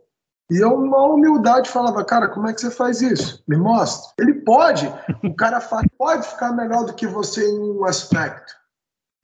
E 0.51 0.59
eu, 0.59 0.75
uma 0.75 1.05
humildade, 1.05 1.71
falava, 1.71 2.05
cara, 2.05 2.27
como 2.27 2.49
é 2.49 2.53
que 2.53 2.61
você 2.61 2.73
faz 2.73 3.01
isso? 3.01 3.41
Me 3.47 3.57
mostra. 3.57 4.13
Ele 4.19 4.35
pode, 4.35 4.93
o 5.23 5.33
cara 5.35 5.61
faz, 5.61 5.87
pode 5.97 6.27
ficar 6.27 6.53
melhor 6.53 6.85
do 6.85 6.93
que 6.93 7.07
você 7.07 7.49
em 7.49 7.61
um 7.61 7.85
aspecto. 7.85 8.59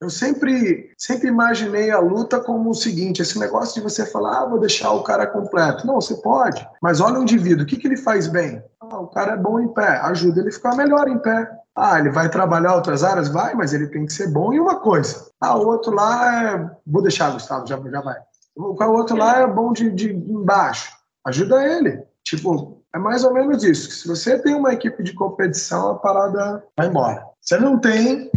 Eu 0.00 0.08
sempre, 0.10 0.94
sempre 0.96 1.26
imaginei 1.26 1.90
a 1.90 1.98
luta 1.98 2.38
como 2.38 2.70
o 2.70 2.74
seguinte: 2.74 3.22
esse 3.22 3.38
negócio 3.40 3.74
de 3.74 3.80
você 3.80 4.06
falar, 4.06 4.42
ah, 4.42 4.46
vou 4.46 4.60
deixar 4.60 4.92
o 4.92 5.02
cara 5.02 5.26
completo. 5.26 5.86
Não, 5.86 5.96
você 5.96 6.14
pode, 6.16 6.64
mas 6.80 7.00
olha 7.00 7.18
o 7.18 7.22
indivíduo, 7.22 7.64
o 7.64 7.66
que, 7.66 7.76
que 7.76 7.88
ele 7.88 7.96
faz 7.96 8.28
bem? 8.28 8.62
Ah, 8.80 9.00
o 9.00 9.08
cara 9.08 9.32
é 9.32 9.36
bom 9.36 9.58
em 9.58 9.68
pé, 9.68 9.98
ajuda 10.02 10.40
ele 10.40 10.50
a 10.50 10.52
ficar 10.52 10.76
melhor 10.76 11.08
em 11.08 11.18
pé. 11.18 11.50
Ah, 11.74 11.98
ele 11.98 12.10
vai 12.10 12.28
trabalhar 12.28 12.74
outras 12.74 13.02
áreas? 13.02 13.28
Vai, 13.28 13.54
mas 13.54 13.72
ele 13.72 13.88
tem 13.88 14.06
que 14.06 14.12
ser 14.12 14.28
bom 14.28 14.52
em 14.52 14.60
uma 14.60 14.80
coisa. 14.80 15.28
Ah, 15.40 15.56
o 15.56 15.66
outro 15.66 15.92
lá 15.92 16.52
é. 16.52 16.70
Vou 16.86 17.02
deixar, 17.02 17.32
Gustavo, 17.32 17.66
já, 17.66 17.76
já 17.76 18.00
vai. 18.00 18.16
O 18.54 18.84
outro 18.92 19.16
lá 19.16 19.40
é 19.40 19.46
bom 19.46 19.72
de, 19.72 19.90
de 19.90 20.14
embaixo 20.14 20.96
ajuda 21.26 21.66
ele. 21.76 22.02
Tipo, 22.24 22.82
é 22.94 22.98
mais 22.98 23.24
ou 23.24 23.34
menos 23.34 23.62
isso. 23.62 23.90
Se 23.90 24.08
você 24.08 24.40
tem 24.40 24.54
uma 24.54 24.72
equipe 24.72 25.02
de 25.02 25.12
competição, 25.12 25.90
a 25.90 25.94
parada 25.96 26.64
vai 26.76 26.86
embora. 26.88 27.24
Se 27.40 27.58
não 27.58 27.78
tem, 27.78 28.30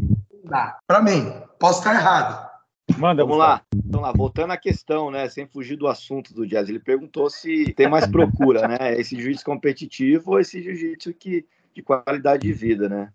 dá. 0.43 0.77
Para 0.85 1.01
mim, 1.01 1.31
posso 1.59 1.79
estar 1.79 1.95
errado. 1.95 2.49
Manda, 2.97 3.23
Vamos 3.23 3.37
lá. 3.37 3.61
Vamos 3.85 4.01
lá, 4.01 4.11
voltando 4.11 4.51
à 4.51 4.57
questão, 4.57 5.09
né? 5.09 5.29
Sem 5.29 5.47
fugir 5.47 5.75
do 5.75 5.87
assunto 5.87 6.33
do 6.33 6.45
jazz. 6.45 6.69
Ele 6.69 6.79
perguntou 6.79 7.29
se 7.29 7.73
tem 7.73 7.87
mais 7.87 8.05
procura, 8.07 8.67
né? 8.67 8.99
Esse 8.99 9.15
jiu-jitsu 9.15 9.45
competitivo 9.45 10.31
ou 10.31 10.39
esse 10.39 10.61
jiu-jitsu 10.61 11.13
que, 11.13 11.45
de 11.73 11.81
qualidade 11.81 12.47
de 12.47 12.53
vida, 12.53 12.89
né? 12.89 13.11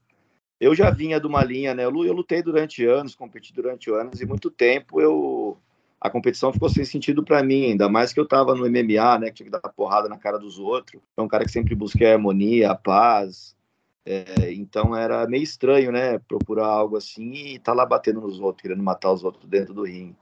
Eu 0.60 0.74
já 0.74 0.90
vinha 0.90 1.20
de 1.20 1.26
uma 1.26 1.44
linha, 1.44 1.74
né? 1.74 1.84
Eu 1.84 1.90
lutei 1.90 2.42
durante 2.42 2.84
anos, 2.84 3.14
competi 3.14 3.52
durante 3.52 3.90
anos, 3.90 4.20
e 4.20 4.26
muito 4.26 4.50
tempo 4.50 5.00
eu 5.00 5.58
a 6.04 6.10
competição 6.10 6.52
ficou 6.52 6.68
sem 6.68 6.84
sentido 6.84 7.24
para 7.24 7.42
mim, 7.42 7.70
ainda 7.70 7.88
mais 7.88 8.12
que 8.12 8.20
eu 8.20 8.24
estava 8.24 8.54
no 8.54 8.68
MMA, 8.68 9.18
né, 9.18 9.26
que 9.28 9.36
tinha 9.36 9.46
que 9.46 9.50
dar 9.50 9.60
porrada 9.70 10.06
na 10.06 10.18
cara 10.18 10.38
dos 10.38 10.58
outros. 10.58 11.00
É 11.16 11.22
um 11.22 11.26
cara 11.26 11.46
que 11.46 11.50
sempre 11.50 11.74
busquei 11.74 12.06
a 12.06 12.12
harmonia, 12.12 12.72
a 12.72 12.74
paz. 12.74 13.56
É, 14.04 14.52
então 14.52 14.94
era 14.94 15.26
meio 15.26 15.42
estranho, 15.42 15.90
né, 15.90 16.18
procurar 16.18 16.66
algo 16.66 16.98
assim 16.98 17.32
e 17.32 17.58
tá 17.58 17.72
lá 17.72 17.86
batendo 17.86 18.20
nos 18.20 18.38
outros, 18.38 18.60
querendo 18.60 18.82
matar 18.82 19.12
os 19.12 19.24
outros 19.24 19.48
dentro 19.48 19.72
do 19.72 19.84
ringue. 19.84 20.14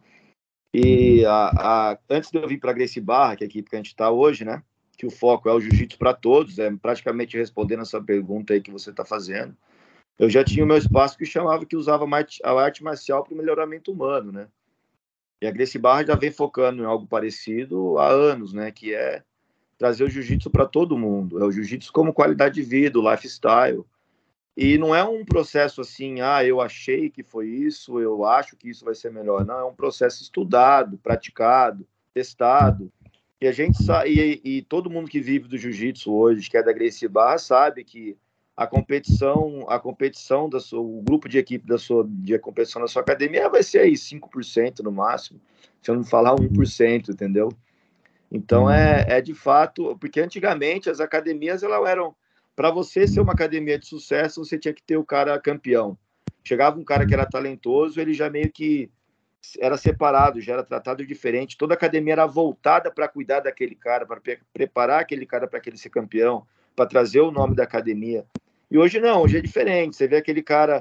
E 0.73 1.25
a, 1.25 1.51
a, 1.91 1.99
antes 2.09 2.31
de 2.31 2.39
eu 2.39 2.47
vir 2.47 2.61
para 2.61 2.73
Gracie 2.73 3.03
Barra, 3.03 3.35
que 3.35 3.43
é 3.43 3.47
a 3.47 3.51
equipe 3.51 3.69
que 3.69 3.75
a 3.75 3.81
gente 3.81 3.89
está 3.89 4.09
hoje, 4.09 4.45
né, 4.45 4.63
que 4.97 5.05
o 5.05 5.11
foco 5.11 5.49
é 5.49 5.53
o 5.53 5.59
jiu-jitsu 5.61 5.99
para 5.99 6.15
todos, 6.15 6.61
é 6.61 6.71
praticamente 6.77 7.37
respondendo 7.37 7.83
essa 7.83 8.01
pergunta 8.01 8.55
aí 8.55 8.61
que 8.61 8.71
você 8.71 8.91
está 8.91 9.05
fazendo. 9.05 9.57
Eu 10.17 10.31
já 10.31 10.45
tinha 10.45 10.65
o 10.65 10.69
meu 10.69 10.77
espaço 10.77 11.19
que 11.19 11.27
chamava 11.27 11.67
que 11.67 11.75
usava 11.75 12.07
a 12.45 12.53
arte 12.53 12.85
marcial 12.85 13.25
para 13.25 13.35
o 13.35 13.37
melhoramento 13.37 13.91
humano, 13.91 14.31
né? 14.31 14.47
E 15.43 15.47
a 15.47 15.51
Gracie 15.51 15.81
Barra 15.81 16.07
já 16.07 16.15
vem 16.15 16.31
focando 16.31 16.85
em 16.85 16.87
algo 16.87 17.05
parecido 17.05 17.99
há 17.99 18.07
anos, 18.09 18.53
né? 18.53 18.71
Que 18.71 18.95
é 18.95 19.25
trazer 19.77 20.05
o 20.05 20.09
jiu-jitsu 20.09 20.49
para 20.49 20.67
todo 20.67 20.97
mundo. 20.97 21.43
É 21.43 21.45
o 21.45 21.51
jiu-jitsu 21.51 21.93
como 21.93 22.13
qualidade 22.13 22.55
de 22.55 22.63
vida, 22.63 22.97
o 22.97 23.11
lifestyle. 23.11 23.85
E 24.57 24.79
não 24.79 24.95
é 24.95 25.03
um 25.03 25.25
processo 25.25 25.81
assim, 25.81 26.21
ah, 26.21 26.45
eu 26.45 26.61
achei 26.61 27.11
que 27.11 27.25
foi 27.25 27.49
isso, 27.49 27.99
eu 27.99 28.25
acho 28.25 28.57
que 28.57 28.71
isso 28.71 28.85
vai 28.85 28.95
ser 28.95 29.11
melhor. 29.11 29.45
Não, 29.45 29.59
é 29.59 29.65
um 29.65 29.75
processo 29.75 30.23
estudado, 30.23 30.97
praticado, 30.99 31.85
testado. 32.15 32.93
E 33.41 33.49
a 33.49 33.51
gente 33.51 33.83
sabe, 33.83 34.41
e, 34.45 34.59
e 34.59 34.63
todo 34.63 34.89
mundo 34.89 35.11
que 35.11 35.19
vive 35.19 35.49
do 35.49 35.59
jiu-jitsu 35.59 36.13
hoje, 36.13 36.49
que 36.49 36.57
é 36.57 36.63
da 36.63 36.73
Gracie 36.73 37.09
Barra, 37.09 37.39
sabe 37.39 37.83
que 37.83 38.17
a 38.63 38.67
competição, 38.67 39.65
a 39.69 39.79
competição 39.79 40.49
da 40.49 40.61
sua, 40.61 40.81
o 40.81 41.03
grupo 41.03 41.29
de 41.29 41.39
equipe 41.39 41.67
da 41.67 41.79
sua 41.79 42.07
de 42.09 42.39
competição 42.39 42.81
da 42.81 42.89
sua 42.89 43.03
academia 43.03 43.49
vai 43.49 43.63
ser 43.63 43.81
aí 43.81 43.93
5% 43.93 44.81
no 44.81 44.93
máximo, 44.93 45.41
se 45.81 45.91
eu 45.91 45.95
não 45.95 46.05
falar 46.05 46.35
1%, 46.35 47.09
entendeu? 47.09 47.49
Então 48.31 48.71
é, 48.71 49.05
é 49.09 49.21
de 49.21 49.35
fato, 49.35 49.97
porque 49.99 50.21
antigamente 50.21 50.89
as 50.89 51.01
academias 51.01 51.63
elas 51.63 51.87
eram 51.89 52.15
para 52.55 52.71
você 52.71 53.07
ser 53.07 53.21
uma 53.21 53.33
academia 53.33 53.79
de 53.79 53.87
sucesso, 53.87 54.45
você 54.45 54.59
tinha 54.59 54.75
que 54.75 54.83
ter 54.83 54.97
o 54.97 55.05
cara 55.05 55.39
campeão. 55.41 55.99
Chegava 56.45 56.79
um 56.79 56.85
cara 56.85 57.07
que 57.07 57.15
era 57.15 57.27
talentoso, 57.27 58.01
ele 58.01 58.13
já 58.13 58.29
meio 58.29 58.51
que 58.51 58.91
era 59.59 59.77
separado, 59.77 60.41
já 60.41 60.55
era 60.55 60.63
tratado 60.63 61.05
diferente. 61.07 61.57
Toda 61.57 61.75
academia 61.75 62.13
era 62.13 62.27
voltada 62.27 62.91
para 62.91 63.09
cuidar 63.09 63.41
daquele 63.41 63.75
cara, 63.75 64.07
para 64.07 64.21
preparar 64.53 65.01
aquele 65.01 65.27
cara 65.27 65.47
para 65.47 65.59
aquele 65.59 65.77
ser 65.77 65.91
campeão, 65.91 66.47
para 66.77 66.87
trazer 66.87 67.21
o 67.21 67.31
nome 67.31 67.55
da 67.55 67.65
academia. 67.65 68.27
E 68.73 68.79
hoje 68.79 68.99
não, 68.99 69.21
hoje 69.21 69.37
é 69.37 69.41
diferente. 69.43 69.95
Você 69.95 70.09
vê 70.09 70.17
aquele 70.17 70.43
cara, 70.43 70.81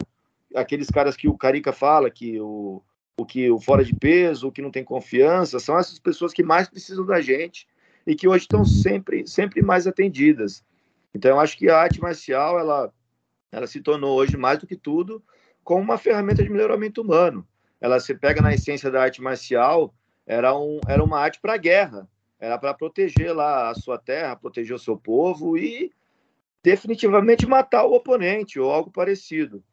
aqueles 0.55 0.87
caras 0.87 1.17
que 1.17 1.27
o 1.27 1.37
Carica 1.37 1.73
fala, 1.73 2.09
que 2.09 2.39
o, 2.39 2.81
o 3.17 3.25
que 3.25 3.51
o 3.51 3.59
fora 3.59 3.83
de 3.83 3.93
peso, 3.93 4.47
o 4.47 4.51
que 4.51 4.61
não 4.61 4.71
tem 4.71 4.81
confiança, 4.81 5.59
são 5.59 5.77
essas 5.77 5.99
pessoas 5.99 6.31
que 6.31 6.41
mais 6.41 6.69
precisam 6.69 7.05
da 7.05 7.19
gente 7.19 7.67
e 8.07 8.15
que 8.15 8.29
hoje 8.29 8.45
estão 8.45 8.63
sempre, 8.63 9.27
sempre 9.27 9.61
mais 9.61 9.87
atendidas. 9.87 10.63
Então, 11.13 11.31
eu 11.31 11.39
acho 11.41 11.57
que 11.57 11.69
a 11.69 11.79
arte 11.79 11.99
marcial, 11.99 12.57
ela, 12.57 12.93
ela 13.51 13.67
se 13.67 13.81
tornou 13.81 14.17
hoje, 14.17 14.37
mais 14.37 14.57
do 14.57 14.65
que 14.65 14.77
tudo, 14.77 15.21
como 15.61 15.81
uma 15.81 15.97
ferramenta 15.97 16.41
de 16.41 16.49
melhoramento 16.49 17.01
humano. 17.01 17.45
Ela 17.81 17.99
se 17.99 18.15
pega 18.15 18.41
na 18.41 18.53
essência 18.53 18.89
da 18.89 19.03
arte 19.03 19.21
marcial, 19.21 19.93
era, 20.25 20.57
um, 20.57 20.79
era 20.87 21.03
uma 21.03 21.19
arte 21.19 21.41
para 21.41 21.57
guerra, 21.57 22.07
era 22.39 22.57
para 22.57 22.73
proteger 22.73 23.35
lá 23.35 23.69
a 23.69 23.75
sua 23.75 23.97
terra, 23.97 24.37
proteger 24.37 24.77
o 24.77 24.79
seu 24.79 24.95
povo 24.95 25.57
e 25.57 25.91
definitivamente 26.63 27.45
matar 27.45 27.85
o 27.85 27.93
oponente 27.93 28.59
ou 28.59 28.71
algo 28.71 28.91
parecido. 28.91 29.63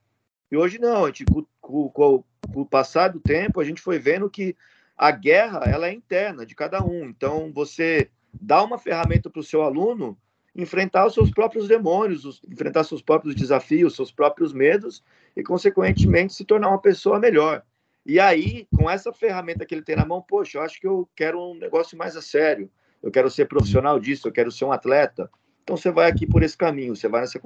E 0.51 0.57
hoje 0.57 0.79
não, 0.79 1.05
a 1.05 1.09
gente, 1.09 1.25
com, 1.25 1.45
com, 1.61 1.91
com, 1.91 2.25
o 2.55 2.67
passar 2.67 3.09
do 3.09 3.21
tempo, 3.21 3.61
a 3.61 3.65
gente 3.65 3.81
foi 3.81 3.99
vendo 3.99 4.31
que 4.31 4.57
a 4.97 5.11
guerra 5.11 5.63
ela 5.67 5.89
é 5.89 5.93
interna 5.93 6.47
de 6.47 6.55
cada 6.55 6.83
um. 6.83 7.05
Então, 7.05 7.53
você 7.53 8.11
dá 8.33 8.63
uma 8.63 8.79
ferramenta 8.79 9.29
para 9.29 9.41
o 9.41 9.45
seu 9.45 9.63
aluno 9.63 10.17
enfrentar 10.57 11.07
os 11.07 11.15
seus 11.15 11.31
próprios 11.31 11.69
demônios, 11.69 12.25
os, 12.25 12.43
enfrentar 12.51 12.83
seus 12.85 13.03
próprios 13.03 13.35
desafios, 13.35 13.95
seus 13.95 14.11
próprios 14.11 14.53
medos 14.53 15.05
e, 15.37 15.43
consequentemente, 15.43 16.33
se 16.33 16.45
tornar 16.45 16.69
uma 16.69 16.81
pessoa 16.81 17.21
melhor. 17.21 17.63
E 18.05 18.19
aí, 18.19 18.67
com 18.75 18.89
essa 18.91 19.13
ferramenta 19.13 19.67
que 19.67 19.75
ele 19.75 19.83
tem 19.83 19.95
na 19.95 20.07
mão, 20.07 20.23
poxa, 20.23 20.59
eu 20.59 20.63
acho 20.63 20.81
que 20.81 20.87
eu 20.87 21.09
quero 21.15 21.39
um 21.39 21.55
negócio 21.55 21.97
mais 21.97 22.17
a 22.17 22.23
sério. 22.23 22.71
Eu 23.03 23.11
quero 23.11 23.31
ser 23.31 23.47
profissional 23.47 24.01
disso, 24.01 24.27
eu 24.27 24.33
quero 24.33 24.51
ser 24.51 24.65
um 24.65 24.73
atleta. 24.73 25.31
Então 25.69 25.77
você 25.77 25.91
vai 25.91 26.11
aqui 26.11 26.27
por 26.27 26.43
esse 26.43 26.57
caminho, 26.57 26.97
você 26.97 27.07
vai 27.09 27.21
nessa, 27.21 27.39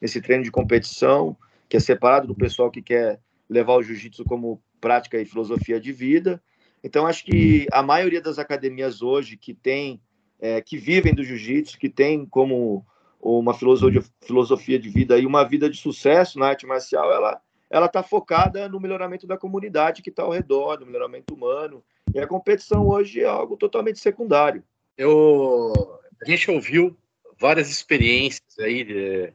nesse 0.00 0.20
treino 0.20 0.42
de 0.42 0.50
competição, 0.50 1.36
que 1.68 1.76
é 1.76 1.80
separado 1.80 2.26
do 2.26 2.34
pessoal 2.34 2.72
que 2.72 2.82
quer 2.82 3.20
levar 3.48 3.76
o 3.76 3.82
jiu-jitsu 3.84 4.24
como 4.24 4.60
prática 4.80 5.16
e 5.16 5.24
filosofia 5.24 5.80
de 5.80 5.92
vida. 5.92 6.42
Então 6.82 7.06
acho 7.06 7.24
que 7.24 7.68
a 7.70 7.80
maioria 7.80 8.20
das 8.20 8.36
academias 8.36 9.00
hoje 9.00 9.36
que 9.36 9.54
tem, 9.54 10.02
é, 10.40 10.60
que 10.60 10.76
vivem 10.76 11.14
do 11.14 11.22
jiu-jitsu, 11.22 11.78
que 11.78 11.88
tem 11.88 12.26
como 12.26 12.84
uma 13.20 13.54
filosofia, 13.54 14.76
de 14.76 14.88
vida 14.88 15.16
e 15.16 15.24
uma 15.24 15.44
vida 15.44 15.70
de 15.70 15.76
sucesso 15.76 16.36
na 16.36 16.48
arte 16.48 16.66
marcial, 16.66 17.12
ela 17.12 17.40
ela 17.70 17.86
está 17.86 18.02
focada 18.02 18.68
no 18.68 18.80
melhoramento 18.80 19.24
da 19.24 19.38
comunidade 19.38 20.02
que 20.02 20.10
está 20.10 20.24
ao 20.24 20.32
redor, 20.32 20.80
no 20.80 20.86
melhoramento 20.86 21.32
humano. 21.32 21.84
E 22.12 22.18
a 22.18 22.26
competição 22.26 22.88
hoje 22.88 23.20
é 23.20 23.26
algo 23.26 23.56
totalmente 23.56 24.00
secundário. 24.00 24.64
Eu, 24.96 26.00
a 26.20 26.28
gente 26.28 26.50
ouviu 26.50 26.96
várias 27.38 27.70
experiências 27.70 28.58
aí 28.58 28.84
de, 28.84 29.32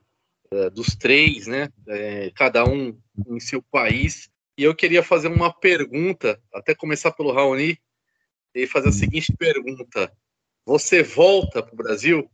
de, 0.51 0.69
dos 0.71 0.95
três, 0.95 1.47
né? 1.47 1.69
É, 1.87 2.31
cada 2.35 2.65
um 2.65 2.97
em 3.27 3.39
seu 3.39 3.61
país. 3.61 4.29
E 4.57 4.63
eu 4.63 4.75
queria 4.75 5.01
fazer 5.01 5.27
uma 5.27 5.51
pergunta, 5.51 6.39
até 6.53 6.75
começar 6.75 7.11
pelo 7.11 7.31
Raoni, 7.31 7.79
e 8.53 8.67
fazer 8.67 8.89
a 8.89 8.93
seguinte 8.93 9.33
pergunta: 9.37 10.11
Você 10.65 11.01
volta 11.01 11.63
para 11.63 11.73
o 11.73 11.77
Brasil? 11.77 12.29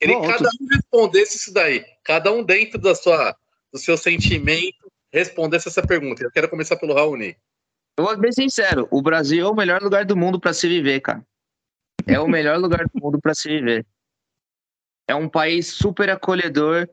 Queria 0.00 0.20
que 0.20 0.26
cada 0.26 0.48
um 0.48 0.66
respondesse 0.70 1.36
isso 1.36 1.52
daí, 1.52 1.84
cada 2.02 2.32
um 2.32 2.42
dentro 2.42 2.78
da 2.78 2.94
sua, 2.94 3.36
do 3.72 3.78
seu 3.78 3.96
sentimento 3.96 4.92
respondesse 5.12 5.68
essa 5.68 5.86
pergunta. 5.86 6.24
Eu 6.24 6.30
quero 6.30 6.48
começar 6.48 6.76
pelo 6.76 6.94
Raoni. 6.94 7.36
Eu 7.96 8.04
vou 8.04 8.16
ser 8.16 8.32
sincero: 8.32 8.88
o 8.90 9.02
Brasil 9.02 9.46
é 9.46 9.50
o 9.50 9.54
melhor 9.54 9.82
lugar 9.82 10.04
do 10.04 10.16
mundo 10.16 10.40
para 10.40 10.52
se 10.52 10.66
viver, 10.66 11.00
cara. 11.00 11.24
É 12.06 12.18
o 12.18 12.26
melhor 12.26 12.58
lugar 12.58 12.84
do 12.86 13.00
mundo 13.00 13.20
para 13.20 13.34
se 13.34 13.48
viver. 13.48 13.86
É 15.08 15.14
um 15.14 15.28
país 15.28 15.68
super 15.68 16.10
acolhedor. 16.10 16.88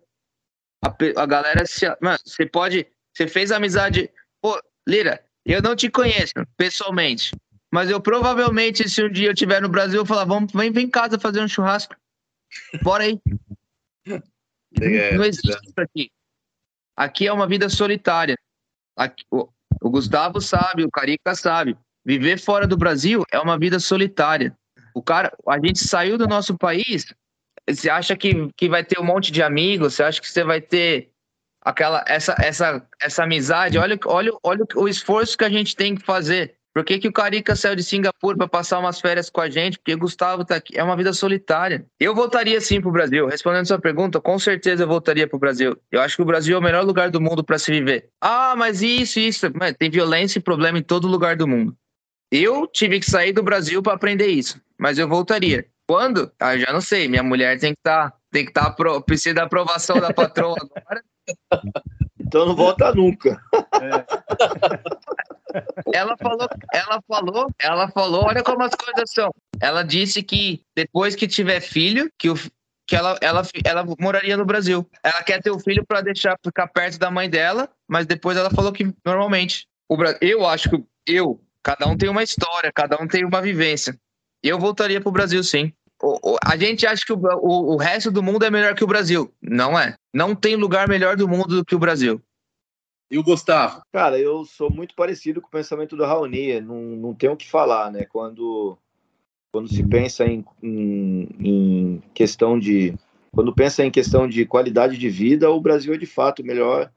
A, 0.84 0.95
a 1.22 1.26
galera 1.26 1.66
se. 1.66 1.86
Mano, 2.01 2.20
você 2.26 2.45
pode. 2.45 2.88
Você 3.14 3.28
fez 3.28 3.51
amizade. 3.51 4.10
Pô, 4.41 4.60
Lira, 4.88 5.24
eu 5.45 5.62
não 5.62 5.76
te 5.76 5.89
conheço 5.89 6.34
pessoalmente. 6.57 7.36
Mas 7.72 7.89
eu 7.89 8.01
provavelmente, 8.01 8.89
se 8.89 9.03
um 9.03 9.12
dia 9.12 9.28
eu 9.28 9.34
estiver 9.34 9.62
no 9.62 9.70
Brasil, 9.70 10.01
eu 10.01 10.05
falar, 10.05 10.26
vamos, 10.26 10.51
vem, 10.51 10.72
vem 10.72 10.86
em 10.86 10.89
casa 10.89 11.20
fazer 11.20 11.41
um 11.41 11.47
churrasco. 11.47 11.95
Bora 12.82 13.03
aí. 13.03 13.20
É, 14.80 15.18
não 15.18 15.26
existe 15.26 15.49
isso 15.49 15.74
aqui. 15.78 16.12
Aqui 16.95 17.26
é 17.26 17.34
uma 17.34 17.47
vida 17.47 17.68
solitária. 17.70 18.38
Aqui, 18.95 19.26
o, 19.32 19.49
o 19.82 19.89
Gustavo 19.89 20.39
sabe, 20.39 20.84
o 20.84 20.91
Carica 20.91 21.34
sabe. 21.34 21.76
Viver 22.05 22.39
fora 22.39 22.68
do 22.68 22.78
Brasil 22.78 23.24
é 23.32 23.39
uma 23.39 23.57
vida 23.57 23.80
solitária. 23.80 24.55
O 24.93 25.01
cara, 25.01 25.36
a 25.47 25.55
gente 25.55 25.80
saiu 25.80 26.20
do 26.20 26.28
nosso 26.28 26.55
país 26.55 27.12
você 27.74 27.90
acha 27.90 28.16
que, 28.16 28.50
que 28.56 28.70
vai 28.70 28.84
ter 28.84 29.00
um 29.00 29.04
monte 29.04 29.32
de 29.32 29.42
amigos? 29.42 29.96
Você 29.96 30.04
acha 30.04 30.22
que 30.22 30.30
você 30.30 30.44
vai 30.44 30.62
ter 30.62 31.10
aquela 31.62 32.04
essa 32.08 32.36
essa 32.40 32.88
essa 33.02 33.24
amizade? 33.24 33.78
Olha, 33.78 34.00
olha, 34.06 34.32
olha 34.44 34.66
o 34.76 34.88
esforço 34.88 35.38
que 35.38 35.44
a 35.44 35.50
gente 35.50 35.76
tem 35.76 35.96
que 35.96 36.06
fazer. 36.06 36.56
Por 36.74 36.86
que, 36.86 37.00
que 37.00 37.08
o 37.08 37.12
Carica 37.12 37.56
saiu 37.56 37.76
de 37.76 37.84
Singapura 37.84 38.38
para 38.38 38.48
passar 38.48 38.80
umas 38.80 39.02
férias 39.02 39.30
com 39.30 39.42
a 39.42 39.50
gente? 39.50 39.78
Porque 39.80 39.96
Gustavo 39.96 40.46
tá 40.46 40.56
aqui. 40.56 40.78
É 40.78 40.84
uma 40.84 40.96
vida 40.96 41.12
solitária. 41.12 41.86
Eu 42.00 42.14
voltaria 42.14 42.62
sim 42.62 42.80
para 42.80 42.90
o 42.90 42.92
Brasil. 42.94 43.28
Respondendo 43.28 43.66
sua 43.66 43.80
pergunta, 43.80 44.22
com 44.22 44.38
certeza 44.38 44.84
eu 44.84 44.88
voltaria 44.88 45.28
para 45.28 45.36
o 45.36 45.40
Brasil. 45.40 45.76
Eu 45.92 46.00
acho 46.00 46.16
que 46.16 46.22
o 46.22 46.26
Brasil 46.26 46.56
é 46.56 46.60
o 46.60 46.64
melhor 46.64 46.86
lugar 46.86 47.10
do 47.10 47.20
mundo 47.20 47.44
para 47.44 47.58
se 47.58 47.72
viver. 47.72 48.10
Ah, 48.22 48.56
mas 48.56 48.84
isso, 48.84 49.20
isso. 49.20 49.48
Mas 49.56 49.74
tem 49.74 49.90
violência 49.90 50.38
e 50.38 50.42
problema 50.42 50.78
em 50.78 50.84
todo 50.84 51.08
lugar 51.08 51.36
do 51.36 51.48
mundo. 51.48 51.76
Eu 52.32 52.68
tive 52.68 53.00
que 53.00 53.10
sair 53.10 53.34
do 53.34 53.42
Brasil 53.42 53.82
para 53.82 53.94
aprender 53.94 54.28
isso, 54.28 54.62
mas 54.78 55.00
eu 55.00 55.08
voltaria. 55.08 55.66
Quando? 55.90 56.32
Ah, 56.40 56.56
já 56.56 56.72
não 56.72 56.82
sei. 56.82 57.08
Minha 57.08 57.24
mulher 57.24 57.60
tem 57.60 57.74
que 57.74 57.80
estar. 57.80 58.12
Tá, 58.12 58.18
tem 58.32 58.46
que 58.46 58.52
estar. 58.52 58.70
Tá, 58.76 59.02
precisa 59.02 59.34
da 59.34 59.44
aprovação 59.46 60.00
da 60.00 60.14
patroa 60.14 60.56
agora. 60.78 61.04
Então 62.20 62.46
não 62.46 62.56
volta 62.56 62.94
nunca. 62.94 63.42
É. 63.82 64.06
Ela 65.92 66.16
falou, 66.16 66.48
ela 66.72 67.02
falou, 67.08 67.48
ela 67.60 67.88
falou, 67.88 68.24
olha 68.24 68.44
como 68.44 68.62
as 68.62 68.76
coisas 68.76 69.10
são. 69.10 69.34
Ela 69.60 69.82
disse 69.82 70.22
que 70.22 70.62
depois 70.76 71.16
que 71.16 71.28
tiver 71.28 71.60
filho, 71.60 72.08
que 72.20 72.30
o, 72.30 72.36
que 72.86 72.96
ela, 72.96 73.18
ela, 73.20 73.42
ela 73.66 73.84
moraria 74.00 74.38
no 74.38 74.46
Brasil. 74.46 74.88
Ela 75.04 75.24
quer 75.24 75.42
ter 75.42 75.50
o 75.50 75.60
filho 75.60 75.84
para 75.84 76.02
deixar 76.02 76.38
ficar 76.46 76.68
perto 76.68 77.00
da 77.00 77.10
mãe 77.10 77.28
dela, 77.28 77.68
mas 77.88 78.06
depois 78.06 78.38
ela 78.38 78.52
falou 78.52 78.72
que 78.72 78.94
normalmente 79.04 79.66
o 79.90 79.98
eu 80.22 80.46
acho 80.46 80.70
que 80.70 80.84
eu, 81.08 81.42
cada 81.64 81.88
um 81.88 81.98
tem 81.98 82.10
uma 82.10 82.22
história, 82.22 82.72
cada 82.72 83.02
um 83.02 83.08
tem 83.08 83.26
uma 83.26 83.42
vivência. 83.42 84.00
Eu 84.42 84.58
voltaria 84.58 85.02
para 85.02 85.10
o 85.10 85.12
Brasil, 85.12 85.44
sim 85.44 85.74
o, 86.02 86.34
o, 86.34 86.38
a 86.45 86.56
gente 86.56 86.86
acha 86.86 87.06
que 87.06 87.14
o, 87.14 87.18
o, 87.18 87.74
o 87.74 87.78
resto 87.78 88.10
do 88.12 88.24
mundo 88.24 88.45
é 88.45 88.50
melhor 88.50 88.74
que 88.76 88.84
o 88.84 88.88
Brasil. 88.88 89.32
Não 89.41 89.78
é. 89.78 89.95
Não 90.14 90.34
tem 90.36 90.56
lugar 90.56 90.88
melhor 90.88 91.16
do 91.16 91.28
mundo 91.28 91.58
do 91.58 91.66
que 91.66 91.76
o 91.76 91.80
Brasil. 91.80 92.22
E 93.12 93.18
o 93.18 93.24
Gustavo? 93.24 93.82
Cara, 93.91 94.20
eu 94.20 94.45
sou 94.45 94.72
muito 94.72 94.95
parecido 94.95 95.41
com 95.41 95.47
o 95.47 95.52
pensamento 95.52 95.95
do 95.95 96.06
Raoni. 96.06 96.62
Não, 96.62 96.82
não 96.82 97.14
tenho 97.14 97.34
o 97.34 97.38
que 97.38 97.50
falar, 97.50 97.91
né? 97.91 98.06
Quando, 98.06 98.78
quando 99.52 99.68
se 99.68 99.84
pensa 99.84 100.26
em, 100.26 100.45
em, 100.62 101.30
em 101.39 102.04
questão 102.14 102.60
de. 102.60 102.93
Quando 103.32 103.54
pensa 103.54 103.84
em 103.84 103.91
questão 103.91 104.28
de 104.28 104.45
qualidade 104.45 104.97
de 104.97 105.10
vida, 105.10 105.50
o 105.50 105.62
Brasil 105.62 105.93
é 105.93 105.97
de 105.97 106.06
fato 106.06 106.41
o 106.41 106.45
melhor 106.45 106.91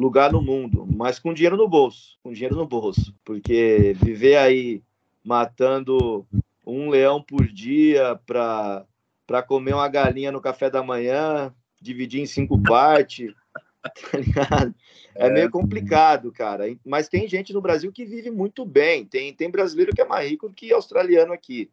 lugar 0.00 0.32
no 0.32 0.42
mundo, 0.42 0.86
mas 0.94 1.18
com 1.18 1.32
dinheiro 1.32 1.56
no 1.56 1.68
bolso, 1.68 2.18
com 2.22 2.32
dinheiro 2.32 2.56
no 2.56 2.66
bolso, 2.66 3.14
porque 3.24 3.94
viver 3.96 4.36
aí 4.36 4.82
matando 5.24 6.26
um 6.66 6.88
leão 6.88 7.22
por 7.22 7.46
dia 7.46 8.18
para 8.26 9.42
comer 9.46 9.74
uma 9.74 9.88
galinha 9.88 10.32
no 10.32 10.40
café 10.40 10.70
da 10.70 10.82
manhã, 10.82 11.54
dividir 11.80 12.20
em 12.20 12.26
cinco 12.26 12.60
partes, 12.62 13.32
tá 13.82 14.18
ligado? 14.18 14.74
É, 15.14 15.30
meio 15.30 15.50
complicado, 15.50 16.32
cara. 16.32 16.64
Mas 16.84 17.08
tem 17.08 17.28
gente 17.28 17.52
no 17.52 17.60
Brasil 17.60 17.92
que 17.92 18.04
vive 18.04 18.30
muito 18.30 18.64
bem. 18.64 19.04
Tem, 19.04 19.32
tem 19.32 19.50
brasileiro 19.50 19.94
que 19.94 20.00
é 20.00 20.04
mais 20.04 20.28
rico 20.28 20.52
que 20.52 20.72
australiano 20.72 21.32
aqui. 21.32 21.70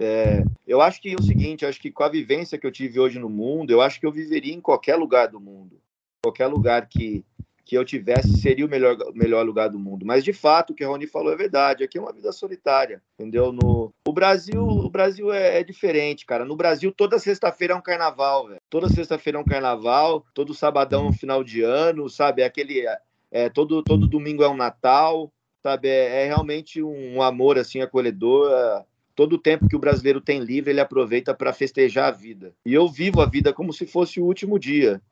É, 0.00 0.44
eu 0.66 0.80
acho 0.80 1.00
que 1.00 1.12
é 1.12 1.16
o 1.16 1.22
seguinte, 1.22 1.66
acho 1.66 1.80
que 1.80 1.90
com 1.90 2.04
a 2.04 2.08
vivência 2.08 2.58
que 2.58 2.66
eu 2.66 2.70
tive 2.70 3.00
hoje 3.00 3.18
no 3.18 3.28
mundo, 3.28 3.70
eu 3.70 3.80
acho 3.80 3.98
que 3.98 4.06
eu 4.06 4.12
viveria 4.12 4.54
em 4.54 4.60
qualquer 4.60 4.96
lugar 4.96 5.28
do 5.28 5.40
mundo. 5.40 5.80
Qualquer 6.22 6.46
lugar 6.46 6.88
que, 6.88 7.24
que 7.68 7.76
eu 7.76 7.84
tivesse 7.84 8.38
seria 8.38 8.64
o 8.64 8.68
melhor, 8.68 8.96
melhor 9.14 9.44
lugar 9.44 9.68
do 9.68 9.78
mundo. 9.78 10.06
Mas 10.06 10.24
de 10.24 10.32
fato, 10.32 10.70
o 10.70 10.74
que 10.74 10.82
a 10.82 10.88
Rony 10.88 11.06
falou 11.06 11.30
é 11.30 11.36
verdade. 11.36 11.84
Aqui 11.84 11.98
é 11.98 12.00
uma 12.00 12.14
vida 12.14 12.32
solitária, 12.32 13.02
entendeu? 13.20 13.52
No 13.52 13.92
o 14.06 14.12
Brasil, 14.12 14.66
o 14.66 14.88
Brasil 14.88 15.30
é, 15.30 15.60
é 15.60 15.62
diferente, 15.62 16.24
cara. 16.24 16.46
No 16.46 16.56
Brasil 16.56 16.90
toda 16.90 17.18
sexta-feira 17.18 17.74
é 17.74 17.76
um 17.76 17.82
carnaval, 17.82 18.48
velho. 18.48 18.60
Toda 18.70 18.88
sexta-feira 18.88 19.38
é 19.38 19.42
um 19.42 19.44
carnaval, 19.44 20.24
todo 20.32 20.54
sabadão 20.54 21.04
é 21.04 21.08
um 21.10 21.12
final 21.12 21.44
de 21.44 21.60
ano, 21.60 22.08
sabe? 22.08 22.40
É 22.40 22.46
aquele 22.46 22.86
é, 22.86 22.98
é, 23.30 23.48
todo 23.50 23.82
todo 23.82 24.08
domingo 24.08 24.42
é 24.42 24.48
um 24.48 24.56
Natal, 24.56 25.30
sabe? 25.62 25.88
É, 25.88 26.22
é 26.22 26.26
realmente 26.26 26.82
um, 26.82 27.16
um, 27.16 27.22
amor 27.22 27.58
assim 27.58 27.82
acolhedor. 27.82 28.50
É, 28.50 28.84
todo 29.14 29.34
o 29.34 29.38
tempo 29.38 29.68
que 29.68 29.76
o 29.76 29.80
brasileiro 29.80 30.22
tem 30.22 30.40
livre, 30.40 30.70
ele 30.70 30.80
aproveita 30.80 31.34
para 31.34 31.52
festejar 31.52 32.08
a 32.08 32.16
vida. 32.16 32.54
E 32.64 32.72
eu 32.72 32.88
vivo 32.88 33.20
a 33.20 33.26
vida 33.26 33.52
como 33.52 33.74
se 33.74 33.86
fosse 33.86 34.18
o 34.18 34.24
último 34.24 34.58
dia. 34.58 35.02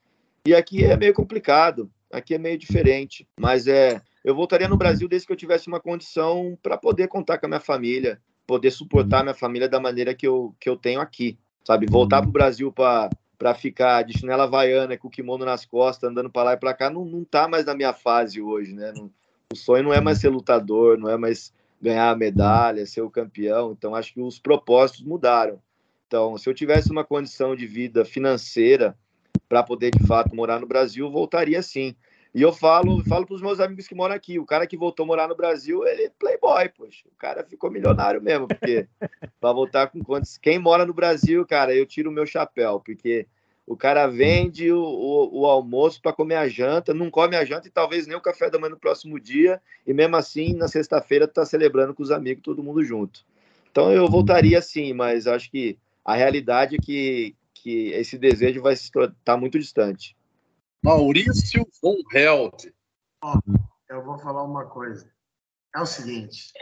E 0.46 0.54
aqui 0.54 0.84
é 0.84 0.96
meio 0.96 1.12
complicado. 1.12 1.90
Aqui 2.12 2.34
é 2.34 2.38
meio 2.38 2.56
diferente, 2.56 3.26
mas 3.38 3.66
é, 3.66 4.00
eu 4.24 4.34
voltaria 4.34 4.68
no 4.68 4.76
Brasil 4.76 5.08
desde 5.08 5.26
que 5.26 5.32
eu 5.32 5.36
tivesse 5.36 5.68
uma 5.68 5.80
condição 5.80 6.56
para 6.62 6.76
poder 6.76 7.08
contar 7.08 7.38
com 7.38 7.46
a 7.46 7.48
minha 7.48 7.60
família, 7.60 8.20
poder 8.46 8.70
suportar 8.70 9.20
a 9.20 9.22
minha 9.24 9.34
família 9.34 9.68
da 9.68 9.80
maneira 9.80 10.14
que 10.14 10.26
eu, 10.26 10.54
que 10.60 10.68
eu 10.68 10.76
tenho 10.76 11.00
aqui, 11.00 11.36
sabe? 11.64 11.86
Voltar 11.86 12.20
para 12.20 12.28
o 12.28 12.32
Brasil 12.32 12.72
para 12.72 13.54
ficar 13.54 14.02
de 14.02 14.18
chinela 14.18 14.44
havaiana 14.44 14.96
com 14.96 15.08
o 15.08 15.10
kimono 15.10 15.44
nas 15.44 15.64
costas, 15.64 16.08
andando 16.08 16.30
para 16.30 16.44
lá 16.44 16.52
e 16.52 16.56
para 16.56 16.74
cá, 16.74 16.88
não, 16.88 17.04
não 17.04 17.24
tá 17.24 17.48
mais 17.48 17.64
na 17.64 17.74
minha 17.74 17.92
fase 17.92 18.40
hoje, 18.40 18.72
né? 18.72 18.92
Não, 18.94 19.10
o 19.52 19.56
sonho 19.56 19.84
não 19.84 19.92
é 19.92 20.00
mais 20.00 20.18
ser 20.18 20.28
lutador, 20.28 20.98
não 20.98 21.08
é 21.08 21.16
mais 21.16 21.52
ganhar 21.80 22.10
a 22.10 22.16
medalha, 22.16 22.86
ser 22.86 23.02
o 23.02 23.10
campeão. 23.10 23.72
Então, 23.72 23.94
acho 23.94 24.14
que 24.14 24.20
os 24.20 24.38
propósitos 24.38 25.02
mudaram. 25.02 25.60
Então, 26.06 26.38
se 26.38 26.48
eu 26.48 26.54
tivesse 26.54 26.90
uma 26.90 27.04
condição 27.04 27.56
de 27.56 27.66
vida 27.66 28.04
financeira 28.04 28.96
para 29.48 29.62
poder 29.62 29.90
de 29.90 30.06
fato 30.06 30.34
morar 30.34 30.60
no 30.60 30.66
Brasil, 30.66 31.10
voltaria 31.10 31.62
sim. 31.62 31.94
E 32.34 32.42
eu 32.42 32.52
falo, 32.52 33.02
falo 33.04 33.24
para 33.24 33.34
os 33.34 33.40
meus 33.40 33.60
amigos 33.60 33.88
que 33.88 33.94
moram 33.94 34.14
aqui, 34.14 34.38
o 34.38 34.44
cara 34.44 34.66
que 34.66 34.76
voltou 34.76 35.04
a 35.04 35.06
morar 35.06 35.26
no 35.26 35.34
Brasil, 35.34 35.86
ele 35.86 36.02
é 36.02 36.10
playboy, 36.18 36.68
poxa. 36.68 37.08
O 37.10 37.16
cara 37.16 37.42
ficou 37.42 37.70
milionário 37.70 38.20
mesmo, 38.20 38.46
porque 38.46 38.86
para 39.40 39.52
voltar 39.54 39.86
com 39.86 40.02
quantos. 40.04 40.36
Quem 40.36 40.58
mora 40.58 40.84
no 40.84 40.92
Brasil, 40.92 41.46
cara, 41.46 41.74
eu 41.74 41.86
tiro 41.86 42.10
o 42.10 42.12
meu 42.12 42.26
chapéu, 42.26 42.78
porque 42.78 43.26
o 43.66 43.76
cara 43.76 44.06
vende 44.06 44.70
o, 44.70 44.78
o, 44.78 45.40
o 45.40 45.46
almoço 45.46 46.00
para 46.02 46.12
comer 46.12 46.36
a 46.36 46.46
janta, 46.46 46.92
não 46.92 47.10
come 47.10 47.36
a 47.36 47.44
janta 47.44 47.68
e 47.68 47.70
talvez 47.70 48.06
nem 48.06 48.16
o 48.16 48.20
café 48.20 48.50
da 48.50 48.58
manhã 48.58 48.70
no 48.70 48.78
próximo 48.78 49.18
dia, 49.18 49.60
e 49.86 49.94
mesmo 49.94 50.16
assim, 50.16 50.52
na 50.52 50.68
sexta-feira, 50.68 51.26
tá 51.26 51.44
celebrando 51.44 51.94
com 51.94 52.02
os 52.02 52.10
amigos, 52.10 52.42
todo 52.42 52.62
mundo 52.62 52.84
junto. 52.84 53.24
Então 53.70 53.90
eu 53.90 54.06
voltaria 54.08 54.60
sim, 54.60 54.92
mas 54.92 55.26
acho 55.26 55.50
que 55.50 55.78
a 56.04 56.14
realidade 56.14 56.76
é 56.76 56.78
que 56.78 57.34
que 57.66 57.88
esse 57.94 58.16
desejo 58.16 58.62
vai 58.62 58.74
estar 58.74 59.12
tá 59.24 59.36
muito 59.36 59.58
distante. 59.58 60.16
Maurício 60.84 61.66
von 61.82 61.96
Held. 62.14 62.72
eu 63.90 64.04
vou 64.04 64.16
falar 64.20 64.44
uma 64.44 64.66
coisa. 64.66 65.10
É 65.74 65.80
o 65.80 65.86
seguinte, 65.86 66.52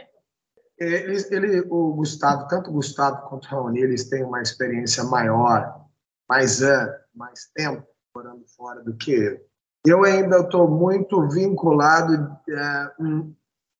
ele, 0.79 1.23
ele, 1.29 1.61
o 1.69 1.93
Gustavo, 1.93 2.47
tanto 2.47 2.71
o 2.71 2.73
Gustavo 2.73 3.29
quanto 3.29 3.45
o 3.45 3.47
Raoni, 3.47 3.81
eles 3.81 4.09
têm 4.09 4.23
uma 4.23 4.41
experiência 4.41 5.03
maior, 5.03 5.85
mais 6.27 6.63
anos, 6.63 6.95
mais 7.13 7.51
tempo 7.53 7.85
morando 8.15 8.43
fora 8.57 8.83
do 8.83 8.97
que 8.97 9.11
eu. 9.11 9.45
Eu 9.85 10.03
ainda 10.03 10.39
estou 10.39 10.67
muito 10.67 11.29
vinculado, 11.29 12.35
é, 12.49 12.91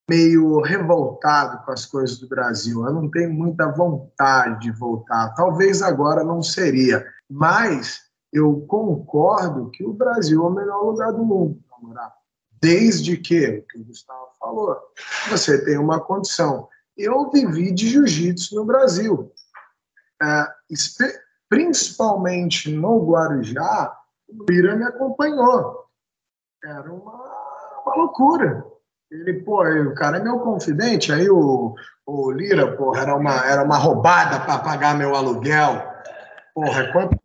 meio 0.07 0.61
revoltado 0.61 1.65
com 1.65 1.71
as 1.71 1.87
coisas 1.87 2.19
do 2.19 2.29
Brasil. 2.29 2.85
Eu 2.85 2.93
não 2.93 3.09
tenho 3.09 3.33
muita 3.33 3.71
vontade 3.71 4.61
de 4.61 4.71
voltar. 4.71 5.33
Talvez 5.33 5.81
agora 5.81 6.23
não 6.23 6.43
seria, 6.43 7.03
mas 7.29 8.01
eu 8.31 8.61
concordo 8.67 9.69
que 9.71 9.83
o 9.83 9.93
Brasil 9.93 10.43
é 10.43 10.47
o 10.47 10.51
melhor 10.53 10.83
lugar 10.83 11.11
do 11.13 11.23
mundo 11.23 11.61
para 11.69 11.79
morar. 11.79 12.13
Desde 12.61 13.17
que, 13.17 13.63
que 13.69 13.79
o 13.79 13.85
Gustavo 13.85 14.29
falou, 14.39 14.77
você 15.29 15.63
tem 15.63 15.77
uma 15.77 15.99
condição. 15.99 16.67
Eu 16.97 17.29
vivi 17.29 17.71
de 17.71 17.89
jiu-jitsu 17.89 18.55
no 18.55 18.65
Brasil. 18.65 19.31
É, 20.21 20.47
principalmente 21.49 22.71
no 22.71 23.05
Guarujá, 23.05 23.95
o 24.27 24.51
Ira 24.51 24.75
me 24.75 24.85
acompanhou. 24.85 25.85
Era 26.63 26.91
uma, 26.91 27.13
uma 27.85 27.95
loucura 27.95 28.65
ele, 29.11 29.41
pô, 29.41 29.63
o 29.63 29.93
cara 29.93 30.17
é 30.17 30.23
meu 30.23 30.39
confidente, 30.39 31.11
aí 31.11 31.29
o, 31.29 31.75
o 32.05 32.31
Lira, 32.31 32.75
porra, 32.75 33.01
era 33.01 33.15
uma, 33.15 33.45
era 33.45 33.63
uma 33.63 33.77
roubada 33.77 34.39
para 34.39 34.59
pagar 34.59 34.97
meu 34.97 35.15
aluguel. 35.15 35.94
Porra, 36.55 36.89
quanto 36.93 37.19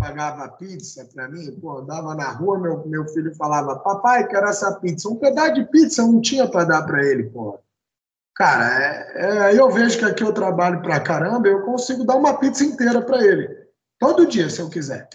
pagava 0.00 0.48
pizza 0.48 1.06
para 1.14 1.28
mim? 1.28 1.52
Pô, 1.60 1.80
andava 1.80 2.14
na 2.14 2.32
rua, 2.32 2.58
meu, 2.58 2.88
meu 2.88 3.06
filho 3.08 3.34
falava, 3.36 3.78
papai, 3.78 4.26
quero 4.26 4.48
essa 4.48 4.72
pizza. 4.80 5.06
Um 5.06 5.16
pedaço 5.16 5.52
de 5.52 5.66
pizza 5.66 6.02
não 6.02 6.18
tinha 6.18 6.48
para 6.48 6.64
dar 6.64 6.82
para 6.84 7.04
ele, 7.04 7.24
porra. 7.24 7.58
Cara, 8.34 8.64
é, 8.82 9.50
é, 9.52 9.60
eu 9.60 9.70
vejo 9.70 9.98
que 9.98 10.04
aqui 10.06 10.24
eu 10.24 10.32
trabalho 10.32 10.80
pra 10.80 10.98
caramba, 10.98 11.46
eu 11.46 11.62
consigo 11.62 12.04
dar 12.04 12.16
uma 12.16 12.38
pizza 12.38 12.64
inteira 12.64 13.02
para 13.02 13.22
ele. 13.22 13.48
Todo 13.98 14.26
dia, 14.26 14.48
se 14.48 14.60
eu 14.60 14.70
quiser. 14.70 15.08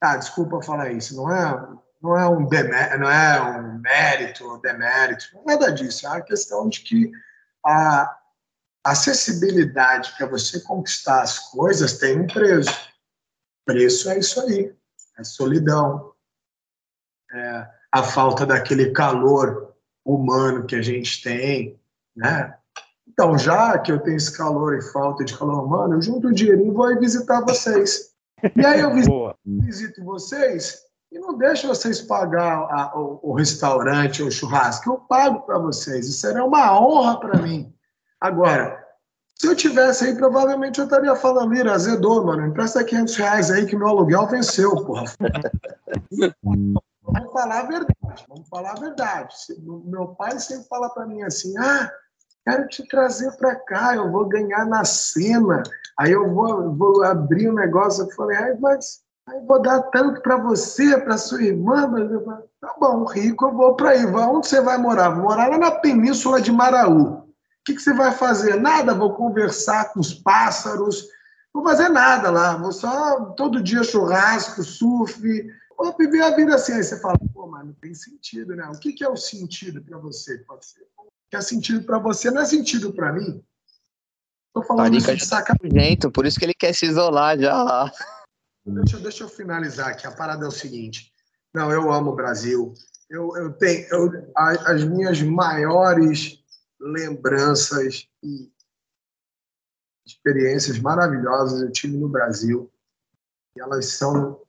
Ah, 0.00 0.16
desculpa 0.16 0.62
falar 0.62 0.90
isso, 0.90 1.14
não 1.14 1.32
é 1.32 1.68
não 2.02 2.18
é 2.18 2.28
um, 2.28 2.46
demé 2.46 2.96
não 2.98 3.10
é 3.10 3.58
um 3.58 3.78
mérito 3.78 4.44
ou 4.44 4.60
demérito, 4.60 5.26
nada 5.46 5.70
disso. 5.70 6.06
É 6.06 6.10
uma 6.10 6.20
questão 6.20 6.68
de 6.68 6.80
que 6.80 7.10
a 7.64 8.16
acessibilidade 8.90 10.12
para 10.16 10.26
você 10.26 10.60
conquistar 10.60 11.22
as 11.22 11.38
coisas 11.50 11.98
tem 11.98 12.20
um 12.20 12.26
preço. 12.26 12.88
Preço 13.64 14.10
é 14.10 14.18
isso 14.18 14.40
aí, 14.40 14.74
é 15.18 15.24
solidão, 15.24 16.12
é 17.32 17.66
a 17.90 18.02
falta 18.02 18.46
daquele 18.46 18.90
calor 18.92 19.74
humano 20.04 20.66
que 20.66 20.76
a 20.76 20.82
gente 20.82 21.22
tem, 21.22 21.80
né? 22.14 22.56
Então, 23.08 23.38
já 23.38 23.78
que 23.78 23.90
eu 23.90 23.98
tenho 23.98 24.16
esse 24.16 24.36
calor 24.36 24.76
e 24.76 24.82
falta 24.92 25.24
de 25.24 25.36
calor 25.36 25.64
humano, 25.64 25.94
eu 25.94 26.02
junto 26.02 26.28
o 26.28 26.32
dinheirinho 26.32 26.70
e 26.70 26.74
vou 26.74 27.00
visitar 27.00 27.40
vocês. 27.40 28.14
E 28.54 28.64
aí 28.64 28.80
eu 28.80 28.92
visito, 28.92 29.36
visito 29.44 30.04
vocês 30.04 30.86
e 31.10 31.18
não 31.18 31.38
deixa 31.38 31.66
vocês 31.66 32.02
pagar 32.02 32.68
a, 32.70 32.98
o, 32.98 33.20
o, 33.22 33.32
restaurante 33.32 34.22
ou 34.22 34.28
o 34.28 34.32
churrasco. 34.32 34.90
Eu 34.90 34.98
pago 34.98 35.40
para 35.40 35.58
vocês. 35.58 36.06
Isso 36.06 36.20
seria 36.20 36.44
uma 36.44 36.78
honra 36.78 37.18
para 37.18 37.40
mim. 37.40 37.72
Agora, 38.20 38.84
se 39.34 39.46
eu 39.46 39.54
tivesse 39.54 40.04
aí, 40.04 40.16
provavelmente 40.16 40.78
eu 40.78 40.84
estaria 40.86 41.14
falando, 41.14 41.52
Lira, 41.52 41.74
azedou, 41.74 42.24
mano, 42.24 42.46
empresta 42.46 42.82
500 42.82 43.16
reais 43.16 43.50
aí 43.50 43.66
que 43.66 43.76
meu 43.76 43.88
aluguel 43.88 44.26
venceu, 44.26 44.74
porra. 44.84 45.04
vamos 46.42 47.32
falar 47.32 47.60
a 47.60 47.66
verdade, 47.66 48.26
vamos 48.28 48.48
falar 48.48 48.70
a 48.70 48.80
verdade. 48.80 49.34
Meu 49.84 50.08
pai 50.08 50.38
sempre 50.38 50.66
fala 50.68 50.88
para 50.88 51.06
mim 51.06 51.22
assim, 51.22 51.56
ah, 51.58 51.90
quero 52.44 52.66
te 52.68 52.86
trazer 52.88 53.30
para 53.36 53.56
cá, 53.56 53.94
eu 53.94 54.10
vou 54.10 54.26
ganhar 54.26 54.64
na 54.64 54.84
cena, 54.84 55.62
aí 55.98 56.12
eu 56.12 56.32
vou, 56.32 56.74
vou 56.74 57.04
abrir 57.04 57.50
um 57.50 57.54
negócio. 57.54 58.04
Eu 58.04 58.10
falei, 58.12 58.38
ah, 58.38 58.56
mas 58.58 59.04
Aí 59.28 59.40
vou 59.44 59.60
dar 59.60 59.82
tanto 59.90 60.22
para 60.22 60.36
você, 60.36 60.96
para 61.00 61.18
sua 61.18 61.42
irmã. 61.42 61.88
Mas 61.88 62.10
eu 62.10 62.24
tá 62.60 62.74
bom, 62.78 63.04
rico, 63.04 63.46
eu 63.46 63.52
vou 63.52 63.74
para 63.74 63.90
aí. 63.90 64.06
Onde 64.06 64.46
você 64.46 64.60
vai 64.60 64.78
morar? 64.78 65.10
Vou 65.10 65.24
morar 65.24 65.48
lá 65.48 65.58
na 65.58 65.72
península 65.72 66.40
de 66.40 66.52
Maraú. 66.52 67.25
O 67.66 67.72
que, 67.72 67.74
que 67.74 67.82
você 67.82 67.92
vai 67.92 68.12
fazer? 68.12 68.54
Nada, 68.60 68.94
vou 68.94 69.14
conversar 69.14 69.92
com 69.92 69.98
os 69.98 70.14
pássaros. 70.14 71.08
Vou 71.52 71.64
fazer 71.64 71.88
nada 71.88 72.30
lá. 72.30 72.56
Vou 72.56 72.70
só 72.70 73.32
todo 73.32 73.60
dia 73.60 73.82
churrasco, 73.82 74.62
surf. 74.62 75.20
Vou 75.76 75.96
viver 75.98 76.22
a 76.22 76.36
vida 76.36 76.54
assim. 76.54 76.74
Aí 76.74 76.84
você 76.84 77.00
fala, 77.00 77.18
pô, 77.34 77.48
mas 77.48 77.66
não 77.66 77.72
tem 77.72 77.92
sentido, 77.92 78.54
né? 78.54 78.64
O 78.72 78.78
que, 78.78 78.92
que 78.92 79.02
é 79.02 79.08
o 79.08 79.16
sentido 79.16 79.82
para 79.82 79.98
você? 79.98 80.38
Pode 80.38 80.64
ser. 80.64 80.86
O 80.96 81.10
que 81.28 81.36
é 81.36 81.40
sentido 81.40 81.82
para 81.82 81.98
você 81.98 82.30
não 82.30 82.42
é 82.42 82.44
sentido 82.44 82.92
para 82.92 83.12
mim. 83.12 83.42
Tô 84.54 84.62
falando 84.62 84.96
isso 84.96 85.12
de 85.16 85.26
sacanagem. 85.26 85.98
Por 86.14 86.24
isso 86.24 86.38
que 86.38 86.44
ele 86.44 86.54
quer 86.54 86.72
se 86.72 86.86
isolar 86.86 87.36
já 87.36 87.64
lá. 87.64 87.90
Deixa, 88.64 89.00
deixa 89.00 89.24
eu 89.24 89.28
finalizar 89.28 89.88
aqui. 89.88 90.06
A 90.06 90.12
parada 90.12 90.44
é 90.44 90.48
o 90.48 90.52
seguinte. 90.52 91.12
Não, 91.52 91.72
eu 91.72 91.92
amo 91.92 92.12
o 92.12 92.16
Brasil. 92.16 92.72
Eu, 93.10 93.36
eu 93.36 93.52
tenho 93.54 93.88
eu, 93.90 94.32
as 94.36 94.84
minhas 94.84 95.20
maiores 95.20 96.45
lembranças 96.80 98.08
e 98.22 98.50
experiências 100.06 100.78
maravilhosas 100.78 101.62
eu 101.62 101.72
tive 101.72 101.96
no 101.96 102.08
Brasil. 102.08 102.70
E 103.56 103.60
elas 103.60 103.86
são 103.86 104.40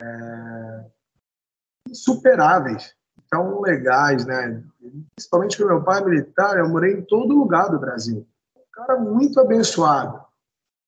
é, 0.00 0.84
insuperáveis, 1.88 2.94
tão 3.30 3.60
legais, 3.60 4.26
né? 4.26 4.62
Principalmente 5.14 5.56
com 5.56 5.66
meu 5.66 5.82
pai 5.82 6.04
militar, 6.04 6.58
eu 6.58 6.68
morei 6.68 6.94
em 6.94 7.02
todo 7.02 7.38
lugar 7.38 7.70
do 7.70 7.78
Brasil. 7.78 8.26
Um 8.56 8.70
cara 8.72 8.98
muito 8.98 9.40
abençoado. 9.40 10.24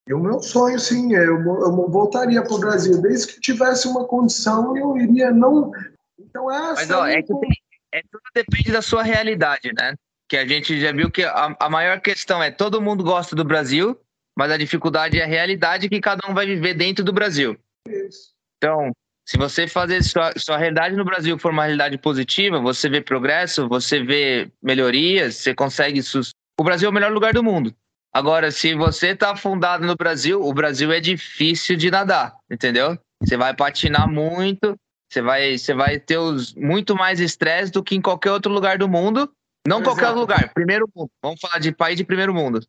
E 0.07 0.13
o 0.13 0.19
meu 0.19 0.41
sonho, 0.41 0.79
sim, 0.79 1.15
é 1.15 1.19
eu, 1.19 1.37
eu 1.37 1.89
voltaria 1.89 2.41
para 2.41 2.53
o 2.53 2.59
Brasil. 2.59 2.99
Desde 3.01 3.33
que 3.33 3.41
tivesse 3.41 3.87
uma 3.87 4.05
condição, 4.05 4.75
eu 4.75 4.97
iria 4.97 5.31
não. 5.31 5.71
Então, 6.17 6.51
essa. 6.51 6.73
Mas, 6.73 6.91
ó, 6.91 7.05
é 7.05 7.21
que 7.21 7.39
tem, 7.39 7.51
é, 7.91 8.01
tudo 8.11 8.23
depende 8.33 8.71
da 8.71 8.81
sua 8.81 9.03
realidade, 9.03 9.71
né? 9.73 9.95
Que 10.29 10.37
a 10.37 10.47
gente 10.47 10.79
já 10.79 10.91
viu 10.91 11.09
que 11.09 11.23
a, 11.23 11.55
a 11.59 11.69
maior 11.69 11.99
questão 11.99 12.41
é 12.41 12.51
todo 12.51 12.81
mundo 12.81 13.03
gosta 13.03 13.35
do 13.35 13.43
Brasil, 13.43 13.99
mas 14.37 14.51
a 14.51 14.57
dificuldade 14.57 15.19
é 15.19 15.23
a 15.23 15.27
realidade 15.27 15.89
que 15.89 15.99
cada 15.99 16.29
um 16.29 16.33
vai 16.33 16.45
viver 16.45 16.75
dentro 16.75 17.03
do 17.03 17.11
Brasil. 17.11 17.57
Isso. 17.87 18.31
Então, 18.57 18.91
se 19.27 19.37
você 19.37 19.67
fazer 19.67 20.03
sua, 20.03 20.33
sua 20.37 20.57
realidade 20.57 20.95
no 20.95 21.05
Brasil 21.05 21.37
for 21.37 21.51
uma 21.51 21.63
realidade 21.63 21.97
positiva, 21.97 22.59
você 22.59 22.89
vê 22.89 23.01
progresso, 23.01 23.67
você 23.67 24.03
vê 24.03 24.51
melhorias, 24.61 25.35
você 25.35 25.53
consegue. 25.53 26.01
Sus... 26.01 26.31
O 26.59 26.63
Brasil 26.63 26.87
é 26.87 26.89
o 26.89 26.93
melhor 26.93 27.11
lugar 27.11 27.33
do 27.33 27.43
mundo. 27.43 27.73
Agora, 28.13 28.51
se 28.51 28.73
você 28.73 29.09
está 29.09 29.35
fundado 29.35 29.85
no 29.85 29.95
Brasil, 29.95 30.41
o 30.41 30.53
Brasil 30.53 30.91
é 30.91 30.99
difícil 30.99 31.75
de 31.75 31.91
nadar, 31.91 32.35
entendeu? 32.49 32.97
Você 33.21 33.37
vai 33.37 33.55
patinar 33.55 34.09
muito, 34.09 34.75
você 35.07 35.21
vai, 35.21 35.57
você 35.57 35.73
vai 35.73 35.99
ter 35.99 36.17
os, 36.17 36.53
muito 36.55 36.95
mais 36.95 37.19
estresse 37.19 37.71
do 37.71 37.83
que 37.83 37.95
em 37.95 38.01
qualquer 38.01 38.31
outro 38.31 38.51
lugar 38.51 38.77
do 38.77 38.89
mundo. 38.89 39.31
Não 39.67 39.77
Por 39.77 39.89
qualquer 39.89 40.09
lugar, 40.09 40.53
primeiro 40.53 40.89
mundo. 40.95 41.11
Vamos 41.21 41.39
falar 41.39 41.59
de 41.59 41.71
país 41.71 41.97
de 41.97 42.03
primeiro 42.03 42.33
mundo. 42.33 42.59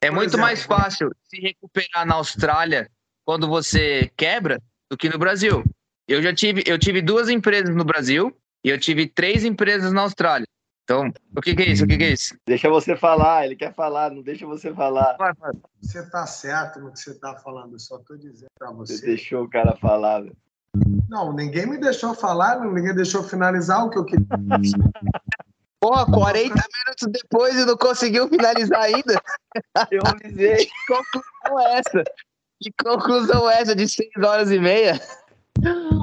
É 0.00 0.10
muito 0.10 0.30
exemplo. 0.30 0.46
mais 0.46 0.62
fácil 0.62 1.10
se 1.24 1.40
recuperar 1.40 2.06
na 2.06 2.14
Austrália 2.14 2.90
quando 3.24 3.48
você 3.48 4.10
quebra 4.16 4.60
do 4.90 4.96
que 4.96 5.08
no 5.08 5.18
Brasil. 5.18 5.64
Eu 6.06 6.22
já 6.22 6.34
tive, 6.34 6.62
eu 6.66 6.78
tive 6.78 7.02
duas 7.02 7.28
empresas 7.28 7.74
no 7.74 7.84
Brasil 7.84 8.34
e 8.64 8.70
eu 8.70 8.78
tive 8.78 9.06
três 9.06 9.44
empresas 9.44 9.92
na 9.92 10.02
Austrália. 10.02 10.46
Então, 10.84 11.12
o 11.36 11.42
que, 11.42 11.54
que, 11.54 11.62
é 11.62 11.66
isso? 11.66 11.84
O 11.84 11.86
que, 11.86 11.98
que, 11.98 12.04
é 12.04 12.12
isso? 12.12 12.34
Deixa 12.46 12.66
você 12.70 12.96
falar, 12.96 13.44
ele 13.44 13.54
quer 13.54 13.74
falar, 13.74 14.10
não 14.10 14.22
deixa 14.22 14.46
você 14.46 14.72
falar. 14.72 15.18
Você 15.82 15.98
está 15.98 16.26
certo 16.26 16.80
no 16.80 16.90
que 16.90 16.98
você 16.98 17.10
está 17.10 17.34
falando, 17.34 17.74
eu 17.74 17.78
só 17.78 17.96
estou 17.96 18.16
dizendo 18.16 18.48
para 18.58 18.70
você. 18.70 18.96
Você 18.96 19.04
deixou 19.04 19.44
o 19.44 19.50
cara 19.50 19.76
falar. 19.76 20.20
Velho. 20.20 20.36
Não, 21.10 21.30
ninguém 21.34 21.66
me 21.66 21.76
deixou 21.76 22.14
falar, 22.14 22.60
ninguém 22.60 22.94
deixou 22.94 23.22
finalizar 23.22 23.84
o 23.84 23.90
que 23.90 23.98
eu 23.98 24.04
queria. 24.06 24.26
Porra, 25.80 26.06
40 26.06 26.54
minutos 26.54 27.08
depois 27.08 27.56
e 27.56 27.64
não 27.64 27.76
conseguiu 27.76 28.28
finalizar 28.28 28.82
ainda. 28.82 29.20
Eu 29.90 30.02
avisei. 30.04 30.66
Que 30.66 30.86
conclusão 30.86 31.60
é 31.60 31.78
essa? 31.78 32.04
Que 32.60 32.72
conclusão 32.82 33.50
é 33.50 33.60
essa 33.60 33.76
de 33.76 33.88
6 33.88 34.10
horas 34.24 34.50
e 34.50 34.58
meia? 34.58 35.00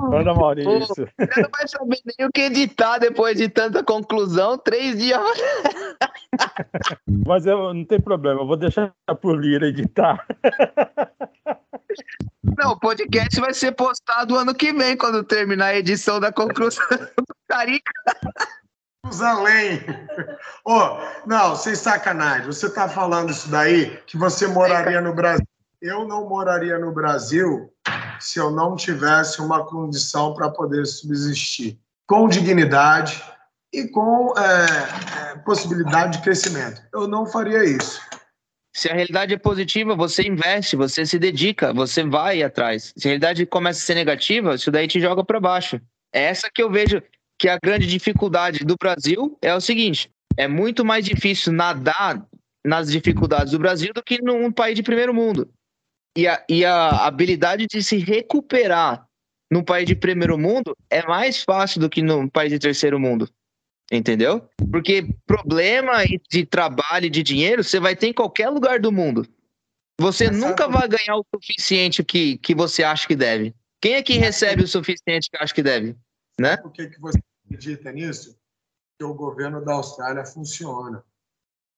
Manda, 0.09 0.33
Maurício. 0.33 0.69
Pô, 0.69 0.87
você 0.87 1.41
não 1.41 1.49
vai 1.49 1.67
saber 1.67 1.97
nem 2.17 2.27
o 2.27 2.31
que 2.31 2.41
editar 2.41 2.97
depois 2.97 3.37
de 3.37 3.49
tanta 3.49 3.83
conclusão. 3.83 4.57
Três 4.57 4.97
dias. 4.97 5.19
Mas 7.25 7.45
eu, 7.45 7.73
não 7.73 7.85
tem 7.85 7.99
problema, 7.99 8.41
eu 8.41 8.47
vou 8.47 8.57
deixar 8.57 8.93
por 9.21 9.39
Lira 9.39 9.67
editar. 9.67 10.25
Não, 12.57 12.71
o 12.71 12.79
podcast 12.79 13.39
vai 13.39 13.53
ser 13.53 13.73
postado 13.73 14.35
ano 14.35 14.53
que 14.53 14.71
vem, 14.71 14.95
quando 14.95 15.23
terminar 15.23 15.67
a 15.67 15.77
edição 15.77 16.19
da 16.19 16.31
conclusão 16.31 16.85
do 16.89 17.35
Carica. 17.47 17.91
Além. 19.21 19.83
Oh, 20.67 20.97
não, 21.27 21.55
sem 21.55 21.75
sacanagem. 21.75 22.47
Você 22.47 22.65
está 22.65 22.89
falando 22.89 23.29
isso 23.29 23.47
daí, 23.49 23.99
que 24.07 24.17
você 24.17 24.47
moraria 24.47 24.99
no 24.99 25.13
Brasil. 25.13 25.45
Eu 25.79 26.07
não 26.07 26.27
moraria 26.27 26.79
no 26.79 26.91
Brasil 26.91 27.71
se 28.19 28.39
eu 28.39 28.49
não 28.49 28.75
tivesse 28.75 29.39
uma 29.41 29.63
condição 29.63 30.33
para 30.33 30.49
poder 30.49 30.87
subsistir 30.87 31.79
com 32.07 32.27
dignidade 32.27 33.23
e 33.71 33.87
com 33.87 34.33
é, 34.37 35.33
é, 35.33 35.37
possibilidade 35.39 36.17
de 36.17 36.23
crescimento. 36.23 36.81
Eu 36.91 37.07
não 37.07 37.27
faria 37.27 37.63
isso. 37.63 38.01
Se 38.75 38.89
a 38.89 38.93
realidade 38.93 39.33
é 39.33 39.37
positiva, 39.37 39.95
você 39.95 40.23
investe, 40.23 40.75
você 40.75 41.05
se 41.05 41.19
dedica, 41.19 41.71
você 41.73 42.03
vai 42.03 42.41
atrás. 42.41 42.93
Se 42.97 43.07
a 43.07 43.09
realidade 43.09 43.45
começa 43.45 43.79
a 43.79 43.83
ser 43.83 43.95
negativa, 43.95 44.55
isso 44.55 44.71
daí 44.71 44.87
te 44.87 44.99
joga 44.99 45.23
para 45.23 45.39
baixo. 45.39 45.79
É 46.13 46.23
essa 46.23 46.49
que 46.49 46.63
eu 46.63 46.71
vejo 46.71 47.01
que 47.37 47.49
a 47.49 47.57
grande 47.57 47.87
dificuldade 47.87 48.59
do 48.59 48.75
Brasil 48.75 49.37
é 49.41 49.53
o 49.53 49.61
seguinte: 49.61 50.09
é 50.37 50.47
muito 50.47 50.83
mais 50.85 51.05
difícil 51.05 51.53
nadar 51.53 52.25
nas 52.65 52.91
dificuldades 52.91 53.51
do 53.51 53.59
Brasil 53.59 53.93
do 53.93 54.03
que 54.03 54.21
num 54.21 54.51
país 54.51 54.75
de 54.75 54.83
primeiro 54.83 55.13
mundo 55.13 55.49
e 56.15 56.27
a, 56.27 56.43
e 56.47 56.63
a 56.63 57.05
habilidade 57.05 57.67
de 57.67 57.83
se 57.83 57.97
recuperar 57.97 59.05
num 59.51 59.63
país 59.63 59.85
de 59.85 59.95
primeiro 59.95 60.37
mundo 60.37 60.75
é 60.89 61.05
mais 61.05 61.43
fácil 61.43 61.81
do 61.81 61.89
que 61.89 62.01
num 62.01 62.27
país 62.27 62.51
de 62.51 62.59
terceiro 62.59 62.99
mundo. 62.99 63.29
Entendeu? 63.91 64.49
Porque 64.71 65.05
problema 65.27 66.03
de 66.29 66.45
trabalho 66.45 67.05
e 67.05 67.09
de 67.09 67.21
dinheiro 67.21 67.63
você 67.63 67.79
vai 67.79 67.95
ter 67.95 68.07
em 68.07 68.13
qualquer 68.13 68.49
lugar 68.49 68.79
do 68.79 68.91
mundo. 68.91 69.27
Você 69.99 70.27
Mas 70.27 70.37
nunca 70.37 70.67
vai 70.67 70.87
ganhar 70.87 71.17
o 71.17 71.25
suficiente 71.33 72.03
que, 72.03 72.37
que 72.37 72.55
você 72.55 72.83
acha 72.83 73.07
que 73.07 73.15
deve. 73.15 73.53
Quem 73.79 73.93
é 73.93 74.01
que 74.01 74.17
recebe 74.17 74.63
o 74.63 74.67
suficiente 74.67 75.29
que 75.29 75.37
acha 75.39 75.53
que 75.53 75.61
deve? 75.61 75.95
Né? 76.39 76.57
Por 76.57 76.71
que, 76.71 76.87
que 76.87 76.99
você 76.99 77.19
acredita 77.45 77.91
nisso? 77.91 78.37
Que 78.99 79.05
o 79.05 79.13
governo 79.13 79.63
da 79.63 79.73
Austrália 79.73 80.25
funciona. 80.25 81.03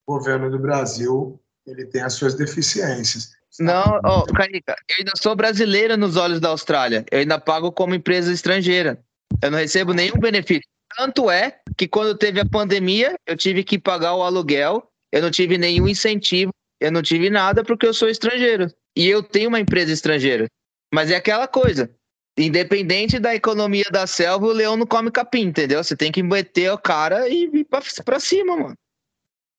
O 0.05 0.17
governo 0.17 0.49
do 0.49 0.59
Brasil 0.59 1.39
ele 1.67 1.85
tem 1.85 2.01
as 2.01 2.13
suas 2.13 2.33
deficiências. 2.33 3.31
Não, 3.59 3.99
oh, 4.05 4.23
Carica, 4.33 4.75
eu 4.89 4.97
ainda 4.99 5.11
sou 5.17 5.35
brasileira 5.35 5.97
nos 5.97 6.15
olhos 6.15 6.39
da 6.39 6.49
Austrália. 6.49 7.05
Eu 7.11 7.19
ainda 7.19 7.39
pago 7.39 7.71
como 7.71 7.95
empresa 7.95 8.31
estrangeira. 8.31 9.03
Eu 9.41 9.51
não 9.51 9.57
recebo 9.57 9.93
nenhum 9.93 10.19
benefício. 10.19 10.67
Tanto 10.95 11.29
é 11.29 11.59
que 11.75 11.87
quando 11.87 12.17
teve 12.17 12.39
a 12.39 12.45
pandemia, 12.45 13.15
eu 13.25 13.35
tive 13.35 13.63
que 13.63 13.77
pagar 13.77 14.15
o 14.15 14.23
aluguel, 14.23 14.89
eu 15.11 15.21
não 15.21 15.31
tive 15.31 15.57
nenhum 15.57 15.87
incentivo, 15.87 16.51
eu 16.79 16.91
não 16.91 17.01
tive 17.01 17.29
nada 17.29 17.63
porque 17.63 17.85
eu 17.85 17.93
sou 17.93 18.07
estrangeiro. 18.07 18.71
E 18.95 19.07
eu 19.07 19.21
tenho 19.21 19.49
uma 19.49 19.59
empresa 19.59 19.91
estrangeira. 19.91 20.47
Mas 20.93 21.11
é 21.11 21.15
aquela 21.15 21.47
coisa. 21.47 21.91
Independente 22.37 23.19
da 23.19 23.33
economia 23.33 23.85
da 23.91 24.05
selva, 24.05 24.45
o 24.45 24.51
leão 24.51 24.77
não 24.77 24.85
come 24.85 25.09
capim, 25.09 25.47
entendeu? 25.47 25.83
Você 25.83 25.95
tem 25.95 26.11
que 26.11 26.21
meter 26.21 26.71
o 26.71 26.77
cara 26.77 27.27
e 27.27 27.45
ir 27.45 27.65
pra, 27.65 27.81
pra 28.05 28.19
cima, 28.19 28.55
mano. 28.55 28.75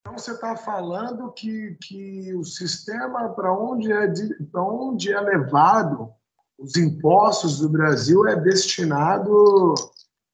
Então 0.00 0.16
você 0.16 0.32
está 0.32 0.56
falando 0.56 1.32
que, 1.32 1.76
que 1.82 2.32
o 2.34 2.44
sistema 2.44 3.30
para 3.30 3.52
onde, 3.52 3.92
é 3.92 4.06
para 4.50 4.62
onde 4.62 5.12
é 5.12 5.20
levado 5.20 6.10
os 6.58 6.76
impostos 6.76 7.58
do 7.58 7.68
Brasil 7.68 8.26
é 8.26 8.36
destinado 8.36 9.74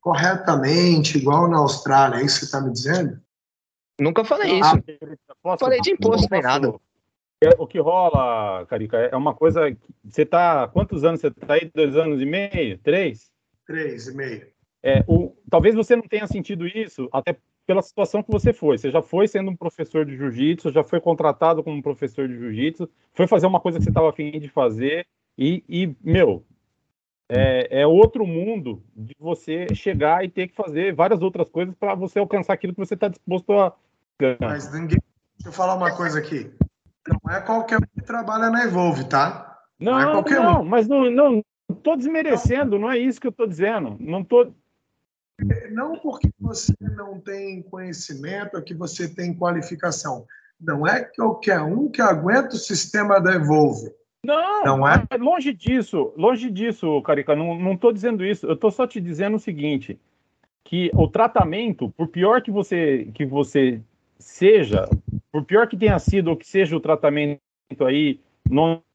corretamente, 0.01 1.19
igual 1.19 1.49
na 1.49 1.59
Austrália, 1.59 2.19
é 2.19 2.25
isso 2.25 2.41
que 2.41 2.41
você 2.41 2.45
está 2.47 2.61
me 2.61 2.73
dizendo? 2.73 3.21
Nunca 3.99 4.25
falei 4.25 4.61
ah, 4.61 4.75
isso. 4.77 5.15
Posso, 5.43 5.65
falei 5.65 5.81
de 5.81 5.93
imposto, 5.93 6.29
nem 6.31 6.43
nada. 6.43 6.75
É, 7.45 7.55
o 7.59 7.67
que 7.67 7.79
rola, 7.79 8.67
Carica, 8.67 8.97
é 8.99 9.17
uma 9.17 9.35
coisa. 9.35 9.77
Você 10.05 10.23
está. 10.23 10.69
Quantos 10.69 11.05
anos 11.05 11.21
você 11.21 11.29
está 11.29 11.55
aí? 11.55 11.71
Dois 11.75 11.97
anos 11.97 12.21
e 12.21 12.25
meio? 12.25 12.79
Três? 12.79 13.31
Três 13.67 14.09
e 14.09 14.17
meio. 14.17 14.47
É, 14.83 15.03
o, 15.09 15.35
talvez 15.51 15.75
você 15.75 15.97
não 15.97 16.03
tenha 16.03 16.27
sentido 16.27 16.67
isso, 16.67 17.09
até 17.11 17.37
pela 17.67 17.81
situação 17.81 18.23
que 18.23 18.31
você 18.31 18.53
foi. 18.53 18.77
Você 18.77 18.91
já 18.91 19.01
foi 19.01 19.27
sendo 19.27 19.51
um 19.51 19.57
professor 19.57 20.05
de 20.05 20.17
jiu-jitsu, 20.17 20.71
já 20.71 20.85
foi 20.85 21.01
contratado 21.01 21.63
como 21.63 21.83
professor 21.83 22.29
de 22.29 22.37
jiu-jitsu, 22.37 22.89
foi 23.15 23.27
fazer 23.27 23.47
uma 23.47 23.61
coisa 23.61 23.79
que 23.79 23.85
você 23.85 23.91
estava 23.91 24.11
afim 24.11 24.31
de 24.39 24.49
fazer, 24.49 25.07
e, 25.39 25.65
e 25.69 25.97
meu, 26.03 26.45
é, 27.29 27.81
é, 27.81 27.87
outro 27.87 28.27
mundo 28.27 28.83
de 28.95 29.15
você 29.19 29.67
chegar 29.75 30.25
e 30.25 30.29
ter 30.29 30.49
que 30.49 30.55
fazer 30.55 30.95
várias 30.95 31.23
outras 31.23 31.49
coisas 31.49 31.75
para 31.75 31.95
você 31.95 32.19
alcançar 32.19 32.53
aquilo 32.53 32.75
que 32.75 32.79
você 32.79 32.95
está 32.95 33.09
disposto 33.09 33.53
a 33.53 33.75
ganhar. 34.19 34.39
Mas 34.41 34.71
ninguém. 34.73 34.99
Deixa 35.39 35.49
eu 35.49 35.53
falar 35.53 35.75
uma 35.75 35.97
coisa 35.97 36.19
aqui. 36.19 36.53
Não 37.09 37.35
é 37.35 37.41
qualquer 37.41 37.79
um 37.79 37.81
que 37.81 38.05
trabalha 38.05 38.51
na 38.51 38.65
Evolve, 38.65 39.05
tá? 39.05 39.59
Não, 39.79 39.93
não 39.93 40.01
é 40.01 40.13
qualquer 40.13 40.41
não, 40.41 40.63
um. 40.63 40.65
mas 40.65 40.89
não, 40.89 41.11
não 41.11 41.45
estou 41.71 41.97
desmerecendo, 41.97 42.79
não 42.79 42.91
é 42.91 42.99
isso 42.99 43.21
que 43.21 43.27
eu 43.27 43.31
estou 43.31 43.47
dizendo. 43.47 43.97
Não 44.01 44.23
estou 44.23 44.55
não 45.73 45.99
porque 45.99 46.31
você 46.39 46.73
não 46.81 47.21
tem 47.21 47.63
conhecimento, 47.63 48.57
é 48.57 48.63
que 48.63 48.75
você 48.75 49.13
tem 49.13 49.35
qualificação. 49.35 50.25
Não 50.61 50.87
é 50.87 51.03
qualquer 51.05 51.61
um 51.61 51.91
que 51.91 52.01
aguenta 52.01 52.55
o 52.55 52.59
sistema 52.59 53.21
da 53.21 53.35
Evolve. 53.35 53.91
Não, 54.25 54.65
não 54.65 54.89
é? 54.89 55.05
longe 55.19 55.53
disso, 55.53 56.15
longe 56.17 56.51
disso, 56.51 57.03
Carica, 57.03 57.37
não 57.37 57.75
estou 57.75 57.93
dizendo 57.93 58.25
isso, 58.25 58.47
eu 58.47 58.55
estou 58.55 58.71
só 58.71 58.87
te 58.87 58.99
dizendo 58.99 59.37
o 59.37 59.41
seguinte, 59.41 60.01
que 60.65 60.91
o 60.95 61.07
tratamento, 61.07 61.91
por 61.91 62.09
pior 62.09 62.41
que 62.41 62.51
você, 62.51 63.11
que 63.13 63.27
você 63.27 63.83
seja, 64.19 64.89
por 65.35 65.45
pior 65.45 65.67
que 65.67 65.77
tenha 65.77 65.99
sido 65.99 66.29
ou 66.29 66.37
que 66.37 66.47
seja 66.47 66.77
o 66.77 66.81
tratamento 66.81 67.41
aí 67.85 68.21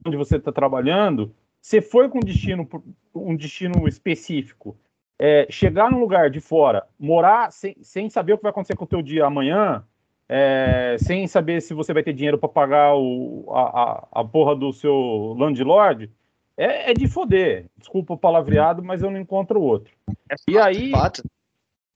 onde 0.06 0.16
você 0.16 0.38
está 0.38 0.54
trabalhando, 0.54 1.36
você 1.60 1.82
foi 1.82 2.08
com 2.08 2.22
destino, 2.22 2.66
um 3.14 3.36
destino 3.36 3.86
específico 3.90 4.78
é, 5.20 5.48
chegar 5.50 5.92
num 5.92 6.00
lugar 6.00 6.30
de 6.30 6.40
fora, 6.40 6.88
morar 6.98 7.52
sem, 7.52 7.76
sem 7.82 8.10
saber 8.10 8.32
o 8.32 8.38
que 8.38 8.44
vai 8.44 8.52
acontecer 8.52 8.78
com 8.78 8.86
o 8.86 8.88
teu 8.88 9.02
dia 9.02 9.26
amanhã, 9.26 9.84
é, 10.30 10.96
sem 10.98 11.28
saber 11.28 11.62
se 11.62 11.74
você 11.74 11.92
vai 11.92 12.04
ter 12.04 12.14
dinheiro 12.14 12.38
para 12.38 12.48
pagar 12.48 12.96
o, 12.96 13.46
a, 13.50 13.62
a, 13.62 14.08
a, 14.22 14.24
porra 14.24 14.56
do 14.56 14.72
seu 14.72 15.36
landlord, 15.38 16.10
é, 16.56 16.92
é, 16.92 16.94
de 16.94 17.06
foder. 17.06 17.66
Desculpa 17.78 18.14
o 18.14 18.18
palavreado, 18.18 18.82
mas 18.82 19.04
eu 19.04 19.12
não 19.12 19.20
encontro 19.20 19.62
outro. 19.62 19.94
É 20.32 20.36
e 20.48 20.58
aí, 20.58 20.94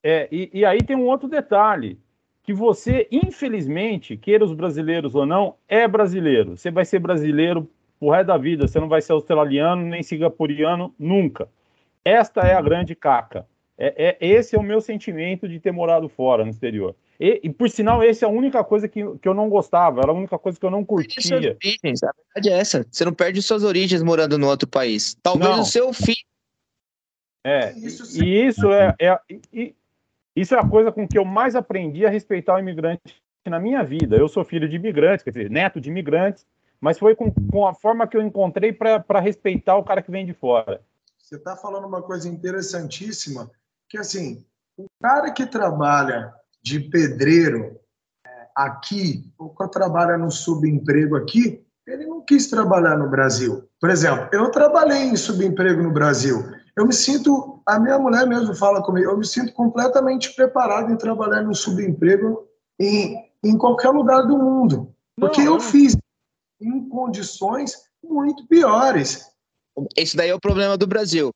é, 0.03 0.27
e, 0.29 0.49
e 0.53 0.65
aí 0.65 0.83
tem 0.83 0.97
um 0.97 1.05
outro 1.05 1.29
detalhe 1.29 1.97
que 2.43 2.53
você, 2.53 3.07
infelizmente, 3.09 4.17
queira 4.17 4.43
os 4.43 4.53
brasileiros 4.53 5.15
ou 5.15 5.25
não, 5.25 5.55
é 5.67 5.87
brasileiro. 5.87 6.57
Você 6.57 6.69
vai 6.69 6.83
ser 6.83 6.99
brasileiro 6.99 7.69
pro 7.99 8.09
resto 8.09 8.27
da 8.27 8.37
vida, 8.37 8.67
você 8.67 8.79
não 8.79 8.89
vai 8.89 9.01
ser 9.01 9.13
australiano 9.13 9.81
nem 9.81 10.03
singapuriano 10.03 10.93
nunca. 10.99 11.47
Esta 12.03 12.41
é 12.41 12.53
a 12.53 12.61
grande 12.61 12.93
caca. 12.95 13.47
É, 13.77 14.09
é, 14.09 14.17
esse 14.19 14.55
é 14.55 14.59
o 14.59 14.63
meu 14.63 14.81
sentimento 14.81 15.47
de 15.47 15.59
ter 15.59 15.71
morado 15.71 16.09
fora, 16.09 16.43
no 16.43 16.51
exterior. 16.51 16.93
E, 17.19 17.39
e, 17.43 17.49
por 17.49 17.69
sinal, 17.69 18.03
essa 18.03 18.25
é 18.25 18.27
a 18.27 18.31
única 18.31 18.61
coisa 18.63 18.87
que, 18.87 19.01
que 19.17 19.27
eu 19.27 19.33
não 19.33 19.49
gostava, 19.49 20.01
era 20.01 20.11
a 20.11 20.15
única 20.15 20.37
coisa 20.37 20.59
que 20.59 20.65
eu 20.65 20.69
não 20.69 20.83
curtia. 20.83 21.37
Origens, 21.37 22.03
a 22.03 22.11
verdade 22.11 22.49
é 22.49 22.59
essa. 22.59 22.85
Você 22.91 23.05
não 23.05 23.13
perde 23.13 23.41
suas 23.41 23.63
origens 23.63 24.03
morando 24.03 24.37
no 24.37 24.47
outro 24.47 24.67
país. 24.67 25.17
Talvez 25.23 25.49
não. 25.49 25.61
o 25.61 25.65
seu 25.65 25.93
filho. 25.93 26.17
É, 27.45 27.73
isso 27.77 28.23
e 28.23 28.47
isso 28.47 28.71
é, 28.71 28.95
é 28.99 29.19
e, 29.51 29.75
isso 30.35 30.55
é 30.55 30.59
a 30.59 30.67
coisa 30.67 30.91
com 30.91 31.07
que 31.07 31.17
eu 31.17 31.25
mais 31.25 31.55
aprendi 31.55 32.05
a 32.05 32.09
respeitar 32.09 32.55
o 32.55 32.59
imigrante 32.59 33.21
na 33.45 33.59
minha 33.59 33.83
vida. 33.83 34.15
Eu 34.15 34.27
sou 34.27 34.43
filho 34.43 34.67
de 34.67 34.75
imigrantes, 34.75 35.23
quer 35.23 35.31
dizer, 35.31 35.49
neto 35.49 35.79
de 35.79 35.89
imigrantes, 35.89 36.45
mas 36.79 36.97
foi 36.97 37.15
com, 37.15 37.31
com 37.51 37.67
a 37.67 37.73
forma 37.73 38.07
que 38.07 38.17
eu 38.17 38.21
encontrei 38.21 38.73
para 38.73 39.19
respeitar 39.19 39.77
o 39.77 39.83
cara 39.83 40.01
que 40.01 40.11
vem 40.11 40.25
de 40.25 40.33
fora. 40.33 40.81
Você 41.17 41.35
está 41.35 41.55
falando 41.55 41.87
uma 41.87 42.01
coisa 42.01 42.27
interessantíssima, 42.27 43.49
que 43.87 43.97
assim, 43.97 44.45
o 44.77 44.85
cara 45.01 45.31
que 45.31 45.45
trabalha 45.45 46.33
de 46.61 46.79
pedreiro 46.79 47.79
é, 48.25 48.47
aqui, 48.55 49.31
ou 49.37 49.49
que 49.49 49.67
trabalha 49.69 50.17
no 50.17 50.31
subemprego 50.31 51.15
aqui, 51.15 51.65
ele 51.85 52.05
não 52.05 52.21
quis 52.21 52.49
trabalhar 52.49 52.97
no 52.97 53.09
Brasil. 53.09 53.67
Por 53.79 53.89
exemplo, 53.89 54.29
eu 54.31 54.49
trabalhei 54.49 55.03
em 55.03 55.15
subemprego 55.15 55.83
no 55.83 55.91
Brasil. 55.91 56.52
Eu 56.75 56.87
me 56.87 56.93
sinto, 56.93 57.61
a 57.65 57.79
minha 57.79 57.99
mulher 57.99 58.25
mesmo 58.25 58.55
fala 58.55 58.81
comigo, 58.81 59.11
eu 59.11 59.17
me 59.17 59.25
sinto 59.25 59.53
completamente 59.53 60.33
preparado 60.35 60.91
em 60.91 60.97
trabalhar 60.97 61.43
no 61.43 61.53
subemprego 61.53 62.47
em, 62.79 63.15
em 63.43 63.57
qualquer 63.57 63.89
lugar 63.89 64.23
do 64.23 64.37
mundo. 64.37 64.91
Porque 65.19 65.43
não, 65.43 65.55
eu 65.55 65.59
fiz 65.59 65.95
em 66.59 66.89
condições 66.89 67.83
muito 68.03 68.47
piores. 68.47 69.29
Esse 69.95 70.17
daí 70.17 70.29
é 70.29 70.35
o 70.35 70.39
problema 70.39 70.77
do 70.77 70.87
Brasil 70.87 71.31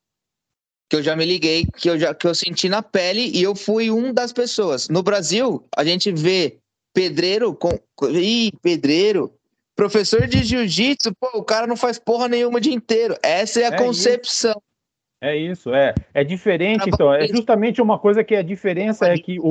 que 0.89 0.95
eu 0.95 1.03
já 1.03 1.15
me 1.15 1.25
liguei, 1.25 1.65
que 1.65 1.89
eu 1.89 1.99
já 1.99 2.13
que 2.13 2.25
eu 2.25 2.33
senti 2.33 2.69
na 2.69 2.81
pele 2.81 3.29
e 3.33 3.43
eu 3.43 3.55
fui 3.55 3.91
um 3.91 4.13
das 4.13 4.31
pessoas. 4.31 4.87
No 4.87 5.03
Brasil, 5.03 5.65
a 5.75 5.83
gente 5.83 6.11
vê 6.11 6.59
pedreiro 6.93 7.53
com 7.53 7.77
ih, 8.09 8.51
pedreiro, 8.61 9.33
professor 9.75 10.25
de 10.27 10.43
jiu-jitsu, 10.43 11.11
pô, 11.19 11.29
o 11.35 11.43
cara 11.43 11.67
não 11.67 11.75
faz 11.75 11.99
porra 11.99 12.27
nenhuma 12.27 12.57
o 12.57 12.61
dia 12.61 12.73
inteiro. 12.73 13.17
Essa 13.21 13.61
é 13.61 13.65
a 13.65 13.75
é 13.75 13.77
concepção. 13.77 14.51
Isso. 14.51 14.66
É 15.19 15.35
isso, 15.35 15.73
é. 15.73 15.95
É 16.13 16.23
diferente, 16.23 16.87
então. 16.87 17.11
É 17.11 17.27
justamente 17.27 17.81
uma 17.81 17.97
coisa 17.97 18.23
que 18.23 18.35
a 18.35 18.43
diferença 18.43 19.07
é 19.07 19.17
que 19.17 19.39
o, 19.39 19.49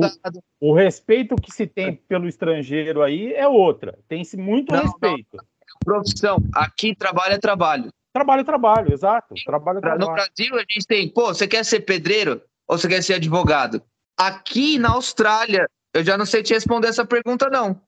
o 0.61 0.73
respeito 0.73 1.35
que 1.35 1.51
se 1.51 1.67
tem 1.67 1.95
pelo 1.95 2.27
estrangeiro 2.27 3.03
aí 3.03 3.33
é 3.33 3.47
outra. 3.47 3.97
Tem-se 4.07 4.37
muito 4.37 4.73
não, 4.73 4.81
respeito. 4.81 5.35
Não. 5.35 5.43
Profissão. 5.83 6.37
Aqui 6.55 6.95
trabalho 6.95 7.33
é 7.33 7.37
trabalho. 7.37 7.91
Trabalho, 8.13 8.43
trabalho, 8.43 8.93
exato. 8.93 9.35
Trabalho, 9.45 9.81
trabalho. 9.81 9.99
No 9.99 10.13
Brasil, 10.13 10.55
a 10.55 10.59
gente 10.59 10.87
tem, 10.87 11.09
pô, 11.09 11.27
você 11.27 11.47
quer 11.47 11.63
ser 11.63 11.81
pedreiro 11.81 12.41
ou 12.67 12.77
você 12.77 12.87
quer 12.87 13.03
ser 13.03 13.15
advogado? 13.15 13.81
Aqui 14.17 14.79
na 14.79 14.93
Austrália, 14.93 15.69
eu 15.93 16.03
já 16.03 16.17
não 16.17 16.25
sei 16.25 16.41
te 16.41 16.53
responder 16.53 16.87
essa 16.87 17.05
pergunta, 17.05 17.49
não. 17.49 17.79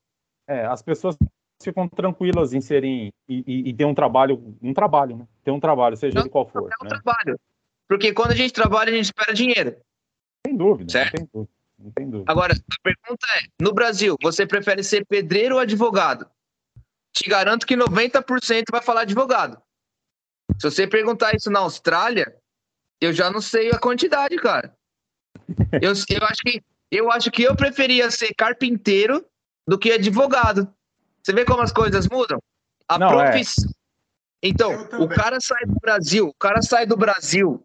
É, 0.48 0.66
as 0.66 0.82
pessoas 0.82 1.18
ficam 1.64 1.88
tranquilas 1.88 2.54
em 2.54 2.62
serem 2.62 3.12
e, 3.28 3.44
e, 3.48 3.70
e 3.70 3.74
ter 3.74 3.86
um 3.86 3.94
trabalho, 3.96 4.56
um 4.62 4.74
trabalho, 4.74 5.18
né? 5.18 5.28
Ter 5.44 5.52
um 5.52 5.60
trabalho, 5.60 5.98
seja 5.98 6.16
não, 6.16 6.24
ele 6.24 6.30
qual 6.30 6.46
for. 6.46 6.70
É 6.70 6.84
um 6.84 6.84
né? 6.84 6.90
trabalho. 6.90 7.40
Porque 7.90 8.14
quando 8.14 8.32
a 8.32 8.36
gente 8.36 8.54
trabalha, 8.54 8.92
a 8.92 8.96
gente 8.96 9.06
espera 9.06 9.34
dinheiro. 9.34 9.76
Sem 10.46 10.56
dúvida, 10.56 10.92
certo? 10.92 11.14
Não 11.14 11.18
tem 11.18 11.30
dúvida, 11.34 11.54
não 11.80 11.92
tem 11.92 12.10
dúvida. 12.10 12.32
Agora, 12.32 12.54
a 12.54 12.82
pergunta 12.84 13.28
é: 13.36 13.48
no 13.60 13.74
Brasil, 13.74 14.16
você 14.22 14.46
prefere 14.46 14.84
ser 14.84 15.06
pedreiro 15.06 15.56
ou 15.56 15.62
advogado? 15.62 16.30
Te 17.12 17.28
garanto 17.28 17.66
que 17.66 17.76
90% 17.76 18.66
vai 18.72 18.82
falar 18.82 19.02
advogado. 19.02 19.60
Se 20.62 20.70
você 20.70 20.88
perguntar 20.88 21.36
isso 21.36 21.50
na 21.50 21.60
Austrália, 21.60 22.36
eu 23.02 23.12
já 23.12 23.32
não 23.32 23.42
sei 23.42 23.72
a 23.72 23.80
quantidade, 23.80 24.36
cara. 24.38 24.76
Eu, 25.82 25.94
eu, 26.10 26.24
acho 26.28 26.42
que, 26.44 26.64
eu 26.92 27.12
acho 27.12 27.32
que 27.32 27.44
eu 27.44 27.56
preferia 27.56 28.12
ser 28.12 28.34
carpinteiro 28.36 29.26
do 29.68 29.80
que 29.80 29.92
advogado. 29.92 30.72
Você 31.24 31.34
vê 31.34 31.44
como 31.44 31.62
as 31.62 31.72
coisas 31.72 32.08
mudam? 32.08 32.40
A 32.88 33.00
profissão. 33.00 33.70
É. 33.70 34.48
Então, 34.48 34.88
o 35.00 35.08
cara 35.08 35.40
sai 35.42 35.66
do 35.66 35.76
Brasil, 35.82 36.28
o 36.28 36.34
cara 36.36 36.62
sai 36.62 36.86
do 36.86 36.96
Brasil. 36.96 37.64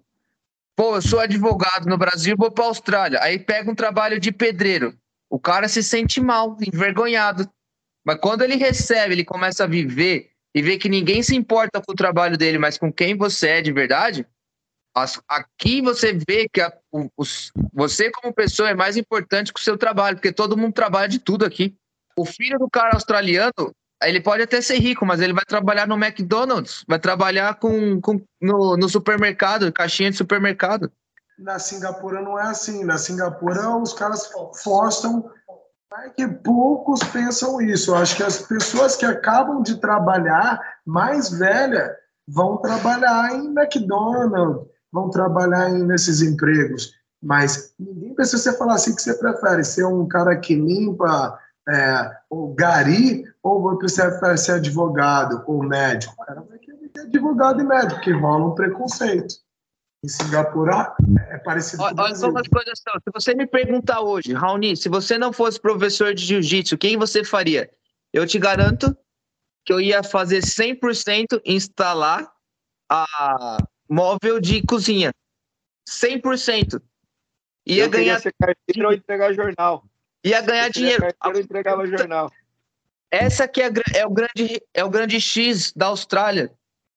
Pô, 0.76 0.96
eu 0.96 1.02
sou 1.02 1.20
advogado 1.20 1.86
no 1.86 1.96
Brasil, 1.96 2.36
vou 2.36 2.50
para 2.50 2.64
Austrália. 2.64 3.20
Aí 3.22 3.38
pega 3.38 3.70
um 3.70 3.74
trabalho 3.74 4.18
de 4.18 4.32
pedreiro. 4.32 4.96
O 5.30 5.38
cara 5.38 5.68
se 5.68 5.82
sente 5.82 6.20
mal, 6.20 6.56
envergonhado. 6.60 7.48
Mas 8.04 8.18
quando 8.20 8.42
ele 8.42 8.56
recebe, 8.56 9.14
ele 9.14 9.24
começa 9.24 9.64
a 9.64 9.68
viver 9.68 10.30
e 10.54 10.62
vê 10.62 10.76
que 10.76 10.88
ninguém 10.88 11.22
se 11.22 11.34
importa 11.34 11.80
com 11.80 11.92
o 11.92 11.96
trabalho 11.96 12.36
dele, 12.36 12.58
mas 12.58 12.76
com 12.76 12.92
quem 12.92 13.16
você 13.16 13.48
é 13.48 13.62
de 13.62 13.72
verdade, 13.72 14.26
aqui 15.28 15.80
você 15.80 16.12
vê 16.12 16.48
que 16.52 16.60
a, 16.60 16.72
você 17.72 18.10
como 18.10 18.32
pessoa 18.32 18.70
é 18.70 18.74
mais 18.74 18.96
importante 18.96 19.52
que 19.52 19.60
o 19.60 19.62
seu 19.62 19.76
trabalho, 19.76 20.16
porque 20.16 20.32
todo 20.32 20.56
mundo 20.56 20.72
trabalha 20.72 21.08
de 21.08 21.18
tudo 21.18 21.44
aqui. 21.44 21.74
O 22.16 22.24
filho 22.24 22.58
do 22.58 22.70
cara 22.70 22.94
australiano, 22.94 23.74
ele 24.02 24.20
pode 24.20 24.42
até 24.42 24.60
ser 24.60 24.78
rico, 24.78 25.06
mas 25.06 25.20
ele 25.20 25.32
vai 25.32 25.44
trabalhar 25.44 25.86
no 25.86 25.96
McDonald's, 25.96 26.84
vai 26.86 26.98
trabalhar 26.98 27.54
com, 27.58 28.00
com 28.00 28.20
no, 28.40 28.76
no 28.76 28.88
supermercado, 28.88 29.72
caixinha 29.72 30.10
de 30.10 30.16
supermercado. 30.16 30.90
Na 31.38 31.58
Singapura 31.58 32.20
não 32.20 32.38
é 32.38 32.44
assim. 32.44 32.84
Na 32.84 32.98
Singapura 32.98 33.76
os 33.76 33.92
caras 33.92 34.30
forçam 34.62 35.30
é 36.02 36.10
que 36.10 36.26
poucos 36.26 37.00
pensam 37.04 37.60
isso. 37.60 37.92
Eu 37.92 37.96
acho 37.96 38.16
que 38.16 38.22
as 38.22 38.42
pessoas 38.42 38.96
que 38.96 39.06
acabam 39.06 39.62
de 39.62 39.80
trabalhar, 39.80 40.60
mais 40.84 41.30
velha, 41.30 41.94
vão 42.26 42.56
trabalhar 42.56 43.32
em 43.32 43.46
McDonald's, 43.46 44.66
vão 44.92 45.08
trabalhar 45.10 45.70
em, 45.70 45.84
nesses 45.84 46.20
empregos. 46.20 46.92
Mas 47.22 47.72
ninguém 47.78 48.14
precisa 48.14 48.52
falar 48.54 48.74
assim 48.74 48.94
que 48.94 49.02
você 49.02 49.14
prefere 49.14 49.64
ser 49.64 49.84
um 49.84 50.06
cara 50.08 50.36
que 50.36 50.54
limpa 50.54 51.38
é, 51.68 52.10
o 52.30 52.54
gari 52.54 53.24
ou 53.42 53.60
você 53.60 54.02
prefere 54.10 54.38
ser 54.38 54.52
advogado 54.52 55.42
ou 55.46 55.62
médico. 55.62 56.14
O 56.14 56.24
cara 56.24 56.40
vai 56.42 56.58
querer 56.58 56.90
ser 56.94 57.02
advogado 57.06 57.60
e 57.60 57.64
médico, 57.64 58.00
que 58.00 58.12
rola 58.12 58.46
um 58.46 58.54
preconceito 58.54 59.34
em 60.04 60.08
Singapura 60.08 60.94
é 61.30 61.38
parecido 61.38 61.82
olha, 61.82 61.94
com 61.94 62.02
o 62.02 62.04
Brasil. 62.04 62.28
Olha 62.28 62.50
coisas 62.50 62.78
são. 62.78 62.92
Se 62.94 63.10
você 63.12 63.34
me 63.34 63.46
perguntar 63.46 64.00
hoje, 64.00 64.34
Raoni, 64.34 64.76
se 64.76 64.88
você 64.88 65.16
não 65.16 65.32
fosse 65.32 65.58
professor 65.58 66.12
de 66.14 66.24
jiu-jitsu, 66.24 66.76
quem 66.76 66.98
você 66.98 67.24
faria? 67.24 67.70
Eu 68.12 68.26
te 68.26 68.38
garanto 68.38 68.94
que 69.64 69.72
eu 69.72 69.80
ia 69.80 70.02
fazer 70.02 70.40
100% 70.40 71.40
instalar 71.44 72.30
a 72.90 73.56
móvel 73.88 74.38
de 74.40 74.62
cozinha. 74.66 75.10
100%. 75.88 76.82
Ia 77.66 77.84
eu 77.84 77.90
ganhar. 77.90 78.20
ser 78.20 78.34
carteiro 78.38 78.88
ou 78.88 78.92
entregar 78.94 79.32
jornal. 79.32 79.84
Ia 80.24 80.40
ganhar 80.40 80.70
dinheiro. 80.70 81.06
Eu 81.24 81.40
entregava 81.40 81.86
jornal. 81.86 82.30
Essa 83.10 83.46
que 83.46 83.62
é, 83.62 83.70
é, 83.94 84.06
o 84.06 84.10
grande, 84.10 84.62
é 84.72 84.84
o 84.84 84.90
grande 84.90 85.20
X 85.20 85.72
da 85.72 85.86
Austrália. 85.86 86.50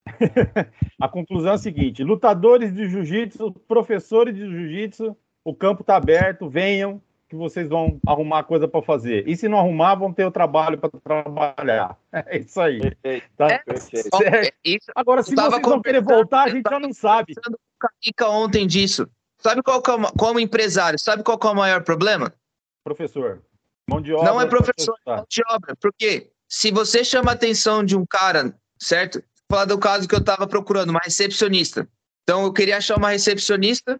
a 1.00 1.10
conclusão 1.10 1.52
é 1.52 1.56
a 1.56 1.60
seguinte: 1.60 2.04
lutadores 2.04 2.74
de 2.74 2.90
jiu-jitsu, 2.90 3.52
professores 3.68 4.34
de 4.34 4.42
jiu-jitsu, 4.42 5.16
o 5.44 5.54
campo 5.54 5.82
está 5.82 5.98
aberto, 5.98 6.50
venham, 6.50 7.02
que 7.30 7.36
vocês 7.36 7.68
vão 7.68 8.00
arrumar 8.08 8.44
coisa 8.44 8.68
para 8.68 8.82
fazer. 8.82 9.28
E 9.28 9.36
se 9.36 9.48
não 9.48 9.60
arrumar, 9.60 9.96
vão 9.96 10.14
ter 10.14 10.26
o 10.26 10.32
trabalho 10.32 10.78
para 10.78 10.90
trabalhar. 10.90 11.98
É 12.12 12.40
isso 12.40 12.60
aí. 12.60 12.80
Tá? 13.36 13.52
É, 13.52 13.64
é, 13.64 14.54
isso, 14.64 14.92
Agora, 14.96 15.22
se 15.22 15.36
vocês 15.36 15.62
vão 15.62 15.82
querer 15.82 16.02
voltar, 16.02 16.46
a 16.46 16.50
gente 16.50 16.68
já 16.68 16.80
não 16.80 16.92
sabe. 16.92 17.36
Fica 18.04 18.28
ontem 18.28 18.66
disso. 18.66 19.08
Sabe 19.38 19.62
qual 19.62 19.78
é 19.78 19.92
o, 19.92 20.12
como 20.18 20.40
empresário, 20.40 20.98
sabe 21.00 21.22
qual 21.22 21.40
é 21.44 21.48
o 21.48 21.56
maior 21.56 21.84
problema? 21.84 22.34
Professor. 22.88 23.44
Mão 23.90 24.02
de 24.02 24.14
obra. 24.14 24.32
Não 24.32 24.40
é 24.40 24.46
professor, 24.46 24.96
é 25.06 25.16
mão 25.18 25.26
de 25.30 25.42
obra. 25.50 25.76
Porque 25.76 26.32
se 26.48 26.72
você 26.72 27.04
chama 27.04 27.32
a 27.32 27.34
atenção 27.34 27.84
de 27.84 27.98
um 27.98 28.06
cara, 28.06 28.56
certo? 28.82 29.22
falar 29.50 29.66
do 29.66 29.78
caso 29.78 30.08
que 30.08 30.16
eu 30.16 30.20
estava 30.20 30.48
procurando, 30.48 30.90
uma 30.90 31.02
recepcionista. 31.04 31.88
Então 32.24 32.44
eu 32.44 32.54
queria 32.54 32.78
achar 32.78 32.98
uma 32.98 33.10
recepcionista. 33.10 34.00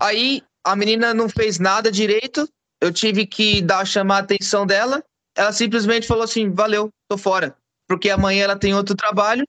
Aí 0.00 0.42
a 0.64 0.74
menina 0.74 1.14
não 1.14 1.28
fez 1.28 1.58
nada 1.58 1.90
direito. 1.90 2.48
Eu 2.80 2.92
tive 2.92 3.26
que 3.26 3.62
dar 3.62 3.86
chamar 3.86 4.16
a 4.16 4.20
atenção 4.20 4.66
dela. 4.66 5.02
Ela 5.34 5.52
simplesmente 5.52 6.06
falou 6.06 6.24
assim: 6.24 6.50
"Valeu, 6.50 6.90
tô 7.08 7.16
fora". 7.16 7.56
Porque 7.88 8.10
amanhã 8.10 8.44
ela 8.44 8.58
tem 8.58 8.74
outro 8.74 8.94
trabalho, 8.94 9.46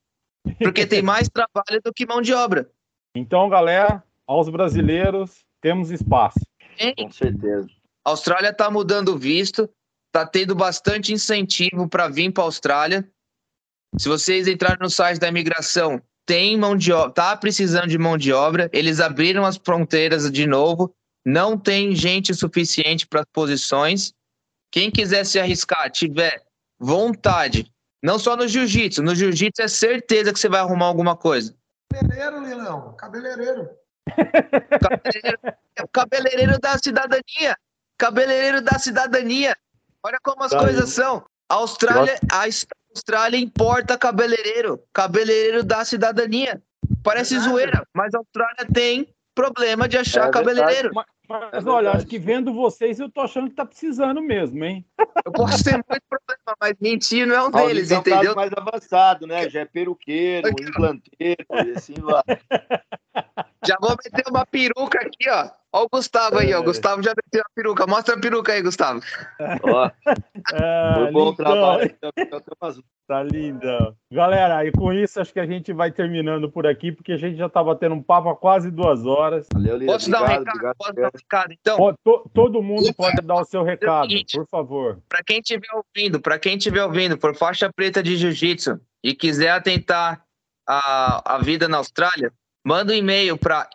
porque 0.60 0.86
tem 0.86 1.02
mais 1.04 1.28
trabalho 1.28 1.82
do 1.84 1.94
que 1.94 2.06
mão 2.06 2.22
de 2.22 2.34
obra. 2.34 2.70
Então, 3.16 3.50
galera, 3.50 4.04
aos 4.26 4.48
brasileiros, 4.50 5.44
temos 5.60 5.92
espaço. 5.92 6.40
Com 6.98 7.12
certeza. 7.12 7.68
A 8.08 8.12
Austrália 8.12 8.52
está 8.52 8.72
mudando 8.72 9.10
o 9.10 9.18
visto, 9.18 9.70
está 10.08 10.26
tendo 10.26 10.56
bastante 10.56 11.12
incentivo 11.12 11.90
para 11.90 12.08
vir 12.08 12.32
para 12.32 12.42
a 12.42 12.46
Austrália. 12.46 13.06
Se 14.00 14.08
vocês 14.08 14.48
entrarem 14.48 14.78
no 14.80 14.90
site 14.90 15.20
da 15.20 15.28
imigração, 15.28 16.02
tem 16.26 16.58
mão 16.58 16.78
de 16.78 16.94
obra, 16.94 17.12
tá 17.12 17.36
precisando 17.36 17.90
de 17.90 17.98
mão 17.98 18.18
de 18.18 18.32
obra, 18.32 18.70
eles 18.72 19.02
abriram 19.02 19.44
as 19.44 19.58
fronteiras 19.58 20.32
de 20.32 20.48
novo, 20.48 20.96
não 21.26 21.58
tem 21.58 21.94
gente 21.94 22.34
suficiente 22.34 23.06
para 23.06 23.20
as 23.20 23.26
posições. 23.34 24.14
Quem 24.72 24.90
quiser 24.90 25.26
se 25.26 25.38
arriscar, 25.38 25.92
tiver 25.92 26.42
vontade, 26.80 27.70
Não 28.02 28.18
só 28.18 28.38
no 28.38 28.48
jiu-jitsu. 28.48 29.04
No 29.04 29.14
jiu-jitsu 29.16 29.64
é 29.64 29.68
certeza 29.68 30.32
que 30.32 30.40
você 30.40 30.48
vai 30.48 30.62
arrumar 30.62 30.86
alguma 30.86 31.18
coisa. 31.18 31.54
Cabeleireiro, 31.92 32.46
Lilão. 32.46 32.96
Cabeleireiro. 32.96 33.70
Cabeleireiro, 34.80 35.90
cabeleireiro 35.92 36.60
da 36.60 36.78
cidadania. 36.78 37.58
Cabeleireiro 37.98 38.62
da 38.62 38.78
cidadania. 38.80 39.56
Olha 40.04 40.18
como 40.24 40.44
as 40.44 40.52
Tá 40.52 40.60
coisas 40.60 40.86
aí. 40.86 40.92
são. 40.92 41.26
A 41.50 41.56
Austrália, 41.56 42.20
a 42.32 42.46
Austrália 42.94 43.38
importa 43.38 43.98
cabeleireiro. 43.98 44.82
Cabeleireiro 44.94 45.64
da 45.64 45.84
cidadania. 45.86 46.62
Parece 47.04 47.36
Verdade. 47.36 47.52
zoeira, 47.54 47.88
mas 47.94 48.14
a 48.14 48.18
Austrália 48.20 48.68
tem 48.74 49.08
problema 49.34 49.88
de 49.88 49.98
achar 49.98 50.28
É 50.28 50.32
cabeleireiro. 50.32 50.92
Mas, 50.94 51.06
mas, 51.28 51.66
É 51.66 51.70
olha, 51.70 51.92
acho 51.92 52.06
que 52.06 52.18
vendo 52.18 52.54
vocês, 52.54 53.00
eu 53.00 53.10
tô 53.10 53.22
achando 53.22 53.50
que 53.50 53.56
tá 53.56 53.66
precisando 53.66 54.22
mesmo, 54.22 54.64
hein? 54.64 54.86
Eu 55.26 55.32
posso 55.32 55.64
ter 55.64 55.74
muito 55.74 56.02
problema, 56.10 56.58
mas 56.60 56.74
mentir 56.82 57.28
não 57.28 57.36
é 57.36 57.44
um 57.44 57.52
deles, 57.52 57.92
é 57.92 57.96
um 57.96 58.00
entendeu? 58.00 58.36
mais 58.36 58.52
avançado, 58.54 59.28
né? 59.28 59.50
Já 59.50 59.62
é 59.62 59.66
peruqueiro, 59.66 60.48
implanteiro, 60.60 61.46
e 61.66 61.72
assim 61.76 61.96
vai. 61.96 62.24
Já 63.66 63.78
vou 63.80 63.96
meter 64.04 64.24
uma 64.30 64.46
peruca 64.46 65.00
aqui, 65.00 65.30
ó. 65.30 65.50
Ó 65.74 65.84
o 65.84 65.90
Gustavo 65.92 66.40
aí, 66.40 66.54
ó. 66.54 66.60
O 66.60 66.64
Gustavo 66.64 67.04
já 67.04 67.12
meteu 67.16 67.42
a 67.42 67.50
peruca. 67.56 67.86
Mostra 67.86 68.16
a 68.16 68.20
peruca 68.20 68.54
aí, 68.54 68.62
Gustavo. 68.62 69.02
Ó, 69.64 69.90
foi 70.96 71.12
bom 71.12 71.34
trabalho. 71.34 71.84
então, 71.86 72.12
então, 72.18 72.42
Tá 73.08 73.24
linda. 73.24 73.96
Galera, 74.12 74.66
e 74.66 74.72
com 74.74 74.92
isso 74.92 75.22
acho 75.22 75.32
que 75.32 75.40
a 75.40 75.46
gente 75.46 75.72
vai 75.72 75.90
terminando 75.90 76.52
por 76.52 76.68
aqui, 76.68 76.92
porque 76.92 77.14
a 77.14 77.18
gente 77.18 77.38
já 77.38 77.48
tá 77.48 77.64
batendo 77.64 77.96
um 77.96 78.04
papo 78.04 78.28
há 78.28 78.36
quase 78.36 78.70
duas 78.70 79.06
horas. 79.06 79.48
Valeu, 79.54 79.78
Lira. 79.78 79.94
Posso 79.94 80.12
dar 80.12 80.20
um 80.20 80.24
Obrigado, 80.26 80.44
recado? 80.44 80.56
obrigado. 80.58 80.76
Posso 80.78 80.94
dar 80.94 81.08
um 81.08 81.12
recado? 81.18 81.54
Então, 81.54 81.78
Pô, 81.78 81.94
to- 82.04 82.30
todo 82.34 82.62
mundo 82.62 82.94
pode 82.94 83.22
dar 83.22 83.36
o 83.36 83.46
seu 83.46 83.64
recado, 83.64 84.10
por 84.34 84.46
favor. 84.48 85.00
Para 85.08 85.24
quem 85.24 85.40
estiver 85.40 85.70
ouvindo, 85.74 86.20
para 86.20 86.38
quem 86.38 86.58
estiver 86.58 86.84
ouvindo 86.84 87.18
por 87.18 87.34
faixa 87.34 87.72
preta 87.74 88.04
de 88.04 88.18
jiu-jitsu 88.18 88.78
e 89.02 89.16
quiser 89.16 89.52
atentar 89.52 90.22
a, 90.68 91.36
a 91.36 91.38
vida 91.38 91.70
na 91.70 91.78
Austrália, 91.78 92.34
manda 92.66 92.92
um 92.92 92.96
e-mail 92.96 93.38
para 93.38 93.70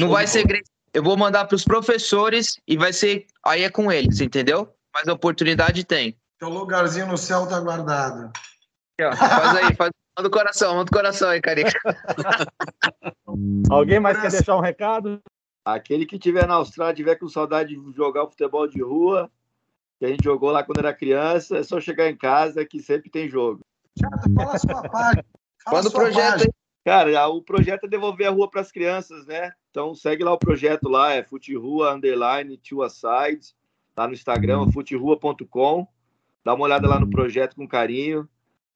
Não 0.00 0.08
vai 0.08 0.26
ser 0.26 0.46
eu 0.94 1.02
vou 1.02 1.16
mandar 1.16 1.46
para 1.46 1.56
os 1.56 1.64
professores 1.64 2.60
e 2.66 2.76
vai 2.76 2.92
ser 2.92 3.26
aí 3.44 3.62
é 3.62 3.70
com 3.70 3.90
eles, 3.90 4.20
entendeu? 4.20 4.72
Mas 4.94 5.08
a 5.08 5.14
oportunidade 5.14 5.84
tem. 5.84 6.16
Teu 6.38 6.48
lugarzinho 6.48 7.06
no 7.06 7.16
céu 7.16 7.46
tá 7.46 7.58
guardado. 7.60 8.30
Aqui, 8.98 9.04
ó. 9.04 9.16
Faz 9.16 9.56
aí, 9.56 9.74
faz 9.74 9.90
manda 10.18 10.28
o 10.28 10.30
coração, 10.30 10.74
manda 10.74 10.90
o 10.90 10.94
coração 10.94 11.30
aí, 11.30 11.40
Carica. 11.40 11.72
Alguém 13.70 13.98
mais 13.98 14.20
quer 14.20 14.30
deixar 14.30 14.56
um 14.56 14.60
recado? 14.60 15.22
Aquele 15.64 16.04
que 16.04 16.18
tiver 16.18 16.46
na 16.46 16.54
Austrália, 16.54 16.94
tiver 16.94 17.16
com 17.16 17.28
saudade 17.28 17.74
de 17.74 17.96
jogar 17.96 18.24
o 18.24 18.28
futebol 18.28 18.66
de 18.66 18.82
rua, 18.82 19.30
que 19.98 20.04
a 20.04 20.08
gente 20.08 20.24
jogou 20.24 20.50
lá 20.50 20.62
quando 20.62 20.78
era 20.78 20.92
criança, 20.92 21.58
é 21.58 21.62
só 21.62 21.80
chegar 21.80 22.10
em 22.10 22.16
casa 22.16 22.66
que 22.66 22.82
sempre 22.82 23.08
tem 23.08 23.28
jogo. 23.28 23.60
Chata, 23.98 24.28
fala 24.34 24.54
a 24.54 24.58
sua 24.58 24.82
página. 24.88 25.24
Fala 25.64 25.76
Manda 25.76 25.88
o 25.88 25.92
projeto 25.92 26.30
página. 26.32 26.44
aí. 26.44 26.61
Cara, 26.84 27.28
o 27.28 27.40
projeto 27.42 27.84
é 27.84 27.88
devolver 27.88 28.26
a 28.26 28.30
rua 28.30 28.50
para 28.50 28.60
as 28.60 28.72
crianças, 28.72 29.24
né? 29.26 29.52
Então 29.70 29.94
segue 29.94 30.24
lá 30.24 30.32
o 30.32 30.38
projeto 30.38 30.88
lá, 30.88 31.12
é 31.12 31.22
futerua 31.22 31.94
underline 31.94 32.56
two 32.58 32.82
asides, 32.82 33.54
lá 33.96 34.06
no 34.06 34.14
Instagram, 34.14 34.70
futerua.com. 34.72 35.86
Dá 36.44 36.54
uma 36.54 36.64
olhada 36.64 36.88
lá 36.88 36.98
no 36.98 37.08
projeto 37.08 37.54
com 37.54 37.68
carinho 37.68 38.28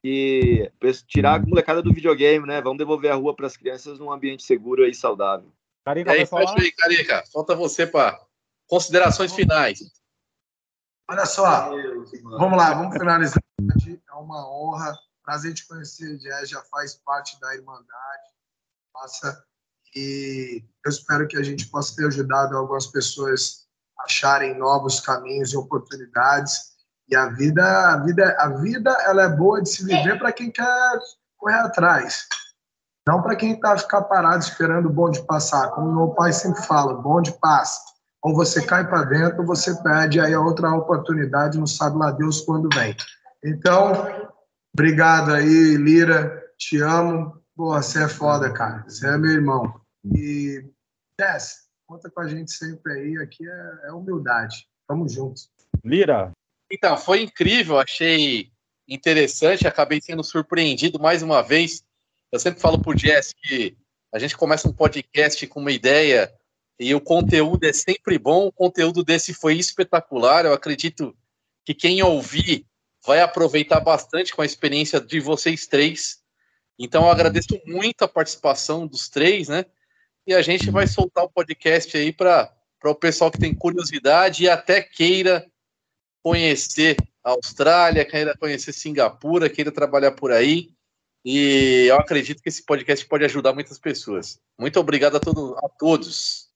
e 0.05 0.71
tirar 1.09 1.41
a 1.41 1.45
molecada 1.45 1.83
do 1.83 1.93
videogame, 1.93 2.47
né? 2.47 2.63
Vamos 2.63 2.79
devolver 2.79 3.11
a 3.11 3.17
rua 3.17 3.35
para 3.35 3.47
as 3.47 3.57
crianças 3.57 3.99
num 3.99 4.13
ambiente 4.13 4.45
seguro 4.45 4.87
e 4.87 4.95
saudável. 4.95 5.51
Carica 5.85 6.13
É 6.13 6.15
vai 6.15 6.23
isso 6.23 6.31
falar? 6.31 6.61
aí, 6.61 6.71
Carica. 6.73 7.25
Falta 7.33 7.57
você 7.57 7.87
para 7.87 8.21
considerações 8.69 9.33
finais. 9.35 9.81
Olha 11.09 11.27
só, 11.27 11.71
vamos 12.39 12.59
lá, 12.59 12.75
vamos 12.75 12.97
finalizar. 12.97 13.43
É 14.09 14.15
uma 14.15 14.49
honra, 14.49 14.97
prazer 15.27 15.53
te 15.53 15.67
conhecer, 15.67 16.17
Jazz, 16.19 16.49
já 16.49 16.63
faz 16.71 16.95
parte 16.95 17.39
da 17.41 17.55
Irmandade. 17.57 18.31
Nossa, 18.95 19.45
e 19.95 20.63
eu 20.85 20.91
espero 20.91 21.27
que 21.27 21.37
a 21.37 21.43
gente 21.43 21.67
possa 21.67 21.97
ter 21.97 22.07
ajudado 22.07 22.57
algumas 22.57 22.87
pessoas 22.87 23.67
a 23.99 24.05
acharem 24.05 24.57
novos 24.57 25.01
caminhos 25.01 25.53
e 25.53 25.57
oportunidades. 25.57 26.77
E 27.09 27.17
a 27.17 27.29
vida, 27.29 27.65
a 27.65 27.97
vida, 28.05 28.37
a 28.39 28.49
vida, 28.51 28.91
ela 29.03 29.25
é 29.25 29.29
boa 29.29 29.61
de 29.61 29.69
se 29.69 29.85
viver 29.85 30.17
para 30.19 30.33
quem 30.33 30.51
quer 30.51 30.99
correr 31.37 31.59
atrás. 31.59 32.27
Não 33.07 33.23
para 33.23 33.37
quem 33.37 33.53
está 33.53 33.77
ficar 33.77 34.03
parado 34.03 34.43
esperando 34.43 34.87
o 34.87 34.93
bonde 34.93 35.25
passar. 35.27 35.71
Como 35.71 35.93
meu 35.93 36.09
pai 36.15 36.33
sempre 36.33 36.63
fala, 36.65 36.95
bonde 36.95 37.33
passa. 37.41 37.81
Ou 38.23 38.35
você 38.35 38.65
cai 38.65 38.87
para 38.89 39.05
dentro, 39.05 39.41
ou 39.41 39.47
você 39.47 39.75
perde 39.83 40.21
aí 40.21 40.35
a 40.35 40.41
outra 40.41 40.73
oportunidade, 40.73 41.59
não 41.59 41.67
sabe 41.67 41.97
lá 41.97 42.11
Deus 42.11 42.41
quando 42.41 42.69
vem. 42.75 42.97
Então, 43.45 44.26
obrigado 44.77 45.33
aí, 45.33 45.75
Lira. 45.79 46.45
Te 46.59 46.83
amo. 46.83 47.43
Pô, 47.57 47.73
você 47.73 48.05
é 48.05 48.09
foda, 48.09 48.53
cara. 48.53 48.85
Você 48.87 49.07
é 49.09 49.17
meu 49.17 49.31
irmão. 49.31 49.81
E, 50.15 50.63
Jess, 51.19 51.67
conta 51.87 52.11
com 52.11 52.21
a 52.21 52.29
gente 52.29 52.53
sempre 52.53 52.93
aí. 52.93 53.17
Aqui 53.17 53.49
é, 53.49 53.89
é 53.89 53.93
humildade. 53.93 54.69
Tamo 54.87 55.09
juntos. 55.09 55.51
Lira, 55.83 56.31
Então, 56.71 56.95
foi 56.99 57.23
incrível, 57.23 57.79
achei 57.79 58.51
interessante, 58.87 59.67
acabei 59.67 59.99
sendo 60.01 60.23
surpreendido 60.23 61.01
mais 61.01 61.23
uma 61.23 61.43
vez. 61.43 61.83
Eu 62.31 62.39
sempre 62.39 62.61
falo 62.61 62.79
pro 62.79 62.97
Jess 62.97 63.33
que 63.33 63.75
a 64.13 64.19
gente 64.19 64.37
começa 64.37 64.69
um 64.69 64.75
podcast 64.75 65.47
com 65.47 65.61
uma 65.61 65.73
ideia 65.73 66.31
e 66.79 66.95
o 66.95 67.01
conteúdo 67.01 67.65
é 67.65 67.73
sempre 67.73 68.19
bom. 68.19 68.47
O 68.47 68.53
conteúdo 68.53 69.03
desse 69.03 69.33
foi 69.33 69.57
espetacular. 69.57 70.45
Eu 70.45 70.53
acredito 70.53 71.17
que 71.65 71.73
quem 71.73 72.03
ouvir 72.03 72.67
vai 73.07 73.21
aproveitar 73.21 73.81
bastante 73.81 74.35
com 74.35 74.43
a 74.43 74.47
experiência 74.47 75.01
de 75.01 75.21
vocês 75.21 75.67
três. 75.67 76.19
Então, 76.79 77.05
eu 77.05 77.11
agradeço 77.11 77.61
muito 77.65 78.03
a 78.03 78.09
participação 78.09 78.87
dos 78.87 79.09
três, 79.09 79.49
né? 79.49 79.65
E 80.27 80.35
a 80.35 80.43
gente 80.43 80.71
vai 80.71 80.87
soltar 80.87 81.25
o 81.25 81.31
podcast 81.31 81.97
aí 81.97 82.13
para 82.13 82.53
o 82.85 82.95
pessoal 82.95 83.31
que 83.31 83.39
tem 83.39 83.55
curiosidade 83.55 84.45
e 84.45 84.51
até 84.51 84.83
queira 84.83 85.47
conhecer 86.23 86.97
a 87.23 87.31
Austrália, 87.31 88.05
queira 88.05 88.37
conhecer 88.37 88.73
Singapura, 88.73 89.49
queira 89.49 89.71
trabalhar 89.71 90.13
por 90.13 90.33
aí. 90.33 90.71
E 91.25 91.87
eu 91.89 91.97
acredito 91.97 92.43
que 92.43 92.49
esse 92.49 92.65
podcast 92.65 93.07
pode 93.07 93.25
ajudar 93.25 93.53
muitas 93.53 93.79
pessoas. 93.79 94.39
Muito 94.59 94.79
obrigado 94.79 95.17
a, 95.17 95.21
todo, 95.21 95.57
a 95.59 95.69
todos. 95.69 96.49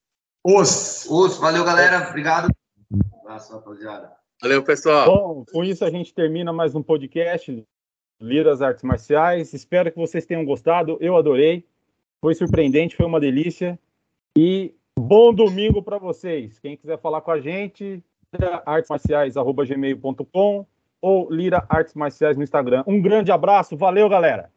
Os. 0.44 1.06
Os, 1.09 1.36
valeu, 1.39 1.64
galera. 1.64 2.09
Obrigado. 2.09 2.51
Um 2.90 3.20
abraço, 3.20 3.52
rapaziada. 3.52 4.19
Valeu, 4.42 4.62
pessoal. 4.62 5.06
Bom, 5.06 5.44
com 5.52 5.62
isso 5.62 5.84
a 5.84 5.90
gente 5.90 6.14
termina 6.14 6.50
mais 6.50 6.74
um 6.74 6.82
podcast 6.82 7.62
Liras 8.18 8.62
Artes 8.62 8.82
Marciais. 8.82 9.52
Espero 9.52 9.92
que 9.92 9.98
vocês 9.98 10.24
tenham 10.24 10.46
gostado. 10.46 10.96
Eu 11.00 11.14
adorei. 11.16 11.66
Foi 12.22 12.34
surpreendente, 12.34 12.96
foi 12.96 13.04
uma 13.04 13.20
delícia. 13.20 13.78
E 14.34 14.74
bom 14.98 15.34
domingo 15.34 15.82
para 15.82 15.98
vocês. 15.98 16.58
Quem 16.58 16.76
quiser 16.76 16.98
falar 16.98 17.20
com 17.20 17.30
a 17.30 17.40
gente, 17.40 18.02
artesmarciais.gmail.com 18.64 20.66
ou 21.02 21.30
Lira 21.30 21.64
Artes 21.68 21.94
Marciais 21.94 22.36
no 22.36 22.42
Instagram. 22.42 22.82
Um 22.86 23.00
grande 23.00 23.30
abraço. 23.30 23.76
Valeu, 23.76 24.08
galera. 24.08 24.50